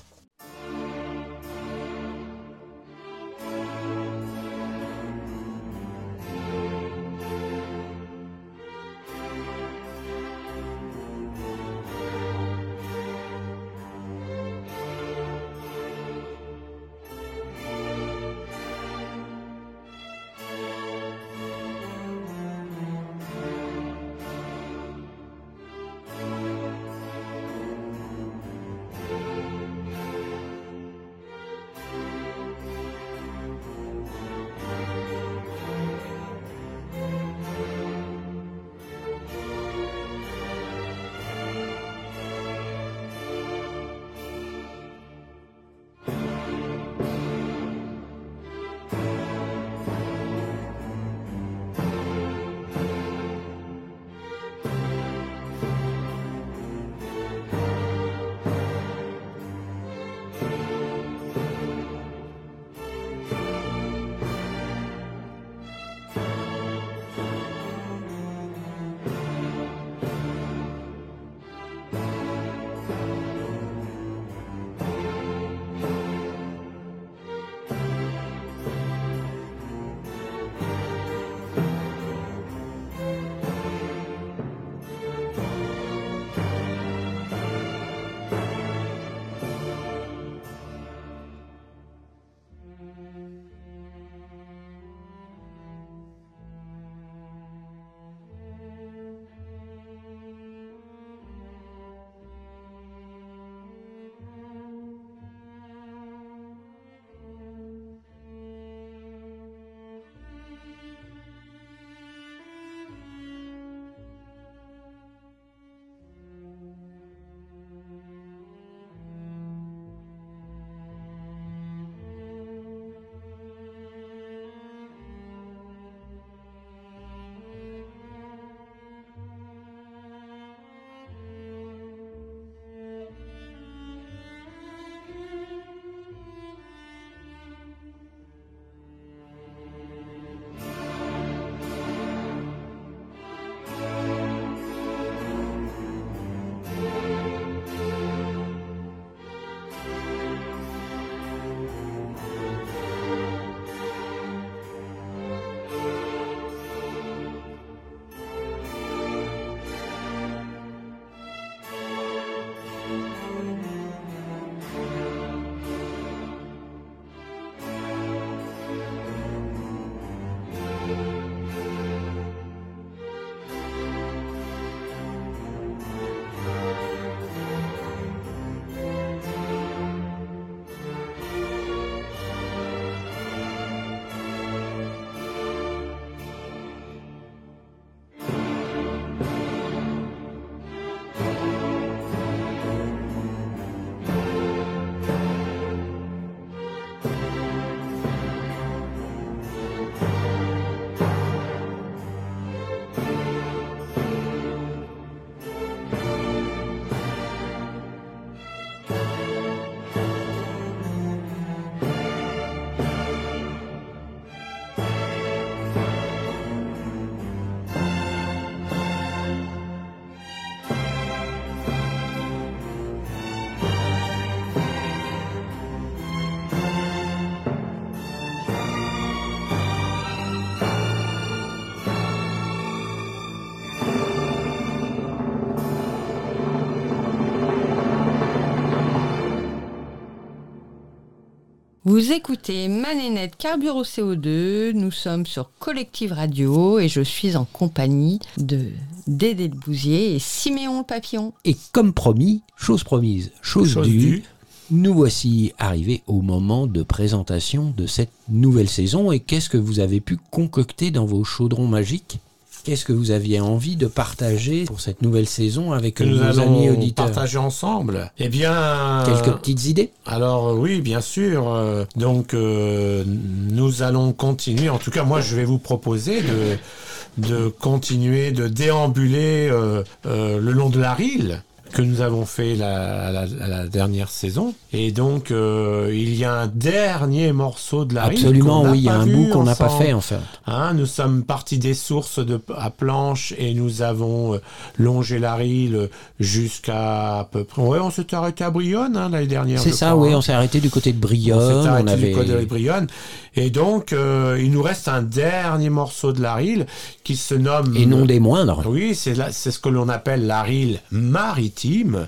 Vous 241.91 242.13
écoutez 242.13 242.69
Manénette 242.69 243.35
Carbure 243.35 243.75
au 243.75 243.83
CO2, 243.83 244.71
nous 244.71 244.91
sommes 244.91 245.25
sur 245.25 245.51
Collective 245.59 246.13
Radio 246.13 246.79
et 246.79 246.87
je 246.87 247.01
suis 247.01 247.35
en 247.35 247.43
compagnie 247.43 248.19
de 248.37 248.67
Dédé 249.07 249.49
Bousier 249.49 250.15
et 250.15 250.19
Siméon 250.19 250.79
le 250.79 250.85
Papillon. 250.85 251.33
Et 251.43 251.57
comme 251.73 251.91
promis, 251.91 252.43
chose 252.55 252.85
promise, 252.85 253.33
chose, 253.41 253.73
Chose 253.73 253.89
due, 253.89 253.97
due. 253.97 254.23
nous 254.71 254.93
voici 254.93 255.51
arrivés 255.59 256.01
au 256.07 256.21
moment 256.21 256.65
de 256.65 256.81
présentation 256.81 257.73
de 257.75 257.85
cette 257.87 258.13
nouvelle 258.29 258.69
saison. 258.69 259.11
Et 259.11 259.19
qu'est-ce 259.19 259.49
que 259.49 259.57
vous 259.57 259.81
avez 259.81 259.99
pu 259.99 260.15
concocter 260.15 260.91
dans 260.91 261.05
vos 261.05 261.25
chaudrons 261.25 261.67
magiques? 261.67 262.21
Qu'est-ce 262.63 262.85
que 262.85 262.93
vous 262.93 263.11
aviez 263.11 263.39
envie 263.39 263.75
de 263.75 263.87
partager 263.87 264.65
pour 264.65 264.81
cette 264.81 265.01
nouvelle 265.01 265.27
saison 265.27 265.71
avec 265.73 265.99
nous 265.99 266.17
nos 266.17 266.23
allons 266.23 266.43
amis 266.43 266.69
auditeurs 266.69 267.05
partager 267.07 267.37
ensemble. 267.37 268.11
Eh 268.19 268.29
bien, 268.29 269.03
Quelques 269.05 269.37
petites 269.39 269.65
idées 269.65 269.89
Alors 270.05 270.53
oui, 270.57 270.81
bien 270.81 271.01
sûr. 271.01 271.47
euh, 271.53 271.85
donc 271.95 272.33
euh, 272.33 273.03
nous 273.07 273.81
allons 273.83 274.13
continuer. 274.13 274.69
En 274.69 274.77
tout 274.77 274.91
cas, 274.91 275.03
moi, 275.03 275.21
je 275.21 275.35
vais 275.35 275.45
vous 275.45 275.57
proposer 275.59 276.21
de, 276.21 277.27
de 277.27 277.47
continuer 277.47 278.31
de 278.31 278.47
déambuler 278.47 279.49
euh, 279.51 279.83
euh, 280.05 280.39
le 280.39 280.51
long 280.51 280.69
de 280.69 280.79
la 280.79 280.93
Rille 280.93 281.41
que 281.71 281.81
nous 281.81 282.01
avons 282.01 282.25
fait 282.25 282.55
la, 282.55 283.11
la- 283.11 283.25
la 283.25 283.67
dernière 283.67 284.09
saison. 284.09 284.53
Et 284.73 284.91
donc, 284.91 285.31
euh, 285.31 285.89
il 285.93 286.15
y 286.15 286.23
a 286.25 286.33
un 286.33 286.47
dernier 286.47 287.31
morceau 287.33 287.85
de 287.85 287.95
la 287.95 288.03
Absolument, 288.03 288.63
oui, 288.63 288.79
il 288.79 288.83
y 288.83 288.89
a 288.89 288.93
un 288.95 289.05
bout 289.05 289.27
qu'on 289.31 289.43
n'a 289.43 289.55
pas 289.55 289.69
fait 289.69 289.93
en 289.93 290.01
fait. 290.01 290.19
Hein, 290.47 290.73
nous 290.73 290.85
sommes 290.85 291.23
partis 291.23 291.57
des 291.57 291.73
sources 291.73 292.19
de, 292.19 292.39
à 292.55 292.69
planche 292.69 293.33
et 293.37 293.53
nous 293.53 293.81
avons 293.81 294.35
euh, 294.35 294.37
longé 294.77 295.19
la 295.19 295.35
Rille 295.35 295.89
jusqu'à 296.19 297.19
à 297.19 297.23
peu 297.25 297.43
près. 297.43 297.61
Ouais, 297.61 297.79
on 297.79 297.91
s'était 297.91 298.15
arrêté 298.15 298.43
à 298.43 298.51
Brionne 298.51 298.95
hein, 298.95 299.09
l'année 299.09 299.27
dernière. 299.27 299.59
C'est 299.59 299.71
ça, 299.71 299.91
crois, 299.91 300.01
oui, 300.07 300.13
hein. 300.13 300.17
on 300.17 300.21
s'est 300.21 300.33
arrêté 300.33 300.59
du 300.59 300.69
côté 300.69 300.91
de 300.93 300.97
On 300.97 301.01
Brionne. 301.07 301.39
s'est 301.63 301.69
On, 301.69 301.71
arrêté 301.71 301.91
avait... 301.91 302.09
du 302.09 302.15
côté 302.15 302.29
de 302.31 302.45
Brionne. 302.45 302.87
Et 303.35 303.49
donc, 303.49 303.93
euh, 303.93 304.37
il 304.41 304.51
nous 304.51 304.61
reste 304.61 304.89
un 304.89 305.01
dernier 305.01 305.69
morceau 305.69 306.11
de 306.11 306.21
la 306.21 306.35
Rille 306.35 306.65
qui 307.03 307.15
se 307.15 307.33
nomme. 307.33 307.75
Et 307.77 307.85
non 307.85 308.05
des 308.05 308.19
moindres. 308.19 308.63
Oui, 308.67 308.93
c'est 308.93 309.15
ce 309.15 309.59
que 309.59 309.69
l'on 309.69 309.87
appelle 309.87 310.27
la 310.27 310.43
Rille 310.43 310.81
maritime, 310.91 312.07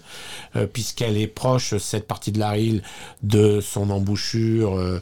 euh, 0.58 0.68
puisqu'elle 0.68 1.18
est 1.18 1.28
proche, 1.28 1.78
cette 1.78 2.08
partie 2.08 2.34
de 2.34 2.40
la 2.40 2.50
Rille, 2.50 2.82
de 3.22 3.62
son 3.62 3.90
embouchure 3.90 4.78
euh, 4.78 5.02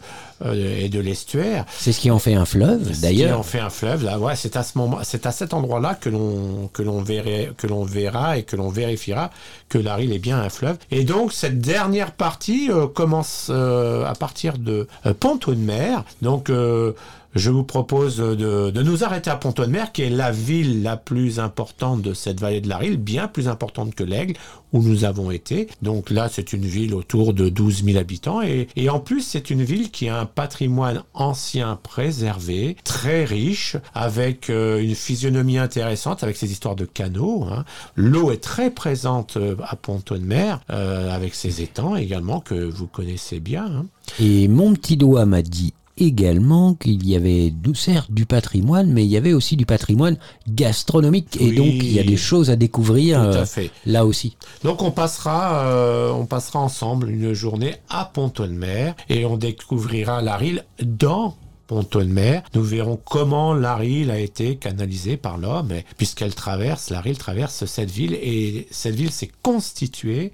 et 0.54 0.90
de 0.90 1.00
l'estuaire. 1.00 1.66
C'est 1.78 1.92
ce 1.92 2.00
qui 2.00 2.12
en 2.12 2.20
fait 2.20 2.34
un 2.34 2.46
fleuve, 2.46 2.88
Ce 2.88 2.94
qui 2.94 3.02
d'ailleurs. 3.02 3.40
en 3.40 3.44
fait 3.44 3.60
un 3.60 3.70
fleuve. 3.70 4.04
Là, 4.04 4.20
ouais, 4.20 4.36
c'est 4.36 4.56
à 4.56 4.64
ce 4.64 4.78
moment, 4.78 5.00
c'est 5.04 5.26
à 5.26 5.32
cet 5.32 5.54
endroit-là 5.54 5.96
que 5.96 6.10
l'on 6.10 6.70
que 6.74 6.82
l'on 6.84 7.02
verrait, 7.02 7.52
que 7.58 7.68
l'on 7.68 7.84
verra 7.84 8.38
et 8.38 8.44
que 8.44 8.56
l'on 8.56 8.70
vérifiera 8.70 9.30
que 9.70 9.78
la 9.78 9.96
Rille 9.96 10.14
est 10.14 10.20
bien 10.20 10.40
un 10.40 10.50
fleuve. 10.50 10.78
Et 10.92 11.04
donc 11.04 11.34
cette 11.34 11.60
dernière 11.60 12.12
partie 12.12 12.70
euh, 12.72 12.88
commence 12.88 13.48
euh, 13.50 14.06
à 14.06 14.14
partir 14.16 14.58
de 14.58 14.88
euh, 15.06 15.14
Ponto-de-Mer. 15.14 16.04
Donc 16.22 16.50
euh, 16.50 16.94
je 17.36 17.50
vous 17.50 17.64
propose 17.64 18.18
de, 18.18 18.72
de 18.72 18.82
nous 18.84 19.04
arrêter 19.04 19.30
à 19.30 19.36
Ponto-de-Mer, 19.36 19.92
qui 19.92 20.02
est 20.04 20.10
la 20.10 20.32
ville 20.32 20.84
la 20.84 20.98
plus 20.98 21.40
importante 21.40 22.02
de 22.02 22.14
cette 22.14 22.40
vallée 22.40 22.62
de 22.62 22.70
la 22.70 22.78
Rille, 22.78 22.98
bien 22.98 23.28
plus 23.28 23.48
importante 23.48 23.96
que 23.96 24.04
l'Aigle, 24.04 24.34
où 24.74 24.82
nous 24.82 25.04
avons 25.04 25.32
été. 25.32 25.68
Donc 25.82 26.10
là, 26.10 26.30
c'est 26.32 26.54
une 26.54 26.66
ville 26.66 26.94
autour 26.94 27.34
de 27.34 27.50
12 27.50 27.84
000 27.84 27.98
habitants. 27.98 28.42
Et, 28.42 28.68
et 28.76 28.90
en 28.90 29.00
plus, 29.00 29.22
c'est 29.22 29.50
une 29.50 29.64
ville 29.64 29.92
qui 29.92 30.08
a 30.10 30.20
un 30.20 30.26
patrimoine 30.26 31.04
ancien 31.14 31.78
préservé, 31.84 32.76
très 32.84 33.26
riche, 33.26 33.76
avec 33.94 34.50
euh, 34.50 34.82
une 34.82 34.96
physionomie 34.96 35.58
intéressante, 35.58 36.24
avec 36.24 36.38
ses 36.38 36.52
histoires 36.52 36.76
de 36.76 36.86
canaux. 36.86 37.46
hein. 37.52 37.66
L'eau 37.96 38.32
est 38.32 38.42
très 38.42 38.72
présente 38.72 39.38
euh, 39.38 39.56
à 39.68 39.76
Ponto-de-Mer, 39.76 40.62
euh, 40.70 41.14
avec 41.14 41.36
ses 41.36 41.62
étangs 41.62 41.96
également, 41.96 42.40
que 42.40 42.56
vous 42.56 42.88
connaissez 42.88 43.40
bien. 43.40 43.66
hein. 43.66 43.86
Et 44.20 44.48
mon 44.48 44.74
petit 44.74 44.98
doigt 44.98 45.26
m'a 45.26 45.42
dit 45.42 45.74
également 45.98 46.74
qu'il 46.74 47.08
y 47.08 47.16
avait 47.16 47.54
certes 47.74 48.12
du 48.12 48.26
patrimoine, 48.26 48.92
mais 48.92 49.04
il 49.04 49.10
y 49.10 49.18
avait 49.18 49.34
aussi 49.34 49.56
du 49.56 49.66
patrimoine 49.66 50.18
gastronomique. 50.48 51.38
Et 51.40 51.52
donc, 51.52 51.68
il 51.68 51.94
y 51.94 52.00
a 52.00 52.04
des 52.04 52.18
choses 52.18 52.50
à 52.50 52.56
découvrir 52.56 53.22
Tout 53.22 53.38
euh, 53.38 53.42
à 53.42 53.46
fait. 53.46 53.72
là 53.86 54.06
aussi. 54.06 54.38
Donc 54.64 54.82
on 54.82 54.92
passera, 54.92 55.66
euh, 55.66 56.12
on 56.12 56.26
passera 56.26 56.60
ensemble 56.60 57.10
une 57.10 57.34
journée 57.34 57.76
à 57.90 58.06
Ponto-de-Mer 58.06 58.96
et 59.10 59.26
on 59.26 59.38
découvrira 59.38 60.22
la 60.22 60.38
Rille 60.38 60.64
dans 60.84 61.36
Ponto-de-Mer. 61.68 62.44
Nous 62.54 62.64
verrons 62.64 63.00
comment 63.04 63.54
la 63.54 63.76
Rille 63.76 64.12
a 64.12 64.20
été 64.20 64.58
canalisée 64.58 65.18
par 65.18 65.38
l'homme, 65.38 65.72
puisqu'elle 65.98 66.36
traverse, 66.36 66.90
la 66.90 67.00
Rille 67.00 67.18
traverse 67.18 67.66
cette 67.66 67.92
ville 67.92 68.14
et 68.14 68.68
cette 68.72 68.96
ville 68.96 69.12
s'est 69.12 69.32
constituée 69.42 70.34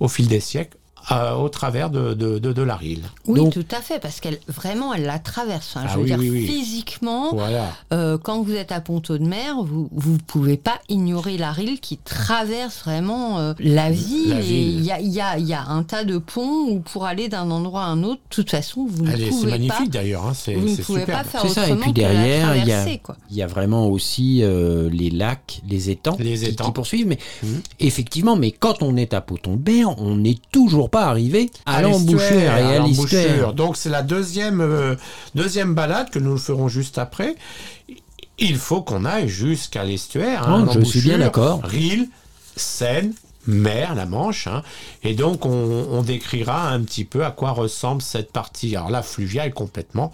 au 0.00 0.08
fil 0.08 0.28
des 0.28 0.40
siècles 0.40 0.77
euh, 1.12 1.34
au 1.34 1.48
travers 1.48 1.90
de, 1.90 2.14
de, 2.14 2.38
de, 2.38 2.52
de 2.52 2.62
la 2.62 2.76
Rille. 2.76 3.02
Oui, 3.26 3.40
Donc- 3.40 3.52
tout 3.54 3.64
à 3.70 3.80
fait, 3.80 3.98
parce 3.98 4.20
qu'elle 4.20 4.38
vraiment 4.48 4.92
elle 4.94 5.04
la 5.04 5.18
traverse. 5.18 5.74
Enfin, 5.76 5.86
Ah 5.88 5.90
je 5.92 5.96
veux 5.96 6.02
oui, 6.02 6.08
dire, 6.10 6.18
oui, 6.18 6.30
oui. 6.30 6.46
physiquement, 6.46 7.30
Voilà. 7.34 7.72
euh, 7.92 8.18
quand 8.18 8.42
vous 8.42 8.52
êtes 8.54 8.72
à 8.72 8.80
Ponto 8.80 9.16
de 9.18 9.24
Mer, 9.24 9.56
vous 9.62 9.88
vous 9.92 10.18
pouvez 10.26 10.56
pas 10.56 10.78
ignorer 10.88 11.38
la 11.38 11.52
Rille 11.52 11.80
qui 11.80 11.96
traverse 11.98 12.80
vraiment 12.84 13.38
euh, 13.38 13.54
la 13.58 13.90
ville. 13.90 14.28
La 14.30 14.38
et 14.40 14.42
ville. 14.42 14.78
il 14.80 14.84
y 14.84 14.90
a, 14.92 15.00
il 15.00 15.08
y, 15.12 15.20
a, 15.20 15.38
il 15.38 15.46
y 15.46 15.54
a 15.54 15.64
un 15.68 15.82
tas 15.82 16.04
de 16.04 16.18
ponts 16.18 16.68
où 16.68 16.80
pour 16.80 17.06
aller 17.06 17.28
d'un 17.28 17.50
endroit 17.50 17.82
à 17.82 17.86
un 17.86 18.02
autre, 18.02 18.20
de 18.30 18.34
toute 18.34 18.50
façon, 18.50 18.86
vous 18.88 19.04
ne 19.04 19.12
est- 19.16 19.28
pouvez 19.28 19.50
magnifique 19.50 19.78
pas. 19.92 19.98
d'ailleurs, 19.98 20.26
hein, 20.26 20.32
c'est 20.34 20.54
Vous 20.54 20.68
ne 20.68 20.76
pouvez 20.76 21.00
superbe. 21.00 21.22
pas 21.22 21.24
faire 21.24 21.40
C'est 21.42 21.48
ça, 21.48 21.62
et 21.62 21.64
autrement 21.72 21.82
puis 21.82 21.92
derrière, 21.92 22.56
il 22.56 22.66
y 22.66 22.72
a- 22.72 22.76
traverser, 22.76 23.00
quoi. 23.02 23.16
Il 23.30 23.36
y 23.36 23.42
a 23.42 23.46
vraiment 23.46 23.86
aussi 23.88 24.40
euh, 24.42 24.88
les 24.92 25.10
lacs, 25.10 25.60
les 25.68 25.90
étangs, 25.90 26.16
Les 26.18 26.36
qui- 26.38 26.44
étangs. 26.46 26.64
Qui, 26.66 26.72
poursuivent. 26.72 27.06
Mais 27.06 27.18
Mhm. 27.42 27.60
effectivement, 27.80 28.36
mais 28.36 28.50
quand 28.50 28.82
on 28.82 28.96
est 28.96 29.14
à 29.14 29.20
Poton-de-Mer, 29.20 29.98
on 30.00 30.16
n'est 30.16 30.38
toujours 30.52 30.87
pas 30.88 31.06
arrivé 31.06 31.50
à, 31.66 31.82
l'embouchure 31.82 32.32
et 32.32 32.48
à 32.48 32.78
l'embouchure. 32.78 33.52
Donc 33.54 33.76
c'est 33.76 33.88
la 33.90 34.02
deuxième, 34.02 34.60
euh, 34.60 34.96
deuxième 35.34 35.74
balade 35.74 36.10
que 36.10 36.18
nous 36.18 36.36
ferons 36.38 36.68
juste 36.68 36.98
après. 36.98 37.36
Il 38.38 38.56
faut 38.56 38.82
qu'on 38.82 39.04
aille 39.04 39.28
jusqu'à 39.28 39.84
l'estuaire. 39.84 40.48
hein, 40.48 40.66
Oh, 40.68 40.72
je 40.74 40.84
suis 40.84 41.00
bien 41.00 41.18
l'embouchure, 41.18 41.58
d'accord. 41.58 41.60
Rille, 41.64 42.08
Seine, 42.56 43.12
mer, 43.46 43.94
la 43.94 44.06
Manche. 44.06 44.46
hein. 44.46 44.62
Et 45.02 45.14
donc 45.14 45.46
on, 45.46 45.86
on 45.90 46.02
décrira 46.02 46.68
un 46.70 46.80
petit 46.82 47.04
peu 47.04 47.24
à 47.24 47.30
quoi 47.30 47.50
ressemble 47.50 48.02
cette 48.02 48.32
partie. 48.32 48.74
Alors 48.76 48.90
là, 48.90 49.02
fluviale 49.02 49.52
complètement. 49.54 50.12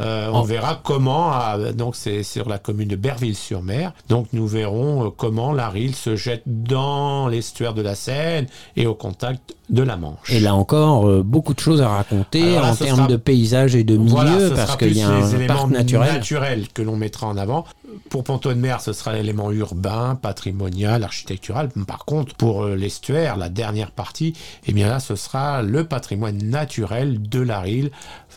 Euh, 0.00 0.28
on 0.32 0.42
verra 0.42 0.80
comment, 0.82 1.32
donc 1.74 1.96
c'est 1.96 2.22
sur 2.22 2.48
la 2.48 2.58
commune 2.58 2.88
de 2.88 2.96
Berville-sur-Mer, 2.96 3.92
donc 4.08 4.26
nous 4.32 4.46
verrons 4.46 5.06
euh, 5.06 5.10
comment 5.16 5.52
la 5.52 5.68
Rille 5.68 5.94
se 5.94 6.16
jette 6.16 6.42
dans 6.46 7.28
l'estuaire 7.28 7.72
de 7.74 7.82
la 7.82 7.94
Seine 7.94 8.46
et 8.76 8.86
au 8.86 8.94
contact 8.94 9.54
de 9.70 9.82
la 9.82 9.96
Manche. 9.96 10.30
Et 10.30 10.38
là 10.38 10.54
encore, 10.54 11.08
euh, 11.08 11.22
beaucoup 11.24 11.54
de 11.54 11.58
choses 11.60 11.80
à 11.82 11.88
raconter 11.88 12.54
là, 12.54 12.70
en 12.72 12.76
termes 12.76 12.96
sera- 12.98 13.06
de 13.08 13.16
paysage 13.16 13.74
et 13.74 13.84
de 13.84 13.96
milieu, 13.96 14.10
Voilà, 14.10 14.50
parce 14.54 14.76
qu'il 14.76 14.96
y 14.96 15.02
a 15.02 15.08
un 15.08 15.26
éléments 15.28 15.54
parc 15.68 15.70
naturel. 15.70 16.68
que 16.72 16.82
l'on 16.82 16.96
mettra 16.96 17.26
en 17.26 17.36
avant. 17.36 17.64
Pour 18.10 18.22
Ponto 18.24 18.50
de 18.50 18.54
Mer, 18.58 18.80
ce 18.80 18.92
sera 18.92 19.14
l'élément 19.14 19.50
urbain, 19.50 20.16
patrimonial, 20.20 21.02
architectural. 21.02 21.70
Par 21.86 22.04
contre, 22.04 22.34
pour 22.34 22.62
euh, 22.64 22.76
l'estuaire, 22.76 23.36
la 23.36 23.48
dernière 23.48 23.90
partie, 23.90 24.34
eh 24.66 24.72
bien 24.72 24.88
là, 24.88 25.00
ce 25.00 25.16
sera 25.16 25.62
le 25.62 25.84
patrimoine 25.84 26.36
naturel 26.44 27.20
de 27.28 27.40
la 27.40 27.60
Rille 27.60 27.90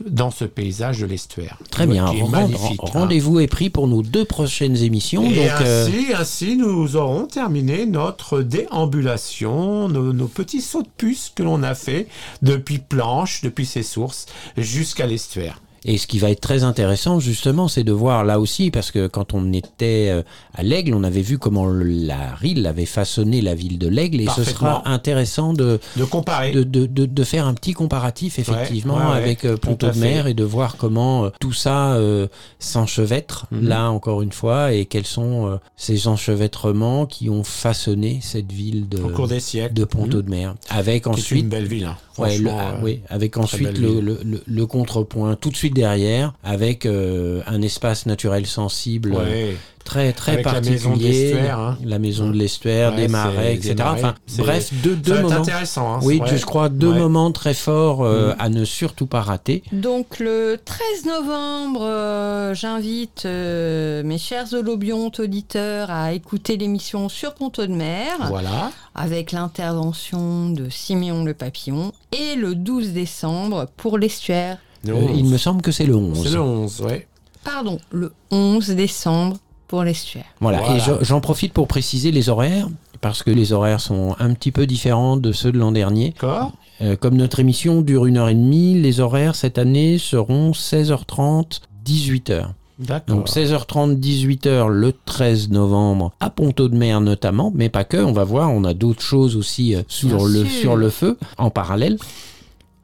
dans 0.07 0.31
ce 0.31 0.45
paysage 0.45 0.99
de 0.99 1.05
l'estuaire. 1.05 1.57
Très 1.71 1.87
bien. 1.87 2.05
Hein. 2.05 2.47
Rendez-vous 2.79 3.39
est 3.39 3.47
pris 3.47 3.69
pour 3.69 3.87
nos 3.87 4.01
deux 4.01 4.25
prochaines 4.25 4.77
émissions. 4.77 5.23
Et 5.23 5.35
donc, 5.35 5.61
euh, 5.61 5.87
ainsi, 5.87 6.13
ainsi, 6.13 6.57
nous 6.57 6.95
aurons 6.95 7.25
terminé 7.25 7.85
notre 7.85 8.41
déambulation, 8.41 9.89
nos, 9.89 10.13
nos 10.13 10.27
petits 10.27 10.61
sauts 10.61 10.83
de 10.83 10.89
puce 10.97 11.31
que 11.33 11.43
l'on 11.43 11.63
a 11.63 11.75
fait 11.75 12.07
depuis 12.41 12.79
Planche, 12.79 13.41
depuis 13.41 13.65
ses 13.65 13.83
sources, 13.83 14.25
jusqu'à 14.57 15.05
l'estuaire. 15.05 15.59
Et 15.85 15.97
ce 15.97 16.07
qui 16.07 16.19
va 16.19 16.29
être 16.29 16.41
très 16.41 16.63
intéressant, 16.63 17.19
justement, 17.19 17.67
c'est 17.67 17.83
de 17.83 17.91
voir 17.91 18.23
là 18.25 18.39
aussi, 18.39 18.71
parce 18.71 18.91
que 18.91 19.07
quand 19.07 19.33
on 19.33 19.53
était 19.53 20.07
euh, 20.09 20.23
à 20.53 20.63
l'Aigle, 20.63 20.93
on 20.93 21.03
avait 21.03 21.21
vu 21.21 21.37
comment 21.37 21.65
la 21.67 22.35
Rille 22.35 22.65
avait 22.67 22.85
façonné 22.85 23.41
la 23.41 23.55
ville 23.55 23.77
de 23.79 23.87
l'Aigle, 23.87 24.21
et 24.21 24.27
ce 24.35 24.43
sera 24.43 24.87
intéressant 24.89 25.53
de, 25.53 25.79
De 25.95 26.03
comparer. 26.05 26.51
de, 26.51 26.63
de, 26.63 26.85
de, 26.85 27.05
de 27.05 27.23
faire 27.23 27.45
un 27.47 27.53
petit 27.53 27.73
comparatif, 27.73 28.39
effectivement, 28.39 28.97
ouais, 28.97 29.05
ouais, 29.11 29.17
avec 29.17 29.45
euh, 29.45 29.53
tout 29.57 29.69
Ponto 29.69 29.89
de 29.89 29.97
Mer, 29.97 30.27
et 30.27 30.33
de 30.33 30.43
voir 30.43 30.75
comment 30.77 31.25
euh, 31.25 31.29
tout 31.39 31.53
ça 31.53 31.93
euh, 31.93 32.27
s'enchevêtre, 32.59 33.45
Mhm. 33.51 33.67
là, 33.67 33.89
encore 33.91 34.21
une 34.21 34.31
fois, 34.31 34.73
et 34.73 34.85
quels 34.85 35.05
sont 35.05 35.47
euh, 35.47 35.57
ces 35.75 36.07
enchevêtrements 36.07 37.05
qui 37.05 37.29
ont 37.29 37.43
façonné 37.43 38.19
cette 38.21 38.51
ville 38.51 38.87
de, 38.87 39.01
au 39.01 39.09
cours 39.09 39.27
des 39.27 39.39
siècles. 39.39 39.73
de 39.73 39.83
Ponto 39.85 40.17
Mhm. 40.17 40.23
de 40.23 40.29
Mer. 40.29 40.55
Avec 40.69 41.07
ensuite 41.07 41.41
une 41.43 41.49
belle 41.49 41.67
ville. 41.67 41.85
hein. 41.85 41.97
Ouais, 42.19 42.37
le- 42.37 42.49
Franchement, 42.49 42.57
ah, 42.61 42.75
euh, 42.75 42.83
oui, 42.83 42.99
avec 43.09 43.37
ensuite 43.37 43.77
le, 43.77 44.65
contrepoint 44.65 45.35
tout 45.35 45.49
de 45.49 45.55
suite 45.55 45.73
derrière, 45.75 46.33
avec 46.43 46.85
euh, 46.85 47.41
un 47.47 47.61
espace 47.61 48.05
naturel 48.05 48.45
sensible 48.45 49.13
euh, 49.15 49.19
ouais. 49.19 49.55
Très 49.83 50.13
très 50.13 50.33
Avec 50.33 50.45
la 50.45 50.51
particulier, 50.51 50.75
maison 50.77 50.95
de 50.95 51.01
l'estuaire, 51.03 51.59
hein. 51.59 51.77
la 51.83 51.99
maison 51.99 52.27
de 52.29 52.33
l'estuaire, 52.35 52.91
Ouais, 52.91 52.97
des 52.97 53.07
marais, 53.07 53.55
des 53.57 53.69
etc. 53.71 53.75
marais. 53.79 53.99
Enfin, 53.99 54.15
C'est- 54.27 54.41
bref, 54.41 54.69
deux, 54.83 54.95
deux 54.95 55.21
moments. 55.21 55.35
intéressant. 55.37 55.93
hein, 55.95 55.99
Oui, 56.03 56.21
je 56.25 56.45
crois 56.45 56.69
deux 56.69 56.91
Ouais. 56.91 56.99
moments 56.99 57.31
très 57.31 57.53
forts 57.53 58.03
euh, 58.05 58.29
Mhm. 58.29 58.35
à 58.39 58.49
ne 58.49 58.65
surtout 58.65 59.07
pas 59.07 59.21
rater. 59.21 59.63
Donc 59.71 60.19
le 60.19 60.57
13 60.63 61.05
novembre, 61.05 61.81
euh, 61.83 62.53
j'invite 62.53 63.23
euh, 63.25 64.03
mes 64.03 64.17
chers 64.17 64.53
holobiontes 64.53 65.19
auditeurs 65.19 65.89
à 65.89 66.13
écouter 66.13 66.57
l'émission 66.57 67.09
sur 67.09 67.33
Ponto 67.33 67.65
de 67.65 67.71
Mer 67.73 68.11
Voilà. 68.29 68.71
avec 68.95 69.31
l'intervention 69.31 70.49
de 70.49 70.69
Siméon 70.69 71.23
le 71.23 71.33
Papillon 71.33 71.91
et 72.11 72.35
le 72.35 72.55
12 72.55 72.89
décembre 72.89 73.67
pour 73.77 73.97
l'estuaire 73.97 74.57
Le 74.85 74.93
Euh, 74.93 74.97
11. 74.97 75.11
il 75.17 75.25
me 75.25 75.37
semble 75.37 75.61
que 75.61 75.71
c'est 75.71 75.85
le 75.85 75.95
11. 75.95 76.23
C'est 76.23 76.33
le 76.33 76.41
11, 76.41 76.81
ouais. 76.81 77.07
Pardon, 77.43 77.79
le 77.91 78.13
11 78.31 78.69
décembre 78.69 79.37
pour 79.69 79.83
l'estuaire. 79.83 80.25
Voilà, 80.41 80.59
Voilà. 80.59 80.75
et 80.99 81.05
j'en- 81.05 81.21
profite 81.21 81.53
pour 81.53 81.67
préciser 81.67 82.11
les 82.11 82.27
horaires, 82.27 82.67
parce 82.99 83.23
que 83.23 83.31
les 83.31 83.53
horaires 83.53 83.79
sont 83.79 84.15
un 84.19 84.33
petit 84.33 84.51
peu 84.51 84.65
différents 84.67 85.15
de 85.15 85.31
ceux 85.31 85.53
de 85.53 85.57
l'an 85.57 85.71
dernier. 85.71 86.09
D'accord 86.19 86.51
Euh, 86.81 86.95
comme 86.95 87.15
notre 87.17 87.39
émission 87.41 87.81
dure 87.81 88.05
une 88.05 88.15
heure 88.17 88.29
et 88.29 88.33
demie, 88.35 88.73
les 88.79 88.99
horaires 89.01 89.35
cette 89.35 89.57
année 89.57 89.97
seront 89.97 90.53
16h30, 90.53 91.59
18h. 91.85 92.47
D'accord. 92.79 93.15
Donc 93.17 93.27
16h30, 93.27 93.99
18h 93.99 94.67
le 94.69 94.93
13 95.05 95.49
novembre 95.49 96.13
à 96.21 96.29
Ponto 96.29 96.69
de 96.69 96.77
Mer 96.77 97.01
notamment, 97.01 97.51
mais 97.53 97.67
pas 97.67 97.83
que, 97.83 97.97
on 97.97 98.13
va 98.13 98.23
voir, 98.23 98.51
on 98.51 98.63
a 98.63 98.73
d'autres 98.73 99.01
choses 99.01 99.35
aussi 99.35 99.75
euh, 99.75 99.81
sur, 99.89 100.17
Bien 100.19 100.27
le, 100.27 100.45
sûr. 100.45 100.59
sur 100.61 100.75
le 100.77 100.89
feu 100.89 101.17
en 101.37 101.49
parallèle. 101.49 101.97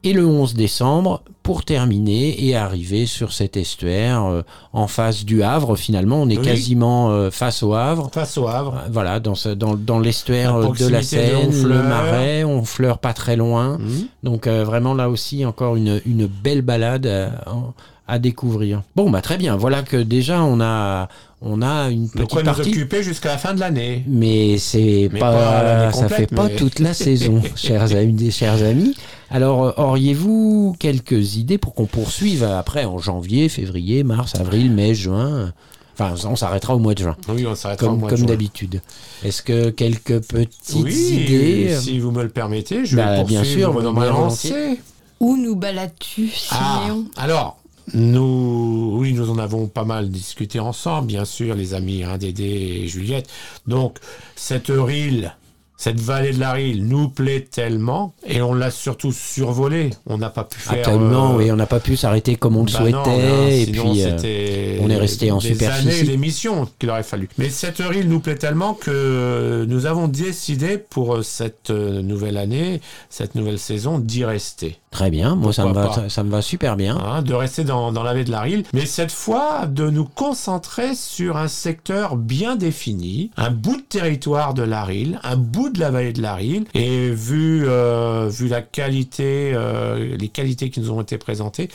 Et 0.08 0.12
le 0.12 0.24
11 0.24 0.54
décembre, 0.54 1.22
pour 1.42 1.64
terminer 1.64 2.44
et 2.46 2.54
arriver 2.54 3.06
sur 3.06 3.32
cet 3.32 3.56
estuaire 3.56 4.24
euh, 4.24 4.42
en 4.72 4.86
face 4.86 5.24
du 5.24 5.42
Havre, 5.42 5.74
finalement, 5.74 6.22
on 6.22 6.28
est 6.28 6.38
Oui. 6.38 6.44
quasiment 6.44 7.10
euh, 7.10 7.30
face 7.32 7.62
au 7.64 7.74
Havre. 7.74 8.08
Face 8.12 8.38
au 8.38 8.46
Havre. 8.46 8.74
Euh, 8.84 8.88
Voilà, 8.90 9.18
dans, 9.18 9.34
ce- 9.34 9.48
dans, 9.48 9.74
dans 9.74 9.98
l'estuaire 9.98 10.58
de 10.60 10.86
la 10.88 11.00
de 11.00 11.04
Seine, 11.04 11.62
le. 11.62 11.82
Marais, 11.82 12.44
on 12.44 12.62
fleure 12.64 12.98
pas 12.98 13.14
très 13.14 13.34
loin. 13.34 13.78
Mhm. 13.78 14.06
Donc 14.22 14.46
euh, 14.46 14.62
vraiment 14.64 14.94
là 14.94 15.10
aussi 15.10 15.44
encore 15.44 15.74
une, 15.74 16.00
une 16.06 16.26
belle 16.26 16.62
balade 16.62 17.06
en- 17.46 17.72
à 18.08 18.18
découvrir. 18.18 18.82
Bon 18.94 19.10
bah 19.10 19.20
très 19.20 19.36
bien, 19.36 19.56
voilà 19.56 19.82
que 19.82 19.96
déjà 19.96 20.42
on 20.42 20.60
a 20.60 21.08
on 21.42 21.60
a 21.60 21.88
une 21.90 22.08
petite 22.08 22.30
quoi 22.30 22.42
nous 22.42 22.46
partie. 22.46 22.70
occuper 22.70 23.02
jusqu'à 23.02 23.30
la 23.30 23.38
fin 23.38 23.52
de 23.54 23.60
l'année. 23.60 24.04
Mais 24.06 24.58
c'est 24.58 25.10
pas, 25.18 25.92
ça 25.92 26.08
fait 26.08 26.26
pas 26.32 26.48
toute 26.48 26.78
la 26.78 26.94
saison, 26.94 27.42
chers 27.56 27.94
amis, 27.94 28.30
chers 28.30 28.62
amis. 28.62 28.94
Alors 29.30 29.64
euh, 29.64 29.72
auriez-vous 29.76 30.76
quelques 30.78 31.36
idées 31.36 31.58
pour 31.58 31.74
qu'on 31.74 31.86
poursuive 31.86 32.44
après 32.44 32.84
en 32.84 32.98
janvier, 32.98 33.48
février, 33.48 34.02
mars, 34.04 34.34
avril, 34.36 34.70
mai, 34.70 34.94
juin? 34.94 35.52
Enfin, 35.98 36.14
on 36.28 36.36
s'arrêtera 36.36 36.76
au 36.76 36.78
mois 36.78 36.92
de 36.94 36.98
juin, 37.00 37.16
Oui, 37.30 37.46
on 37.46 37.54
s'arrêtera 37.54 37.86
au 37.86 37.90
comme, 37.92 38.00
mois 38.00 38.10
de 38.10 38.14
comme 38.14 38.18
juin. 38.20 38.28
d'habitude. 38.28 38.82
Est-ce 39.24 39.42
que 39.42 39.70
quelques 39.70 40.20
petites 40.20 40.74
Oui, 40.76 40.92
idées 40.94 41.66
euh, 41.70 41.80
si 41.80 41.98
vous 41.98 42.10
me 42.10 42.22
le 42.22 42.28
permettez, 42.28 42.84
je 42.84 42.96
Bah, 42.96 43.16
vais 43.16 43.24
bien 43.24 43.40
poursuivre 43.40 43.72
sûr, 43.72 43.82
dans 43.82 43.92
bien 43.94 44.00
ma 44.02 44.06
lancée. 44.10 44.78
Où 45.20 45.36
nous 45.38 45.56
balades-tu, 45.56 46.30
Ah, 46.50 46.80
Siméon? 46.84 47.06
alors, 47.16 47.56
nous, 47.94 48.96
oui, 48.98 49.12
nous 49.12 49.30
en 49.30 49.38
avons 49.38 49.68
pas 49.68 49.84
mal 49.84 50.10
discuté 50.10 50.58
ensemble, 50.58 51.08
bien 51.08 51.24
sûr, 51.24 51.54
les 51.54 51.74
amis, 51.74 52.02
hein, 52.04 52.18
Dédé 52.18 52.44
et 52.44 52.88
Juliette. 52.88 53.28
Donc, 53.66 53.98
cette 54.34 54.68
île, 54.68 55.34
cette 55.76 56.00
vallée 56.00 56.32
de 56.32 56.40
la 56.40 56.52
Rille 56.52 56.80
nous 56.82 57.08
plaît 57.08 57.40
tellement, 57.40 58.14
et 58.26 58.40
on 58.40 58.54
l'a 58.54 58.70
surtout 58.70 59.12
survolée. 59.12 59.90
On 60.06 60.18
n'a 60.18 60.30
pas 60.30 60.44
pu 60.44 60.58
faire. 60.58 60.72
Actuellement, 60.78 61.32
euh, 61.34 61.36
oui, 61.36 61.52
on 61.52 61.56
n'a 61.56 61.66
pas 61.66 61.80
pu 61.80 61.96
s'arrêter 61.96 62.36
comme 62.36 62.56
on 62.56 62.64
le 62.64 62.72
bah 62.72 62.78
souhaitait. 62.78 62.94
non, 62.94 63.46
et 63.48 63.66
puis, 63.66 64.02
euh, 64.02 64.78
on 64.82 64.88
est 64.88 64.96
resté 64.96 65.30
en 65.30 65.38
des 65.38 65.48
superficie. 65.48 65.88
années 65.88 66.02
d'émission 66.04 66.66
qu'il 66.78 66.90
aurait 66.90 67.02
fallu. 67.02 67.28
Mais 67.38 67.50
cette 67.50 67.80
île 67.80 68.08
nous 68.08 68.20
plaît 68.20 68.36
tellement 68.36 68.74
que 68.74 69.66
nous 69.68 69.86
avons 69.86 70.08
décidé 70.08 70.78
pour 70.78 71.22
cette 71.22 71.70
euh, 71.70 72.00
nouvelle 72.02 72.38
année, 72.38 72.80
cette 73.10 73.34
nouvelle 73.34 73.58
saison, 73.58 73.98
d'y 73.98 74.24
rester. 74.24 74.78
très 74.90 75.10
bien, 75.10 75.34
moi 75.34 75.52
ça 75.52 75.66
me, 75.66 75.74
va, 75.74 76.08
ça 76.08 76.22
me 76.22 76.30
va 76.30 76.40
super 76.40 76.76
bien. 76.76 76.96
Hein, 76.96 77.20
de 77.22 77.34
rester 77.34 77.64
dans, 77.64 77.92
dans 77.92 78.02
la 78.02 78.14
baie 78.14 78.24
de 78.24 78.30
la 78.30 78.40
Rille, 78.40 78.64
mais 78.72 78.86
cette 78.86 79.12
fois 79.12 79.66
de 79.66 79.90
nous 79.90 80.06
concentrer 80.06 80.94
sur 80.94 81.36
un 81.36 81.48
secteur 81.48 82.16
bien 82.16 82.56
défini, 82.56 83.30
un 83.36 83.50
bout 83.50 83.76
de 83.76 83.82
territoire 83.82 84.54
de 84.54 84.62
la 84.62 84.84
Rille, 84.84 85.18
un 85.22 85.36
bout 85.36 85.65
de 85.70 85.80
la 85.80 85.90
vallée 85.90 86.12
de 86.12 86.22
la 86.22 86.34
Rille, 86.34 86.64
et 86.74 87.10
vu, 87.10 87.64
euh, 87.66 88.28
vu 88.28 88.48
la 88.48 88.62
qualité, 88.62 89.52
euh, 89.54 90.16
les 90.16 90.28
qualités 90.28 90.70
qui 90.70 90.80
nous 90.80 90.90
ont 90.90 91.00
été 91.00 91.18
présentées, 91.18 91.68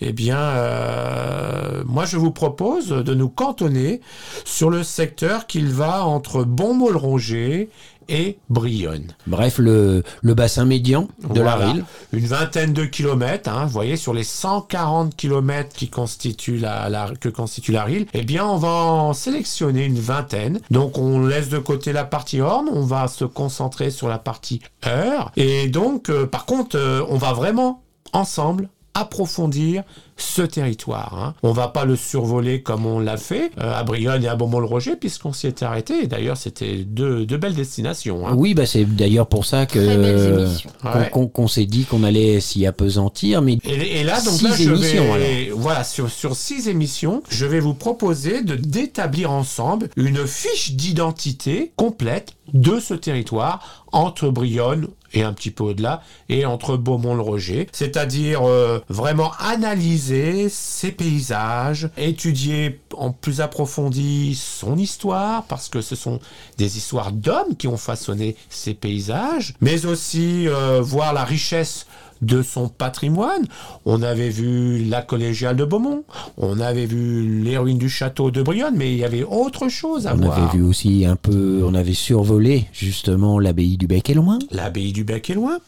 eh 0.00 0.12
bien, 0.12 0.38
euh, 0.38 1.82
moi 1.86 2.04
je 2.04 2.16
vous 2.16 2.30
propose 2.30 2.88
de 2.88 3.14
nous 3.14 3.28
cantonner 3.28 4.00
sur 4.44 4.70
le 4.70 4.82
secteur 4.82 5.46
qu'il 5.46 5.68
va 5.68 6.04
entre 6.04 6.44
Bonmont-le-Roger 6.44 7.68
et 8.10 8.38
Brionne. 8.50 9.14
Bref, 9.26 9.56
le, 9.58 10.02
le 10.22 10.34
bassin 10.34 10.64
médian 10.66 11.08
de 11.32 11.40
la. 11.40 11.54
Rille. 11.56 11.84
Une 12.12 12.26
vingtaine 12.26 12.72
de 12.72 12.84
kilomètres, 12.84 13.48
hein, 13.48 13.64
vous 13.64 13.72
voyez, 13.72 13.96
sur 13.96 14.12
les 14.12 14.24
140 14.24 15.14
kilomètres 15.16 15.74
qui 15.74 15.88
constituent 15.88 16.58
la, 16.58 16.88
la- 16.88 17.12
que 17.20 17.28
constitue 17.28 17.72
la 17.72 17.84
Rille, 17.84 18.06
eh 18.12 18.22
bien, 18.22 18.44
on 18.44 18.56
va 18.56 18.68
en 18.68 19.12
sélectionner 19.14 19.84
une 19.84 19.98
vingtaine. 19.98 20.60
Donc, 20.70 20.98
on 20.98 21.24
laisse 21.26 21.48
de 21.48 21.58
côté 21.58 21.92
la 21.92 22.04
partie 22.04 22.40
Horn, 22.40 22.68
on 22.72 22.84
va 22.84 23.06
se 23.08 23.24
concentrer 23.24 23.90
sur 23.90 24.08
la 24.08 24.18
partie 24.18 24.60
Heure. 24.86 25.30
Et 25.36 25.68
donc, 25.68 26.08
euh, 26.10 26.26
par 26.26 26.44
contre, 26.46 26.76
euh, 26.76 27.02
on 27.08 27.16
va 27.16 27.32
vraiment, 27.32 27.82
ensemble, 28.12 28.68
approfondir 28.94 29.82
ce 30.16 30.42
territoire. 30.42 31.14
hein. 31.18 31.34
On 31.42 31.52
va 31.52 31.68
pas 31.68 31.84
le 31.84 31.96
survoler 31.96 32.62
comme 32.62 32.84
on 32.86 32.98
l'a 32.98 33.16
fait 33.16 33.50
euh, 33.58 33.74
à 33.78 33.82
Brionne 33.84 34.22
et 34.24 34.28
à 34.28 34.36
Beaumont-le-Roger, 34.36 34.96
puisqu'on 34.96 35.32
s'y 35.32 35.46
était 35.46 35.64
arrêté. 35.64 36.02
Et 36.04 36.06
d'ailleurs, 36.06 36.36
c'était 36.36 36.78
deux, 36.84 37.24
deux 37.24 37.36
belles 37.38 37.54
destinations. 37.54 38.26
hein. 38.28 38.34
Oui, 38.36 38.52
bah 38.54 38.66
c'est 38.66 38.84
d'ailleurs 38.84 39.26
pour 39.28 39.44
ça 39.46 39.64
que 39.66 39.78
euh, 39.78 40.48
qu'on 40.82 40.88
Ouais. 40.98 41.10
qu'on- 41.10 41.26
qu'on 41.28 41.48
s'est 41.48 41.64
dit 41.66 41.84
qu'on 41.84 42.04
allait 42.04 42.40
s'y 42.40 42.66
apesantir, 42.66 43.40
mais 43.42 43.58
Et, 43.64 44.00
et 44.00 44.04
là, 44.04 44.20
donc 44.20 44.34
Six 44.34 44.44
là, 44.44 44.54
je 44.56 44.62
émissions, 44.70 45.12
vais, 45.14 45.50
voilà, 45.54 45.84
sur, 45.84 46.10
sur 46.10 46.36
six 46.36 46.68
émissions, 46.68 47.22
je 47.30 47.46
vais 47.46 47.60
vous 47.60 47.74
proposer 47.74 48.42
de 48.42 48.54
d'établir 48.56 49.30
ensemble 49.30 49.88
une 49.96 50.26
fiche 50.26 50.72
d'identité 50.72 51.72
complète 51.76 52.32
de 52.52 52.80
ce 52.80 52.94
territoire 52.94 53.84
entre 53.92 54.28
Brionne 54.28 54.88
et 55.12 55.22
un 55.22 55.32
petit 55.32 55.50
peu 55.50 55.64
au-delà, 55.64 56.02
et 56.28 56.44
entre 56.44 56.76
Beaumont-le-Roger. 56.76 57.66
C'est-à-dire 57.72 58.42
euh, 58.46 58.80
vraiment 58.88 59.32
analyser 59.38 60.48
ses 60.48 60.92
paysages, 60.92 61.90
étudier 61.96 62.80
en 62.96 63.10
plus 63.10 63.40
approfondi 63.40 64.34
son 64.34 64.76
histoire, 64.76 65.44
parce 65.44 65.68
que 65.68 65.80
ce 65.80 65.96
sont 65.96 66.20
des 66.58 66.76
histoires 66.76 67.12
d'hommes 67.12 67.56
qui 67.58 67.66
ont 67.66 67.76
façonné 67.76 68.36
ces 68.48 68.74
paysages, 68.74 69.54
mais 69.60 69.84
aussi 69.86 70.48
euh, 70.48 70.80
voir 70.80 71.12
la 71.12 71.24
richesse 71.24 71.86
de 72.22 72.42
son 72.42 72.68
patrimoine. 72.68 73.46
On 73.84 74.02
avait 74.02 74.28
vu 74.28 74.84
la 74.84 75.02
collégiale 75.02 75.56
de 75.56 75.64
Beaumont, 75.64 76.04
on 76.36 76.60
avait 76.60 76.86
vu 76.86 77.42
les 77.42 77.56
ruines 77.58 77.78
du 77.78 77.88
château 77.88 78.30
de 78.30 78.42
Brionne, 78.42 78.74
mais 78.76 78.92
il 78.92 78.98
y 78.98 79.04
avait 79.04 79.24
autre 79.24 79.68
chose 79.68 80.06
à 80.06 80.14
on 80.14 80.18
voir. 80.18 80.38
avait 80.38 80.58
vu 80.58 80.62
aussi 80.62 81.04
un 81.06 81.16
peu, 81.16 81.62
on 81.64 81.74
avait 81.74 81.94
survolé 81.94 82.66
justement 82.72 83.38
l'abbaye 83.38 83.76
du 83.76 83.86
Bec 83.86 84.10
et 84.10 84.14
Loin. 84.14 84.38
L'abbaye 84.50 84.92
du 84.92 85.04
Bec 85.04 85.30
est 85.30 85.34
loin. 85.34 85.58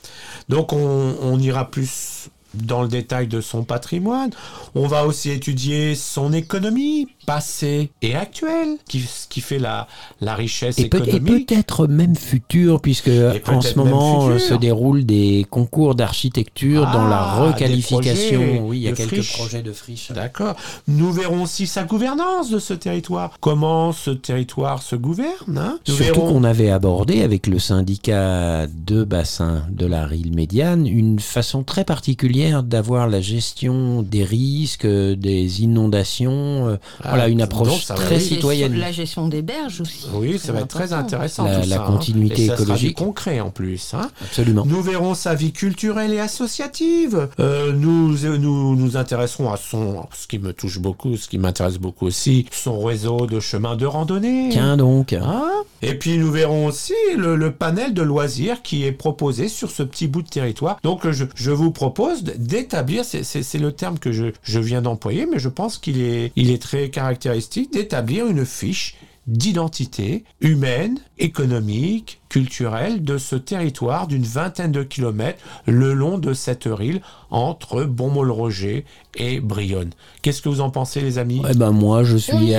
Donc 0.48 0.72
on, 0.72 1.14
on 1.22 1.38
ira 1.38 1.70
plus 1.70 2.28
dans 2.55 2.82
le 2.82 2.88
détail 2.88 3.26
de 3.26 3.40
son 3.40 3.62
patrimoine. 3.64 4.30
On 4.74 4.86
va 4.86 5.07
aussi 5.07 5.30
étudier 5.30 5.94
son 5.94 6.32
économie 6.32 7.09
passée 7.26 7.90
et 8.03 8.14
actuelle, 8.14 8.76
qui, 8.88 9.00
ce 9.00 9.26
qui 9.28 9.40
fait 9.40 9.59
la, 9.59 9.86
la 10.20 10.34
richesse 10.34 10.78
Et, 10.78 10.88
peut- 10.88 10.98
et 11.05 11.09
économique. 11.16 11.48
peut-être 11.48 11.86
même 11.86 12.16
futur, 12.16 12.80
puisque 12.80 13.07
peut-être 13.07 13.53
en 13.53 13.61
ce 13.61 13.76
moment 13.78 14.28
euh, 14.28 14.38
se 14.38 14.55
déroulent 14.55 15.05
des 15.07 15.46
concours 15.50 15.94
d'architecture 15.94 16.82
dans 16.92 17.07
la 17.07 17.18
Ah, 17.22 17.44
requalification. 17.46 18.40
projets 18.40 18.61
Oui, 18.62 18.78
il 18.78 18.82
y 18.82 18.88
a 18.88 18.92
quelques 18.92 19.26
projets 19.32 19.62
de 19.62 19.72
friches. 19.72 20.11
D'accord. 20.12 20.55
Nous 20.88 21.12
verrons 21.12 21.42
aussi 21.42 21.66
sa 21.66 21.84
gouvernance 21.84 22.50
de 22.50 22.59
ce 22.59 22.74
territoire. 22.74 23.32
Comment 23.40 23.92
ce 23.92 24.11
territoire 24.11 24.82
se 24.82 24.96
gouverne. 24.96 25.57
hein? 25.59 25.78
Nous 25.88 25.94
Surtout 25.94 26.20
verrons- 26.20 26.32
qu'on 26.34 26.44
avait 26.44 26.70
abordé 26.70 27.22
avec 27.22 27.46
le 27.46 27.59
syndicat 27.59 28.66
de 28.66 29.05
bassin 29.05 29.64
de 29.70 29.86
la 29.86 30.07
Rille 30.07 30.32
médiane 30.34 30.86
une 30.86 31.18
façon 31.20 31.62
très 31.62 31.84
particulière 31.84 32.41
d'avoir 32.51 33.09
la 33.09 33.20
gestion 33.20 34.03
des 34.03 34.24
risques, 34.24 34.86
des 34.86 35.62
inondations. 35.62 36.68
euh, 36.68 36.76
Ah, 37.03 37.11
voilà, 37.11 37.28
une 37.28 37.43
approche 37.43 37.86
très 37.86 38.20
citoyenne. 38.20 38.74
La 38.76 38.93
gestion 38.93 39.28
des 39.28 39.43
berges 39.43 39.80
aussi. 39.80 40.07
Oui, 40.14 40.38
ça 40.38 40.53
va 40.53 40.61
être 40.61 40.68
très 40.68 40.93
intéressant. 40.93 41.45
La- 41.45 41.61
tout 41.61 41.68
la 41.68 41.76
ça, 41.76 41.82
hein. 41.86 41.93
continuité 41.93 42.45
Et 42.45 42.47
ça 42.49 42.57
sera 42.57 42.64
du 42.64 42.70
écologique. 42.88 42.97
concret 42.99 43.40
en 43.40 43.51
plus. 43.51 43.95
hein. 43.95 44.11
Absolument. 44.22 44.64
Nous 44.66 44.82
verrons 44.82 45.14
sa 45.14 45.34
vie 45.34 45.53
culturelle 45.53 46.12
et 46.12 46.20
associative. 46.20 47.28
Euh, 47.40 47.72
nous, 47.72 48.16
nous 48.38 48.76
nous 48.76 48.97
intéresserons 48.97 49.53
à 49.53 49.57
son, 49.57 50.07
ce 50.14 50.26
qui 50.26 50.38
me 50.38 50.53
touche 50.53 50.78
beaucoup, 50.78 51.16
ce 51.16 51.28
qui 51.28 51.38
m'intéresse 51.38 51.78
beaucoup 51.78 52.07
aussi, 52.07 52.47
son 52.53 52.80
réseau 52.82 53.26
de 53.26 53.40
chemins 53.40 53.76
de 53.76 53.86
randonnée. 53.86 54.49
Tiens 54.51 54.76
donc. 54.76 55.12
Hein 55.12 55.45
et 55.84 55.95
puis 55.95 56.16
nous 56.18 56.30
verrons 56.30 56.66
aussi 56.66 56.93
le, 57.16 57.34
le 57.36 57.53
panel 57.53 57.93
de 57.95 58.03
loisirs 58.03 58.62
qui 58.62 58.84
est 58.84 58.93
proposé 58.93 59.49
sur 59.49 59.70
ce 59.70 59.82
petit 59.82 60.07
bout 60.07 60.22
de 60.22 60.28
territoire. 60.28 60.78
Donc 60.84 61.09
je, 61.11 61.24
je 61.34 61.51
vous 61.51 61.72
propose 61.72 62.22
d'établir, 62.37 63.05
c'est- 63.05 63.22
le 63.59 63.72
terme 63.72 63.99
que 63.99 64.12
je, 64.12 64.59
viens 64.59 64.83
d'employer, 64.83 65.26
mais 65.26 65.39
je 65.39 65.49
pense 65.49 65.78
qu'il 65.78 66.01
est, 66.01 66.33
il 66.37 66.51
est 66.51 66.61
très 66.61 66.91
caractéristique, 66.91 67.72
d'établir 67.72 68.26
une 68.26 68.45
fiche 68.45 68.97
d'identité 69.27 70.25
humaine, 70.41 70.99
économique, 71.18 72.20
culturelle 72.29 73.05
de 73.05 73.18
ce 73.18 73.37
territoire 73.37 74.07
d'une 74.07 74.23
vingtaine 74.25 74.73
de 74.73 74.83
kilomètres 74.83 75.39
le 75.66 75.93
long 75.93 76.18
de 76.18 76.33
cette 76.35 76.68
île 76.81 77.03
entre 77.31 77.85
Bonmont-le-Roger 77.85 78.85
et 79.16 79.41
Brionne. 79.41 79.91
Qu'est-ce 80.23 80.41
que 80.43 80.49
vous 80.49 80.61
en 80.61 80.70
pensez, 80.70 81.01
les 81.01 81.18
amis? 81.18 81.43
Eh 81.49 81.55
ben 81.55 81.70
moi, 81.73 82.05
je 82.05 82.16
suis 82.16 82.55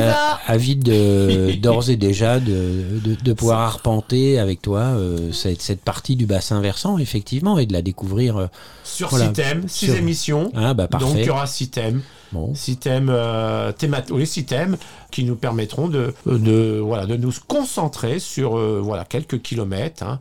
avide 0.47 0.83
de- 0.83 1.53
d'ores 1.61 1.89
et 1.89 1.95
déjà 1.97 2.39
de, 2.39 2.99
de, 3.03 3.15
de 3.15 3.33
pouvoir 3.33 3.61
arpenter 3.61 4.39
avec 4.39 4.61
toi 4.61 4.79
euh, 4.81 5.31
cette, 5.31 5.61
cette 5.61 5.81
partie 5.81 6.15
du 6.15 6.25
bassin 6.25 6.61
versant, 6.61 6.97
effectivement, 6.97 7.57
et 7.57 7.65
de 7.65 7.73
la 7.73 7.81
découvrir. 7.81 8.37
euh, 8.37 8.47
Sur 8.83 9.09
Voilà. 9.09 9.25
six 9.27 9.33
thèmes, 9.33 9.63
six 9.67 9.85
Sur- 9.87 9.95
émissions. 9.95 10.51
Ah 10.55 10.73
bah 10.73 10.83
Donc 10.83 11.01
parfait. 11.01 11.21
il 11.21 11.25
y 11.25 11.29
aura 11.29 11.47
six 11.47 11.69
thèmes. 11.69 12.01
Bon. 12.33 12.53
six 12.55 12.77
thèmes, 12.77 13.09
euh, 13.11 13.71
thémat- 13.71 14.09
oui, 14.11 14.25
six 14.25 14.45
thèmes 14.45 14.75
qui 15.11 15.23
nous 15.23 15.35
permettront 15.35 15.87
de, 15.87 16.13
de, 16.25 16.79
voilà, 16.83 17.05
de 17.05 17.15
nous 17.15 17.31
concentrer 17.47 18.19
sur 18.19 18.57
euh, 18.57 18.81
voilà, 18.83 19.05
quelques 19.05 19.41
kilomètres. 19.41 20.03
hein. 20.03 20.19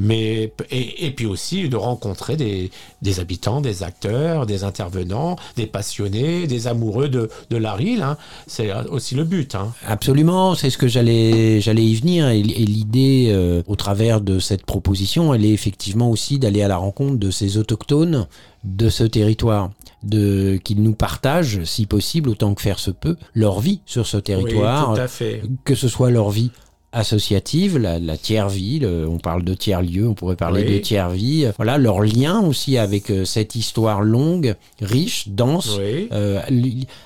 mais, 0.00 0.52
et, 0.70 1.06
et 1.06 1.10
puis 1.10 1.26
aussi 1.26 1.68
de 1.68 1.76
rencontrer 1.76 2.36
des, 2.36 2.70
des 3.02 3.18
habitants, 3.18 3.60
des 3.60 3.82
acteurs, 3.82 4.46
des 4.46 4.62
intervenants, 4.62 5.34
des 5.56 5.66
passionnés, 5.66 6.46
des 6.46 6.68
amoureux 6.68 7.08
de, 7.08 7.28
de 7.50 7.56
la 7.56 7.72
Rille. 7.74 8.02
hein. 8.02 8.16
C'est 8.46 8.72
aussi 8.90 9.16
le 9.16 9.24
but. 9.24 9.56
hein. 9.56 9.72
Absolument, 9.84 10.54
c'est 10.54 10.70
ce 10.70 10.78
que 10.78 10.86
j'allais 10.86 11.60
j'allais 11.60 11.84
y 11.84 11.96
venir 11.96 12.28
et, 12.28 12.38
et 12.38 12.42
l'idée 12.64 13.26
euh, 13.30 13.62
au 13.66 13.74
travers 13.74 14.20
de 14.20 14.38
cette 14.38 14.64
proposition, 14.64 15.34
elle 15.34 15.44
est 15.44 15.50
effectivement 15.52 16.08
aussi 16.10 16.38
d'aller 16.38 16.62
à 16.62 16.68
la 16.68 16.76
rencontre 16.76 17.16
de 17.18 17.30
ces 17.32 17.56
autochtones 17.58 18.28
de 18.64 18.88
ce 18.90 19.02
territoire, 19.04 19.70
de 20.02 20.58
qu'ils 20.62 20.82
nous 20.82 20.94
partagent, 20.94 21.64
si 21.64 21.86
possible, 21.86 22.28
autant 22.30 22.54
que 22.54 22.62
faire 22.62 22.78
se 22.78 22.90
peut, 22.90 23.16
leur 23.34 23.60
vie 23.60 23.80
sur 23.86 24.06
ce 24.06 24.16
territoire, 24.16 24.90
Oui, 24.90 24.96
tout 24.96 25.00
à 25.02 25.08
fait. 25.08 25.42
que 25.64 25.74
ce 25.74 25.88
soit 25.88 26.10
leur 26.10 26.30
vie 26.30 26.50
associative, 26.92 27.78
la, 27.78 27.98
la 27.98 28.16
tiers-vie, 28.16 28.78
le- 28.78 29.06
on 29.08 29.18
parle 29.18 29.42
de 29.44 29.54
tiers-lieu, 29.54 30.08
on 30.08 30.14
pourrait 30.14 30.36
parler 30.36 30.64
Oui. 30.66 30.74
de 30.74 30.78
tiers-vie, 30.78 31.44
euh, 31.46 31.52
voilà, 31.56 31.76
leur 31.78 32.00
lien 32.00 32.40
aussi 32.40 32.78
avec 32.78 33.10
euh, 33.10 33.24
cette 33.24 33.54
histoire 33.54 34.00
longue, 34.02 34.54
riche, 34.80 35.28
dense, 35.28 35.76
Oui. 35.78 36.08
euh, 36.12 36.40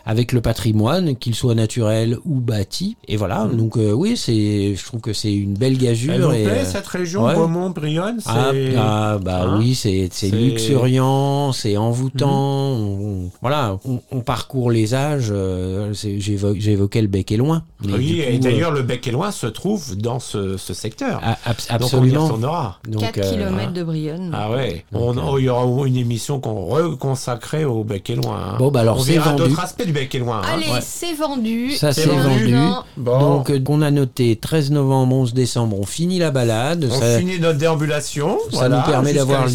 avec 0.06 0.32
le 0.32 0.40
patrimoine, 0.40 1.16
qu'il 1.16 1.34
soit 1.34 1.54
naturel 1.54 2.16
ou 2.24 2.36
bâti. 2.40 2.96
Et 3.08 3.16
voilà, 3.16 3.48
donc 3.52 3.76
euh, 3.76 3.92
oui, 3.92 4.16
c'est, 4.16 4.74
je 4.76 4.84
trouve 4.84 5.00
que 5.00 5.12
c'est 5.12 5.34
une 5.34 5.54
belle 5.54 5.76
gageure. 5.78 6.14
Elle 6.14 6.22
vous 6.22 6.32
et, 6.32 6.44
plaît, 6.44 6.58
euh, 6.60 6.64
cette 6.64 6.86
région, 6.86 7.24
ouais. 7.24 7.34
Beaumont, 7.34 7.70
Brionne 7.70 8.20
ah, 8.26 8.52
ah, 8.76 9.18
bah 9.22 9.42
Hein 9.44 9.58
oui, 9.58 9.74
c'est 9.74 10.08
luxuriant, 10.30 11.52
c'est 11.52 11.76
envoûtant. 11.76 12.30
on- 12.30 13.24
on- 13.26 13.30
voilà, 13.40 13.78
on, 13.84 14.00
on 14.10 14.20
parcourt 14.20 14.70
les 14.70 14.94
âges. 14.94 15.28
euh, 15.30 15.92
J'évoquais 15.92 17.02
le 17.02 17.08
bec 17.08 17.32
et 17.32 17.36
loin. 17.36 17.64
Oui, 17.84 18.20
et 18.20 18.38
d'ailleurs, 18.38 18.70
le 18.70 18.82
bec 18.82 19.06
et 19.06 19.10
loin 19.10 19.30
se 19.32 19.46
trouve 19.46 19.71
dans 19.96 20.18
ce, 20.20 20.56
ce 20.56 20.74
secteur. 20.74 21.20
euh, 21.22 21.32
a- 21.46 21.50
ab- 21.50 21.56
Donc 21.80 21.90
on 21.94 22.04
y 22.04 22.08
absolument. 22.08 22.24
retournera. 22.24 22.78
Donc, 22.88 23.00
4 23.02 23.18
euh, 23.18 23.30
km 23.30 23.72
de 23.72 23.82
Brionne. 23.82 24.30
Ah 24.34 24.50
ouais, 24.50 24.84
Donc, 24.92 25.16
on, 25.16 25.34
euh, 25.36 25.40
il 25.40 25.44
y 25.44 25.48
aura 25.48 25.86
une 25.86 25.96
émission 25.96 26.40
qu'on 26.40 26.64
reconsacrait 26.66 27.64
au 27.64 27.84
bec 27.84 28.08
et 28.10 28.16
loin. 28.16 28.36
hein. 28.52 28.56
Bon, 28.58 28.70
bah 28.70 28.80
alors, 28.80 28.98
on 28.98 29.02
c'est 29.02 29.12
verra 29.12 29.30
vendu. 29.30 29.42
d'autres 29.42 29.60
aspects 29.60 29.84
du 29.84 29.92
bec 29.92 30.14
et 30.14 30.18
loin. 30.18 30.38
hein. 30.44 30.48
Allez, 30.54 30.66
ouais. 30.70 30.80
c'est 30.82 31.14
vendu. 31.14 31.72
Ça, 31.72 31.92
c'est 31.92 32.06
vendu. 32.06 32.54
Bon, 32.96 33.18
Donc, 33.18 33.50
euh, 33.50 33.60
on 33.68 33.82
a 33.82 33.90
noté 33.90 34.36
13 34.36 34.70
novembre, 34.70 35.14
11 35.16 35.34
décembre, 35.34 35.78
on 35.80 35.86
finit 35.86 36.18
la 36.18 36.30
balade. 36.30 36.88
on 36.90 37.00
ça, 37.00 37.18
finit 37.18 37.38
notre 37.40 37.58
déambulation. 37.58 38.38
ça 38.50 38.58
voilà, 38.58 38.76
nous 38.78 38.90
permet 38.92 39.12
d'avoir, 39.14 39.46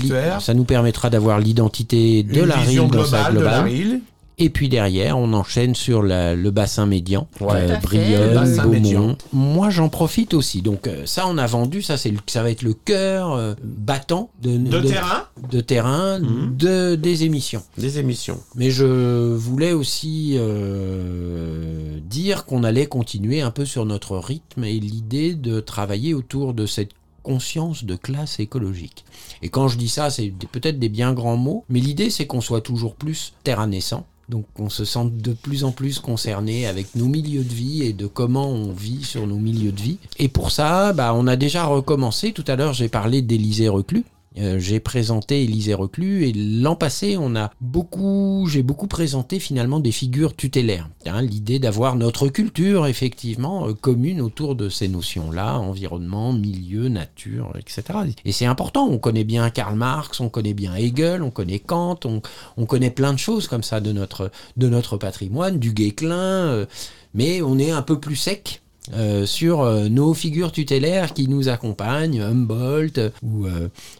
ça 0.41 0.53
nous 0.53 0.63
permettra 0.63 1.09
d'avoir 1.09 1.39
l'identité 1.39 2.23
de 2.23 2.39
Une 2.41 2.45
la 2.45 2.55
vision 2.57 2.83
rille 2.87 2.91
dans 2.97 3.05
sa 3.05 3.29
globale 3.31 3.99
Et 4.39 4.51
puis 4.51 4.69
derrière, 4.69 5.17
on 5.17 5.33
enchaîne 5.33 5.73
sur 5.73 6.03
la- 6.03 6.35
le 6.35 6.51
bassin 6.51 6.85
médian, 6.85 7.27
Ouais. 7.41 7.79
Brionne, 7.81 8.35
bassin 8.35 8.63
Beaumont. 8.63 8.69
médian. 8.71 9.17
Moi, 9.33 9.71
j'en 9.71 9.89
profite 9.89 10.35
aussi. 10.35 10.61
Donc 10.61 10.85
euh, 10.85 11.07
ça, 11.07 11.25
on 11.27 11.39
a 11.39 11.47
vendu. 11.47 11.81
Ça, 11.81 11.97
c'est 11.97 12.13
ça 12.27 12.43
va 12.43 12.51
être 12.51 12.61
le 12.61 12.75
cœur 12.75 13.33
euh, 13.33 13.55
battant 13.63 14.29
de, 14.43 14.55
De 14.57 14.79
terrain, 14.81 15.23
de 15.51 15.59
terrain 15.59 16.19
Mhm. 16.19 16.55
de 16.55 16.93
des 16.95 17.23
émissions. 17.23 17.63
des 17.79 17.97
émissions. 17.97 18.39
Mais 18.55 18.69
je 18.69 19.33
voulais 19.33 19.71
aussi 19.73 20.35
euh, 20.37 21.97
dire 22.07 22.45
qu'on 22.45 22.63
allait 22.63 22.85
continuer 22.85 23.41
un 23.41 23.49
peu 23.51 23.65
sur 23.65 23.85
notre 23.87 24.17
rythme 24.19 24.63
et 24.65 24.79
l'idée 24.79 25.33
de 25.33 25.59
travailler 25.61 26.13
autour 26.13 26.53
de 26.53 26.67
cette 26.67 26.91
conscience 27.23 27.83
de 27.85 27.95
classe 27.95 28.39
écologique. 28.39 29.03
Et 29.41 29.49
quand 29.49 29.67
je 29.67 29.77
dis 29.79 29.89
ça, 29.89 30.11
c'est 30.11 30.31
peut-être 30.51 30.77
des 30.77 30.89
bien 30.89 31.13
grands 31.13 31.37
mots, 31.37 31.65
mais 31.69 31.79
l'idée 31.79 32.11
c'est 32.11 32.27
qu'on 32.27 32.39
soit 32.39 32.61
toujours 32.61 32.93
plus 32.93 33.33
terra 33.43 33.65
naissant. 33.65 34.05
Donc 34.29 34.45
qu'on 34.53 34.69
se 34.69 34.83
sente 34.83 35.17
de 35.17 35.31
plus 35.31 35.63
en 35.63 35.71
plus 35.71 35.99
concerné 35.99 36.67
avec 36.67 36.95
nos 36.95 37.05
milieux 37.05 37.43
de 37.43 37.53
vie 37.53 37.83
et 37.83 37.93
de 37.93 38.07
comment 38.07 38.49
on 38.49 38.73
vit 38.73 39.03
sur 39.03 39.25
nos 39.25 39.37
milieux 39.37 39.71
de 39.71 39.79
vie. 39.79 39.99
Et 40.19 40.27
pour 40.27 40.51
ça, 40.51 40.91
bah, 40.91 41.13
on 41.15 41.27
a 41.27 41.37
déjà 41.37 41.65
recommencé. 41.65 42.33
Tout 42.33 42.43
à 42.47 42.55
l'heure, 42.57 42.73
j'ai 42.73 42.89
parlé 42.89 43.21
d'Élysée 43.21 43.69
Reclus. 43.69 44.03
Euh, 44.39 44.59
j'ai 44.59 44.79
présenté 44.79 45.43
Élysée 45.43 45.73
Reclus 45.73 46.25
et 46.25 46.33
l'an 46.33 46.75
passé, 46.75 47.17
on 47.19 47.35
a 47.35 47.51
beaucoup, 47.61 48.47
j'ai 48.49 48.63
beaucoup 48.63 48.87
présenté 48.87 49.39
finalement 49.39 49.79
des 49.79 49.91
figures 49.91 50.35
tutélaires. 50.35 50.89
Hein, 51.05 51.21
L'idée 51.21 51.59
d'avoir 51.59 51.95
notre 51.95 52.27
culture 52.27 52.85
effectivement 52.87 53.67
euh, 53.67 53.73
commune 53.73 54.21
autour 54.21 54.55
de 54.55 54.69
ces 54.69 54.87
notions-là, 54.87 55.57
environnement, 55.57 56.33
milieu, 56.33 56.87
nature, 56.87 57.53
etc. 57.57 57.83
Et 58.25 58.31
c'est 58.31 58.45
important. 58.45 58.87
On 58.87 58.99
connaît 58.99 59.23
bien 59.23 59.49
Karl 59.49 59.75
Marx, 59.75 60.19
on 60.19 60.29
connaît 60.29 60.53
bien 60.53 60.75
Hegel, 60.75 61.23
on 61.23 61.31
connaît 61.31 61.59
Kant, 61.59 61.99
on, 62.05 62.21
on 62.57 62.65
connaît 62.65 62.91
plein 62.91 63.13
de 63.13 63.19
choses 63.19 63.47
comme 63.47 63.63
ça 63.63 63.79
de 63.79 63.91
notre 63.91 64.97
patrimoine, 64.97 65.57
du 65.59 65.73
Guesclin, 65.73 66.15
euh, 66.15 66.65
mais 67.13 67.41
on 67.41 67.57
est 67.57 67.71
un 67.71 67.81
peu 67.81 67.99
plus 67.99 68.15
sec 68.15 68.61
euh, 68.93 69.25
sur 69.25 69.61
euh, 69.61 69.89
nos 69.89 70.13
figures 70.13 70.51
tutélaires 70.51 71.13
qui 71.13 71.27
nous 71.27 71.49
accompagnent, 71.49 72.21
Humboldt 72.21 72.99
euh, 72.99 73.09
ou 73.21 73.45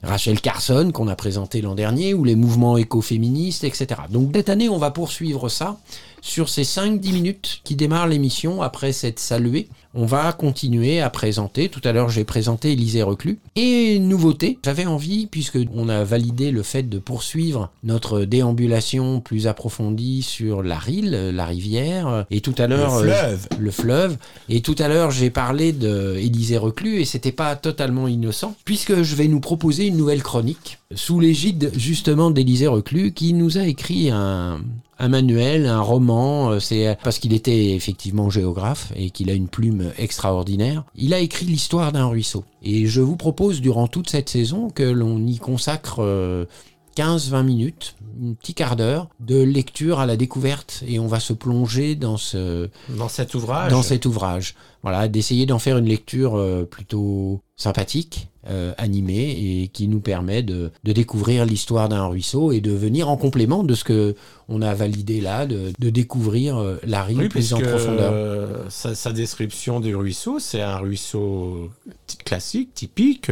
Rachel 0.02 0.40
Carson 0.40 0.92
qu'on 0.94 1.08
a 1.08 1.16
présenté 1.16 1.62
l'an 1.62 1.76
dernier, 1.76 2.14
ou 2.14 2.24
les 2.24 2.36
mouvements 2.36 2.78
écoféministes, 2.78 3.64
etc. 3.64 4.02
Donc 4.10 4.32
cette 4.34 4.50
année, 4.50 4.70
on 4.70 4.78
va 4.78 4.92
poursuivre 4.92 5.50
ça 5.50 5.78
sur 6.22 6.50
ces 6.50 6.64
5-10 6.64 7.14
minutes 7.14 7.62
qui 7.64 7.76
démarrent 7.76 8.08
l'émission 8.08 8.62
après 8.62 8.92
cette 8.92 9.20
saluée. 9.20 9.68
On 9.94 10.06
va 10.06 10.32
continuer 10.32 11.02
à 11.02 11.10
présenter. 11.10 11.70
Tout 11.70 11.82
à 11.84 11.92
l'heure, 11.92 12.10
j'ai 12.10 12.24
présenté 12.24 12.74
Élisée 12.74 13.02
Reclus. 13.02 13.40
Et 13.56 13.98
nouveauté, 13.98 14.60
j'avais 14.64 14.86
envie, 14.86 15.26
puisque 15.26 15.58
on 15.74 15.90
a 15.90 16.04
validé 16.04 16.52
le 16.52 16.62
fait 16.62 16.84
de 16.84 17.00
poursuivre 17.00 17.72
notre 17.84 18.22
déambulation 18.22 19.22
plus 19.22 19.48
approfondie 19.48 20.22
sur 20.22 20.62
la 20.62 20.78
Rille, 20.78 21.32
la 21.34 21.46
rivière, 21.46 22.26
et 22.30 22.42
tout 22.42 22.54
à 22.58 22.68
l'heure... 22.68 23.02
Le 23.02 23.10
euh, 23.10 23.18
fleuve. 23.18 23.48
le 23.60 23.72
fleuve. 23.72 24.18
Et 24.50 24.62
tout 24.62 24.76
à 24.78 24.88
l'heure, 24.88 25.12
j'ai 25.12 25.30
parlé 25.30 25.72
de 25.72 26.16
Élisée 26.18 26.58
Reclus 26.58 27.00
et 27.00 27.06
c'était 27.06 27.32
pas 27.32 27.56
totalement 27.56 28.08
innocent, 28.08 28.56
puisque 28.66 29.02
je 29.02 29.16
vais 29.16 29.28
nous 29.28 29.40
proposer 29.40 29.88
une 29.88 29.98
nouvelle 29.98 30.24
chronique 30.24 30.78
sous 30.94 31.20
l'égide 31.20 31.72
justement 31.76 32.32
d'Élisée 32.32 32.68
Reclus, 32.68 33.14
qui 33.14 33.34
nous 33.34 33.58
a 33.58 33.66
écrit 33.66 34.10
un, 34.10 34.62
un 35.00 35.08
manuel, 35.10 35.66
un 35.68 35.82
roman. 35.82 36.52
euh, 36.52 36.60
C'est 36.60 36.98
parce 37.04 37.20
qu'il 37.20 37.34
était 37.34 37.72
effectivement 37.76 38.30
géographe 38.30 38.92
et 38.96 39.10
qu'il 39.12 39.30
a 39.30 39.34
une 39.34 39.48
plume 39.48 39.92
extraordinaire. 39.98 40.84
Il 40.96 41.14
a 41.14 41.20
écrit 41.20 41.46
l'histoire 41.46 41.92
d'un 41.92 42.08
ruisseau. 42.08 42.44
Et 42.64 42.88
je 42.88 43.02
vous 43.02 43.16
propose 43.16 43.62
durant 43.62 43.88
toute 43.88 44.10
cette 44.10 44.30
saison 44.30 44.70
que 44.70 44.84
l'on 44.84 45.26
y 45.26 45.38
consacre 45.38 45.98
euh, 46.00 46.46
15-20 46.96 47.44
minutes, 47.44 47.96
un 48.28 48.34
petit 48.34 48.56
quart 48.56 48.76
d'heure 48.76 49.08
de 49.20 49.40
lecture 49.40 50.00
à 50.00 50.08
la 50.08 50.18
découverte 50.18 50.84
et 50.88 50.98
on 50.98 51.06
va 51.06 51.20
se 51.20 51.32
plonger 51.34 51.94
dans 51.94 52.18
ce, 52.18 52.70
Dans 52.90 53.08
cet 53.08 53.36
ouvrage. 53.36 53.72
dans 53.72 53.84
cet 53.84 54.08
ouvrage. 54.08 54.56
Voilà, 54.82 55.08
d'essayer 55.08 55.46
d'en 55.46 55.60
faire 55.60 55.78
une 55.78 55.86
lecture 55.86 56.36
euh, 56.36 56.64
plutôt 56.64 57.42
sympathique, 57.56 58.30
euh, 58.50 58.74
animée 58.78 59.62
et 59.64 59.68
qui 59.68 59.88
nous 59.88 60.00
permet 60.00 60.44
de, 60.44 60.72
de 60.84 60.92
découvrir 60.94 61.46
l'histoire 61.46 61.90
d'un 61.90 62.06
ruisseau 62.06 62.52
et 62.52 62.62
de 62.62 62.72
venir 62.72 63.10
en 63.10 63.18
complément 63.18 63.64
de 63.64 63.74
ce 63.76 63.84
que 63.84 64.16
on 64.50 64.62
a 64.62 64.74
validé 64.74 65.20
là, 65.22 65.46
de, 65.46 65.74
de 65.78 65.90
découvrir 65.90 66.58
euh, 66.58 66.78
la 66.86 67.04
rive 67.04 67.18
Oui, 67.20 67.30
plus 67.30 67.54
en 67.54 67.60
profondeur. 67.60 68.12
euh, 68.14 68.64
sa, 68.70 68.96
sa 68.96 69.12
description 69.12 69.80
du 69.80 69.96
ruisseau, 69.96 70.40
c'est 70.40 70.62
un 70.62 70.78
ruisseau 70.78 71.70
classique, 72.26 72.74
typique, 72.74 73.30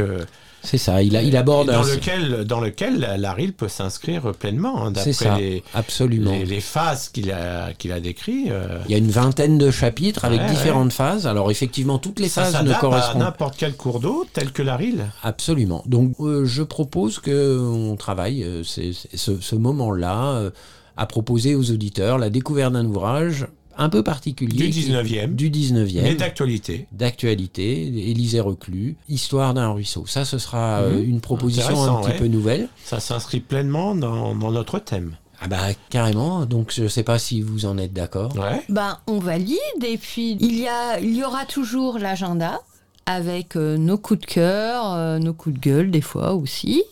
C'est 0.66 0.78
ça, 0.78 1.00
il, 1.00 1.16
a, 1.16 1.22
il 1.22 1.36
aborde 1.36 1.68
dans 1.70 1.86
un- 1.88 1.94
lequel, 1.94 2.44
dans 2.44 2.60
lequel 2.60 2.98
la, 2.98 3.16
la 3.16 3.32
Rille 3.32 3.52
peut 3.52 3.68
s'inscrire 3.68 4.32
pleinement, 4.32 4.84
hein, 4.84 4.92
ça, 4.96 5.04
d'après 5.04 5.40
les, 5.40 5.62
absolument. 5.74 6.32
les, 6.32 6.44
les 6.44 6.60
phases 6.60 7.08
qu'il 7.08 7.30
a, 7.30 7.72
qu'il 7.72 7.92
a 7.92 8.00
décrites. 8.00 8.50
euh, 8.50 8.80
Il 8.86 8.90
y 8.92 8.94
a 8.96 8.98
une 8.98 9.10
vingtaine 9.10 9.58
de 9.58 9.70
chapitres 9.70 10.24
avec 10.24 10.40
Ouais, 10.40 10.50
différentes 10.50 10.92
phases. 10.92 11.26
Alors 11.28 11.50
effectivement, 11.52 11.98
toutes 11.98 12.18
les 12.18 12.28
ça 12.28 12.42
phases 12.42 12.54
ne 12.54 12.58
s'adapte 12.58 12.76
à 12.78 12.80
correspondent 12.80 13.22
n'importe 13.22 13.54
quel 13.56 13.74
cours 13.76 14.00
d'eau, 14.00 14.26
tel 14.32 14.50
que 14.50 14.62
la 14.62 14.76
Rille. 14.76 15.04
Absolument. 15.22 15.84
Donc, 15.86 16.14
euh, 16.20 16.44
je 16.44 16.62
propose 16.64 17.20
que 17.20 17.58
on 17.60 17.94
travaille 17.96 18.42
euh, 18.42 18.64
c'est- 18.64 18.92
c'est- 18.92 19.16
ce, 19.16 19.40
ce 19.40 19.54
moment-là 19.54 20.50
à 20.96 21.06
proposer 21.06 21.54
aux 21.54 21.70
auditeurs 21.70 22.18
la 22.18 22.30
découverte 22.30 22.72
d'un 22.72 22.86
ouvrage 22.86 23.46
un 23.78 23.88
peu 23.88 24.02
particulier. 24.02 24.56
Du 24.56 24.70
qui- 24.70 24.80
19e. 24.80 25.34
Du 25.34 25.50
19e. 25.50 26.02
Mais 26.02 26.14
d'actualité. 26.14 26.86
D'actualité, 26.92 28.10
Élisée 28.10 28.40
Reclus, 28.40 28.96
Histoire 29.08 29.54
d'un 29.54 29.70
ruisseau. 29.70 30.04
Ça, 30.06 30.24
ce 30.24 30.38
sera 30.38 30.80
euh, 30.80 30.98
Mhm. 30.98 31.04
une 31.10 31.20
proposition 31.20 31.82
un 31.82 32.00
petit 32.00 32.10
ouais. 32.12 32.16
peu 32.18 32.26
nouvelle. 32.26 32.68
Ça 32.84 33.00
s'inscrit 33.00 33.40
pleinement 33.40 33.94
dans, 33.94 34.34
dans 34.34 34.50
notre 34.52 34.78
thème. 34.78 35.16
Ah 35.40 35.48
bah 35.48 35.58
carrément. 35.90 36.46
Donc, 36.46 36.72
je 36.74 36.88
sais 36.88 37.02
pas 37.02 37.18
si 37.18 37.42
vous 37.42 37.66
en 37.66 37.76
êtes 37.76 37.92
d'accord. 37.92 38.34
Ouais. 38.36 38.62
Ben, 38.70 38.98
on 39.06 39.18
valide 39.18 39.58
et 39.86 39.98
puis 39.98 40.38
il 40.40 40.58
y, 40.58 40.66
a, 40.66 40.98
il 40.98 41.14
y 41.14 41.22
aura 41.24 41.44
toujours 41.44 41.98
l'agenda 41.98 42.60
avec 43.04 43.54
euh, 43.56 43.76
nos 43.76 43.98
coups 43.98 44.20
de 44.20 44.26
cœur, 44.26 44.92
euh, 44.94 45.18
nos 45.18 45.34
coups 45.34 45.54
de 45.56 45.60
gueule 45.60 45.90
des 45.90 46.00
fois 46.00 46.32
aussi. 46.32 46.82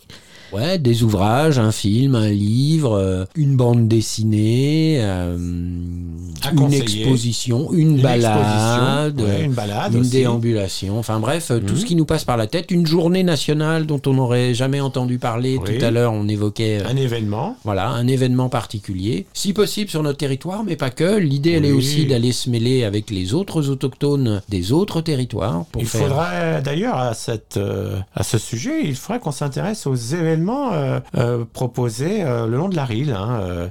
Ouais, 0.55 0.79
des 0.79 1.03
ouvrages, 1.03 1.59
un 1.59 1.73
film, 1.73 2.15
un 2.15 2.29
livre, 2.31 2.93
euh, 2.95 3.25
une 3.35 3.57
bande 3.57 3.89
dessinée, 3.89 4.99
euh, 5.01 5.37
une 5.37 6.73
exposition, 6.73 7.73
une, 7.73 7.97
Une 7.97 8.03
balade, 8.03 9.19
exposition, 9.19 9.25
ouais, 9.39 9.45
une 9.47 9.53
balade 9.53 9.95
une 9.95 10.01
aussi. 10.01 10.11
déambulation. 10.11 10.99
Enfin 10.99 11.19
bref, 11.19 11.51
euh, 11.51 11.59
tout 11.61 11.75
Mhm. 11.75 11.81
ce 11.81 11.85
qui 11.87 11.97
nous 11.97 12.05
passe 12.05 12.25
par 12.25 12.37
la 12.37 12.47
tête. 12.47 12.71
Une 12.71 12.87
journée 12.87 13.23
nationale 13.25 13.87
dont 13.87 14.01
on 14.07 14.13
n'aurait 14.15 14.55
jamais 14.55 14.81
entendu 14.81 15.19
parler. 15.19 15.59
Oui. 15.61 15.79
Tout 15.79 15.85
à 15.85 15.91
l'heure, 15.91 16.13
on 16.13 16.29
évoquait 16.29 16.81
euh, 16.83 16.89
Un 16.89 16.97
événement. 16.97 17.57
voilà, 17.65 17.89
un 17.89 18.07
événement 18.07 18.49
particulier, 18.49 19.27
si 19.33 19.53
possible 19.55 19.91
sur 19.91 20.03
notre 20.03 20.19
territoire, 20.19 20.63
mais 20.65 20.77
pas 20.77 20.91
que. 20.91 21.17
L'idée, 21.19 21.53
elle 21.53 21.65
est 21.65 21.73
aussi 21.73 22.07
d'aller 22.07 22.33
se 22.33 22.49
mêler 22.51 22.85
avec 22.85 23.11
les 23.11 23.35
autres 23.35 23.71
autochtones 23.71 24.41
des 24.51 24.71
autres 24.73 25.01
territoires 25.01 25.65
pour 25.73 25.83
il 25.83 25.89
faire. 25.89 26.03
faudrait 26.03 26.63
d'ailleurs 26.63 26.99
à, 26.99 27.15
cette, 27.15 27.57
euh, 27.57 27.99
à 28.15 28.23
ce 28.23 28.39
sujet, 28.39 28.83
il 28.85 28.95
faudrait 28.95 29.19
qu'on 29.21 29.33
s'intéresse 29.33 29.87
aux 29.87 29.95
événements 29.97 30.44
euh, 30.51 31.01
euh, 31.17 31.45
proposés 31.53 32.23
euh, 32.23 32.47
le 32.47 32.57
long 32.57 32.69
de 32.69 32.77
la 32.77 32.85
Rille. 32.85 33.13
hein, 33.17 33.69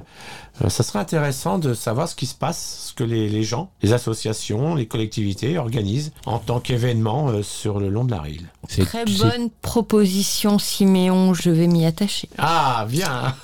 ça 0.68 0.84
serait 0.84 1.00
intéressant 1.00 1.58
de 1.58 1.74
savoir 1.74 2.08
ce 2.08 2.14
qui 2.14 2.26
se 2.26 2.34
passe, 2.36 2.86
ce 2.88 2.94
que 2.94 3.02
les, 3.02 3.28
les 3.28 3.42
gens, 3.42 3.70
les 3.82 3.92
associations, 3.92 4.76
les 4.76 4.86
collectivités 4.86 5.58
organisent 5.58 6.12
en 6.26 6.38
tant 6.38 6.60
qu'événement 6.60 7.28
euh, 7.28 7.42
sur 7.42 7.80
le 7.80 7.88
long 7.88 8.04
de 8.04 8.12
la 8.12 8.20
Rille. 8.20 8.46
C'est- 8.68 8.84
Très 8.84 9.04
bonne 9.04 9.50
proposition, 9.62 10.58
Siméon, 10.60 11.34
je 11.34 11.50
vais 11.50 11.66
m'y 11.66 11.84
attacher. 11.86 12.28
Ah, 12.38 12.86
bien 12.88 13.34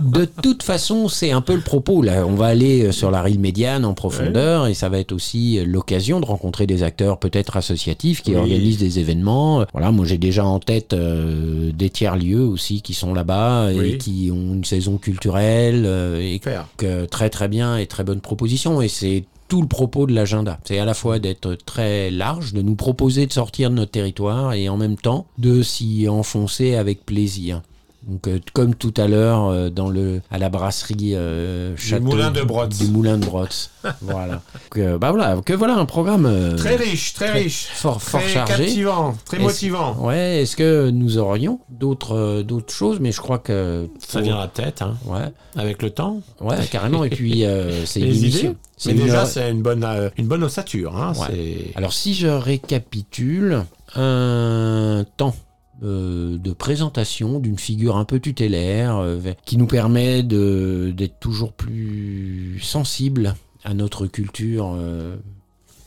De 0.00 0.24
toute 0.24 0.62
façon, 0.62 1.08
c'est 1.08 1.30
un 1.30 1.40
peu 1.40 1.54
le 1.54 1.60
propos. 1.60 2.02
Là, 2.02 2.24
on 2.26 2.34
va 2.34 2.46
aller 2.46 2.86
euh, 2.86 2.92
sur 2.92 3.10
la 3.10 3.22
rille 3.22 3.38
médiane 3.38 3.84
en 3.84 3.94
profondeur 3.94 4.66
et 4.66 4.74
ça 4.74 4.88
va 4.88 4.98
être 4.98 5.12
aussi 5.12 5.58
euh, 5.58 5.64
l'occasion 5.66 6.20
de 6.20 6.26
rencontrer 6.26 6.66
des 6.66 6.82
acteurs 6.82 7.18
peut-être 7.18 7.56
associatifs 7.56 8.22
qui 8.22 8.32
Oui. 8.32 8.36
organisent 8.36 8.78
des 8.78 8.98
événements. 8.98 9.64
Voilà, 9.72 9.90
moi 9.90 10.04
j'ai 10.06 10.18
déjà 10.18 10.44
en 10.44 10.58
tête 10.60 10.92
euh, 10.92 11.72
des 11.72 11.90
tiers 11.90 12.16
lieux 12.16 12.44
aussi 12.44 12.82
qui 12.82 12.94
sont 12.94 13.14
là-bas 13.14 13.70
et 13.72 13.98
qui 13.98 14.30
ont 14.32 14.54
une 14.54 14.64
saison 14.64 14.96
culturelle 14.98 15.84
euh, 15.86 16.20
et 16.20 16.40
que 16.76 17.04
très 17.06 17.30
très 17.30 17.48
bien 17.48 17.76
et 17.76 17.86
très 17.86 18.04
bonne 18.04 18.20
proposition 18.20 18.80
et 18.82 18.88
c'est 18.88 19.24
tout 19.48 19.62
le 19.62 19.68
propos 19.68 20.06
de 20.06 20.12
l'agenda. 20.12 20.60
C'est 20.64 20.78
à 20.78 20.84
la 20.84 20.94
fois 20.94 21.18
d'être 21.18 21.56
très 21.66 22.10
large, 22.12 22.52
de 22.52 22.62
nous 22.62 22.76
proposer 22.76 23.26
de 23.26 23.32
sortir 23.32 23.68
de 23.70 23.74
notre 23.74 23.90
territoire 23.90 24.52
et 24.52 24.68
en 24.68 24.76
même 24.76 24.96
temps 24.96 25.26
de 25.38 25.62
s'y 25.62 26.06
enfoncer 26.08 26.76
avec 26.76 27.04
plaisir. 27.04 27.60
Donc, 28.06 28.26
euh, 28.28 28.38
comme 28.54 28.74
tout 28.74 28.94
à 28.96 29.06
l'heure 29.08 29.48
euh, 29.48 29.68
dans 29.68 29.90
le 29.90 30.22
à 30.30 30.38
la 30.38 30.48
brasserie 30.48 31.14
euh, 31.14 31.76
château 31.76 32.04
moulin 32.04 32.30
de 32.30 32.40
Brotz. 32.42 32.78
du 32.78 32.86
moulin 32.88 33.18
de 33.18 33.26
Brotz. 33.26 33.70
voilà. 34.00 34.40
Que, 34.70 34.96
bah 34.96 35.10
voilà, 35.12 35.38
que 35.44 35.52
voilà 35.52 35.76
un 35.76 35.84
programme 35.84 36.24
euh, 36.24 36.56
Très 36.56 36.76
riche, 36.76 37.12
très, 37.12 37.28
très- 37.28 37.42
riche. 37.42 37.66
fort 37.74 38.00
fort 38.00 38.20
très 38.22 38.30
chargé. 38.30 38.64
captivant, 38.64 39.14
très 39.26 39.36
Est-ce- 39.36 39.44
motivant. 39.44 39.96
Ouais, 40.00 40.42
est-ce 40.42 40.56
que 40.56 40.88
nous 40.88 41.18
aurions 41.18 41.60
d'autres 41.68 42.16
euh, 42.16 42.42
d'autres 42.42 42.72
choses? 42.72 43.00
Mais 43.00 43.12
je 43.12 43.20
crois 43.20 43.38
que 43.38 43.86
Ça 43.98 44.22
vient 44.22 44.36
à 44.36 44.40
la 44.40 44.48
tête, 44.48 44.80
hein, 44.80 44.96
Ouais, 45.06 45.30
avec 45.56 45.82
le 45.82 45.90
temps. 45.90 46.22
ouais, 46.40 46.56
carrément. 46.70 47.04
Et 47.04 47.10
puis 47.10 47.44
euh, 47.44 47.84
c'est 47.84 48.00
une 48.00 48.06
Les 48.12 48.24
idées. 48.26 48.56
C'est 48.78 48.94
déjà, 48.94 49.26
c'est 49.26 49.50
une 49.50 49.60
bonne, 49.60 49.84
euh, 49.84 50.08
une 50.16 50.26
bonne 50.26 50.42
ossature. 50.42 50.96
Hein, 50.96 51.12
Ouais. 51.20 51.70
Alors 51.74 51.92
si 51.92 52.14
je 52.14 52.28
récapitule, 52.28 53.64
un 53.94 55.04
temps 55.18 55.34
euh, 55.82 56.36
de 56.38 56.52
présentation 56.52 57.38
d'une 57.38 57.58
figure 57.58 57.96
un 57.96 58.04
peu 58.04 58.20
tutélaire 58.20 58.96
euh, 58.98 59.18
qui 59.44 59.56
nous 59.56 59.66
permet 59.66 60.22
de- 60.22 60.92
d'être 60.96 61.18
toujours 61.20 61.52
plus 61.52 62.60
sensible 62.62 63.34
à 63.64 63.74
notre 63.74 64.06
culture 64.06 64.72
euh, 64.76 65.16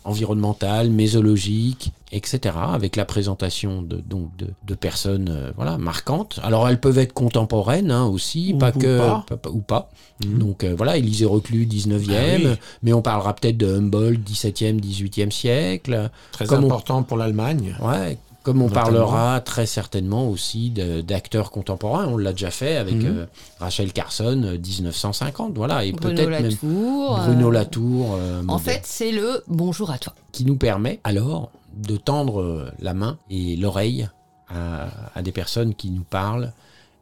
environnementale, 0.06 0.90
mésologique, 0.90 1.92
etc. 2.12 2.56
Avec 2.58 2.96
la 2.96 3.06
présentation 3.06 3.82
de, 3.82 3.98
donc 3.98 4.36
de, 4.38 4.48
de 4.68 4.76
personnes 4.76 5.30
euh, 5.32 5.52
voilà, 5.56 5.78
marquantes. 5.78 6.40
Alors 6.44 6.68
elles 6.68 6.80
peuvent 6.80 6.98
être 6.98 7.14
contemporaines 7.14 7.90
hein, 7.92 8.06
aussi, 8.06 8.52
Ou- 8.54 8.58
pas 8.58 8.72
ou 8.76 8.80
que 8.80 8.98
pas. 8.98 9.26
pa- 9.28 9.38
pa- 9.38 9.50
ou 9.50 9.60
pas. 9.62 9.90
Mhm. 10.26 10.38
Donc 10.40 10.64
euh, 10.64 10.74
voilà, 10.76 10.98
Élisée 10.98 11.26
Reclus, 11.26 11.66
19e, 11.66 12.12
Ah 12.12 12.36
oui. 12.38 12.48
mais 12.84 12.94
on 12.94 13.02
parlera 13.02 13.34
peut-être 13.34 13.58
de 13.58 13.78
Humboldt, 13.78 14.20
17e, 14.30 14.80
18e 14.80 15.32
siècle. 15.32 16.10
Très 16.34 16.46
Comme 16.48 16.64
on- 16.64 16.68
important 16.68 17.04
pour 17.04 17.18
l'Allemagne. 17.18 17.76
Ouais, 17.82 18.18
comme 18.44 18.62
on 18.62 18.68
Notamment. 18.68 18.84
parlera 18.84 19.42
très 19.42 19.66
certainement 19.66 20.28
aussi 20.30 20.70
d'acteurs 20.70 21.50
contemporains, 21.50 22.08
on 22.08 22.18
l'a 22.18 22.34
déjà 22.34 22.52
fait 22.52 22.76
avec 22.76 22.96
Mhm. 22.96 23.06
euh, 23.06 23.26
Rachel 23.60 23.94
Carson, 23.94 24.42
euh, 24.44 24.58
1950, 24.58 25.54
voilà, 25.56 25.86
et 25.86 25.92
Bruno 25.94 26.14
peut-être 26.16 26.30
même 26.30 26.44
Latour. 26.44 27.20
Bruno 27.26 27.48
euh, 27.48 27.52
Latour, 27.52 28.16
euh, 28.20 28.44
En 28.48 28.60
fait, 28.60 28.82
c'est 28.84 29.12
le 29.12 29.42
bonjour 29.48 29.92
à 29.92 29.98
toi. 29.98 30.14
qui 30.34 30.46
nous 30.46 30.58
permet 30.58 31.00
alors 31.04 31.52
de 31.76 31.96
tendre 31.98 32.42
euh, 32.42 32.70
la 32.80 32.94
main 32.94 33.18
et 33.30 33.56
l'oreille 33.56 34.08
à, 34.50 34.90
à 35.16 35.22
des 35.22 35.32
personnes 35.32 35.74
qui 35.74 35.90
nous 35.90 36.04
parlent 36.04 36.52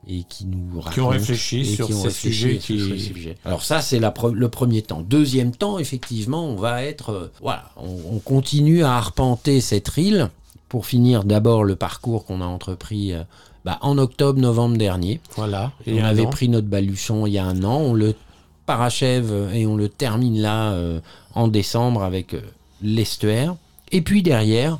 et 0.08 0.24
qui 0.24 0.46
nous 0.46 0.80
racontent. 0.80 0.92
Qui 0.94 1.00
ont 1.02 1.08
réfléchi 1.10 1.62
et 1.62 1.66
sur 1.76 1.88
qui 1.88 1.94
ont 1.94 2.02
ces 2.02 2.08
réfléchi 2.08 2.38
sujets 2.38 2.60
sur 2.60 2.76
qui- 2.76 2.90
ces 2.90 3.14
sujets. 3.14 3.38
Alors 3.46 3.64
ça, 3.64 3.82
c'est 3.82 4.00
pre- 4.00 4.32
le 4.34 4.50
premier 4.50 4.82
temps. 4.82 5.02
Deuxième 5.02 5.52
temps, 5.52 5.78
effectivement, 5.80 6.46
on 6.46 6.56
va 6.56 6.84
être... 6.84 7.10
euh, 7.12 7.32
voilà, 7.42 7.66
on, 7.78 8.16
on 8.16 8.20
continue 8.20 8.84
à 8.84 8.94
arpenter 8.96 9.60
cette 9.62 9.92
île 9.98 10.30
pour 10.72 10.86
finir 10.86 11.26
d'abord 11.26 11.66
le 11.66 11.76
parcours 11.76 12.24
qu'on 12.24 12.40
a 12.40 12.46
entrepris 12.46 13.12
euh, 13.12 13.24
bah, 13.66 13.78
en 13.82 13.98
octobre-novembre 13.98 14.78
dernier. 14.78 15.20
Voilà. 15.36 15.74
Il 15.86 15.96
y 15.98 16.02
on 16.02 16.06
avait 16.06 16.26
an. 16.26 16.30
pris 16.30 16.48
notre 16.48 16.68
baluchon 16.68 17.28
il 17.28 17.34
y 17.34 17.38
a 17.38 17.44
un 17.46 17.62
an, 17.66 17.76
on 17.76 17.94
le 17.94 18.16
parachève 18.66 19.34
et 19.54 19.68
on 19.68 19.76
le 19.76 19.90
termine 19.90 20.40
là 20.42 20.72
euh, 20.72 21.02
en 21.36 21.50
décembre 21.50 22.04
avec 22.04 22.34
euh, 22.34 22.40
l'estuaire. 22.82 23.56
Et 23.92 24.02
puis 24.02 24.24
derrière, 24.24 24.80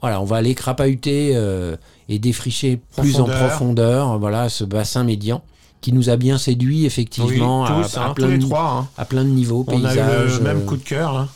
voilà, 0.00 0.20
on 0.20 0.24
va 0.24 0.36
aller 0.36 0.54
crapahuter 0.54 1.32
euh, 1.34 1.74
et 2.08 2.20
défricher 2.20 2.78
plus 2.96 3.18
en 3.18 3.24
Profondeur. 3.24 4.18
voilà, 4.20 4.48
ce 4.48 4.62
bassin 4.62 5.02
médian 5.02 5.42
qui 5.80 5.92
nous 5.92 6.08
a 6.08 6.14
bien 6.14 6.38
séduit 6.38 6.86
effectivement 6.86 7.62
Oui, 7.62 7.68
à, 7.68 7.82
tous, 7.82 7.96
à 7.98 8.04
hein, 8.06 8.14
plein 8.14 8.28
de, 8.38 8.42
trois. 8.42 8.78
hein. 8.82 8.88
à 8.96 9.04
plein 9.04 9.24
de 9.24 9.30
niveaux, 9.30 9.64
On 9.66 9.84
a 9.84 9.92
eu 9.92 9.96
le 10.28 10.40
même 10.40 10.58
euh, 10.58 10.64
coup 10.64 10.76
de 10.76 10.84
cœur. 10.84 11.16
hein. 11.16 11.28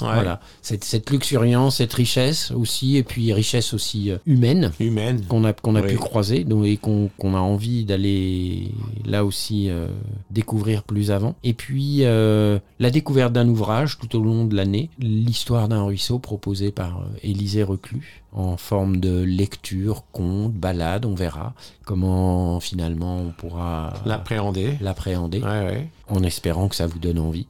Ouais. 0.00 0.08
Voilà, 0.14 0.40
cette, 0.62 0.82
cette 0.84 1.10
luxuriance, 1.10 1.76
cette 1.76 1.92
richesse 1.92 2.50
aussi, 2.50 2.96
et 2.96 3.02
puis 3.04 3.32
richesse 3.32 3.72
aussi 3.74 4.10
euh, 4.10 4.16
humaine 4.26 4.72
Humaine. 4.80 5.24
qu'on 5.28 5.44
a, 5.44 5.52
qu'on 5.52 5.76
a 5.76 5.80
Oui. 5.82 5.88
pu 5.90 5.96
croiser 5.96 6.44
donc, 6.44 6.64
et 6.64 6.76
qu'on 6.76 7.08
qu'on 7.18 7.34
a 7.34 7.38
envie 7.38 7.84
d'aller 7.84 8.72
là 9.04 9.24
aussi 9.24 9.68
euh, 9.70 9.86
découvrir 10.30 10.82
plus 10.82 11.10
avant. 11.10 11.36
Et 11.44 11.52
puis 11.52 11.98
euh, 12.00 12.58
la 12.80 12.90
découverte 12.90 13.32
d'un 13.32 13.48
ouvrage 13.48 13.98
tout 13.98 14.16
au 14.16 14.22
long 14.22 14.44
de 14.46 14.56
l'année, 14.56 14.90
l'histoire 14.98 15.68
d'un 15.68 15.84
ruisseau 15.84 16.18
proposé 16.18 16.72
par 16.72 16.98
euh, 16.98 17.04
Élisée 17.22 17.62
Reclus 17.62 18.22
en 18.32 18.56
forme 18.56 18.96
de 18.96 19.22
lecture, 19.22 20.04
conte, 20.10 20.54
balade, 20.54 21.04
on 21.04 21.14
verra 21.14 21.52
comment 21.84 22.58
finalement 22.60 23.18
on 23.20 23.30
pourra 23.30 23.92
L'appréhender. 24.06 24.74
l'appréhender 24.80 25.40
Ouais, 25.40 25.64
ouais. 25.66 25.88
en 26.08 26.22
espérant 26.22 26.68
que 26.68 26.74
ça 26.76 26.86
vous 26.86 26.98
donne 26.98 27.18
envie. 27.18 27.46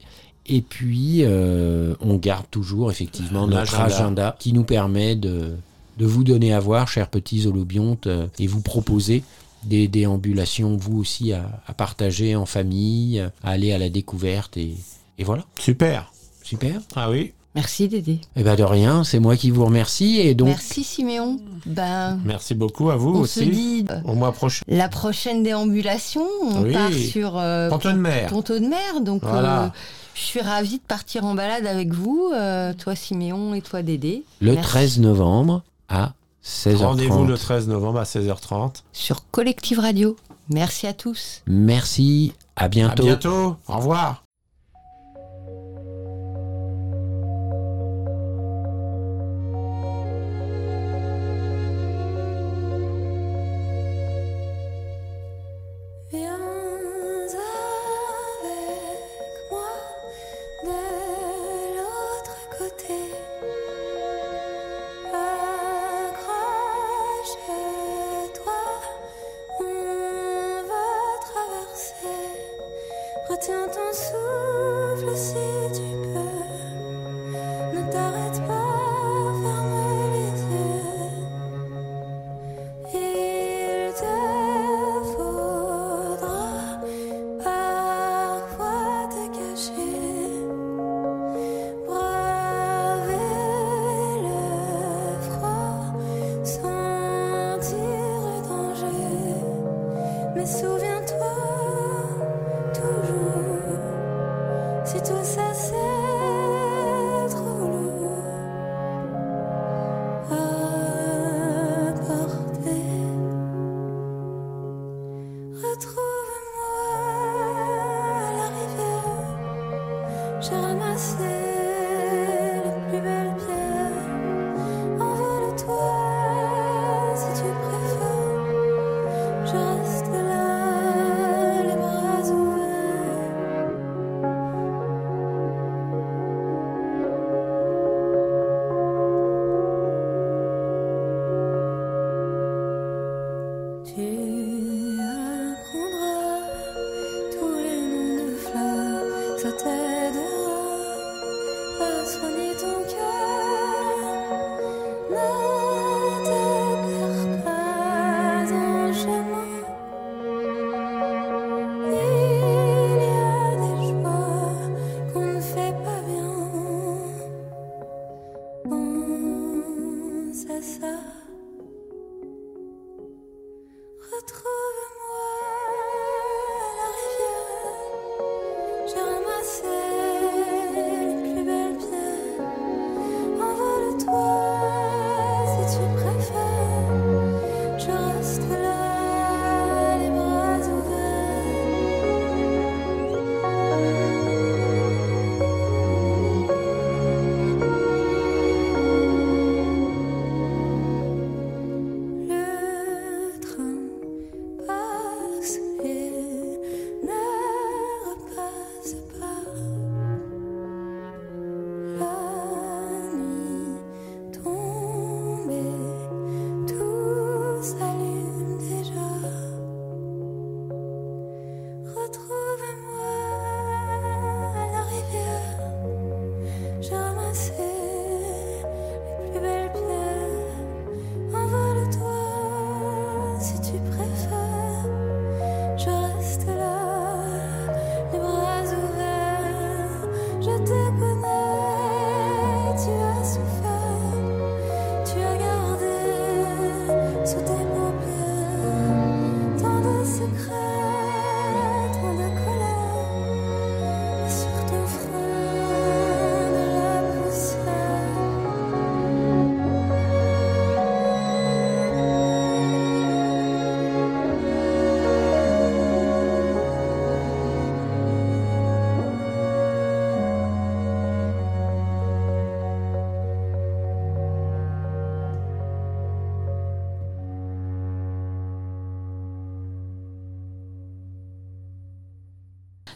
Et 0.46 0.60
puis, 0.60 1.18
euh, 1.22 1.94
on 2.00 2.16
garde 2.16 2.46
toujours 2.50 2.90
effectivement 2.90 3.46
notre 3.46 3.78
agenda 3.78 4.36
qui 4.38 4.52
nous 4.52 4.64
permet 4.64 5.14
de, 5.14 5.54
de 5.98 6.06
vous 6.06 6.24
donner 6.24 6.52
à 6.52 6.58
voir, 6.60 6.88
chers 6.88 7.08
petits 7.08 7.46
holobiontes, 7.46 8.06
euh, 8.08 8.26
et 8.38 8.46
vous 8.48 8.60
proposer 8.60 9.22
des 9.64 9.86
déambulations, 9.86 10.76
vous 10.76 10.98
aussi, 10.98 11.32
à, 11.32 11.62
à 11.68 11.72
partager 11.74 12.34
en 12.34 12.46
famille, 12.46 13.20
à 13.44 13.50
aller 13.50 13.72
à 13.72 13.78
la 13.78 13.88
découverte. 13.88 14.56
Et, 14.56 14.74
et 15.18 15.24
voilà, 15.24 15.44
Super. 15.60 16.12
super. 16.42 16.80
Ah 16.96 17.08
oui. 17.10 17.32
Merci 17.54 17.86
Dédé. 17.86 18.18
Eh 18.34 18.42
ben 18.42 18.56
de 18.56 18.62
rien, 18.62 19.04
c'est 19.04 19.18
moi 19.20 19.36
qui 19.36 19.50
vous 19.50 19.66
remercie. 19.66 20.18
Et 20.20 20.34
donc, 20.34 20.48
Merci 20.48 20.82
Siméon. 20.82 21.38
Ben, 21.66 22.18
Merci 22.24 22.54
beaucoup 22.54 22.88
à 22.90 22.96
vous 22.96 23.10
on 23.10 23.20
aussi. 23.20 23.40
se 23.40 23.44
dit 23.44 23.84
euh, 23.90 24.00
Au 24.06 24.14
mois 24.14 24.32
prochain. 24.32 24.64
la 24.68 24.88
prochaine 24.88 25.42
déambulation, 25.42 26.24
on 26.42 26.62
Oui. 26.62 26.72
part 26.72 26.90
sur 26.94 27.36
euh, 27.38 27.68
Ponton 27.68 27.90
de 27.92 27.98
mer. 27.98 28.30
Ponto 28.30 28.58
de 28.58 28.64
mer. 28.66 29.02
Donc 29.02 29.22
Voilà. 29.22 29.64
euh, 29.64 29.68
je 30.14 30.20
suis 30.20 30.40
ravie 30.40 30.78
de 30.78 30.82
partir 30.82 31.24
en 31.24 31.34
balade 31.34 31.66
avec 31.66 31.92
vous, 31.92 32.30
euh, 32.34 32.72
toi 32.74 32.94
Siméon 32.94 33.54
et 33.54 33.62
toi 33.62 33.82
Dédé. 33.82 34.24
le 34.40 34.54
Merci. 34.54 34.68
13 34.70 34.98
novembre 35.00 35.62
à 35.88 36.12
16h30. 36.44 36.76
Rendez-vous 36.84 37.24
le 37.24 37.38
13 37.38 37.68
novembre 37.68 38.00
à 38.00 38.04
16h30. 38.04 38.82
Sur 38.92 39.28
Collective 39.30 39.78
Radio. 39.78 40.16
Merci 40.48 40.86
à 40.86 40.92
tous. 40.92 41.42
Merci, 41.46 42.32
à 42.56 42.64
À 42.64 42.68
bientôt. 42.68 43.02
bientôt. 43.04 43.56
Au 43.68 43.76
revoir. 43.76 44.24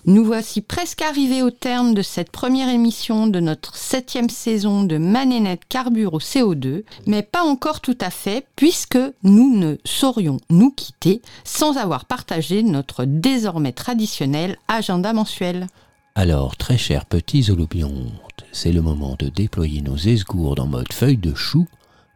Nous 0.09 0.25
voici 0.25 0.61
presque 0.61 1.03
arrivés 1.03 1.43
au 1.43 1.51
terme 1.51 1.93
de 1.93 2.01
cette 2.01 2.31
première 2.31 2.69
émission 2.69 3.27
de 3.27 3.41
notre 3.41 3.75
septième 3.75 4.31
saison 4.31 4.85
de 4.85 4.99
Manénette 4.99 5.65
Carbure 5.69 6.15
au 6.15 6.21
CO2, 6.21 6.85
mais 7.07 7.23
pas 7.23 7.43
encore 7.43 7.81
tout 7.81 7.99
à 8.01 8.11
fait, 8.11 8.47
puisque 8.55 9.01
nous 9.25 9.57
ne 9.57 9.79
saurions 9.85 10.37
nous 10.49 10.71
quitter 10.71 11.23
sans 11.43 11.77
avoir 11.77 12.05
partagé 12.05 12.63
notre 12.63 13.05
désormais 13.05 13.73
traditionnel 13.73 14.59
agenda 14.69 15.13
mensuel. 15.13 15.67
Alors, 16.15 16.57
très 16.57 16.79
chers 16.79 17.07
petits 17.07 17.51
holobiontes, 17.51 18.45
c'est 18.53 18.71
le 18.71 18.83
moment 18.83 19.17
de 19.19 19.29
déployer 19.29 19.81
nos 19.81 19.97
esgourdes 19.97 20.61
en 20.61 20.69
mode 20.69 20.93
feuille 20.93 21.17
de 21.17 21.35
chou 21.35 21.67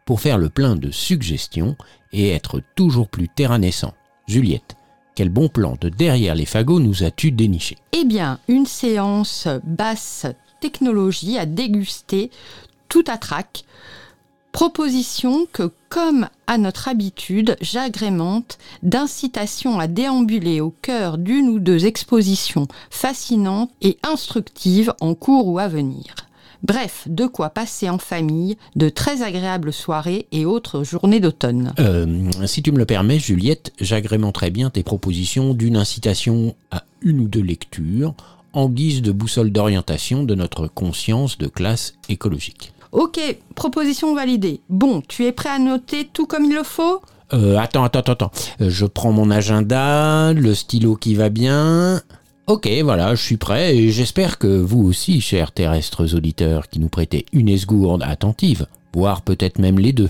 pour 0.05 0.21
faire 0.21 0.37
le 0.37 0.47
plein 0.47 0.77
de 0.77 0.91
suggestions 0.91 1.75
et 2.13 2.29
être 2.29 2.61
toujours 2.75 3.09
plus 3.09 3.27
terra 3.27 3.57
naissant. 3.57 3.93
Juliette, 4.27 4.77
quel 5.15 5.29
bon 5.29 5.49
plan 5.49 5.77
de 5.79 5.89
derrière 5.89 6.35
les 6.35 6.45
fagots 6.45 6.79
nous 6.79 7.03
as-tu 7.03 7.31
déniché 7.31 7.77
Eh 7.91 8.05
bien, 8.05 8.39
une 8.47 8.65
séance 8.65 9.47
basse 9.63 10.25
technologie 10.59 11.37
à 11.37 11.45
déguster 11.45 12.31
tout 12.87 13.03
à 13.07 13.17
trac. 13.17 13.65
Proposition 14.51 15.47
que, 15.51 15.71
comme 15.89 16.27
à 16.45 16.57
notre 16.57 16.89
habitude, 16.89 17.55
j'agrémente 17.61 18.57
d'incitations 18.83 19.79
à 19.79 19.87
déambuler 19.87 20.59
au 20.59 20.73
cœur 20.81 21.17
d'une 21.17 21.47
ou 21.47 21.59
deux 21.59 21.85
expositions 21.85 22.67
fascinantes 22.89 23.71
et 23.81 23.97
instructives 24.03 24.93
en 24.99 25.15
cours 25.15 25.47
ou 25.47 25.57
à 25.57 25.69
venir. 25.69 26.15
Bref, 26.63 27.07
de 27.07 27.25
quoi 27.25 27.49
passer 27.49 27.89
en 27.89 27.97
famille 27.97 28.57
de 28.75 28.89
très 28.89 29.23
agréables 29.23 29.73
soirées 29.73 30.27
et 30.31 30.45
autres 30.45 30.83
journées 30.83 31.19
d'automne. 31.19 31.73
Euh, 31.79 32.29
si 32.45 32.61
tu 32.61 32.71
me 32.71 32.77
le 32.77 32.85
permets, 32.85 33.19
Juliette, 33.19 33.73
j'agrémenterais 33.79 34.51
bien 34.51 34.69
tes 34.69 34.83
propositions 34.83 35.53
d'une 35.53 35.75
incitation 35.75 36.55
à 36.69 36.83
une 37.01 37.19
ou 37.19 37.27
deux 37.27 37.41
lectures 37.41 38.13
en 38.53 38.69
guise 38.69 39.01
de 39.01 39.11
boussole 39.11 39.51
d'orientation 39.51 40.23
de 40.23 40.35
notre 40.35 40.67
conscience 40.67 41.37
de 41.37 41.47
classe 41.47 41.93
écologique. 42.09 42.73
Ok, 42.91 43.19
proposition 43.55 44.13
validée. 44.13 44.59
Bon, 44.69 45.01
tu 45.07 45.25
es 45.25 45.31
prêt 45.31 45.49
à 45.49 45.59
noter 45.59 46.09
tout 46.11 46.25
comme 46.27 46.45
il 46.45 46.53
le 46.53 46.63
faut? 46.63 47.01
Euh, 47.33 47.57
attends, 47.57 47.85
attends, 47.85 47.99
attends, 47.99 48.11
attends. 48.11 48.31
Euh, 48.59 48.69
Je 48.69 48.85
prends 48.85 49.13
mon 49.13 49.31
agenda, 49.31 50.33
le 50.33 50.53
stylo 50.53 50.95
qui 50.97 51.15
va 51.15 51.29
bien. 51.29 52.01
Ok, 52.51 52.67
voilà, 52.83 53.15
je 53.15 53.23
suis 53.23 53.37
prêt 53.37 53.77
et 53.77 53.91
j'espère 53.91 54.37
que 54.37 54.47
vous 54.47 54.83
aussi, 54.83 55.21
chers 55.21 55.53
terrestres 55.53 56.15
auditeurs, 56.15 56.67
qui 56.67 56.79
nous 56.79 56.89
prêtez 56.89 57.25
une 57.31 57.47
esgourde 57.47 58.03
attentive, 58.03 58.67
voire 58.93 59.21
peut-être 59.21 59.57
même 59.57 59.79
les 59.79 59.93
deux. 59.93 60.09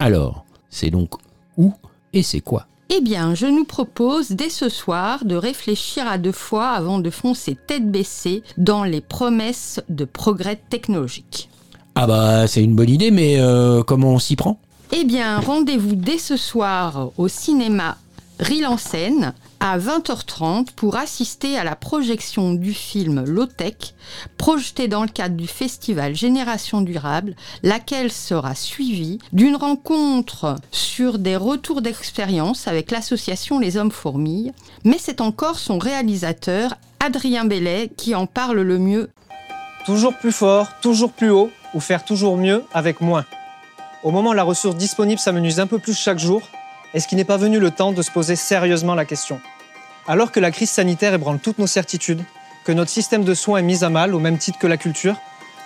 Alors, 0.00 0.44
c'est 0.70 0.90
donc 0.90 1.10
où 1.56 1.72
et 2.12 2.24
c'est 2.24 2.40
quoi? 2.40 2.66
Eh 2.90 3.00
bien, 3.00 3.36
je 3.36 3.46
nous 3.46 3.64
propose 3.64 4.30
dès 4.30 4.50
ce 4.50 4.68
soir 4.68 5.24
de 5.24 5.36
réfléchir 5.36 6.08
à 6.08 6.18
deux 6.18 6.32
fois 6.32 6.70
avant 6.70 6.98
de 6.98 7.10
foncer 7.10 7.56
tête 7.68 7.88
baissée 7.88 8.42
dans 8.56 8.82
les 8.82 9.00
promesses 9.00 9.80
de 9.88 10.04
progrès 10.04 10.60
technologiques. 10.70 11.48
Ah 11.94 12.08
bah, 12.08 12.48
c'est 12.48 12.64
une 12.64 12.74
bonne 12.74 12.90
idée, 12.90 13.12
mais 13.12 13.36
euh, 13.38 13.84
comment 13.84 14.14
on 14.14 14.18
s'y 14.18 14.34
prend? 14.34 14.58
Eh 14.90 15.04
bien, 15.04 15.38
rendez-vous 15.38 15.94
dès 15.94 16.18
ce 16.18 16.36
soir 16.36 17.12
au 17.16 17.28
cinéma 17.28 17.98
Rille 18.40 18.66
en 18.66 18.78
scène 18.78 19.32
à 19.60 19.78
20h30 19.78 20.72
pour 20.76 20.96
assister 20.96 21.58
à 21.58 21.64
la 21.64 21.76
projection 21.76 22.54
du 22.54 22.72
film 22.72 23.24
Low-Tech, 23.24 23.94
projeté 24.36 24.88
dans 24.88 25.02
le 25.02 25.08
cadre 25.08 25.36
du 25.36 25.46
festival 25.46 26.14
Génération 26.14 26.80
Durable, 26.80 27.34
laquelle 27.62 28.12
sera 28.12 28.54
suivie 28.54 29.18
d'une 29.32 29.56
rencontre 29.56 30.56
sur 30.70 31.18
des 31.18 31.36
retours 31.36 31.82
d'expérience 31.82 32.68
avec 32.68 32.90
l'association 32.90 33.58
Les 33.58 33.76
Hommes 33.76 33.90
Fourmilles. 33.90 34.52
Mais 34.84 34.98
c'est 34.98 35.20
encore 35.20 35.58
son 35.58 35.78
réalisateur, 35.78 36.74
Adrien 37.00 37.44
Bellet, 37.44 37.90
qui 37.96 38.14
en 38.14 38.26
parle 38.26 38.60
le 38.60 38.78
mieux. 38.78 39.10
Toujours 39.84 40.16
plus 40.16 40.32
fort, 40.32 40.68
toujours 40.80 41.12
plus 41.12 41.30
haut, 41.30 41.50
ou 41.74 41.80
faire 41.80 42.04
toujours 42.04 42.36
mieux 42.36 42.64
avec 42.72 43.00
moins. 43.00 43.24
Au 44.04 44.10
moment 44.10 44.30
où 44.30 44.34
la 44.34 44.44
ressource 44.44 44.76
disponible 44.76 45.18
s'amenuise 45.18 45.60
un 45.60 45.66
peu 45.66 45.78
plus 45.78 45.98
chaque 45.98 46.18
jour, 46.18 46.42
est-ce 46.94 47.06
qu'il 47.06 47.18
n'est 47.18 47.24
pas 47.24 47.36
venu 47.36 47.58
le 47.60 47.70
temps 47.70 47.92
de 47.92 48.02
se 48.02 48.10
poser 48.10 48.36
sérieusement 48.36 48.94
la 48.94 49.04
question? 49.04 49.40
Alors 50.06 50.32
que 50.32 50.40
la 50.40 50.50
crise 50.50 50.70
sanitaire 50.70 51.12
ébranle 51.12 51.38
toutes 51.38 51.58
nos 51.58 51.66
certitudes, 51.66 52.24
que 52.64 52.72
notre 52.72 52.90
système 52.90 53.24
de 53.24 53.34
soins 53.34 53.58
est 53.58 53.62
mis 53.62 53.84
à 53.84 53.90
mal 53.90 54.14
au 54.14 54.18
même 54.18 54.38
titre 54.38 54.58
que 54.58 54.66
la 54.66 54.78
culture, 54.78 55.16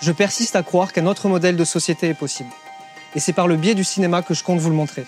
je 0.01 0.11
persiste 0.11 0.57
à 0.57 0.63
croire 0.63 0.93
qu'un 0.93 1.07
autre 1.07 1.29
modèle 1.29 1.57
de 1.57 1.65
société 1.65 2.09
est 2.09 2.15
possible. 2.15 2.51
Et 3.15 3.21
c'est 3.21 3.33
par 3.33 3.47
le 3.47 3.57
biais 3.57 3.75
du 3.75 3.85
cinéma 3.85 4.23
que 4.23 4.35
je 4.35 4.43
compte 4.43 4.59
vous 4.59 4.71
le 4.71 4.77
montrer. 4.77 5.07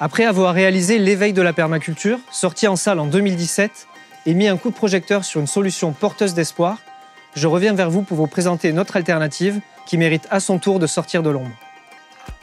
Après 0.00 0.24
avoir 0.24 0.52
réalisé 0.52 0.98
L'éveil 0.98 1.32
de 1.32 1.40
la 1.40 1.52
permaculture, 1.52 2.18
sorti 2.30 2.68
en 2.68 2.76
salle 2.76 2.98
en 2.98 3.06
2017, 3.06 3.86
et 4.26 4.34
mis 4.34 4.48
un 4.48 4.56
coup 4.56 4.70
de 4.70 4.74
projecteur 4.74 5.24
sur 5.24 5.40
une 5.40 5.46
solution 5.46 5.92
porteuse 5.92 6.34
d'espoir, 6.34 6.78
je 7.34 7.46
reviens 7.46 7.72
vers 7.72 7.90
vous 7.90 8.02
pour 8.02 8.18
vous 8.18 8.26
présenter 8.26 8.72
notre 8.72 8.96
alternative 8.96 9.60
qui 9.86 9.96
mérite 9.96 10.26
à 10.30 10.40
son 10.40 10.58
tour 10.58 10.78
de 10.78 10.86
sortir 10.86 11.22
de 11.22 11.30
l'ombre. 11.30 11.56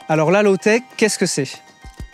Alors 0.07 0.32
la 0.32 0.41
low-tech, 0.41 0.82
qu'est-ce 0.98 1.20
que 1.20 1.28
c'est? 1.28 1.61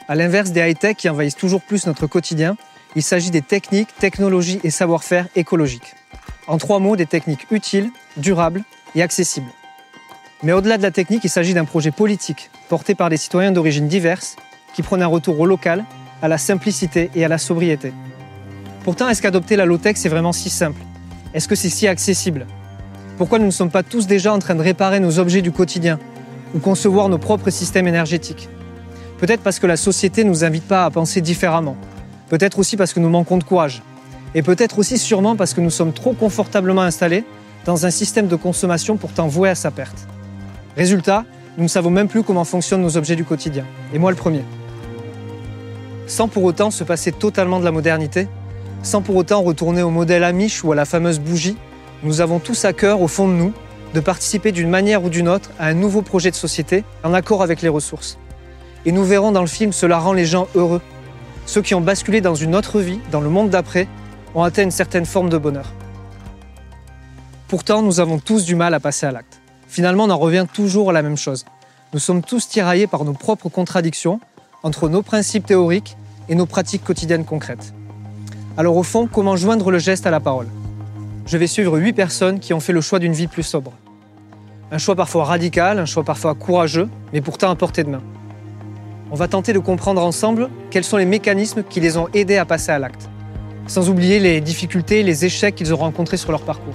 À 0.07 0.13
l'inverse 0.13 0.51
des 0.51 0.61
high-tech 0.61 0.97
qui 0.97 1.09
envahissent 1.09 1.35
toujours 1.35 1.61
plus 1.61 1.87
notre 1.87 2.05
quotidien, 2.05 2.57
il 2.95 3.01
s'agit 3.01 3.31
des 3.31 3.41
techniques, 3.41 3.89
technologies 3.97 4.59
et 4.63 4.69
savoir-faire 4.69 5.27
écologiques. 5.35 5.95
En 6.45 6.59
trois 6.59 6.77
mots, 6.77 6.95
des 6.95 7.07
techniques 7.07 7.47
utiles, 7.49 7.89
durables 8.15 8.63
et 8.93 9.01
accessibles. 9.01 9.49
Mais 10.43 10.51
au-delà 10.51 10.77
de 10.77 10.83
la 10.83 10.91
technique, 10.91 11.23
il 11.23 11.29
s'agit 11.29 11.55
d'un 11.55 11.65
projet 11.65 11.89
politique 11.89 12.51
porté 12.69 12.93
par 12.93 13.09
des 13.09 13.17
citoyens 13.17 13.51
d'origine 13.51 13.87
diverses 13.87 14.35
qui 14.75 14.83
prônent 14.83 15.01
un 15.01 15.07
retour 15.07 15.39
au 15.39 15.47
local, 15.47 15.83
à 16.21 16.27
la 16.27 16.37
simplicité 16.37 17.09
et 17.15 17.25
à 17.25 17.27
la 17.27 17.39
sobriété. 17.39 17.91
Pourtant, 18.83 19.09
est-ce 19.09 19.23
qu'adopter 19.23 19.55
la 19.55 19.65
low-tech, 19.65 19.97
c'est 19.97 20.09
vraiment 20.09 20.33
si 20.33 20.51
simple? 20.51 20.81
Est-ce 21.33 21.47
que 21.47 21.55
c'est 21.55 21.69
si 21.69 21.87
accessible? 21.87 22.45
Pourquoi 23.17 23.39
nous 23.39 23.45
ne 23.45 23.51
sommes 23.51 23.71
pas 23.71 23.81
tous 23.81 24.05
déjà 24.05 24.31
en 24.31 24.39
train 24.39 24.53
de 24.53 24.61
réparer 24.61 24.99
nos 24.99 25.17
objets 25.17 25.41
du 25.41 25.51
quotidien 25.51 25.97
ou 26.53 26.59
concevoir 26.59 27.09
nos 27.09 27.17
propres 27.17 27.49
systèmes 27.49 27.87
énergétiques? 27.87 28.49
Peut-être 29.17 29.41
parce 29.41 29.59
que 29.59 29.67
la 29.67 29.77
société 29.77 30.23
ne 30.23 30.29
nous 30.29 30.43
invite 30.43 30.67
pas 30.67 30.85
à 30.85 30.91
penser 30.91 31.21
différemment. 31.21 31.77
Peut-être 32.29 32.59
aussi 32.59 32.75
parce 32.75 32.93
que 32.93 32.99
nous 32.99 33.09
manquons 33.09 33.37
de 33.37 33.43
courage. 33.43 33.81
Et 34.33 34.41
peut-être 34.41 34.79
aussi 34.79 34.97
sûrement 34.97 35.35
parce 35.35 35.53
que 35.53 35.61
nous 35.61 35.69
sommes 35.69 35.93
trop 35.93 36.13
confortablement 36.13 36.81
installés 36.81 37.23
dans 37.65 37.85
un 37.85 37.91
système 37.91 38.27
de 38.27 38.35
consommation 38.35 38.97
pourtant 38.97 39.27
voué 39.27 39.49
à 39.49 39.55
sa 39.55 39.71
perte. 39.71 40.07
Résultat, 40.75 41.23
nous 41.57 41.63
ne 41.63 41.69
savons 41.69 41.89
même 41.89 42.09
plus 42.09 42.23
comment 42.23 42.43
fonctionnent 42.43 42.81
nos 42.81 42.97
objets 42.97 43.15
du 43.15 43.23
quotidien. 43.23 43.63
Et 43.93 43.99
moi 43.99 44.11
le 44.11 44.17
premier. 44.17 44.43
Sans 46.07 46.27
pour 46.27 46.43
autant 46.43 46.69
se 46.69 46.83
passer 46.83 47.13
totalement 47.13 47.59
de 47.59 47.65
la 47.65 47.71
modernité, 47.71 48.27
sans 48.83 49.01
pour 49.01 49.15
autant 49.15 49.41
retourner 49.41 49.81
au 49.81 49.89
modèle 49.89 50.23
Amish 50.23 50.63
ou 50.63 50.73
à 50.73 50.75
la 50.75 50.85
fameuse 50.85 51.19
bougie, 51.19 51.57
nous 52.03 52.19
avons 52.19 52.39
tous 52.39 52.65
à 52.65 52.73
cœur, 52.73 53.01
au 53.01 53.07
fond 53.07 53.27
de 53.27 53.33
nous, 53.33 53.53
de 53.93 53.99
participer 54.01 54.51
d'une 54.51 54.69
manière 54.69 55.03
ou 55.03 55.09
d'une 55.09 55.29
autre 55.29 55.49
à 55.57 55.67
un 55.67 55.73
nouveau 55.73 56.01
projet 56.01 56.29
de 56.29 56.35
société 56.35 56.83
en 57.03 57.13
accord 57.13 57.41
avec 57.41 57.61
les 57.61 57.69
ressources. 57.69 58.19
Et 58.85 58.91
nous 58.91 59.03
verrons 59.03 59.31
dans 59.31 59.41
le 59.41 59.47
film 59.47 59.71
cela 59.71 59.99
rend 59.99 60.13
les 60.13 60.25
gens 60.25 60.47
heureux. 60.55 60.81
Ceux 61.45 61.61
qui 61.61 61.75
ont 61.75 61.81
basculé 61.81 62.21
dans 62.21 62.35
une 62.35 62.55
autre 62.55 62.79
vie, 62.79 62.99
dans 63.11 63.21
le 63.21 63.29
monde 63.29 63.49
d'après, 63.49 63.87
ont 64.33 64.43
atteint 64.43 64.63
une 64.63 64.71
certaine 64.71 65.05
forme 65.05 65.29
de 65.29 65.37
bonheur. 65.37 65.71
Pourtant, 67.47 67.81
nous 67.81 67.99
avons 67.99 68.19
tous 68.19 68.45
du 68.45 68.55
mal 68.55 68.73
à 68.73 68.79
passer 68.79 69.05
à 69.05 69.11
l'acte. 69.11 69.39
Finalement, 69.67 70.05
on 70.05 70.09
en 70.09 70.17
revient 70.17 70.45
toujours 70.51 70.89
à 70.89 70.93
la 70.93 71.01
même 71.01 71.17
chose. 71.17 71.45
Nous 71.93 71.99
sommes 71.99 72.21
tous 72.21 72.47
tiraillés 72.47 72.87
par 72.87 73.05
nos 73.05 73.13
propres 73.13 73.49
contradictions 73.49 74.19
entre 74.63 74.89
nos 74.89 75.01
principes 75.01 75.45
théoriques 75.45 75.95
et 76.27 76.35
nos 76.35 76.45
pratiques 76.45 76.83
quotidiennes 76.83 77.25
concrètes. 77.25 77.73
Alors 78.57 78.77
au 78.77 78.83
fond, 78.83 79.07
comment 79.07 79.35
joindre 79.35 79.69
le 79.69 79.79
geste 79.79 80.07
à 80.07 80.11
la 80.11 80.19
parole? 80.19 80.47
Je 81.25 81.37
vais 81.37 81.47
suivre 81.47 81.77
huit 81.77 81.93
personnes 81.93 82.39
qui 82.39 82.53
ont 82.53 82.59
fait 82.59 82.73
le 82.73 82.81
choix 82.81 82.99
d'une 82.99 83.13
vie 83.13 83.27
plus 83.27 83.43
sobre. 83.43 83.71
Un 84.71 84.77
choix 84.77 84.95
parfois 84.95 85.25
radical, 85.25 85.77
un 85.79 85.85
choix 85.85 86.03
parfois 86.03 86.35
courageux, 86.35 86.89
mais 87.13 87.21
pourtant 87.21 87.51
à 87.51 87.55
portée 87.55 87.83
de 87.83 87.89
main. 87.89 88.01
On 89.11 89.15
va 89.15 89.27
tenter 89.27 89.53
de 89.53 89.59
comprendre 89.59 90.03
ensemble 90.03 90.49
quels 90.71 90.83
sont 90.83 90.97
les 90.97 91.05
mécanismes 91.05 91.63
qui 91.63 91.79
les 91.79 91.95
ont 91.97 92.07
aidés 92.15 92.37
à 92.37 92.45
passer 92.45 92.71
à 92.71 92.79
l'acte, 92.79 93.07
sans 93.67 93.89
oublier 93.89 94.19
les 94.19 94.41
difficultés 94.41 95.01
et 95.01 95.03
les 95.03 95.25
échecs 95.25 95.53
qu'ils 95.53 95.73
ont 95.73 95.77
rencontrés 95.77 96.17
sur 96.17 96.31
leur 96.31 96.41
parcours. 96.41 96.73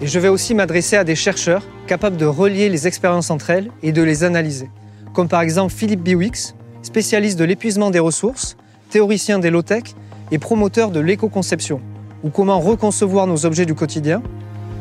Et 0.00 0.06
je 0.06 0.18
vais 0.18 0.28
aussi 0.28 0.54
m'adresser 0.54 0.96
à 0.96 1.04
des 1.04 1.14
chercheurs 1.14 1.62
capables 1.86 2.16
de 2.16 2.24
relier 2.24 2.70
les 2.70 2.86
expériences 2.86 3.30
entre 3.30 3.50
elles 3.50 3.70
et 3.82 3.92
de 3.92 4.02
les 4.02 4.24
analyser, 4.24 4.70
comme 5.12 5.28
par 5.28 5.42
exemple 5.42 5.72
Philippe 5.72 6.02
Biwix, 6.02 6.54
spécialiste 6.80 7.38
de 7.38 7.44
l'épuisement 7.44 7.90
des 7.90 7.98
ressources, 7.98 8.56
théoricien 8.88 9.38
des 9.38 9.50
low-tech 9.50 9.84
et 10.30 10.38
promoteur 10.38 10.90
de 10.90 11.00
l'éco-conception, 11.00 11.82
ou 12.24 12.30
comment 12.30 12.58
reconcevoir 12.58 13.26
nos 13.26 13.44
objets 13.44 13.66
du 13.66 13.74
quotidien, 13.74 14.22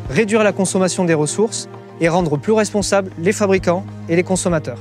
réduire 0.09 0.43
la 0.43 0.53
consommation 0.53 1.03
des 1.03 1.13
ressources 1.13 1.67
et 1.99 2.07
rendre 2.07 2.37
plus 2.37 2.53
responsables 2.53 3.11
les 3.19 3.33
fabricants 3.33 3.85
et 4.07 4.15
les 4.15 4.23
consommateurs. 4.23 4.79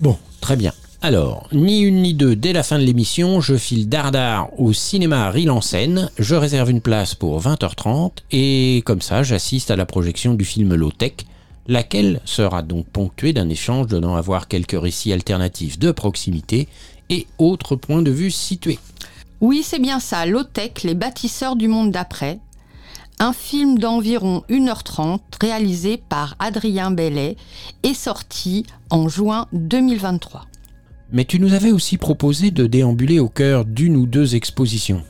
Bon, 0.00 0.16
très 0.40 0.56
bien. 0.56 0.72
Alors, 1.00 1.48
ni 1.52 1.80
une 1.80 2.02
ni 2.02 2.14
deux, 2.14 2.34
dès 2.34 2.52
la 2.52 2.64
fin 2.64 2.78
de 2.78 2.84
l'émission, 2.84 3.40
je 3.40 3.56
file 3.56 3.88
dardard 3.88 4.48
au 4.58 4.72
cinéma 4.72 5.30
Rille 5.30 5.50
en 5.50 5.60
Seine, 5.60 6.10
je 6.18 6.34
réserve 6.34 6.70
une 6.70 6.80
place 6.80 7.14
pour 7.14 7.40
20h30 7.40 8.10
et 8.32 8.82
comme 8.84 9.00
ça 9.00 9.22
j'assiste 9.22 9.70
à 9.70 9.76
la 9.76 9.86
projection 9.86 10.34
du 10.34 10.44
film 10.44 10.74
Low 10.74 10.90
Tech, 10.90 11.12
laquelle 11.68 12.20
sera 12.24 12.62
donc 12.62 12.86
ponctuée 12.86 13.32
d'un 13.32 13.48
échange 13.48 13.86
donnant 13.86 14.16
à 14.16 14.20
voir 14.20 14.48
quelques 14.48 14.80
récits 14.80 15.12
alternatifs 15.12 15.78
de 15.78 15.92
proximité 15.92 16.66
et 17.10 17.28
autres 17.38 17.76
points 17.76 18.02
de 18.02 18.10
vue 18.10 18.32
situés. 18.32 18.80
Oui, 19.40 19.62
c'est 19.64 19.78
bien 19.78 20.00
ça, 20.00 20.26
Low-Tech, 20.26 20.82
les 20.82 20.94
bâtisseurs 20.94 21.54
du 21.54 21.68
monde 21.68 21.92
d'après. 21.92 22.40
Un 23.20 23.32
film 23.32 23.80
d'environ 23.80 24.44
1h30 24.48 25.18
réalisé 25.40 26.00
par 26.08 26.36
Adrien 26.38 26.92
Bellet 26.92 27.36
est 27.82 27.94
sorti 27.94 28.64
en 28.90 29.08
juin 29.08 29.46
2023. 29.52 30.46
Mais 31.10 31.24
tu 31.24 31.40
nous 31.40 31.52
avais 31.52 31.72
aussi 31.72 31.98
proposé 31.98 32.52
de 32.52 32.68
déambuler 32.68 33.18
au 33.18 33.28
cœur 33.28 33.64
d'une 33.64 33.96
ou 33.96 34.06
deux 34.06 34.36
expositions. 34.36 35.02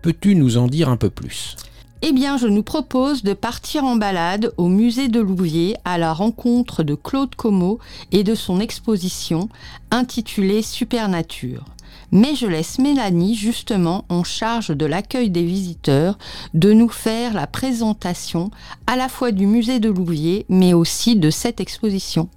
Peux-tu 0.00 0.36
nous 0.36 0.56
en 0.56 0.68
dire 0.68 0.88
un 0.88 0.96
peu 0.96 1.10
plus? 1.10 1.56
Eh 2.00 2.12
bien, 2.12 2.38
je 2.38 2.46
nous 2.46 2.62
propose 2.62 3.24
de 3.24 3.34
partir 3.34 3.84
en 3.84 3.96
balade 3.96 4.54
au 4.56 4.68
musée 4.68 5.08
de 5.08 5.20
Louviers 5.20 5.76
à 5.84 5.98
la 5.98 6.14
rencontre 6.14 6.82
de 6.82 6.94
Claude 6.94 7.34
Como 7.34 7.78
et 8.10 8.24
de 8.24 8.34
son 8.34 8.58
exposition 8.58 9.50
intitulée 9.90 10.62
Supernature. 10.62 11.66
Mais 12.12 12.34
je 12.34 12.46
laisse 12.46 12.78
Mélanie 12.78 13.34
justement 13.34 14.04
en 14.08 14.24
charge 14.24 14.68
de 14.68 14.86
l'accueil 14.86 15.30
des 15.30 15.44
visiteurs 15.44 16.18
de 16.54 16.72
nous 16.72 16.88
faire 16.88 17.34
la 17.34 17.46
présentation 17.46 18.50
à 18.86 18.96
la 18.96 19.08
fois 19.08 19.30
du 19.30 19.46
musée 19.46 19.78
de 19.78 19.90
Louviers 19.90 20.46
mais 20.48 20.74
aussi 20.74 21.16
de 21.16 21.30
cette 21.30 21.60
exposition. 21.60 22.28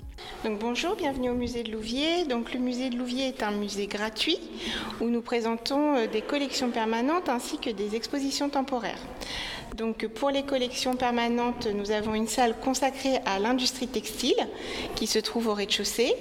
Donc 0.44 0.60
bonjour, 0.60 0.96
bienvenue 0.96 1.30
au 1.30 1.36
musée 1.36 1.64
de 1.64 1.72
Louviers. 1.72 2.26
Donc 2.26 2.54
le 2.54 2.60
musée 2.60 2.90
de 2.90 2.98
Louviers 2.98 3.28
est 3.28 3.44
un 3.44 3.52
musée 3.52 3.88
gratuit 3.88 4.38
où 5.02 5.06
nous 5.06 5.22
présentons 5.22 5.96
euh, 5.96 6.08
des 6.08 6.22
collections 6.22 6.70
permanentes 6.70 7.30
ainsi 7.30 7.58
que 7.58 7.70
des 7.70 7.96
expositions 7.96 8.50
temporaires. 8.50 9.00
Donc 9.76 10.06
pour 10.08 10.30
les 10.30 10.44
collections 10.44 10.96
permanentes, 10.96 11.68
nous 11.68 11.92
avons 11.92 12.14
une 12.14 12.28
salle 12.28 12.56
consacrée 12.60 13.18
à 13.26 13.40
l'industrie 13.40 13.88
textile 13.88 14.36
qui 14.96 15.08
se 15.08 15.20
trouve 15.20 15.48
au 15.48 15.54
rez-de-chaussée. 15.54 16.16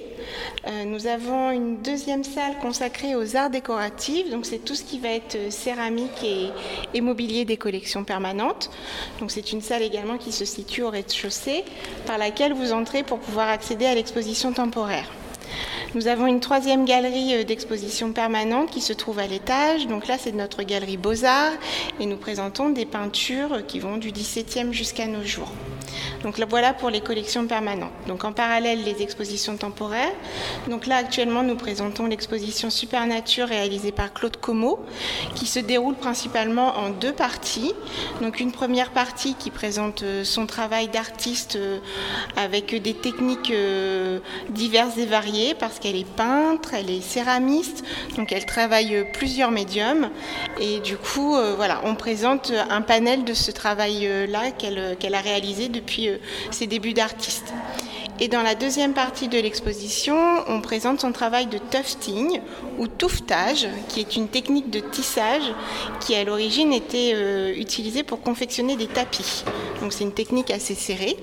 Euh, 0.67 0.85
nous 0.85 1.05
avons 1.05 1.51
une 1.51 1.77
deuxième 1.77 2.23
salle 2.23 2.57
consacrée 2.59 3.15
aux 3.15 3.35
arts 3.35 3.49
décoratifs, 3.49 4.29
donc 4.31 4.45
c'est 4.45 4.59
tout 4.59 4.75
ce 4.75 4.83
qui 4.83 4.99
va 4.99 5.09
être 5.09 5.35
euh, 5.35 5.49
céramique 5.51 6.23
et, 6.23 6.47
et 6.93 7.01
mobilier 7.01 7.45
des 7.45 7.57
collections 7.57 8.03
permanentes. 8.03 8.71
Donc 9.19 9.29
c'est 9.29 9.51
une 9.51 9.61
salle 9.61 9.83
également 9.83 10.17
qui 10.17 10.31
se 10.31 10.45
situe 10.45 10.81
au 10.81 10.89
rez-de-chaussée 10.89 11.63
par 12.07 12.17
laquelle 12.17 12.53
vous 12.53 12.73
entrez 12.73 13.03
pour 13.03 13.19
pouvoir 13.19 13.49
accéder 13.49 13.85
à 13.85 13.93
l'exposition 13.93 14.51
temporaire. 14.53 15.09
Nous 15.95 16.07
avons 16.07 16.25
une 16.25 16.39
troisième 16.39 16.85
galerie 16.85 17.35
euh, 17.35 17.43
d'exposition 17.43 18.13
permanente 18.13 18.71
qui 18.71 18.81
se 18.81 18.93
trouve 18.93 19.19
à 19.19 19.27
l'étage. 19.27 19.87
Donc 19.87 20.07
là, 20.07 20.17
c'est 20.17 20.31
notre 20.31 20.63
galerie 20.63 20.97
Beaux-Arts 20.97 21.53
et 21.99 22.07
nous 22.07 22.17
présentons 22.17 22.69
des 22.69 22.85
peintures 22.85 23.65
qui 23.67 23.79
vont 23.79 23.97
du 23.97 24.11
17e 24.11 24.71
jusqu'à 24.71 25.05
nos 25.05 25.23
jours. 25.23 25.51
Donc 26.23 26.37
là, 26.37 26.45
voilà 26.49 26.73
pour 26.73 26.89
les 26.89 27.01
collections 27.01 27.45
permanentes. 27.47 27.91
Donc 28.07 28.23
en 28.23 28.31
parallèle, 28.31 28.83
les 28.83 29.01
expositions 29.01 29.57
temporaires. 29.57 30.13
Donc 30.69 30.87
là, 30.87 30.97
actuellement, 30.97 31.43
nous 31.43 31.55
présentons 31.55 32.05
l'exposition 32.05 32.69
Supernature 32.69 33.47
réalisée 33.47 33.91
par 33.91 34.13
Claude 34.13 34.37
Como, 34.37 34.79
qui 35.35 35.45
se 35.45 35.59
déroule 35.59 35.95
principalement 35.95 36.77
en 36.77 36.89
deux 36.89 37.13
parties. 37.13 37.73
Donc 38.21 38.39
une 38.39 38.51
première 38.51 38.91
partie 38.91 39.35
qui 39.35 39.51
présente 39.51 40.03
euh, 40.03 40.23
son 40.23 40.47
travail 40.47 40.87
d'artiste 40.87 41.57
euh, 41.57 41.79
avec 42.37 42.81
des 42.81 42.93
techniques 42.93 43.53
diverses 44.49 44.97
et 44.97 45.05
variées, 45.05 45.32
parce 45.57 45.79
qu'elle 45.79 45.95
est 45.95 46.07
peintre, 46.07 46.73
elle 46.73 46.89
est 46.89 47.01
céramiste, 47.01 47.83
donc 48.15 48.31
elle 48.31 48.45
travaille 48.45 48.95
euh, 48.95 49.03
plusieurs 49.13 49.51
médiums. 49.51 50.09
Et 50.59 50.79
du 50.79 50.97
coup, 50.97 51.35
euh, 51.35 51.53
voilà, 51.55 51.81
on 51.83 51.95
présente 51.95 52.51
un 52.69 52.81
panel 52.81 53.23
de 53.23 53.33
ce 53.33 53.51
travail-là 53.51 54.51
qu'elle 54.51 55.15
a 55.15 55.21
réalisé 55.21 55.69
depuis 55.69 56.09
euh, 56.09 56.17
ses 56.51 56.67
débuts 56.67 56.93
d'artiste. 56.93 57.53
Et 58.19 58.27
dans 58.27 58.43
la 58.43 58.53
deuxième 58.53 58.93
partie 58.93 59.27
de 59.27 59.39
l'exposition, 59.39 60.15
on 60.47 60.61
présente 60.61 61.01
son 61.01 61.11
travail 61.11 61.47
de 61.47 61.57
tufting 61.57 62.41
ou 62.77 62.87
touffetage, 62.87 63.67
qui 63.89 63.99
est 64.01 64.15
une 64.15 64.27
technique 64.27 64.69
de 64.69 64.79
tissage 64.79 65.51
qui 65.99 66.15
à 66.15 66.23
l'origine 66.23 66.73
était 66.73 67.13
euh, 67.15 67.53
utilisée 67.55 68.03
pour 68.03 68.21
confectionner 68.21 68.75
des 68.75 68.87
tapis. 68.87 69.43
Donc 69.81 69.91
c'est 69.91 70.03
une 70.03 70.13
technique 70.13 70.51
assez 70.51 70.75
serrée. 70.75 71.17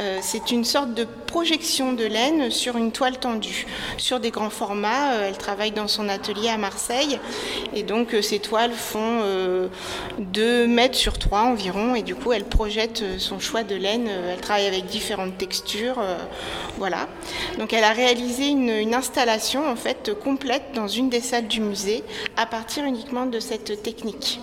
Euh, 0.00 0.18
c'est 0.22 0.50
une 0.50 0.64
sorte 0.64 0.94
de 0.94 1.06
projection 1.26 1.92
de 1.92 2.04
laine 2.04 2.50
sur 2.50 2.78
une 2.78 2.92
toile 2.92 3.18
tendue, 3.18 3.66
sur 3.98 4.20
des 4.20 4.30
grands 4.30 4.48
formats. 4.48 5.12
Euh, 5.12 5.28
elle 5.28 5.36
travaille 5.36 5.72
dans 5.72 5.88
son 5.88 6.08
atelier 6.08 6.48
à 6.48 6.56
Marseille 6.56 7.18
et 7.74 7.82
donc 7.82 8.16
ces 8.22 8.38
toiles 8.38 8.72
font 8.72 9.20
euh, 9.22 9.68
2 10.18 10.66
mètres 10.66 10.96
sur 10.96 11.18
3 11.18 11.40
environ 11.40 11.94
et 11.94 12.02
du 12.02 12.14
coup 12.14 12.32
elle 12.32 12.44
projette 12.44 13.04
son 13.18 13.38
choix 13.38 13.62
de 13.62 13.74
laine. 13.74 14.08
Elle 14.08 14.40
travaille 14.40 14.66
avec 14.66 14.86
différentes 14.86 15.36
textures. 15.36 16.00
Euh, 16.20 16.24
voilà. 16.78 17.08
Donc 17.58 17.72
elle 17.72 17.84
a 17.84 17.92
réalisé 17.92 18.48
une, 18.48 18.94
installation 18.94 19.68
en 19.68 19.76
fait 19.76 20.12
complète 20.18 20.72
dans 20.74 20.88
une 20.88 21.10
des 21.10 21.20
salles 21.20 21.46
du 21.46 21.60
musée 21.60 22.02
à 22.36 22.46
partir 22.46 22.84
uniquement 22.84 23.26
de 23.26 23.40
cette 23.40 23.82
technique. 23.82 24.40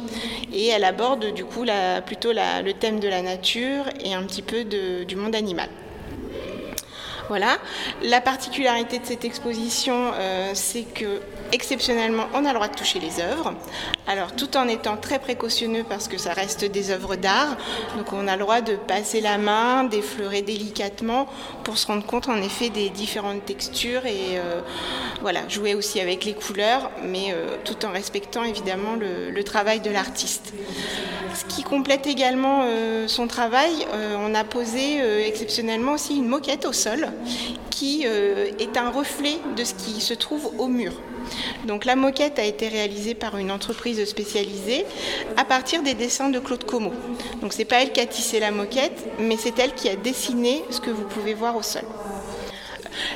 Et 0.53 0.67
elle 0.67 0.83
aborde 0.83 1.33
du 1.33 1.43
coup 1.45 1.65
plutôt 2.05 2.31
le 2.33 2.71
thème 2.71 2.99
de 2.99 3.07
la 3.07 3.21
nature 3.21 3.83
et 4.03 4.13
un 4.13 4.23
petit 4.23 4.41
peu 4.41 4.63
du 4.63 5.15
monde 5.15 5.35
animal. 5.35 5.69
Voilà. 7.27 7.57
La 8.03 8.21
particularité 8.21 8.99
de 8.99 9.05
cette 9.05 9.25
exposition, 9.25 10.11
euh, 10.13 10.51
c'est 10.53 10.83
que 10.83 11.19
exceptionnellement, 11.51 12.27
on 12.33 12.45
a 12.45 12.49
le 12.49 12.55
droit 12.55 12.67
de 12.67 12.75
toucher 12.75 12.99
les 12.99 13.19
œuvres. 13.19 13.53
Alors 14.07 14.33
tout 14.33 14.55
en 14.55 14.67
étant 14.67 14.97
très 14.97 15.19
précautionneux 15.19 15.83
parce 15.87 16.07
que 16.07 16.17
ça 16.17 16.33
reste 16.33 16.63
des 16.63 16.91
œuvres 16.91 17.15
d'art, 17.15 17.57
donc 17.97 18.13
on 18.13 18.27
a 18.27 18.35
le 18.35 18.41
droit 18.41 18.61
de 18.61 18.75
passer 18.75 19.21
la 19.21 19.37
main, 19.37 19.83
d'effleurer 19.83 20.41
délicatement 20.41 21.27
pour 21.63 21.77
se 21.77 21.87
rendre 21.87 22.05
compte 22.05 22.29
en 22.29 22.37
effet 22.37 22.69
des 22.69 22.89
différentes 22.89 23.45
textures 23.45 24.05
et 24.05 24.37
euh, 24.37 24.61
voilà, 25.21 25.47
jouer 25.49 25.75
aussi 25.75 25.99
avec 25.99 26.23
les 26.23 26.33
couleurs, 26.33 26.89
mais 27.03 27.31
euh, 27.31 27.57
tout 27.65 27.85
en 27.85 27.91
respectant 27.91 28.43
évidemment 28.43 28.95
le, 28.95 29.43
travail 29.43 29.79
de 29.79 29.89
l'artiste. 29.89 30.53
Ce 31.33 31.45
qui 31.45 31.63
complète 31.63 32.05
également 32.07 32.63
euh, 32.63 33.07
son 33.07 33.27
travail, 33.27 33.71
on 34.19 34.35
a 34.35 34.43
posé 34.43 34.99
exceptionnellement 35.25 35.93
aussi 35.93 36.17
une 36.17 36.27
moquette 36.27 36.65
au 36.65 36.73
sol 36.73 37.07
qui 37.69 38.03
est 38.03 38.77
un 38.77 38.89
reflet 38.89 39.37
de 39.55 39.63
ce 39.63 39.73
qui 39.73 40.01
se 40.01 40.13
trouve 40.13 40.51
au 40.57 40.67
mur. 40.67 40.93
Donc 41.65 41.85
la 41.85 41.95
moquette 41.95 42.39
a 42.39 42.43
été 42.43 42.67
réalisée 42.67 43.15
par 43.15 43.37
une 43.37 43.51
entreprise 43.51 44.03
spécialisée 44.05 44.85
à 45.35 45.45
partir 45.45 45.83
des 45.83 45.93
dessins 45.93 46.29
de 46.29 46.39
Claude 46.39 46.63
Como. 46.63 46.91
Donc 47.41 47.53
c'est 47.53 47.65
pas 47.65 47.81
elle 47.81 47.91
qui 47.91 47.99
a 47.99 48.05
tissé 48.05 48.39
la 48.39 48.51
moquette, 48.51 49.05
mais 49.19 49.37
c'est 49.37 49.57
elle 49.59 49.73
qui 49.73 49.89
a 49.89 49.95
dessiné 49.95 50.63
ce 50.69 50.79
que 50.79 50.91
vous 50.91 51.05
pouvez 51.05 51.33
voir 51.33 51.55
au 51.55 51.63
sol. 51.63 51.83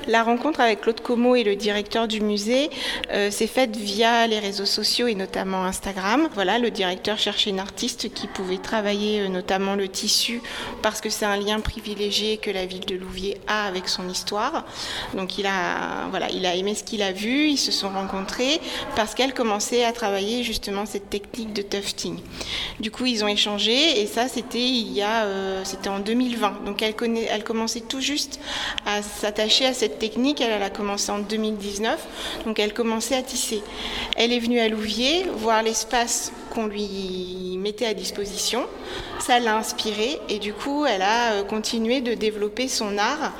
La 0.07 0.23
rencontre 0.23 0.59
avec 0.61 0.81
Claude 0.81 1.01
Como 1.01 1.35
et 1.35 1.43
le 1.43 1.55
directeur 1.55 2.07
du 2.07 2.21
musée 2.21 2.69
euh, 3.11 3.31
s'est 3.31 3.47
faite 3.47 3.75
via 3.75 4.27
les 4.27 4.39
réseaux 4.39 4.65
sociaux 4.65 5.07
et 5.07 5.15
notamment 5.15 5.63
Instagram. 5.63 6.29
Voilà, 6.33 6.59
le 6.59 6.71
directeur 6.71 7.17
cherchait 7.17 7.49
une 7.49 7.59
artiste 7.59 8.13
qui 8.13 8.27
pouvait 8.27 8.57
travailler 8.57 9.21
euh, 9.21 9.27
notamment 9.27 9.75
le 9.75 9.87
tissu 9.87 10.41
parce 10.81 11.01
que 11.01 11.09
c'est 11.09 11.25
un 11.25 11.37
lien 11.37 11.59
privilégié 11.59 12.37
que 12.37 12.51
la 12.51 12.65
ville 12.65 12.85
de 12.85 12.95
Louviers 12.95 13.37
a 13.47 13.65
avec 13.65 13.87
son 13.87 14.07
histoire. 14.09 14.65
Donc 15.13 15.37
il 15.37 15.45
a, 15.45 16.07
voilà, 16.09 16.29
il 16.31 16.45
a 16.45 16.55
aimé 16.55 16.75
ce 16.75 16.83
qu'il 16.83 17.01
a 17.01 17.11
vu, 17.11 17.47
ils 17.47 17.57
se 17.57 17.71
sont 17.71 17.89
rencontrés 17.89 18.59
parce 18.95 19.15
qu'elle 19.15 19.33
commençait 19.33 19.83
à 19.83 19.91
travailler 19.91 20.43
justement 20.43 20.85
cette 20.85 21.09
technique 21.09 21.53
de 21.53 21.61
tufting. 21.61 22.19
Du 22.79 22.91
coup, 22.91 23.05
ils 23.05 23.23
ont 23.23 23.27
échangé 23.27 24.01
et 24.01 24.07
ça, 24.07 24.27
c'était 24.27 24.59
il 24.59 24.91
y 24.93 25.01
a, 25.01 25.25
euh, 25.25 25.61
c'était 25.63 25.89
en 25.89 25.99
2020. 25.99 26.65
Donc 26.65 26.81
elle, 26.81 26.95
elle 27.29 27.43
commençait 27.43 27.81
tout 27.81 28.01
juste 28.01 28.39
à 28.85 29.01
s'attacher 29.01 29.65
à 29.65 29.70
cette 29.73 29.99
technique. 29.99 30.41
Elle, 30.41 30.51
elle 30.51 30.63
a 30.63 30.69
commencé 30.69 31.11
en 31.11 31.19
2019, 31.19 32.43
donc 32.45 32.59
elle 32.59 32.73
commençait 32.73 33.15
à 33.15 33.21
tisser. 33.21 33.61
Elle 34.15 34.31
est 34.31 34.39
venue 34.39 34.59
à 34.59 34.67
Louviers 34.67 35.25
voir 35.35 35.63
l'espace 35.63 36.31
qu'on 36.51 36.67
lui 36.67 37.57
mettait 37.57 37.85
à 37.85 37.93
disposition. 37.93 38.65
Ça 39.19 39.39
l'a 39.39 39.55
inspirée 39.55 40.19
et 40.29 40.39
du 40.39 40.53
coup, 40.53 40.85
elle 40.85 41.01
a 41.01 41.33
euh, 41.33 41.43
continué 41.43 42.01
de 42.01 42.13
développer 42.13 42.67
son 42.67 42.97
art. 42.97 43.33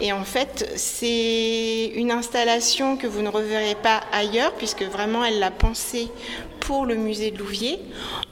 Et 0.00 0.12
en 0.12 0.24
fait, 0.24 0.72
c'est 0.76 1.92
une 1.94 2.10
installation 2.10 2.96
que 2.96 3.06
vous 3.06 3.22
ne 3.22 3.28
reverrez 3.28 3.76
pas 3.76 4.00
ailleurs 4.12 4.52
puisque 4.54 4.82
vraiment 4.82 5.24
elle 5.24 5.38
l'a 5.38 5.50
pensée 5.50 6.08
pour 6.66 6.86
le 6.86 6.94
musée 6.94 7.30
de 7.30 7.38
Louviers. 7.38 7.78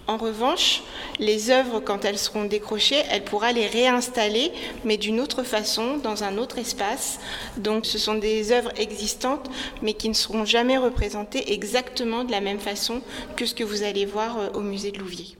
En 0.06 0.16
revanche, 0.16 0.82
les 1.18 1.50
œuvres, 1.50 1.80
quand 1.80 2.04
elles 2.04 2.18
seront 2.18 2.44
décrochées, 2.44 3.02
elle 3.10 3.24
pourra 3.24 3.52
les 3.52 3.66
réinstaller, 3.66 4.52
mais 4.84 4.96
d'une 4.96 5.20
autre 5.20 5.42
façon, 5.42 5.98
dans 5.98 6.24
un 6.24 6.38
autre 6.38 6.58
espace. 6.58 7.20
Donc 7.58 7.86
ce 7.86 7.98
sont 7.98 8.14
des 8.14 8.52
œuvres 8.52 8.72
existantes, 8.76 9.50
mais 9.82 9.94
qui 9.94 10.08
ne 10.08 10.14
seront 10.14 10.44
jamais 10.44 10.78
représentées 10.78 11.52
exactement 11.52 12.24
de 12.24 12.30
la 12.30 12.40
même 12.40 12.58
façon 12.58 13.02
que 13.36 13.46
ce 13.46 13.54
que 13.54 13.64
vous 13.64 13.82
allez 13.82 14.06
voir 14.06 14.38
euh, 14.38 14.48
au 14.54 14.60
musée 14.60 14.92
de 14.92 14.98
Louviers. 14.98 15.36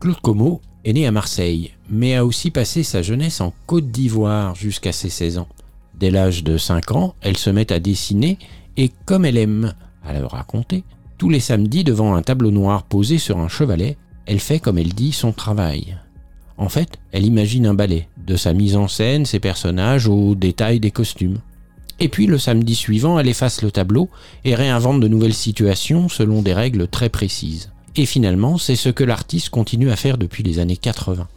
Claude 0.00 0.20
Como 0.20 0.60
est 0.84 0.92
né 0.92 1.06
à 1.06 1.12
Marseille, 1.12 1.72
mais 1.88 2.14
a 2.16 2.24
aussi 2.24 2.50
passé 2.50 2.82
sa 2.82 3.02
jeunesse 3.02 3.40
en 3.40 3.52
Côte 3.66 3.90
d'Ivoire 3.90 4.54
jusqu'à 4.54 4.92
ses 4.92 5.08
16 5.08 5.38
ans. 5.38 5.48
Dès 5.94 6.10
l'âge 6.10 6.42
de 6.42 6.58
5 6.58 6.90
ans, 6.92 7.14
elle 7.20 7.36
se 7.36 7.50
met 7.50 7.72
à 7.72 7.78
dessiner 7.78 8.38
et 8.76 8.90
comme 9.06 9.24
elle 9.24 9.38
aime 9.38 9.74
à 10.04 10.12
le 10.12 10.26
raconter, 10.26 10.84
tous 11.18 11.28
les 11.28 11.40
samedis 11.40 11.84
devant 11.84 12.14
un 12.14 12.22
tableau 12.22 12.50
noir 12.50 12.82
posé 12.82 13.18
sur 13.18 13.38
un 13.38 13.48
chevalet, 13.48 13.96
elle 14.26 14.40
fait 14.40 14.58
comme 14.58 14.78
elle 14.78 14.94
dit 14.94 15.12
son 15.12 15.32
travail. 15.32 15.96
En 16.56 16.68
fait, 16.68 16.98
elle 17.12 17.26
imagine 17.26 17.66
un 17.66 17.74
ballet, 17.74 18.08
de 18.26 18.36
sa 18.36 18.52
mise 18.52 18.76
en 18.76 18.88
scène, 18.88 19.26
ses 19.26 19.40
personnages, 19.40 20.06
aux 20.06 20.34
détails 20.34 20.80
des 20.80 20.90
costumes. 20.90 21.38
Et 22.00 22.08
puis 22.08 22.26
le 22.26 22.38
samedi 22.38 22.74
suivant, 22.74 23.18
elle 23.18 23.28
efface 23.28 23.62
le 23.62 23.70
tableau 23.70 24.08
et 24.44 24.54
réinvente 24.54 25.00
de 25.00 25.08
nouvelles 25.08 25.34
situations 25.34 26.08
selon 26.08 26.42
des 26.42 26.54
règles 26.54 26.88
très 26.88 27.08
précises. 27.08 27.70
Et 27.96 28.06
finalement, 28.06 28.58
c'est 28.58 28.76
ce 28.76 28.88
que 28.88 29.04
l'artiste 29.04 29.50
continue 29.50 29.90
à 29.90 29.96
faire 29.96 30.18
depuis 30.18 30.42
les 30.42 30.58
années 30.58 30.76
80. 30.76 31.28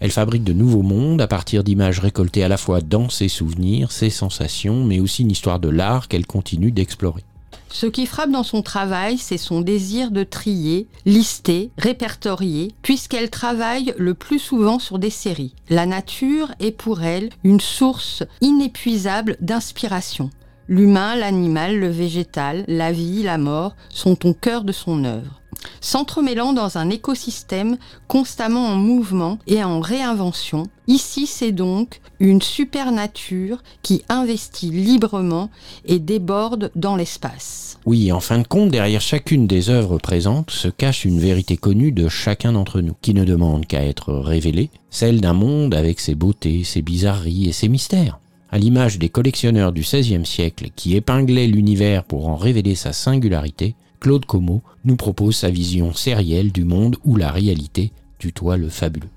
Elle 0.00 0.10
fabrique 0.10 0.44
de 0.44 0.52
nouveaux 0.52 0.82
mondes 0.82 1.20
à 1.20 1.26
partir 1.26 1.64
d'images 1.64 2.00
récoltées 2.00 2.44
à 2.44 2.48
la 2.48 2.56
fois 2.56 2.80
dans 2.80 3.08
ses 3.08 3.28
souvenirs, 3.28 3.92
ses 3.92 4.10
sensations, 4.10 4.84
mais 4.84 5.00
aussi 5.00 5.22
une 5.22 5.30
histoire 5.30 5.60
de 5.60 5.68
l'art 5.68 6.08
qu'elle 6.08 6.26
continue 6.26 6.70
d'explorer. 6.70 7.24
Ce 7.68 7.86
qui 7.86 8.06
frappe 8.06 8.30
dans 8.30 8.42
son 8.42 8.62
travail, 8.62 9.18
c'est 9.18 9.38
son 9.38 9.60
désir 9.60 10.10
de 10.10 10.22
trier, 10.22 10.86
lister, 11.04 11.70
répertorier, 11.76 12.72
puisqu'elle 12.82 13.30
travaille 13.30 13.94
le 13.98 14.14
plus 14.14 14.38
souvent 14.38 14.78
sur 14.78 14.98
des 14.98 15.10
séries. 15.10 15.54
La 15.68 15.86
nature 15.86 16.52
est 16.60 16.72
pour 16.72 17.02
elle 17.02 17.30
une 17.44 17.60
source 17.60 18.22
inépuisable 18.40 19.36
d'inspiration. 19.40 20.30
L'humain, 20.68 21.14
l'animal, 21.14 21.78
le 21.78 21.88
végétal, 21.88 22.64
la 22.66 22.90
vie, 22.92 23.22
la 23.22 23.38
mort 23.38 23.76
sont 23.88 24.26
au 24.26 24.34
cœur 24.34 24.64
de 24.64 24.72
son 24.72 25.04
œuvre. 25.04 25.40
S'entremêlant 25.80 26.52
dans 26.52 26.78
un 26.78 26.90
écosystème 26.90 27.76
constamment 28.08 28.66
en 28.66 28.76
mouvement 28.76 29.38
et 29.46 29.62
en 29.62 29.80
réinvention, 29.80 30.64
ici 30.86 31.26
c'est 31.26 31.52
donc 31.52 32.00
une 32.18 32.42
super 32.42 32.92
nature 32.92 33.62
qui 33.82 34.02
investit 34.08 34.70
librement 34.70 35.50
et 35.84 35.98
déborde 35.98 36.70
dans 36.74 36.96
l'espace. 36.96 37.78
Oui, 37.86 38.10
en 38.10 38.20
fin 38.20 38.38
de 38.38 38.46
compte, 38.46 38.70
derrière 38.70 39.00
chacune 39.00 39.46
des 39.46 39.70
œuvres 39.70 39.98
présentes 39.98 40.50
se 40.50 40.66
cache 40.66 41.04
une 41.04 41.20
vérité 41.20 41.56
connue 41.56 41.92
de 41.92 42.08
chacun 42.08 42.52
d'entre 42.52 42.80
nous, 42.80 42.94
qui 43.00 43.14
ne 43.14 43.24
demande 43.24 43.66
qu'à 43.66 43.84
être 43.84 44.12
révélée, 44.12 44.70
celle 44.90 45.20
d'un 45.20 45.34
monde 45.34 45.72
avec 45.72 46.00
ses 46.00 46.16
beautés, 46.16 46.64
ses 46.64 46.82
bizarreries 46.82 47.48
et 47.48 47.52
ses 47.52 47.68
mystères. 47.68 48.18
À 48.50 48.58
l'image 48.58 48.98
des 48.98 49.08
collectionneurs 49.08 49.72
du 49.72 49.82
XVIe 49.82 50.26
siècle 50.26 50.70
qui 50.74 50.96
épinglaient 50.96 51.46
l'univers 51.46 52.04
pour 52.04 52.28
en 52.28 52.36
révéler 52.36 52.74
sa 52.74 52.92
singularité, 52.92 53.74
Claude 54.00 54.26
Como 54.26 54.62
nous 54.84 54.96
propose 54.96 55.36
sa 55.36 55.50
vision 55.50 55.92
sérielle 55.94 56.52
du 56.52 56.64
monde 56.64 56.96
où 57.04 57.16
la 57.16 57.30
réalité 57.30 57.92
tutoie 58.18 58.56
le 58.56 58.68
fabuleux. 58.68 59.08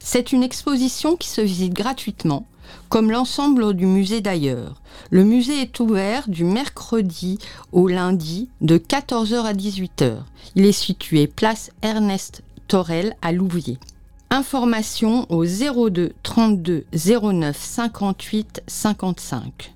C'est 0.00 0.32
une 0.32 0.42
exposition 0.42 1.16
qui 1.16 1.28
se 1.28 1.40
visite 1.40 1.72
gratuitement, 1.72 2.46
comme 2.88 3.10
l'ensemble 3.10 3.74
du 3.74 3.86
musée 3.86 4.20
d'ailleurs. 4.20 4.82
Le 5.10 5.24
musée 5.24 5.62
est 5.62 5.80
ouvert 5.80 6.28
du 6.28 6.44
mercredi 6.44 7.38
au 7.72 7.88
lundi 7.88 8.48
de 8.60 8.78
14h 8.78 9.44
à 9.44 9.54
18h. 9.54 10.18
Il 10.56 10.66
est 10.66 10.72
situé 10.72 11.26
place 11.26 11.70
Ernest 11.82 12.42
Torel 12.68 13.16
à 13.22 13.32
Louviers. 13.32 13.78
Information 14.30 15.26
au 15.30 15.44
02 15.44 16.12
32 16.22 16.84
09 16.92 17.56
58 17.56 18.62
55. 18.66 19.73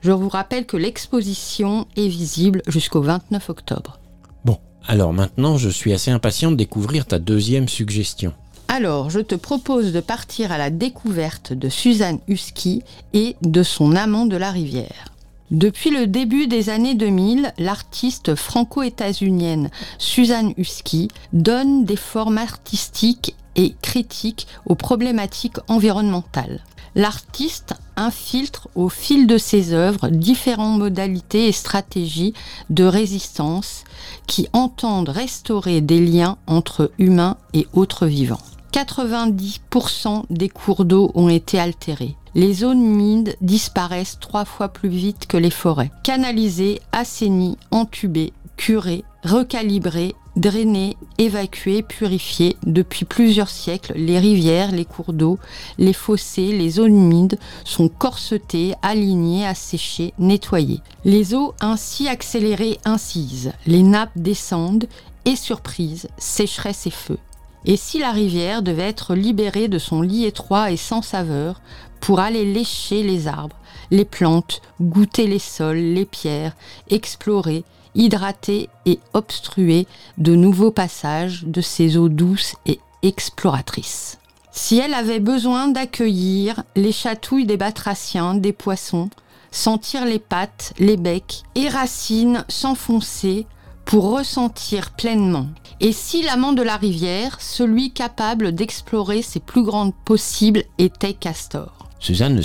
Je 0.00 0.12
vous 0.12 0.28
rappelle 0.28 0.66
que 0.66 0.76
l'exposition 0.76 1.86
est 1.96 2.08
visible 2.08 2.62
jusqu'au 2.66 3.02
29 3.02 3.50
octobre. 3.50 3.98
Bon, 4.44 4.58
alors 4.86 5.12
maintenant 5.12 5.58
je 5.58 5.68
suis 5.68 5.92
assez 5.92 6.10
impatient 6.10 6.50
de 6.50 6.56
découvrir 6.56 7.06
ta 7.06 7.18
deuxième 7.18 7.68
suggestion. 7.68 8.32
Alors, 8.68 9.10
je 9.10 9.18
te 9.18 9.34
propose 9.34 9.92
de 9.92 9.98
partir 9.98 10.52
à 10.52 10.58
la 10.58 10.70
découverte 10.70 11.52
de 11.52 11.68
Suzanne 11.68 12.20
Husky 12.28 12.84
et 13.12 13.34
de 13.42 13.64
son 13.64 13.96
amant 13.96 14.26
de 14.26 14.36
la 14.36 14.52
rivière. 14.52 15.10
Depuis 15.50 15.90
le 15.90 16.06
début 16.06 16.46
des 16.46 16.70
années 16.70 16.94
2000, 16.94 17.52
l'artiste 17.58 18.36
franco-états-unienne 18.36 19.70
Suzanne 19.98 20.54
Husky 20.56 21.08
donne 21.32 21.84
des 21.84 21.96
formes 21.96 22.38
artistiques 22.38 23.34
et 23.56 23.74
critiques 23.82 24.46
aux 24.66 24.74
problématiques 24.74 25.58
environnementales. 25.68 26.60
L'artiste 26.94 27.74
infiltre 27.96 28.68
au 28.74 28.88
fil 28.88 29.26
de 29.26 29.38
ses 29.38 29.72
œuvres 29.72 30.08
différentes 30.08 30.78
modalités 30.78 31.46
et 31.46 31.52
stratégies 31.52 32.34
de 32.68 32.84
résistance 32.84 33.84
qui 34.26 34.48
entendent 34.52 35.08
restaurer 35.08 35.80
des 35.80 36.04
liens 36.04 36.36
entre 36.46 36.90
humains 36.98 37.36
et 37.54 37.68
autres 37.72 38.06
vivants. 38.06 38.40
90% 38.72 40.24
des 40.30 40.48
cours 40.48 40.84
d'eau 40.84 41.10
ont 41.14 41.28
été 41.28 41.58
altérés. 41.58 42.16
Les 42.34 42.54
zones 42.54 42.84
humides 42.84 43.36
disparaissent 43.40 44.18
trois 44.20 44.44
fois 44.44 44.68
plus 44.68 44.88
vite 44.88 45.26
que 45.26 45.36
les 45.36 45.50
forêts. 45.50 45.90
Canalisées, 46.04 46.80
assainies, 46.92 47.58
entubées, 47.72 48.32
curées, 48.56 49.04
recalibrées, 49.24 50.14
drainées, 50.36 50.96
évacuées, 51.18 51.82
purifiées. 51.82 52.56
Depuis 52.64 53.04
plusieurs 53.04 53.48
siècles, 53.48 53.94
les 53.96 54.18
rivières, 54.18 54.72
les 54.72 54.84
cours 54.84 55.12
d'eau, 55.12 55.38
les 55.78 55.92
fossés, 55.92 56.52
les 56.52 56.70
zones 56.70 56.96
humides 56.96 57.38
sont 57.64 57.88
corsetées, 57.88 58.74
alignées, 58.82 59.46
asséchées, 59.46 60.14
nettoyées. 60.18 60.80
Les 61.04 61.34
eaux 61.34 61.54
ainsi 61.60 62.08
accélérées 62.08 62.78
incisent. 62.84 63.52
Les 63.66 63.82
nappes 63.82 64.16
descendent 64.16 64.86
et 65.24 65.36
surprise, 65.36 66.08
sécheresse 66.18 66.86
et 66.86 66.90
feu. 66.90 67.18
Et 67.66 67.76
si 67.76 67.98
la 67.98 68.10
rivière 68.10 68.62
devait 68.62 68.88
être 68.88 69.14
libérée 69.14 69.68
de 69.68 69.78
son 69.78 70.00
lit 70.00 70.24
étroit 70.24 70.70
et 70.70 70.78
sans 70.78 71.02
saveur 71.02 71.60
pour 72.00 72.20
aller 72.20 72.50
lécher 72.50 73.02
les 73.02 73.28
arbres, 73.28 73.56
les 73.90 74.06
plantes, 74.06 74.62
goûter 74.80 75.26
les 75.26 75.38
sols, 75.38 75.76
les 75.76 76.06
pierres, 76.06 76.56
explorer 76.88 77.64
hydrater 77.94 78.68
et 78.86 79.00
obstruer 79.14 79.86
de 80.18 80.34
nouveaux 80.34 80.70
passages 80.70 81.44
de 81.44 81.60
ces 81.60 81.96
eaux 81.96 82.08
douces 82.08 82.54
et 82.66 82.80
exploratrices. 83.02 84.18
Si 84.52 84.78
elle 84.78 84.94
avait 84.94 85.20
besoin 85.20 85.68
d'accueillir 85.68 86.62
les 86.76 86.92
chatouilles 86.92 87.46
des 87.46 87.56
batraciens, 87.56 88.34
des 88.34 88.52
poissons, 88.52 89.10
sentir 89.50 90.04
les 90.04 90.18
pattes, 90.18 90.72
les 90.78 90.96
becs 90.96 91.42
et 91.54 91.68
racines 91.68 92.44
s'enfoncer 92.48 93.46
pour 93.84 94.10
ressentir 94.10 94.90
pleinement. 94.92 95.48
Et 95.80 95.92
si 95.92 96.22
l'amant 96.22 96.52
de 96.52 96.62
la 96.62 96.76
rivière, 96.76 97.40
celui 97.40 97.92
capable 97.92 98.52
d'explorer 98.52 99.22
ses 99.22 99.40
plus 99.40 99.64
grandes 99.64 99.94
possibles, 100.04 100.64
était 100.78 101.14
Castor? 101.14 101.72
Suzanne 101.98 102.36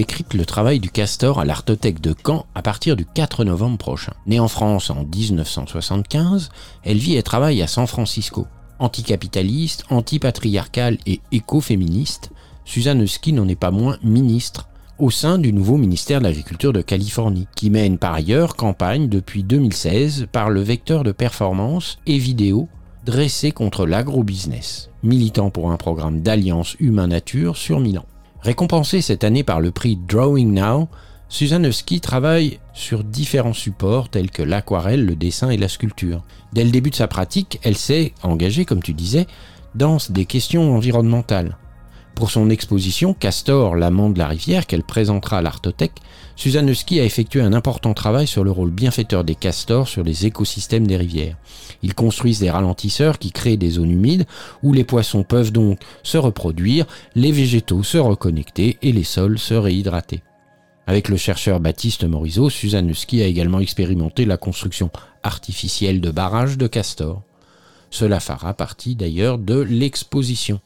décrypte 0.00 0.32
le 0.32 0.46
travail 0.46 0.80
du 0.80 0.88
castor 0.88 1.40
à 1.40 1.44
l'Artothèque 1.44 2.00
de 2.00 2.14
Caen 2.24 2.46
à 2.54 2.62
partir 2.62 2.96
du 2.96 3.04
4 3.04 3.44
novembre 3.44 3.76
prochain. 3.76 4.14
Née 4.24 4.40
en 4.40 4.48
France 4.48 4.88
en 4.88 5.04
1975, 5.04 6.48
elle 6.84 6.96
vit 6.96 7.16
et 7.16 7.22
travaille 7.22 7.60
à 7.60 7.66
San 7.66 7.86
Francisco. 7.86 8.46
Anticapitaliste, 8.78 9.84
antipatriarcale 9.90 10.96
et 11.04 11.20
écoféministe, 11.32 12.30
Suzanne 12.64 13.06
Ski 13.06 13.34
n'en 13.34 13.46
est 13.46 13.60
pas 13.60 13.70
moins 13.70 13.98
ministre 14.02 14.68
au 14.98 15.10
sein 15.10 15.36
du 15.36 15.52
nouveau 15.52 15.76
ministère 15.76 16.20
de 16.20 16.24
l'Agriculture 16.24 16.72
de 16.72 16.80
Californie, 16.80 17.46
qui 17.54 17.68
mène 17.68 17.98
par 17.98 18.14
ailleurs 18.14 18.56
campagne 18.56 19.06
depuis 19.06 19.42
2016 19.42 20.28
par 20.32 20.48
le 20.48 20.62
vecteur 20.62 21.04
de 21.04 21.12
performance 21.12 21.98
et 22.06 22.16
vidéo 22.16 22.70
dressé 23.04 23.52
contre 23.52 23.84
l'agrobusiness, 23.84 24.88
militant 25.02 25.50
pour 25.50 25.70
un 25.70 25.76
programme 25.76 26.22
d'alliance 26.22 26.74
humain-nature 26.80 27.58
sur 27.58 27.80
Milan. 27.80 28.06
Récompensée 28.42 29.02
cette 29.02 29.24
année 29.24 29.44
par 29.44 29.60
le 29.60 29.70
prix 29.70 29.96
Drawing 29.96 30.54
Now, 30.54 30.88
Suzanne 31.28 31.70
Ski 31.70 32.00
travaille 32.00 32.58
sur 32.72 33.04
différents 33.04 33.52
supports 33.52 34.08
tels 34.08 34.30
que 34.30 34.42
l'aquarelle, 34.42 35.04
le 35.04 35.14
dessin 35.14 35.50
et 35.50 35.58
la 35.58 35.68
sculpture. 35.68 36.24
Dès 36.52 36.64
le 36.64 36.70
début 36.70 36.90
de 36.90 36.94
sa 36.94 37.06
pratique, 37.06 37.60
elle 37.62 37.76
s'est 37.76 38.14
engagée, 38.22 38.64
comme 38.64 38.82
tu 38.82 38.94
disais, 38.94 39.26
dans 39.74 39.98
des 40.08 40.24
questions 40.24 40.74
environnementales. 40.74 41.58
Pour 42.14 42.30
son 42.30 42.50
exposition 42.50 43.14
Castor, 43.14 43.76
l'amant 43.76 44.10
de 44.10 44.18
la 44.18 44.28
rivière, 44.28 44.66
qu'elle 44.66 44.82
présentera 44.82 45.38
à 45.38 45.42
l'Artothèque, 45.42 46.00
Suzanne 46.36 46.72
Ski 46.74 47.00
a 47.00 47.04
effectué 47.04 47.40
un 47.40 47.52
important 47.52 47.94
travail 47.94 48.26
sur 48.26 48.44
le 48.44 48.50
rôle 48.50 48.70
bienfaiteur 48.70 49.24
des 49.24 49.34
castors 49.34 49.88
sur 49.88 50.02
les 50.02 50.26
écosystèmes 50.26 50.86
des 50.86 50.96
rivières. 50.96 51.36
Ils 51.82 51.94
construisent 51.94 52.40
des 52.40 52.50
ralentisseurs 52.50 53.18
qui 53.18 53.32
créent 53.32 53.56
des 53.56 53.70
zones 53.70 53.90
humides 53.90 54.26
où 54.62 54.72
les 54.72 54.84
poissons 54.84 55.22
peuvent 55.22 55.52
donc 55.52 55.80
se 56.02 56.18
reproduire, 56.18 56.86
les 57.14 57.32
végétaux 57.32 57.82
se 57.82 57.98
reconnecter 57.98 58.78
et 58.82 58.92
les 58.92 59.04
sols 59.04 59.38
se 59.38 59.54
réhydrater. 59.54 60.22
Avec 60.86 61.08
le 61.08 61.16
chercheur 61.16 61.60
Baptiste 61.60 62.04
Morisot, 62.04 62.50
Suzanne 62.50 62.92
Ski 62.94 63.22
a 63.22 63.26
également 63.26 63.60
expérimenté 63.60 64.24
la 64.24 64.36
construction 64.36 64.90
artificielle 65.22 66.00
de 66.00 66.10
barrages 66.10 66.58
de 66.58 66.66
castors. 66.66 67.22
Cela 67.90 68.20
fera 68.20 68.54
partie 68.54 68.94
d'ailleurs 68.94 69.38
de 69.38 69.60
l'exposition. 69.60 70.60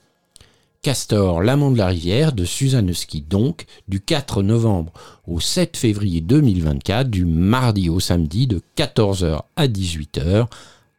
Castor, 0.84 1.40
l'amant 1.40 1.70
de 1.70 1.78
la 1.78 1.86
rivière 1.86 2.34
de 2.34 2.44
Suzanne 2.44 2.92
Ski 2.92 3.22
donc, 3.22 3.64
du 3.88 4.00
4 4.00 4.42
novembre 4.42 4.92
au 5.26 5.40
7 5.40 5.78
février 5.78 6.20
2024, 6.20 7.08
du 7.08 7.24
mardi 7.24 7.88
au 7.88 8.00
samedi 8.00 8.46
de 8.46 8.60
14h 8.76 9.44
à 9.56 9.66
18h 9.66 10.46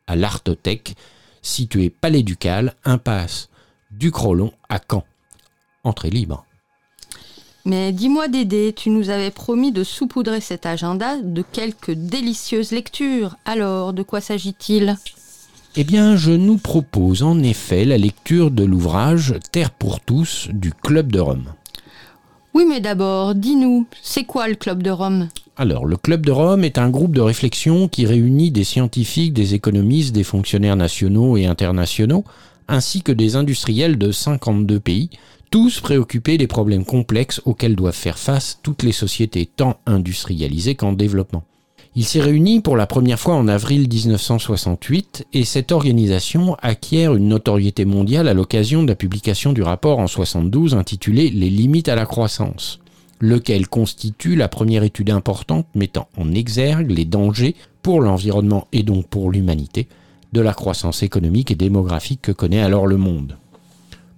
à 0.08 0.16
l'Artothèque, 0.16 0.96
située 1.44 1.92
Palais 1.92 2.24
Ducal, 2.24 2.74
impasse 2.84 3.50
du 3.92 4.10
Crolon 4.10 4.52
à 4.70 4.80
Caen. 4.80 5.04
Entrée 5.84 6.10
libre. 6.10 6.46
Mais 7.64 7.92
dis-moi 7.92 8.28
Dédé, 8.28 8.74
tu 8.76 8.90
nous 8.90 9.12
avais 9.12 9.30
promis 9.30 9.72
de 9.72 9.84
saupoudrer 9.84 10.42
cet 10.42 10.66
agenda 10.66 11.18
de 11.22 11.44
quelques 11.44 11.92
délicieuses 11.92 12.72
lectures. 12.72 13.36
Alors, 13.46 13.94
de 13.94 14.02
quoi 14.02 14.20
s'agit-il? 14.20 14.98
Eh 15.78 15.84
bien, 15.84 16.16
je 16.16 16.32
nous 16.32 16.58
propose 16.58 17.22
en 17.22 17.44
effet 17.44 17.84
la 17.84 17.98
lecture 17.98 18.50
de 18.50 18.64
l'ouvrage 18.64 19.36
Terre 19.52 19.72
pour 19.72 20.00
tous 20.00 20.48
du 20.54 20.72
Club 20.72 21.12
de 21.12 21.20
Rome. 21.20 21.54
Oui, 22.54 22.64
mais 22.66 22.80
d'abord, 22.80 23.36
dis-nous, 23.36 23.86
c'est 24.02 24.24
quoi 24.24 24.48
le 24.48 24.56
Club 24.56 24.82
de 24.82 24.90
Rome? 24.90 25.28
Alors, 25.58 25.86
le 25.86 25.98
Club 25.98 26.26
de 26.26 26.32
Rome 26.32 26.64
est 26.64 26.78
un 26.78 26.90
groupe 26.90 27.14
de 27.14 27.20
réflexion 27.20 27.90
qui 27.90 28.06
réunit 28.06 28.52
des 28.52 28.64
scientifiques, 28.64 29.34
des 29.34 29.54
économistes, 29.54 30.16
des 30.16 30.24
fonctionnaires 30.24 30.78
nationaux 30.78 31.36
et 31.36 31.46
internationaux, 31.46 32.24
ainsi 32.70 33.02
que 33.02 33.12
des 33.12 33.36
industriels 33.36 33.98
de 33.98 34.14
52 34.14 34.80
pays, 34.80 35.10
tous 35.52 35.82
préoccupés 35.82 36.38
des 36.38 36.48
problèmes 36.48 36.86
complexes 36.86 37.42
auxquels 37.44 37.76
doivent 37.76 37.94
faire 37.94 38.18
face 38.18 38.60
toutes 38.64 38.84
les 38.84 38.94
sociétés 38.94 39.46
tant 39.46 39.78
industrialisées 39.86 40.76
qu'en 40.76 40.94
développement. 40.94 41.44
Il 41.98 42.04
s'est 42.04 42.20
réuni 42.20 42.60
pour 42.60 42.76
la 42.76 42.88
première 42.88 43.22
fois 43.22 43.36
en 43.36 43.48
avril 43.48 43.88
1968 43.88 45.28
et 45.32 45.46
cette 45.46 45.72
organisation 45.72 46.58
acquiert 46.62 47.16
une 47.16 47.30
notoriété 47.30 47.86
mondiale 47.86 48.28
à 48.28 48.34
l'occasion 48.34 48.84
de 48.84 48.90
la 48.90 48.96
publication 48.96 49.54
du 49.54 49.62
rapport 49.62 50.00
en 50.00 50.08
72 50.08 50.76
intitulé 50.76 51.30
Les 51.30 51.50
limites 51.50 51.88
à 51.88 51.96
la 51.96 52.06
croissance, 52.06 52.82
lequel 53.22 53.70
constitue 53.70 54.36
la 54.36 54.50
première 54.50 54.84
étude 54.84 55.10
importante 55.10 55.68
mettant 55.74 56.10
en 56.18 56.34
exergue 56.34 56.92
les 56.92 57.06
dangers 57.06 57.56
pour 57.82 58.02
l'environnement 58.02 58.68
et 58.74 58.84
donc 58.84 59.08
pour 59.08 59.32
l'humanité 59.32 59.88
de 60.34 60.42
la 60.42 60.54
croissance 60.54 61.02
économique 61.02 61.52
et 61.52 61.56
démographique 61.56 62.24
que 62.24 62.34
connaît 62.34 62.62
alors 62.62 62.88
le 62.88 62.98
monde. 62.98 63.38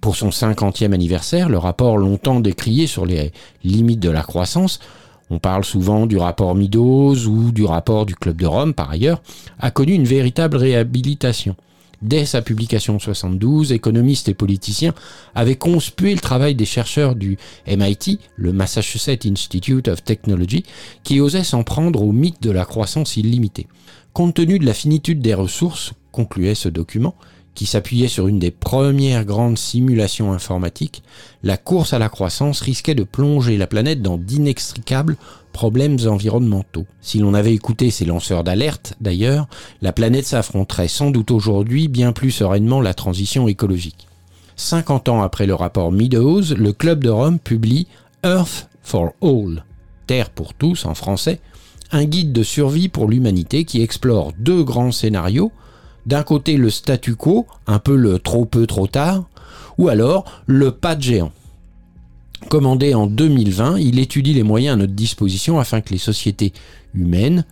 Pour 0.00 0.16
son 0.16 0.30
50e 0.30 0.92
anniversaire, 0.92 1.48
le 1.48 1.58
rapport 1.58 1.96
longtemps 1.96 2.40
décrié 2.40 2.88
sur 2.88 3.06
les 3.06 3.30
limites 3.62 4.00
de 4.00 4.10
la 4.10 4.22
croissance, 4.22 4.80
on 5.30 5.38
parle 5.38 5.64
souvent 5.64 6.06
du 6.06 6.16
rapport 6.16 6.54
Meadows 6.54 7.26
ou 7.26 7.52
du 7.52 7.64
rapport 7.64 8.06
du 8.06 8.14
Club 8.14 8.36
de 8.36 8.46
Rome 8.46 8.74
par 8.74 8.90
ailleurs, 8.90 9.22
a 9.58 9.70
connu 9.70 9.92
une 9.92 10.04
véritable 10.04 10.56
réhabilitation. 10.56 11.56
Dès 12.00 12.26
sa 12.26 12.42
publication 12.42 12.96
en 12.96 12.98
72, 13.00 13.72
économistes 13.72 14.28
et 14.28 14.34
politiciens 14.34 14.94
avaient 15.34 15.56
conspué 15.56 16.14
le 16.14 16.20
travail 16.20 16.54
des 16.54 16.64
chercheurs 16.64 17.16
du 17.16 17.38
MIT, 17.66 18.20
le 18.36 18.52
Massachusetts 18.52 19.26
Institute 19.26 19.88
of 19.88 20.04
Technology, 20.04 20.64
qui 21.02 21.20
osaient 21.20 21.42
s'en 21.42 21.64
prendre 21.64 22.02
au 22.02 22.12
mythe 22.12 22.40
de 22.40 22.52
la 22.52 22.64
croissance 22.64 23.16
illimitée. 23.16 23.66
Compte 24.12 24.34
tenu 24.34 24.60
de 24.60 24.66
la 24.66 24.74
finitude 24.74 25.20
des 25.20 25.34
ressources, 25.34 25.92
concluait 26.12 26.54
ce 26.54 26.68
document, 26.68 27.16
qui 27.58 27.66
s'appuyait 27.66 28.06
sur 28.06 28.28
une 28.28 28.38
des 28.38 28.52
premières 28.52 29.24
grandes 29.24 29.58
simulations 29.58 30.32
informatiques, 30.32 31.02
la 31.42 31.56
course 31.56 31.92
à 31.92 31.98
la 31.98 32.08
croissance 32.08 32.60
risquait 32.60 32.94
de 32.94 33.02
plonger 33.02 33.56
la 33.56 33.66
planète 33.66 34.00
dans 34.00 34.16
d'inextricables 34.16 35.16
problèmes 35.52 35.96
environnementaux. 36.06 36.86
Si 37.00 37.18
l'on 37.18 37.34
avait 37.34 37.52
écouté 37.52 37.90
ces 37.90 38.04
lanceurs 38.04 38.44
d'alerte, 38.44 38.94
d'ailleurs, 39.00 39.48
la 39.82 39.92
planète 39.92 40.26
s'affronterait 40.26 40.86
sans 40.86 41.10
doute 41.10 41.32
aujourd'hui 41.32 41.88
bien 41.88 42.12
plus 42.12 42.30
sereinement 42.30 42.80
la 42.80 42.94
transition 42.94 43.48
écologique. 43.48 44.06
50 44.54 45.08
ans 45.08 45.22
après 45.22 45.46
le 45.46 45.56
rapport 45.56 45.90
Meadows, 45.90 46.54
le 46.56 46.72
Club 46.72 47.02
de 47.02 47.10
Rome 47.10 47.40
publie 47.40 47.88
Earth 48.22 48.68
for 48.84 49.14
All, 49.20 49.64
Terre 50.06 50.30
pour 50.30 50.54
tous 50.54 50.86
en 50.86 50.94
français, 50.94 51.40
un 51.90 52.04
guide 52.04 52.32
de 52.32 52.44
survie 52.44 52.88
pour 52.88 53.08
l'humanité 53.08 53.64
qui 53.64 53.82
explore 53.82 54.32
deux 54.38 54.62
grands 54.62 54.92
scénarios, 54.92 55.50
d'un 56.08 56.22
côté 56.22 56.56
le 56.56 56.70
statu 56.70 57.14
quo, 57.14 57.46
un 57.66 57.78
peu 57.78 57.94
le 57.94 58.18
trop 58.18 58.46
peu 58.46 58.66
trop 58.66 58.86
tard, 58.86 59.28
ou 59.76 59.88
alors 59.88 60.24
le 60.46 60.70
pas 60.70 60.96
de 60.96 61.02
géant. 61.02 61.32
Commandé 62.48 62.94
en 62.94 63.06
2020, 63.06 63.78
il 63.78 63.98
étudie 63.98 64.32
les 64.32 64.42
moyens 64.42 64.74
à 64.74 64.76
notre 64.76 64.94
disposition 64.94 65.60
afin 65.60 65.82
que 65.82 65.90
les 65.90 65.98
sociétés 65.98 66.54
humaines 66.94 67.44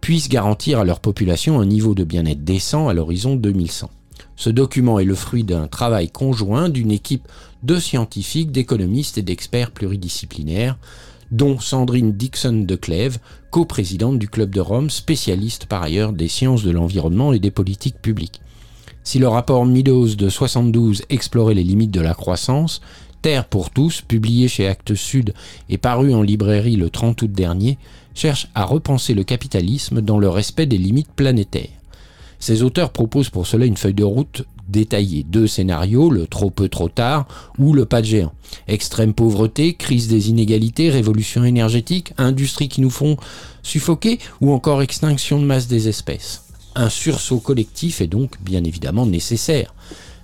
puissent 0.00 0.28
garantir 0.28 0.80
à 0.80 0.84
leur 0.84 0.98
population 0.98 1.60
un 1.60 1.66
niveau 1.66 1.94
de 1.94 2.02
bien-être 2.02 2.42
décent 2.42 2.88
à 2.88 2.92
l'horizon 2.92 3.36
2100. 3.36 3.88
Ce 4.34 4.50
document 4.50 4.98
est 4.98 5.04
le 5.04 5.14
fruit 5.14 5.44
d'un 5.44 5.68
travail 5.68 6.10
conjoint 6.10 6.68
d'une 6.68 6.90
équipe 6.90 7.28
de 7.62 7.78
scientifiques, 7.78 8.50
d'économistes 8.50 9.16
et 9.16 9.22
d'experts 9.22 9.70
pluridisciplinaires, 9.70 10.76
dont 11.32 11.58
Sandrine 11.58 12.12
Dixon 12.12 12.64
de 12.66 12.76
Clèves, 12.76 13.18
coprésidente 13.50 14.18
du 14.18 14.28
Club 14.28 14.54
de 14.54 14.60
Rome, 14.60 14.90
spécialiste 14.90 15.66
par 15.66 15.82
ailleurs 15.82 16.12
des 16.12 16.28
sciences 16.28 16.62
de 16.62 16.70
l'environnement 16.70 17.32
et 17.32 17.40
des 17.40 17.50
politiques 17.50 18.00
publiques. 18.00 18.40
Si 19.02 19.18
le 19.18 19.26
rapport 19.26 19.66
Meadows 19.66 20.14
de 20.14 20.28
72 20.28 21.02
explorait 21.08 21.54
les 21.54 21.64
limites 21.64 21.90
de 21.90 22.00
la 22.00 22.14
croissance, 22.14 22.80
Terre 23.22 23.46
pour 23.46 23.70
tous, 23.70 24.00
publié 24.00 24.46
chez 24.46 24.68
Actes 24.68 24.94
Sud 24.94 25.32
et 25.68 25.78
paru 25.78 26.12
en 26.12 26.22
librairie 26.22 26.76
le 26.76 26.90
30 26.90 27.22
août 27.22 27.32
dernier, 27.32 27.78
cherche 28.14 28.48
à 28.54 28.64
repenser 28.64 29.14
le 29.14 29.24
capitalisme 29.24 30.02
dans 30.02 30.18
le 30.18 30.28
respect 30.28 30.66
des 30.66 30.78
limites 30.78 31.12
planétaires. 31.14 31.70
Ces 32.38 32.62
auteurs 32.62 32.90
proposent 32.90 33.30
pour 33.30 33.46
cela 33.46 33.64
une 33.64 33.76
feuille 33.76 33.94
de 33.94 34.04
route 34.04 34.44
détaillée. 34.72 35.22
Deux 35.22 35.46
scénarios, 35.46 36.10
le 36.10 36.26
trop 36.26 36.50
peu 36.50 36.68
trop 36.68 36.88
tard 36.88 37.28
ou 37.58 37.72
le 37.72 37.84
pas 37.84 38.00
de 38.00 38.06
géant. 38.06 38.32
Extrême 38.66 39.14
pauvreté, 39.14 39.74
crise 39.74 40.08
des 40.08 40.30
inégalités, 40.30 40.90
révolution 40.90 41.44
énergétique, 41.44 42.12
industries 42.18 42.68
qui 42.68 42.80
nous 42.80 42.90
font 42.90 43.16
suffoquer 43.62 44.18
ou 44.40 44.52
encore 44.52 44.82
extinction 44.82 45.38
de 45.38 45.44
masse 45.44 45.68
des 45.68 45.88
espèces. 45.88 46.44
Un 46.74 46.88
sursaut 46.88 47.38
collectif 47.38 48.00
est 48.00 48.06
donc 48.06 48.40
bien 48.40 48.64
évidemment 48.64 49.06
nécessaire. 49.06 49.74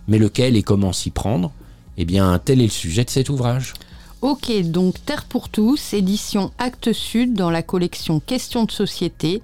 Mais 0.08 0.18
lequel 0.18 0.56
et 0.56 0.62
comment 0.62 0.92
s'y 0.92 1.10
prendre? 1.10 1.52
Eh 1.98 2.04
bien, 2.04 2.38
tel 2.42 2.60
est 2.60 2.64
le 2.64 2.70
sujet 2.70 3.04
de 3.04 3.10
cet 3.10 3.28
ouvrage. 3.28 3.74
Ok, 4.20 4.50
donc 4.62 4.96
Terre 5.06 5.26
pour 5.26 5.48
tous, 5.48 5.92
édition 5.94 6.50
Actes 6.58 6.92
Sud 6.92 7.34
dans 7.34 7.50
la 7.50 7.62
collection 7.62 8.18
Questions 8.18 8.64
de 8.64 8.72
société, 8.72 9.42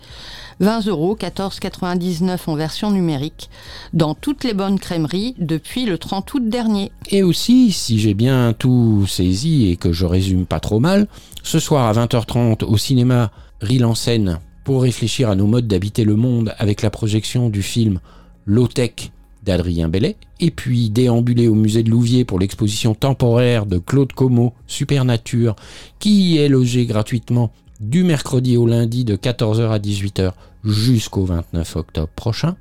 20 0.58 0.88
euros, 0.88 1.16
14,99 1.16 2.38
en 2.48 2.56
version 2.56 2.90
numérique, 2.90 3.50
dans 3.92 4.16
toutes 4.16 4.42
les 4.42 4.52
bonnes 4.52 4.80
crèmeries 4.80 5.36
depuis 5.38 5.84
le 5.84 5.96
30 5.96 6.34
août 6.34 6.48
dernier. 6.48 6.90
Et 7.10 7.22
aussi, 7.22 7.70
si 7.70 8.00
j'ai 8.00 8.14
bien 8.14 8.52
tout 8.52 9.06
saisi 9.06 9.70
et 9.70 9.76
que 9.76 9.92
je 9.92 10.06
résume 10.06 10.44
pas 10.44 10.58
trop 10.58 10.80
mal, 10.80 11.06
ce 11.44 11.60
soir 11.60 11.86
à 11.86 11.92
20h30 11.92 12.64
au 12.64 12.76
cinéma 12.76 13.30
Rille 13.60 13.84
en 13.84 13.94
scène 13.94 14.40
pour 14.64 14.82
réfléchir 14.82 15.30
à 15.30 15.36
nos 15.36 15.46
modes 15.46 15.68
d'habiter 15.68 16.02
le 16.02 16.16
monde 16.16 16.52
avec 16.58 16.82
la 16.82 16.90
projection 16.90 17.48
du 17.48 17.62
film 17.62 18.00
Low 18.44 18.66
Tech 18.66 19.12
d'Adrien 19.44 19.88
Bellet, 19.88 20.16
et 20.40 20.50
puis 20.50 20.90
déambuler 20.90 21.48
au 21.48 21.54
musée 21.54 21.82
de 21.82 21.90
Louviers 21.90 22.24
pour 22.24 22.38
l'exposition 22.38 22.94
temporaire 22.94 23.66
de 23.66 23.78
Claude 23.78 24.12
Como, 24.12 24.54
Supernature, 24.66 25.54
qui 25.98 26.32
y 26.32 26.38
est 26.38 26.48
logé 26.48 26.86
gratuitement 26.86 27.52
du 27.80 28.04
mercredi 28.04 28.56
au 28.56 28.66
lundi 28.66 29.04
de 29.04 29.16
14h 29.16 29.70
à 29.70 29.78
18h 29.78 30.32
jusqu'au 30.64 31.24
29 31.24 31.76
octobre 31.76 32.12
prochain. 32.14 32.56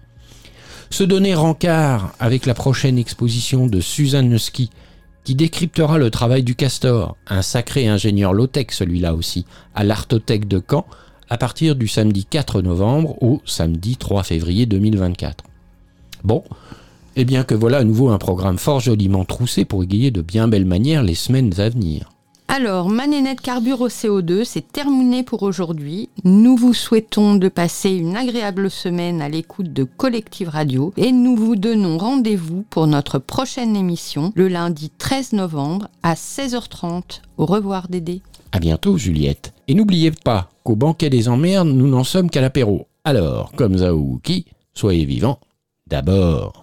Se 0.89 1.03
donner 1.03 1.33
rencard 1.33 2.13
avec 2.19 2.45
la 2.45 2.53
prochaine 2.53 2.97
exposition 2.97 3.67
de 3.67 3.79
Suzanne 3.79 4.29
Nuski, 4.29 4.69
qui 5.23 5.35
décryptera 5.35 5.97
le 5.97 6.11
travail 6.11 6.43
du 6.43 6.55
castor, 6.55 7.15
un 7.27 7.41
sacré 7.41 7.87
ingénieur 7.87 8.33
low-tech 8.33 8.67
celui-là 8.71 9.15
aussi, 9.15 9.45
à 9.73 9.83
l'Artothèque 9.83 10.47
de 10.47 10.61
Caen, 10.69 10.85
à 11.29 11.37
partir 11.37 11.75
du 11.75 11.87
samedi 11.87 12.25
4 12.25 12.61
novembre 12.61 13.21
au 13.23 13.41
samedi 13.45 13.95
3 13.95 14.23
février 14.23 14.65
2024. 14.65 15.43
Bon, 16.23 16.43
eh 17.15 17.25
bien 17.25 17.43
que 17.43 17.53
voilà 17.53 17.79
à 17.79 17.83
nouveau 17.83 18.09
un 18.09 18.17
programme 18.17 18.57
fort 18.57 18.79
joliment 18.79 19.25
troussé 19.25 19.65
pour 19.65 19.83
égayer 19.83 20.09
de 20.09 20.21
bien 20.21 20.47
belles 20.47 20.65
manières 20.65 21.03
les 21.03 21.15
semaines 21.15 21.59
à 21.59 21.69
venir. 21.69 22.09
Alors, 22.47 22.87
Manénette 22.89 23.41
Carbure 23.41 23.81
au 23.81 23.87
CO2, 23.87 24.43
c'est 24.43 24.71
terminé 24.71 25.23
pour 25.23 25.41
aujourd'hui. 25.43 26.09
Nous 26.23 26.55
vous 26.55 26.73
souhaitons 26.73 27.35
de 27.35 27.49
passer 27.49 27.89
une 27.89 28.15
agréable 28.15 28.69
semaine 28.69 29.21
à 29.21 29.29
l'écoute 29.29 29.73
de 29.73 29.83
Collective 29.83 30.49
Radio 30.49 30.93
et 30.95 31.11
nous 31.11 31.35
vous 31.35 31.55
donnons 31.55 31.97
rendez-vous 31.97 32.63
pour 32.69 32.85
notre 32.85 33.17
prochaine 33.17 33.75
émission 33.75 34.31
le 34.35 34.49
lundi 34.49 34.91
13 34.95 35.33
novembre 35.33 35.87
à 36.03 36.13
16h30. 36.13 37.21
Au 37.37 37.45
revoir 37.47 37.87
Dédé. 37.87 38.21
À 38.51 38.59
bientôt 38.59 38.97
Juliette. 38.97 39.53
Et 39.67 39.73
n'oubliez 39.73 40.11
pas 40.11 40.49
qu'au 40.63 40.75
banquet 40.75 41.09
des 41.09 41.29
emmerdes, 41.29 41.69
nous 41.69 41.87
n'en 41.87 42.03
sommes 42.03 42.29
qu'à 42.29 42.41
l'apéro. 42.41 42.87
Alors, 43.03 43.51
comme 43.53 43.79
Zaouki, 43.79 44.45
soyez 44.75 45.05
vivants 45.05 45.39
d'abord. 45.87 46.62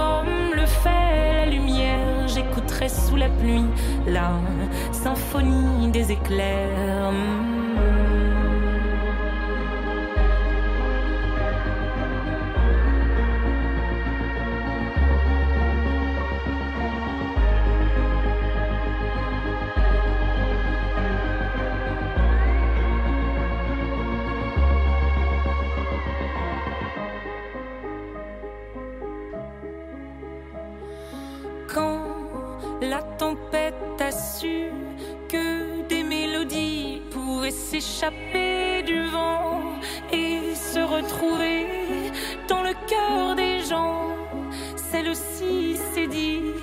le 0.55 0.65
fait 0.65 1.49
lumière. 1.49 2.27
J'écouterai 2.27 2.89
sous 2.89 3.15
la 3.15 3.29
pluie 3.29 3.65
la 4.07 4.31
symphonie 4.91 5.89
des 5.91 6.11
éclairs. 6.11 7.13
S'échapper 37.71 38.83
du 38.83 39.01
vent 39.07 39.61
et 40.11 40.53
se 40.55 40.79
retrouver 40.79 41.67
dans 42.49 42.63
le 42.63 42.73
cœur 42.91 43.33
des 43.37 43.63
gens, 43.63 44.09
celle-ci 44.75 45.77
c'est 45.93 46.07
dire 46.07 46.59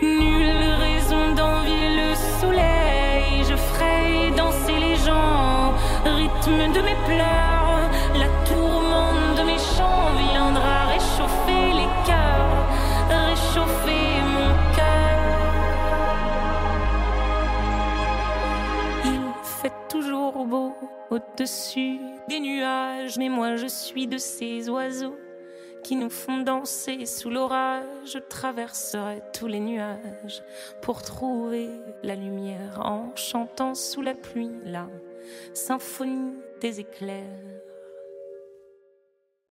Nulle 0.00 0.68
raison 0.86 1.34
d'envier 1.34 1.88
le 2.02 2.10
soleil, 2.40 3.42
je 3.50 3.56
ferai 3.56 4.30
danser 4.36 4.78
les 4.86 4.94
gens, 5.06 5.74
rythme 6.04 6.62
de 6.76 6.80
mes 6.88 6.98
pleurs, 7.10 7.90
la 8.22 8.28
tourmente 8.48 9.38
de 9.38 9.42
mes 9.50 9.62
chants 9.74 10.10
viendra 10.30 10.86
réchauffer 10.94 11.51
au-dessus 21.10 21.98
des 22.28 22.40
nuages, 22.40 23.18
mais 23.18 23.28
moi 23.28 23.56
je 23.56 23.66
suis 23.66 24.06
de 24.06 24.18
ces 24.18 24.68
oiseaux 24.68 25.16
qui 25.82 25.96
nous 25.96 26.10
font 26.10 26.38
danser 26.38 27.06
sous 27.06 27.30
l'orage. 27.30 27.84
Je 28.04 28.18
traverserai 28.18 29.22
tous 29.32 29.46
les 29.46 29.60
nuages 29.60 30.42
pour 30.80 31.02
trouver 31.02 31.68
la 32.02 32.14
lumière 32.14 32.80
en 32.84 33.14
chantant 33.16 33.74
sous 33.74 34.02
la 34.02 34.14
pluie 34.14 34.52
la 34.64 34.88
symphonie 35.54 36.34
des 36.60 36.80
éclairs. 36.80 37.51